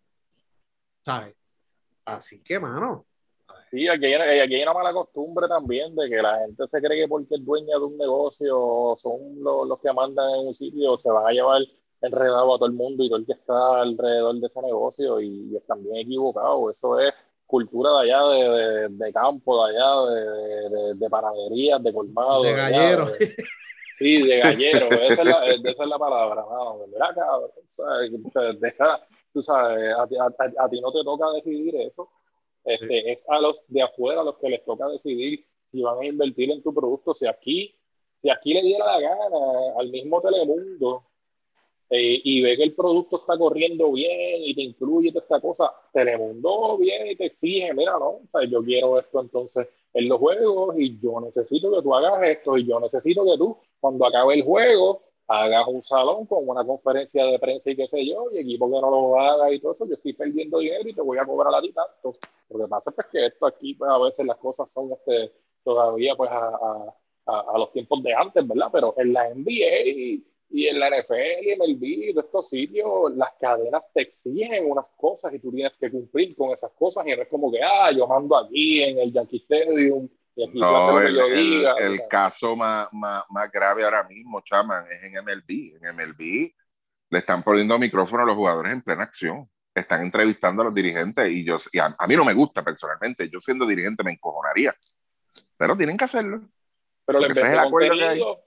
¿sabes? 1.04 1.34
Así 2.04 2.40
que, 2.42 2.58
mano, 2.58 3.06
Sí, 3.70 3.86
aquí 3.88 4.06
hay, 4.06 4.40
aquí 4.40 4.54
hay 4.54 4.62
una 4.62 4.72
mala 4.72 4.92
costumbre 4.92 5.46
también 5.48 5.94
de 5.94 6.08
que 6.08 6.22
la 6.22 6.38
gente 6.38 6.66
se 6.68 6.80
cree 6.80 7.02
que 7.02 7.08
porque 7.08 7.34
es 7.34 7.44
dueña 7.44 7.76
de 7.78 7.84
un 7.84 7.98
negocio 7.98 8.56
o 8.58 8.98
son 8.98 9.42
los, 9.42 9.68
los 9.68 9.78
que 9.80 9.92
mandan 9.92 10.30
en 10.40 10.46
un 10.48 10.54
sitio 10.54 10.96
se 10.98 11.10
van 11.10 11.26
a 11.26 11.30
llevar 11.32 11.60
enredado 12.00 12.54
a 12.54 12.58
todo 12.58 12.66
el 12.66 12.72
mundo 12.74 13.02
y 13.04 13.08
todo 13.08 13.18
el 13.18 13.26
que 13.26 13.32
está 13.32 13.80
alrededor 13.82 14.36
de 14.36 14.46
ese 14.46 14.62
negocio 14.62 15.20
y, 15.20 15.50
y 15.52 15.56
están 15.56 15.82
bien 15.82 15.96
equivocados. 15.96 16.76
Eso 16.76 16.98
es 17.00 17.12
cultura 17.46 17.90
de 18.00 18.12
allá, 18.12 18.24
de, 18.28 18.48
de- 18.50 18.88
de 18.90 19.12
campo, 19.12 19.66
de 19.66 19.76
allá, 19.76 20.10
de, 20.10 20.70
de, 20.70 20.94
de 20.94 21.10
panaderías, 21.10 21.82
de 21.82 21.92
colmados. 21.92 22.44
de 22.44 22.52
Sí, 23.98 24.22
de 24.28 24.38
gallero, 24.38 24.86
esa 24.92 25.22
es 25.22 25.24
la, 25.26 25.46
esa 25.48 25.70
es 25.70 25.88
la 25.88 25.98
palabra, 25.98 26.44
mano. 26.46 26.78
Mira, 26.86 27.12
cabrón, 27.14 27.50
deja- 28.60 29.00
tú 29.32 29.42
sabes, 29.42 29.92
a, 29.92 30.02
a- 30.02 30.04
a- 30.06 30.64
a 30.64 30.68
ti 30.68 30.80
no 30.80 30.92
te 30.92 31.02
toca 31.02 31.30
decidir 31.32 31.74
eso. 31.80 32.08
Este, 32.68 33.12
Es 33.12 33.20
a 33.28 33.40
los 33.40 33.60
de 33.68 33.82
afuera 33.82 34.22
los 34.22 34.36
que 34.36 34.50
les 34.50 34.64
toca 34.64 34.86
decidir 34.88 35.44
si 35.72 35.80
van 35.80 35.98
a 36.00 36.06
invertir 36.06 36.50
en 36.50 36.62
tu 36.62 36.74
producto. 36.74 37.14
Si 37.14 37.26
aquí, 37.26 37.74
si 38.20 38.28
aquí 38.30 38.52
le 38.52 38.62
diera 38.62 38.84
la 38.84 39.00
gana 39.00 39.36
al 39.78 39.90
mismo 39.90 40.20
Telemundo 40.20 41.04
eh, 41.88 42.20
y 42.22 42.42
ve 42.42 42.56
que 42.58 42.64
el 42.64 42.74
producto 42.74 43.20
está 43.20 43.38
corriendo 43.38 43.90
bien 43.92 44.42
y 44.44 44.54
te 44.54 44.62
incluye 44.62 45.10
toda 45.10 45.22
esta 45.22 45.40
cosa, 45.40 45.72
Telemundo 45.92 46.76
viene 46.76 47.12
y 47.12 47.16
te 47.16 47.26
exige, 47.26 47.72
mira, 47.72 47.92
no, 47.92 48.08
o 48.08 48.22
sea, 48.30 48.46
yo 48.46 48.62
quiero 48.62 48.98
esto 48.98 49.20
entonces 49.22 49.66
en 49.94 50.06
los 50.06 50.18
juegos 50.18 50.74
y 50.78 51.00
yo 51.00 51.20
necesito 51.20 51.72
que 51.72 51.82
tú 51.82 51.94
hagas 51.94 52.22
esto 52.22 52.58
y 52.58 52.66
yo 52.66 52.78
necesito 52.78 53.24
que 53.24 53.38
tú, 53.38 53.56
cuando 53.80 54.04
acabe 54.04 54.34
el 54.34 54.42
juego, 54.42 55.02
hagas 55.28 55.66
un 55.68 55.82
salón 55.82 56.26
con 56.26 56.48
una 56.48 56.64
conferencia 56.64 57.24
de 57.26 57.38
prensa 57.38 57.70
y 57.70 57.76
qué 57.76 57.86
sé 57.86 58.06
yo, 58.06 58.30
y 58.32 58.38
equipo 58.38 58.66
que 58.66 58.80
no 58.80 58.90
lo 58.90 59.20
haga 59.20 59.52
y 59.52 59.60
todo 59.60 59.74
eso, 59.74 59.86
yo 59.86 59.94
estoy 59.94 60.14
perdiendo 60.14 60.58
dinero 60.58 60.88
y 60.88 60.94
te 60.94 61.02
voy 61.02 61.18
a 61.18 61.26
cobrar 61.26 61.54
a 61.54 61.60
ti 61.60 61.72
tanto. 61.72 62.12
Lo 62.48 62.58
que 62.58 62.68
pasa 62.68 62.94
es 62.96 63.06
que 63.12 63.26
esto 63.26 63.46
aquí, 63.46 63.74
pues 63.74 63.90
a 63.90 63.98
veces 63.98 64.26
las 64.26 64.38
cosas 64.38 64.70
son 64.70 64.90
este, 64.92 65.32
todavía 65.62 66.16
pues 66.16 66.30
a, 66.30 66.48
a, 67.26 67.40
a, 67.40 67.58
los 67.58 67.70
tiempos 67.72 68.02
de 68.02 68.14
antes, 68.14 68.48
¿verdad? 68.48 68.70
Pero 68.72 68.94
en 68.96 69.12
la 69.12 69.28
NBA 69.34 69.82
y, 69.84 70.26
y 70.50 70.66
en 70.66 70.80
la 70.80 70.88
NFL 70.88 71.42
y 71.42 71.50
en 71.50 71.62
el 71.62 71.78
de 71.78 72.14
estos 72.16 72.48
sitios, 72.48 73.14
las 73.14 73.32
cadenas 73.38 73.82
te 73.92 74.02
exigen 74.02 74.70
unas 74.70 74.86
cosas 74.96 75.34
y 75.34 75.38
tú 75.40 75.52
tienes 75.52 75.76
que 75.76 75.90
cumplir 75.90 76.34
con 76.36 76.52
esas 76.52 76.70
cosas 76.70 77.06
y 77.06 77.14
no 77.14 77.22
es 77.22 77.28
como 77.28 77.52
que, 77.52 77.60
ah, 77.62 77.90
yo 77.94 78.06
mando 78.06 78.34
aquí 78.34 78.82
en 78.82 78.98
el 78.98 79.12
Yankee 79.12 79.44
Stadium 79.46 80.08
No, 80.54 81.00
el, 81.00 81.18
el- 81.18 81.66
el 81.78 82.08
caso 82.08 82.54
más, 82.56 82.88
más, 82.92 83.24
más 83.30 83.50
grave 83.50 83.84
ahora 83.84 84.04
mismo, 84.04 84.40
chaman, 84.42 84.86
es 84.90 85.02
en 85.02 85.14
MLB. 85.14 85.76
En 85.82 85.94
MLB 85.96 86.52
le 87.10 87.18
están 87.18 87.42
poniendo 87.42 87.78
micrófono 87.78 88.22
a 88.22 88.26
los 88.26 88.36
jugadores 88.36 88.72
en 88.72 88.82
plena 88.82 89.02
acción. 89.04 89.48
Están 89.74 90.02
entrevistando 90.02 90.62
a 90.62 90.66
los 90.66 90.74
dirigentes 90.74 91.28
y 91.30 91.44
yo 91.44 91.56
y 91.72 91.78
a, 91.78 91.94
a 91.98 92.06
mí 92.06 92.14
no 92.16 92.24
me 92.24 92.34
gusta 92.34 92.62
personalmente. 92.62 93.28
Yo 93.28 93.40
siendo 93.40 93.66
dirigente 93.66 94.02
me 94.04 94.12
encojonaría. 94.12 94.74
Pero 95.56 95.76
tienen 95.76 95.96
que 95.96 96.04
hacerlo. 96.04 96.40
Pero 97.04 97.20
les 97.20 97.34
vende 97.34 97.56
contenido, 97.70 98.40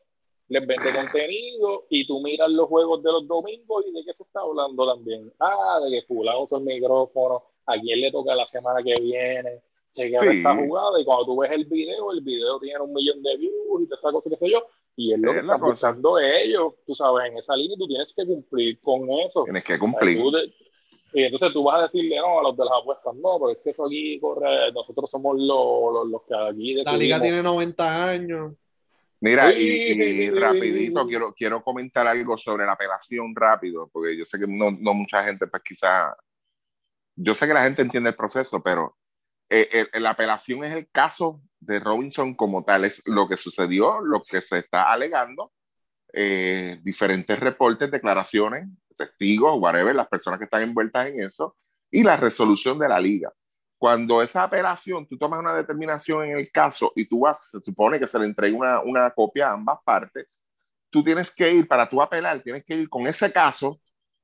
les 0.50 0.68
vende 0.68 0.94
contenido 0.94 1.86
y 1.90 2.06
tú 2.06 2.22
miras 2.22 2.50
los 2.50 2.68
juegos 2.68 3.02
de 3.04 3.12
los 3.12 3.28
domingos 3.28 3.86
y 3.88 3.92
de 3.92 4.04
qué 4.06 4.14
se 4.14 4.24
está 4.24 4.42
hablando 4.42 4.86
también. 4.94 5.32
Ah, 5.40 5.80
de 5.84 5.92
que 5.92 6.06
fulano 6.08 6.44
usa 6.44 6.58
el 6.60 6.64
micrófono, 6.66 7.44
a 7.66 7.74
quién 7.80 8.02
le 8.02 8.12
toca 8.12 8.36
la 8.36 8.46
semana 8.48 8.82
que 8.84 9.00
viene, 9.00 9.62
chequear 9.96 10.24
Sí. 10.32 10.38
esta 10.38 10.56
jugada 10.56 11.00
y 11.00 11.06
cuando 11.06 11.26
tú 11.26 11.38
ves 11.38 11.52
el 11.52 11.66
video, 11.66 12.12
el 12.12 12.22
video 12.22 12.60
tiene 12.60 12.80
un 12.80 12.94
millón 12.94 13.22
de 13.22 13.38
views 13.38 13.82
y 13.82 13.86
toda 13.86 13.96
esta 13.98 14.12
cosa, 14.12 14.30
qué 14.30 14.38
sé 14.38 14.50
yo, 14.52 14.66
y 14.96 15.14
es 15.14 15.20
lo 15.20 15.32
Es 15.32 15.36
que 15.36 15.42
están 15.42 15.62
buscando 15.62 16.20
ellos, 16.20 16.74
tú 16.86 16.96
sabes, 16.96 17.32
en 17.32 17.38
esa 17.38 17.56
línea 17.56 17.76
y 17.76 17.80
tú 17.80 17.88
tienes 17.88 18.14
que 18.16 18.26
cumplir 18.26 18.80
con 18.82 19.10
eso. 19.12 19.44
Tienes 19.44 19.64
que 19.64 19.80
cumplir. 19.80 20.22
y 21.14 21.24
entonces 21.24 21.54
tú 21.54 21.64
vas 21.64 21.80
a 21.80 21.84
decirle 21.84 22.18
no 22.18 22.40
a 22.40 22.44
los 22.44 22.58
de 22.58 22.66
las 22.66 22.74
apuestas, 22.82 23.16
no, 23.16 23.40
porque 23.40 23.58
es 23.58 23.64
que 23.64 23.70
eso 23.72 23.86
aquí 23.86 24.20
corre, 24.20 24.72
nosotros 24.74 25.10
somos 25.10 25.38
los, 25.38 25.94
los, 25.94 26.08
los 26.08 26.22
que 26.24 26.36
aquí 26.36 26.74
La 26.84 26.98
liga 26.98 27.22
tiene 27.22 27.42
90 27.42 28.10
años. 28.10 28.54
Mira, 29.24 29.54
y, 29.54 29.62
y 29.62 30.30
rapidito 30.32 31.06
quiero, 31.06 31.32
quiero 31.34 31.64
comentar 31.64 32.08
algo 32.08 32.40
sobre 32.40 32.66
la 32.66 32.72
apelación 32.72 33.36
rápido, 33.36 33.88
porque 33.94 34.18
yo 34.18 34.26
sé 34.26 34.40
que 34.40 34.48
no, 34.48 34.72
no 34.72 34.96
mucha 34.96 35.24
gente, 35.24 35.46
pues 35.46 35.62
quizá, 35.64 36.16
yo 37.16 37.36
sé 37.36 37.46
que 37.46 37.54
la 37.54 37.64
gente 37.64 37.84
entiende 37.84 38.10
el 38.10 38.16
proceso, 38.16 38.64
pero 38.64 38.98
eh, 39.54 40.00
la 40.00 40.12
apelación 40.12 40.64
es 40.64 40.74
el 40.74 40.90
caso 40.90 41.42
de 41.60 41.80
Robinson 41.80 42.36
como 42.36 42.64
tal, 42.64 42.86
es 42.86 43.02
lo 43.06 43.28
que 43.28 43.38
sucedió, 43.38 44.00
lo 44.00 44.24
que 44.24 44.42
se 44.42 44.60
está 44.60 44.92
alegando, 44.92 45.52
eh, 46.14 46.80
diferentes 46.84 47.40
reportes, 47.40 47.92
declaraciones, 47.92 48.68
testigos, 48.96 49.60
whatever, 49.60 49.96
las 49.96 50.08
personas 50.08 50.40
que 50.40 50.46
están 50.46 50.64
envueltas 50.64 51.08
en 51.08 51.22
eso, 51.24 51.56
y 51.90 52.04
la 52.04 52.18
resolución 52.18 52.80
de 52.80 52.88
la 52.88 53.00
liga. 53.00 53.32
Cuando 53.78 54.22
esa 54.22 54.44
apelación, 54.44 55.08
tú 55.08 55.18
tomas 55.18 55.40
una 55.40 55.54
determinación 55.54 56.26
en 56.26 56.38
el 56.38 56.52
caso 56.52 56.94
y 56.96 57.06
tú 57.06 57.22
vas, 57.22 57.50
se 57.50 57.60
supone 57.60 58.00
que 58.00 58.08
se 58.08 58.20
le 58.20 58.26
entrega 58.26 58.56
una, 58.56 58.80
una 58.82 59.10
copia 59.12 59.50
a 59.50 59.54
ambas 59.54 59.80
partes, 59.84 60.44
tú 60.90 61.04
tienes 61.04 61.30
que 61.32 61.52
ir, 61.52 61.68
para 61.68 61.90
tú 61.90 62.02
apelar, 62.02 62.42
tienes 62.42 62.64
que 62.64 62.76
ir 62.76 62.90
con 62.90 63.06
ese 63.08 63.32
caso, 63.32 63.72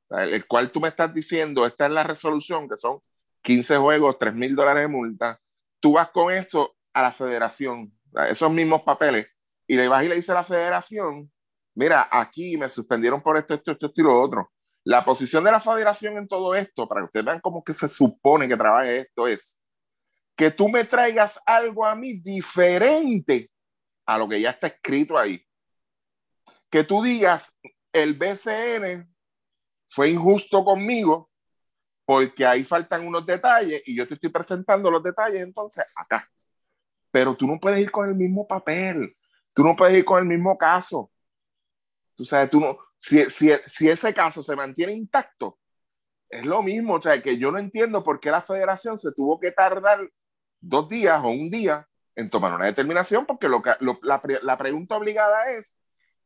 el 0.09 0.47
cual 0.47 0.71
tú 0.71 0.79
me 0.79 0.87
estás 0.87 1.13
diciendo, 1.13 1.65
esta 1.65 1.85
es 1.85 1.91
la 1.91 2.03
resolución, 2.03 2.69
que 2.69 2.77
son 2.77 2.99
15 3.47 3.77
juegos, 3.77 4.19
3 4.19 4.33
mil 4.33 4.53
dólares 4.53 4.83
de 4.83 4.87
multa, 4.89 5.39
tú 5.79 5.93
vas 5.93 6.09
con 6.09 6.33
eso 6.33 6.75
a 6.91 7.01
la 7.01 7.13
federación, 7.13 7.97
esos 8.29 8.51
mismos 8.51 8.81
papeles, 8.81 9.25
y 9.65 9.77
le 9.77 9.87
vas 9.87 10.03
y 10.03 10.09
le 10.09 10.15
dices 10.15 10.31
a 10.31 10.33
la 10.33 10.43
federación, 10.43 11.31
mira, 11.73 12.09
aquí 12.11 12.57
me 12.57 12.67
suspendieron 12.67 13.23
por 13.23 13.37
esto, 13.37 13.53
esto, 13.53 13.71
esto, 13.71 13.85
esto 13.85 14.01
y 14.01 14.03
lo 14.03 14.21
otro. 14.21 14.51
La 14.83 15.05
posición 15.05 15.45
de 15.45 15.51
la 15.51 15.61
federación 15.61 16.17
en 16.17 16.27
todo 16.27 16.55
esto, 16.55 16.89
para 16.89 16.99
que 16.99 17.05
ustedes 17.05 17.25
vean 17.25 17.39
cómo 17.39 17.63
que 17.63 17.71
se 17.71 17.87
supone 17.87 18.49
que 18.49 18.57
trabaje 18.57 18.99
esto, 18.99 19.29
es 19.29 19.57
que 20.35 20.51
tú 20.51 20.67
me 20.67 20.83
traigas 20.83 21.39
algo 21.45 21.85
a 21.85 21.95
mí 21.95 22.19
diferente 22.19 23.49
a 24.05 24.17
lo 24.17 24.27
que 24.27 24.41
ya 24.41 24.49
está 24.49 24.67
escrito 24.67 25.17
ahí. 25.17 25.41
Que 26.69 26.83
tú 26.83 27.01
digas, 27.01 27.49
el 27.93 28.13
BCN 28.13 29.09
fue 29.89 30.09
injusto 30.09 30.65
conmigo 30.65 31.29
porque 32.07 32.45
ahí 32.45 32.63
faltan 32.63 33.05
unos 33.05 33.25
detalles 33.25 33.81
y 33.85 33.93
yo 33.93 34.07
te 34.07 34.13
estoy 34.13 34.29
presentando 34.29 34.89
los 34.89 35.03
detalles 35.03 35.41
entonces 35.41 35.85
acá. 35.93 36.25
Pero 37.11 37.35
tú 37.35 37.45
no 37.45 37.59
puedes 37.59 37.79
ir 37.79 37.91
con 37.91 38.07
el 38.07 38.15
mismo 38.15 38.47
papel, 38.47 39.13
tú 39.53 39.61
no 39.61 39.75
puedes 39.75 39.97
ir 39.97 40.05
con 40.05 40.19
el 40.19 40.25
mismo 40.25 40.55
caso. 40.55 41.11
Tú 42.15 42.23
sabes, 42.23 42.49
tú 42.49 42.61
no, 42.61 42.77
si, 42.97 43.29
si, 43.29 43.51
si 43.65 43.89
ese 43.89 44.13
caso 44.13 44.41
se 44.41 44.55
mantiene 44.55 44.93
intacto, 44.93 45.59
es 46.29 46.45
lo 46.45 46.63
mismo, 46.63 46.93
o 46.95 47.01
sea, 47.01 47.21
que 47.21 47.37
yo 47.37 47.51
no 47.51 47.57
entiendo 47.57 48.01
por 48.05 48.21
qué 48.21 48.31
la 48.31 48.41
federación 48.41 48.97
se 48.97 49.11
tuvo 49.11 49.37
que 49.37 49.51
tardar 49.51 50.09
dos 50.61 50.87
días 50.87 51.19
o 51.21 51.27
un 51.27 51.49
día 51.49 51.89
en 52.15 52.29
tomar 52.29 52.53
una 52.53 52.67
determinación, 52.67 53.25
porque 53.25 53.49
lo 53.49 53.61
que, 53.61 53.71
la, 53.79 54.21
la, 54.43 54.57
pregunta 54.57 54.95
obligada 54.95 55.51
es, 55.51 55.77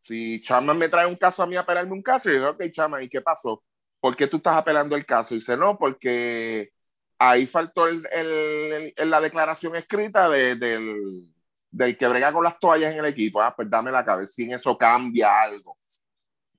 si 0.01 0.43
Chama 0.43 0.75
me 0.75 0.89
trae 0.89 1.07
un 1.07 1.15
caso 1.15 1.41
a 1.41 1.47
mí 1.47 1.55
a 1.55 1.61
apelarme 1.61 1.93
un 1.93 2.03
caso, 2.03 2.29
y 2.29 2.33
yo 2.33 2.39
digo, 2.39 2.51
ok, 2.51 2.65
Chama, 2.71 3.01
¿y 3.01 3.09
qué 3.09 3.21
pasó? 3.21 3.63
¿Por 4.01 4.15
qué 4.15 4.27
tú 4.27 4.37
estás 4.37 4.57
apelando 4.57 4.95
el 4.95 5.05
caso? 5.05 5.33
Y 5.33 5.37
dice, 5.37 5.55
no, 5.55 5.77
porque 5.77 6.73
ahí 7.17 7.47
faltó 7.47 7.87
el, 7.87 8.05
el, 8.11 8.93
el, 8.97 9.09
la 9.09 9.21
declaración 9.21 9.75
escrita 9.75 10.27
de, 10.27 10.55
del, 10.55 11.27
del 11.69 11.95
que 11.95 12.07
brega 12.07 12.33
con 12.33 12.43
las 12.43 12.59
toallas 12.59 12.93
en 12.93 12.99
el 12.99 13.05
equipo. 13.05 13.41
Ah, 13.41 13.55
pues 13.55 13.69
dame 13.69 13.91
la 13.91 14.03
cabeza, 14.03 14.33
si 14.33 14.43
en 14.43 14.53
eso 14.53 14.77
cambia 14.77 15.41
algo. 15.41 15.77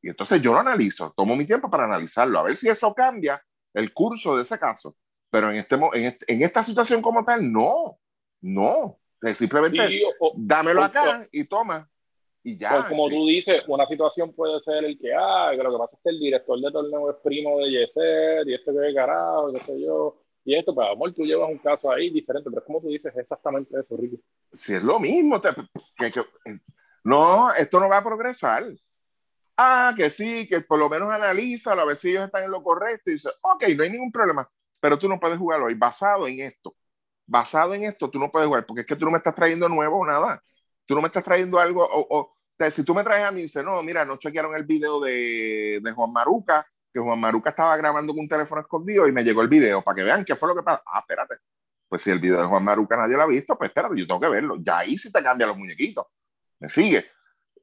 Y 0.01 0.09
entonces 0.09 0.41
yo 0.41 0.53
lo 0.53 0.61
analizo, 0.61 1.13
tomo 1.17 1.37
mi 1.37 1.45
tiempo 1.45 1.69
para 1.69 1.85
analizarlo, 1.85 2.39
a 2.39 2.43
ver 2.45 2.57
si 2.57 2.69
eso 2.69 2.95
cambia 2.95 3.43
el 3.75 3.93
curso 3.93 4.37
de 4.37 4.43
ese 4.43 4.59
caso. 4.59 4.97
Pero 5.31 5.51
en, 5.51 5.57
este, 5.59 5.75
en, 5.75 6.05
este, 6.05 6.33
en 6.33 6.43
esta 6.43 6.63
situación 6.63 7.03
como 7.03 7.25
tal, 7.25 7.51
no, 7.51 7.99
no. 8.41 8.99
Simplemente 9.35 9.87
sí, 9.87 10.03
o, 10.21 10.33
dámelo 10.37 10.81
o, 10.81 10.85
acá 10.85 11.21
o, 11.21 11.27
y 11.31 11.45
toma. 11.45 11.89
Y 12.43 12.57
ya. 12.57 12.71
Pues 12.71 12.87
como 12.87 13.07
sí. 13.07 13.15
tú 13.15 13.27
dices, 13.27 13.63
una 13.69 13.87
situación 13.87 14.33
puede 14.33 14.61
ser 14.61 14.85
el 14.85 14.99
que, 14.99 15.13
ah, 15.15 15.51
que 15.53 15.63
lo 15.63 15.73
que 15.73 15.79
pasa 15.79 15.97
es 15.97 16.03
que 16.03 16.11
el 16.11 16.19
director 16.19 16.61
de 16.61 16.73
torneo 16.73 17.11
es 17.11 17.17
primo 17.23 17.59
de 17.61 17.71
Yeser 17.71 18.49
y 18.49 18.55
este 18.55 18.73
que 18.73 18.95
carajo, 18.95 19.53
qué 19.53 19.61
sé 19.61 19.81
yo. 19.81 20.19
Y 20.45 20.57
esto, 20.57 20.75
pues 20.75 20.89
amor, 20.91 21.13
tú 21.13 21.25
llevas 21.25 21.49
un 21.49 21.59
caso 21.59 21.91
ahí 21.91 22.11
diferente, 22.11 22.51
pero 22.51 22.61
es 22.61 22.67
como 22.67 22.81
tú 22.81 22.89
dices 22.89 23.17
exactamente 23.17 23.79
eso, 23.79 23.97
Ricky. 23.97 24.21
Si 24.53 24.75
es 24.75 24.83
lo 24.83 24.99
mismo, 24.99 25.41
te, 25.41 25.51
que, 25.97 26.11
que, 26.11 26.23
no, 27.05 27.53
esto 27.55 27.79
no 27.79 27.89
va 27.89 27.99
a 27.99 28.05
progresar. 28.05 28.65
Ah, 29.57 29.95
que 29.97 30.11
sí, 30.11 30.49
que 30.49 30.61
por 30.63 30.79
lo 30.79 30.89
menos 30.89 31.11
analiza, 31.11 31.73
a 31.73 31.85
ver 31.85 31.97
si 31.97 32.11
ellos 32.11 32.25
están 32.25 32.45
en 32.45 32.51
lo 32.51 32.63
correcto 32.63 33.11
y 33.11 33.15
dice, 33.15 33.29
ok, 33.43 33.65
no 33.77 33.85
hay 33.85 33.91
ningún 33.91 34.11
problema, 34.11 34.49
pero 34.81 34.99
tú 34.99 35.09
no 35.09 35.21
puedes 35.21 35.39
jugarlo 35.39 35.67
hoy 35.67 35.75
basado 35.75 36.27
en 36.27 36.41
esto. 36.41 36.75
Basado 37.25 37.75
en 37.75 37.85
esto, 37.85 38.11
tú 38.11 38.19
no 38.19 38.31
puedes 38.31 38.49
jugar, 38.49 38.67
porque 38.67 38.81
es 38.81 38.87
que 38.87 38.97
tú 38.97 39.05
no 39.05 39.13
me 39.13 39.19
estás 39.19 39.35
trayendo 39.35 39.69
nuevo 39.69 39.99
o 39.99 40.07
nada. 40.07 40.43
Tú 40.87 40.95
no 40.95 41.01
me 41.01 41.07
estás 41.07 41.25
trayendo 41.25 41.59
algo, 41.59 41.87
o, 41.91 42.35
si 42.71 42.85
tú 42.85 42.95
me 42.95 43.03
traes 43.03 43.25
a 43.25 43.31
mí 43.31 43.41
y 43.41 43.43
dices, 43.45 43.65
no, 43.65 43.83
mira, 43.83 44.05
no 44.05 44.17
chequearon 44.17 44.55
el 44.55 44.65
video 44.65 45.01
de, 45.01 45.81
de 45.83 45.93
Juan 45.93 46.13
Maruca, 46.13 46.67
que 46.93 47.01
Juan 47.01 47.19
Maruca 47.19 47.51
estaba 47.51 47.77
grabando 47.77 48.13
con 48.13 48.21
un 48.21 48.29
teléfono 48.29 48.61
escondido 48.61 49.09
y 49.09 49.13
me 49.13 49.25
llegó 49.25 49.43
el 49.43 49.49
video 49.49 49.83
para 49.83 49.97
que 49.97 50.03
vean 50.03 50.25
qué 50.25 50.37
fue 50.37 50.49
lo 50.49 50.55
que 50.55 50.63
pasó. 50.63 50.83
Ah, 50.87 51.01
espérate. 51.01 51.37
Pues 51.89 52.03
si 52.03 52.11
el 52.11 52.21
video 52.21 52.41
de 52.41 52.47
Juan 52.47 52.65
Maruca 52.65 52.97
nadie 52.97 53.17
lo 53.17 53.23
ha 53.23 53.27
visto, 53.27 53.57
pues 53.57 53.69
espérate, 53.69 53.99
yo 53.99 54.07
tengo 54.07 54.21
que 54.21 54.29
verlo. 54.29 54.57
Ya 54.61 54.79
ahí 54.79 54.99
sí 54.99 55.11
te 55.11 55.23
cambian 55.23 55.49
los 55.49 55.59
muñequitos. 55.59 56.07
¿Me 56.61 56.69
sigue? 56.69 57.07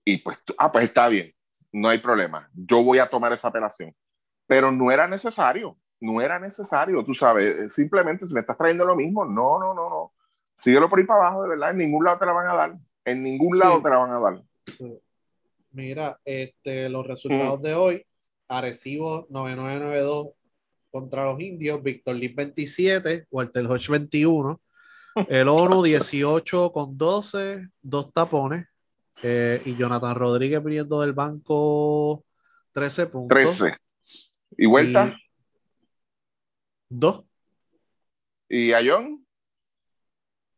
Y 0.04 0.18
pues, 0.18 0.40
ah, 0.58 0.72
pues 0.72 0.86
está 0.86 1.08
bien 1.08 1.34
no 1.72 1.90
hay 1.90 2.00
problema, 2.00 2.50
yo 2.54 2.84
voy 2.84 3.00
a 3.00 3.10
tomar 3.10 3.34
esa 3.34 3.50
apelación. 3.50 3.96
Pero 4.48 4.72
no 4.72 4.92
era 4.92 5.08
necesario, 5.08 5.78
no 6.00 6.22
era 6.22 6.40
necesario, 6.40 7.04
tú 7.04 7.14
sabes, 7.14 7.74
simplemente 7.74 8.26
si 8.26 8.34
me 8.34 8.40
estás 8.40 8.58
trayendo 8.58 8.86
lo 8.86 8.96
mismo, 8.96 9.26
no, 9.26 9.60
no, 9.60 9.74
no, 9.74 9.90
no. 9.90 10.14
Síguelo 10.58 10.90
por 10.90 11.00
ahí 11.00 11.06
para 11.06 11.28
abajo, 11.28 11.44
de 11.44 11.50
verdad, 11.50 11.72
en 11.72 11.78
ningún 11.78 12.04
lado 12.04 12.20
te 12.20 12.26
la 12.26 12.34
van 12.34 12.48
a 12.48 12.54
dar, 12.54 12.76
en 13.10 13.24
ningún 13.24 13.58
lado 13.58 13.78
sí. 13.78 13.84
te 13.84 13.90
la 13.90 13.98
van 13.98 14.12
a 14.12 14.20
dar. 14.20 14.44
Sí. 14.66 15.00
Mira, 15.72 16.20
este, 16.26 16.90
los 16.90 17.06
resultados 17.06 17.60
mm. 17.60 17.64
de 17.64 17.74
hoy, 17.76 18.06
Arecibo 18.48 19.28
9992 19.30 20.30
contra 20.92 21.26
los 21.26 21.40
indios, 21.40 21.82
Víctor 21.84 22.16
Lee 22.16 22.30
27, 22.30 23.28
Walter 23.30 23.66
Hodge 23.68 23.90
21, 23.90 24.60
el 25.28 25.48
ONU 25.48 25.84
18 25.84 26.72
con 26.72 26.98
12, 26.98 27.70
dos 27.82 28.12
tapones, 28.14 28.68
eh, 29.22 29.62
y 29.66 29.76
Jonathan 29.76 30.16
Rodríguez 30.16 30.64
viniendo 30.64 31.02
del 31.02 31.14
banco 31.14 32.26
13 32.72 33.08
puntos. 33.08 33.58
13. 33.58 33.78
¿Y 34.58 34.66
vuelta? 34.66 35.16
Y... 35.16 35.30
Dos. 36.90 37.24
¿Y 38.48 38.72
a 38.72 38.80
John? 38.84 39.24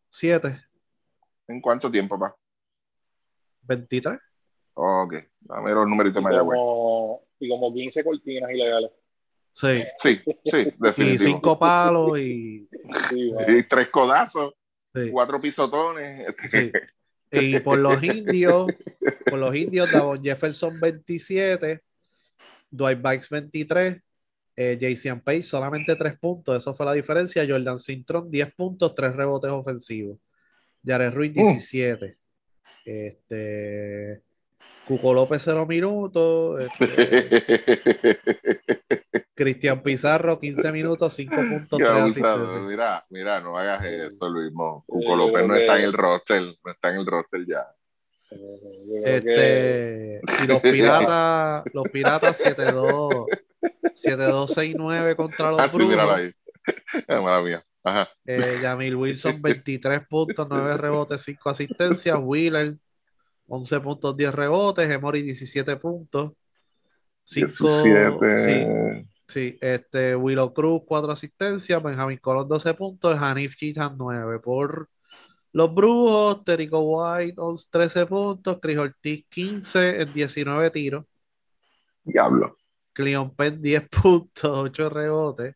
Siete. 0.09 0.61
¿En 1.47 1.59
cuánto 1.59 1.91
tiempo, 1.91 2.17
va? 2.17 2.33
23. 3.63 4.19
ok, 4.73 5.13
dame 5.41 5.71
los 5.71 5.87
numeritos 5.87 6.23
de 6.23 6.39
Como, 6.39 7.21
y 7.39 7.49
como 7.49 7.73
15 7.73 8.03
cortinas 8.03 8.51
ilegales. 8.51 8.91
Sí. 9.53 9.83
Sí, 9.97 10.21
sí, 10.45 10.73
definitivo. 10.79 11.15
Y 11.15 11.17
cinco 11.17 11.59
palos 11.59 12.19
y... 12.19 12.69
Sí, 13.09 13.33
y 13.47 13.63
tres 13.63 13.89
codazos, 13.89 14.53
sí. 14.93 15.09
cuatro 15.11 15.41
pisotones. 15.41 16.35
Sí. 16.49 16.71
Y 17.31 17.59
por 17.61 17.77
los 17.79 18.03
indios, 18.03 18.67
por 19.25 19.39
los 19.39 19.55
indios, 19.55 19.89
Davon 19.89 20.21
Jefferson 20.21 20.79
27, 20.79 21.81
Dwight 22.69 23.01
Bikes 23.01 23.27
23, 23.29 24.01
eh, 24.57 24.77
Jason 24.79 25.21
Page 25.21 25.43
solamente 25.43 25.95
3 25.95 26.19
puntos, 26.19 26.57
eso 26.57 26.75
fue 26.75 26.85
la 26.85 26.93
diferencia. 26.93 27.45
Jordan 27.47 27.79
Sintron 27.79 28.29
10 28.29 28.53
puntos, 28.53 28.93
3 28.93 29.15
rebotes 29.15 29.49
ofensivos. 29.49 30.17
Jared 30.85 31.13
Ruiz 31.13 31.33
17. 31.33 32.05
Uh. 32.05 32.20
Este, 32.85 34.21
Cuco 34.87 35.13
López 35.13 35.41
0 35.43 35.65
minutos. 35.65 36.61
Este, 36.63 38.19
Cristian 39.33 39.81
Pizarro 39.81 40.39
15 40.39 40.71
minutos, 40.71 41.13
5 41.13 41.35
puntos. 41.35 41.79
Mira, 42.67 43.05
mira, 43.09 43.39
no 43.39 43.57
hagas 43.57 43.85
eso, 43.85 44.29
Luis 44.29 44.51
Mo. 44.51 44.83
Cuco 44.87 45.15
López 45.15 45.47
no 45.47 45.55
está 45.55 45.79
en 45.79 45.85
el 45.85 45.93
roster, 45.93 46.41
no 46.63 46.71
está 46.71 46.89
en 46.89 46.95
el 46.97 47.05
roster 47.05 47.45
ya. 47.47 47.67
Este, 49.03 50.21
y 50.43 50.47
los 50.47 50.61
piratas, 50.61 51.63
los 51.73 51.89
piratas 51.89 52.39
7-2, 52.41 53.25
7-2-6-9 53.95 55.15
contra 55.15 55.51
los 55.51 55.59
ah, 55.59 55.69
sí, 55.69 55.77
míralo 55.79 56.13
ahí. 56.13 56.31
Mala 57.07 57.41
mía. 57.41 57.65
Ajá. 57.83 58.09
Eh, 58.25 58.59
Yamil 58.61 58.95
Wilson 58.95 59.41
23 59.41 60.07
puntos, 60.07 60.47
9 60.49 60.77
rebotes, 60.77 61.21
5 61.23 61.49
asistencias. 61.49 62.17
Wheeler 62.21 62.77
11 63.47 63.79
puntos, 63.79 64.15
10 64.15 64.33
rebotes. 64.33 64.89
Emory 64.89 65.21
17 65.23 65.75
puntos. 65.77 66.33
5 67.23 67.67
sí, 67.83 69.05
sí, 69.27 69.57
este, 69.61 70.15
Willow 70.15 70.53
Cruz 70.53 70.81
4 70.85 71.11
asistencias. 71.11 71.81
Benjamín 71.81 72.17
Colón 72.17 72.47
12 72.47 72.73
puntos. 72.73 73.17
Hanif 73.19 73.55
Chitan 73.55 73.95
9 73.97 74.39
por 74.39 74.89
los 75.53 75.73
Brujos. 75.73 76.43
Terico 76.43 76.79
White 76.79 77.35
11, 77.37 77.67
13 77.71 78.05
puntos. 78.05 78.59
Chris 78.61 78.77
Ortiz 78.77 79.25
15 79.29 80.01
en 80.01 80.13
19 80.13 80.71
tiros. 80.71 81.05
Diablo. 82.03 82.57
Cleon 82.93 83.33
Penn 83.35 83.61
10 83.61 83.89
puntos, 84.01 84.57
8 84.57 84.89
rebotes. 84.89 85.55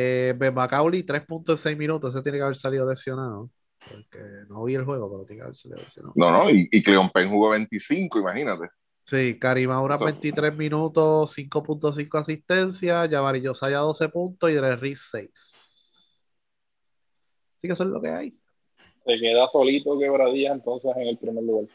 Eh, 0.00 0.32
ben 0.36 0.54
Macaulay 0.54 1.02
3.6 1.02 1.76
minutos. 1.76 2.14
Ese 2.14 2.22
tiene 2.22 2.38
que 2.38 2.44
haber 2.44 2.56
salido 2.56 2.88
lesionado. 2.88 3.50
Porque 3.80 4.20
no 4.48 4.62
vi 4.62 4.76
el 4.76 4.84
juego, 4.84 5.10
pero 5.10 5.24
tiene 5.24 5.40
que 5.40 5.44
haber 5.46 5.56
salido 5.56 5.80
lesionado. 5.82 6.12
No, 6.14 6.30
no, 6.30 6.50
y, 6.50 6.68
y 6.70 6.82
Cleon 6.84 7.10
Penn 7.10 7.28
jugó 7.28 7.50
25, 7.50 8.20
imagínate. 8.20 8.68
Sí, 9.02 9.36
Karim 9.40 9.72
Aura 9.72 9.96
23 9.96 10.54
minutos, 10.54 11.36
5.5 11.36 12.18
asistencias, 12.20 13.10
Jabari 13.10 13.44
Josiah 13.44 13.78
12 13.78 14.08
puntos 14.08 14.50
y 14.50 14.60
Riz 14.60 15.08
6. 15.10 15.30
Así 17.56 17.66
que 17.66 17.72
eso 17.72 17.82
es 17.82 17.90
lo 17.90 18.00
que 18.00 18.10
hay. 18.10 18.38
Se 19.04 19.18
queda 19.18 19.48
solito 19.48 19.98
quebradilla 19.98 20.52
entonces 20.52 20.96
en 20.96 21.08
el 21.08 21.18
primer 21.18 21.42
lugar. 21.42 21.68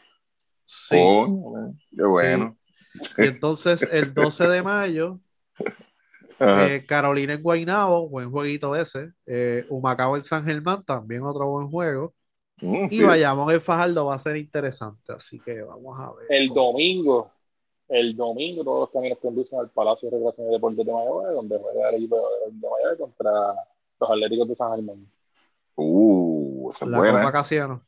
Sí. 0.64 0.96
Oh, 0.98 1.74
qué 1.94 2.04
bueno. 2.04 2.56
Sí. 2.92 3.10
Y 3.18 3.26
entonces 3.26 3.82
el 3.92 4.14
12 4.14 4.48
de 4.48 4.62
mayo. 4.62 5.20
Eh, 6.40 6.84
Carolina 6.86 7.34
en 7.34 7.42
Guaynabo, 7.42 8.08
buen 8.08 8.30
jueguito 8.30 8.74
ese. 8.76 9.10
Eh, 9.26 9.64
Humacao 9.68 10.16
en 10.16 10.22
San 10.22 10.44
Germán, 10.44 10.82
también 10.84 11.22
otro 11.22 11.48
buen 11.48 11.70
juego. 11.70 12.12
Mm, 12.60 12.86
Y 12.90 12.98
sí. 12.98 13.04
Bayamón 13.04 13.50
en 13.52 13.60
Fajardo 13.60 14.06
va 14.06 14.14
a 14.14 14.18
ser 14.18 14.36
interesante, 14.36 15.12
así 15.12 15.38
que 15.40 15.62
vamos 15.62 15.98
a 15.98 16.12
ver. 16.12 16.26
El 16.30 16.48
domingo, 16.48 17.30
el 17.88 18.16
domingo 18.16 18.62
todos 18.64 18.80
los 18.80 18.90
caminos 18.90 19.18
conducen 19.20 19.58
al 19.58 19.70
Palacio 19.70 20.08
de 20.10 20.16
Recreación 20.16 20.48
y 20.48 20.52
Deportes 20.52 20.86
de 20.86 20.92
Mayagüez, 20.92 21.32
donde 21.34 21.58
juega 21.58 21.88
el 21.90 21.94
equipo 21.96 22.16
de 22.16 22.50
de 22.52 22.56
Mayagüez 22.60 22.98
contra 22.98 23.30
los 24.00 24.10
Atléticos 24.10 24.48
de 24.48 24.54
San 24.54 24.74
Germán. 24.76 25.06
Uh, 25.76 26.70
esa 26.70 26.86
La 26.86 26.98
buena. 26.98 27.18
Copa 27.20 27.32
Casiano. 27.32 27.82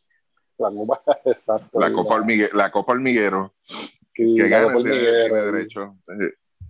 La 0.59 0.70
Copa, 0.70 1.02
exacto. 1.24 1.81
La 1.81 1.93
Copa, 1.93 2.14
Hormigue- 2.16 2.52
la 2.52 2.70
Copa 2.73 2.93
Hormiguero. 2.93 3.55
Sí, 3.62 3.82
Que 4.14 4.24
tiene, 4.44 4.64
Hormiguero, 4.64 5.27
tiene 5.35 5.43
derecho. 5.52 5.97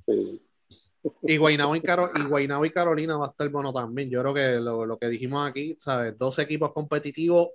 Sí. 0.06 0.42
Sí. 1.16 1.26
Y 1.32 1.36
Guaynabo 1.36 1.76
y, 1.76 1.80
Caro- 1.80 2.10
y 2.14 2.22
Guaynabo 2.24 2.64
y 2.64 2.70
Carolina 2.70 3.16
va 3.16 3.26
a 3.26 3.30
estar 3.30 3.48
bueno 3.48 3.72
también. 3.72 4.10
Yo 4.10 4.20
creo 4.22 4.34
que 4.34 4.48
lo, 4.60 4.84
lo 4.86 4.98
que 4.98 5.08
dijimos 5.08 5.48
aquí, 5.48 5.76
¿sabes? 5.78 6.16
12 6.18 6.42
equipos 6.42 6.72
competitivos, 6.72 7.48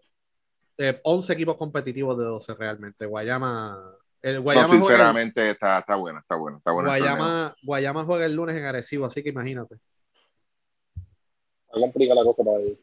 eh, 0.78 1.00
11 1.04 1.34
equipos 1.34 1.56
competitivos 1.58 2.18
de 2.18 2.26
12 2.26 2.54
realmente. 2.56 3.06
Guayama. 3.06 3.96
El 4.22 4.36
No, 4.36 4.42
Guayama, 4.44 4.66
el, 4.76 4.80
sinceramente, 4.82 5.50
está, 5.52 5.80
está 5.80 5.96
buena, 5.96 6.20
está 6.20 6.36
buena, 6.36 6.58
está 6.60 6.72
buena. 6.72 6.90
Guayama, 6.90 7.56
Guayama 7.64 8.06
juega 8.06 8.26
el 8.26 8.36
lunes 8.36 8.56
en 8.56 8.66
Arecibo, 8.66 9.06
así 9.06 9.24
que 9.24 9.30
imagínate. 9.30 9.76
Está 11.66 11.80
complicada 11.80 12.22
la 12.22 12.26
cosa 12.26 12.44
para 12.44 12.58
ellos. 12.60 12.78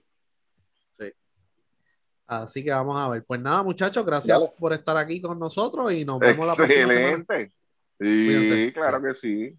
Así 2.30 2.62
que 2.62 2.70
vamos 2.70 3.00
a 3.00 3.08
ver. 3.08 3.24
Pues 3.24 3.40
nada, 3.40 3.62
muchachos, 3.62 4.04
gracias 4.04 4.38
Dale. 4.38 4.52
por 4.58 4.74
estar 4.74 4.94
aquí 4.98 5.18
con 5.18 5.38
nosotros 5.38 5.90
y 5.92 6.04
nos 6.04 6.18
vemos 6.20 6.46
la 6.46 6.54
próxima. 6.54 6.82
Excelente. 6.82 7.52
Sí, 7.98 8.26
Cuídense. 8.26 8.72
claro 8.74 9.00
que 9.02 9.14
sí. 9.14 9.56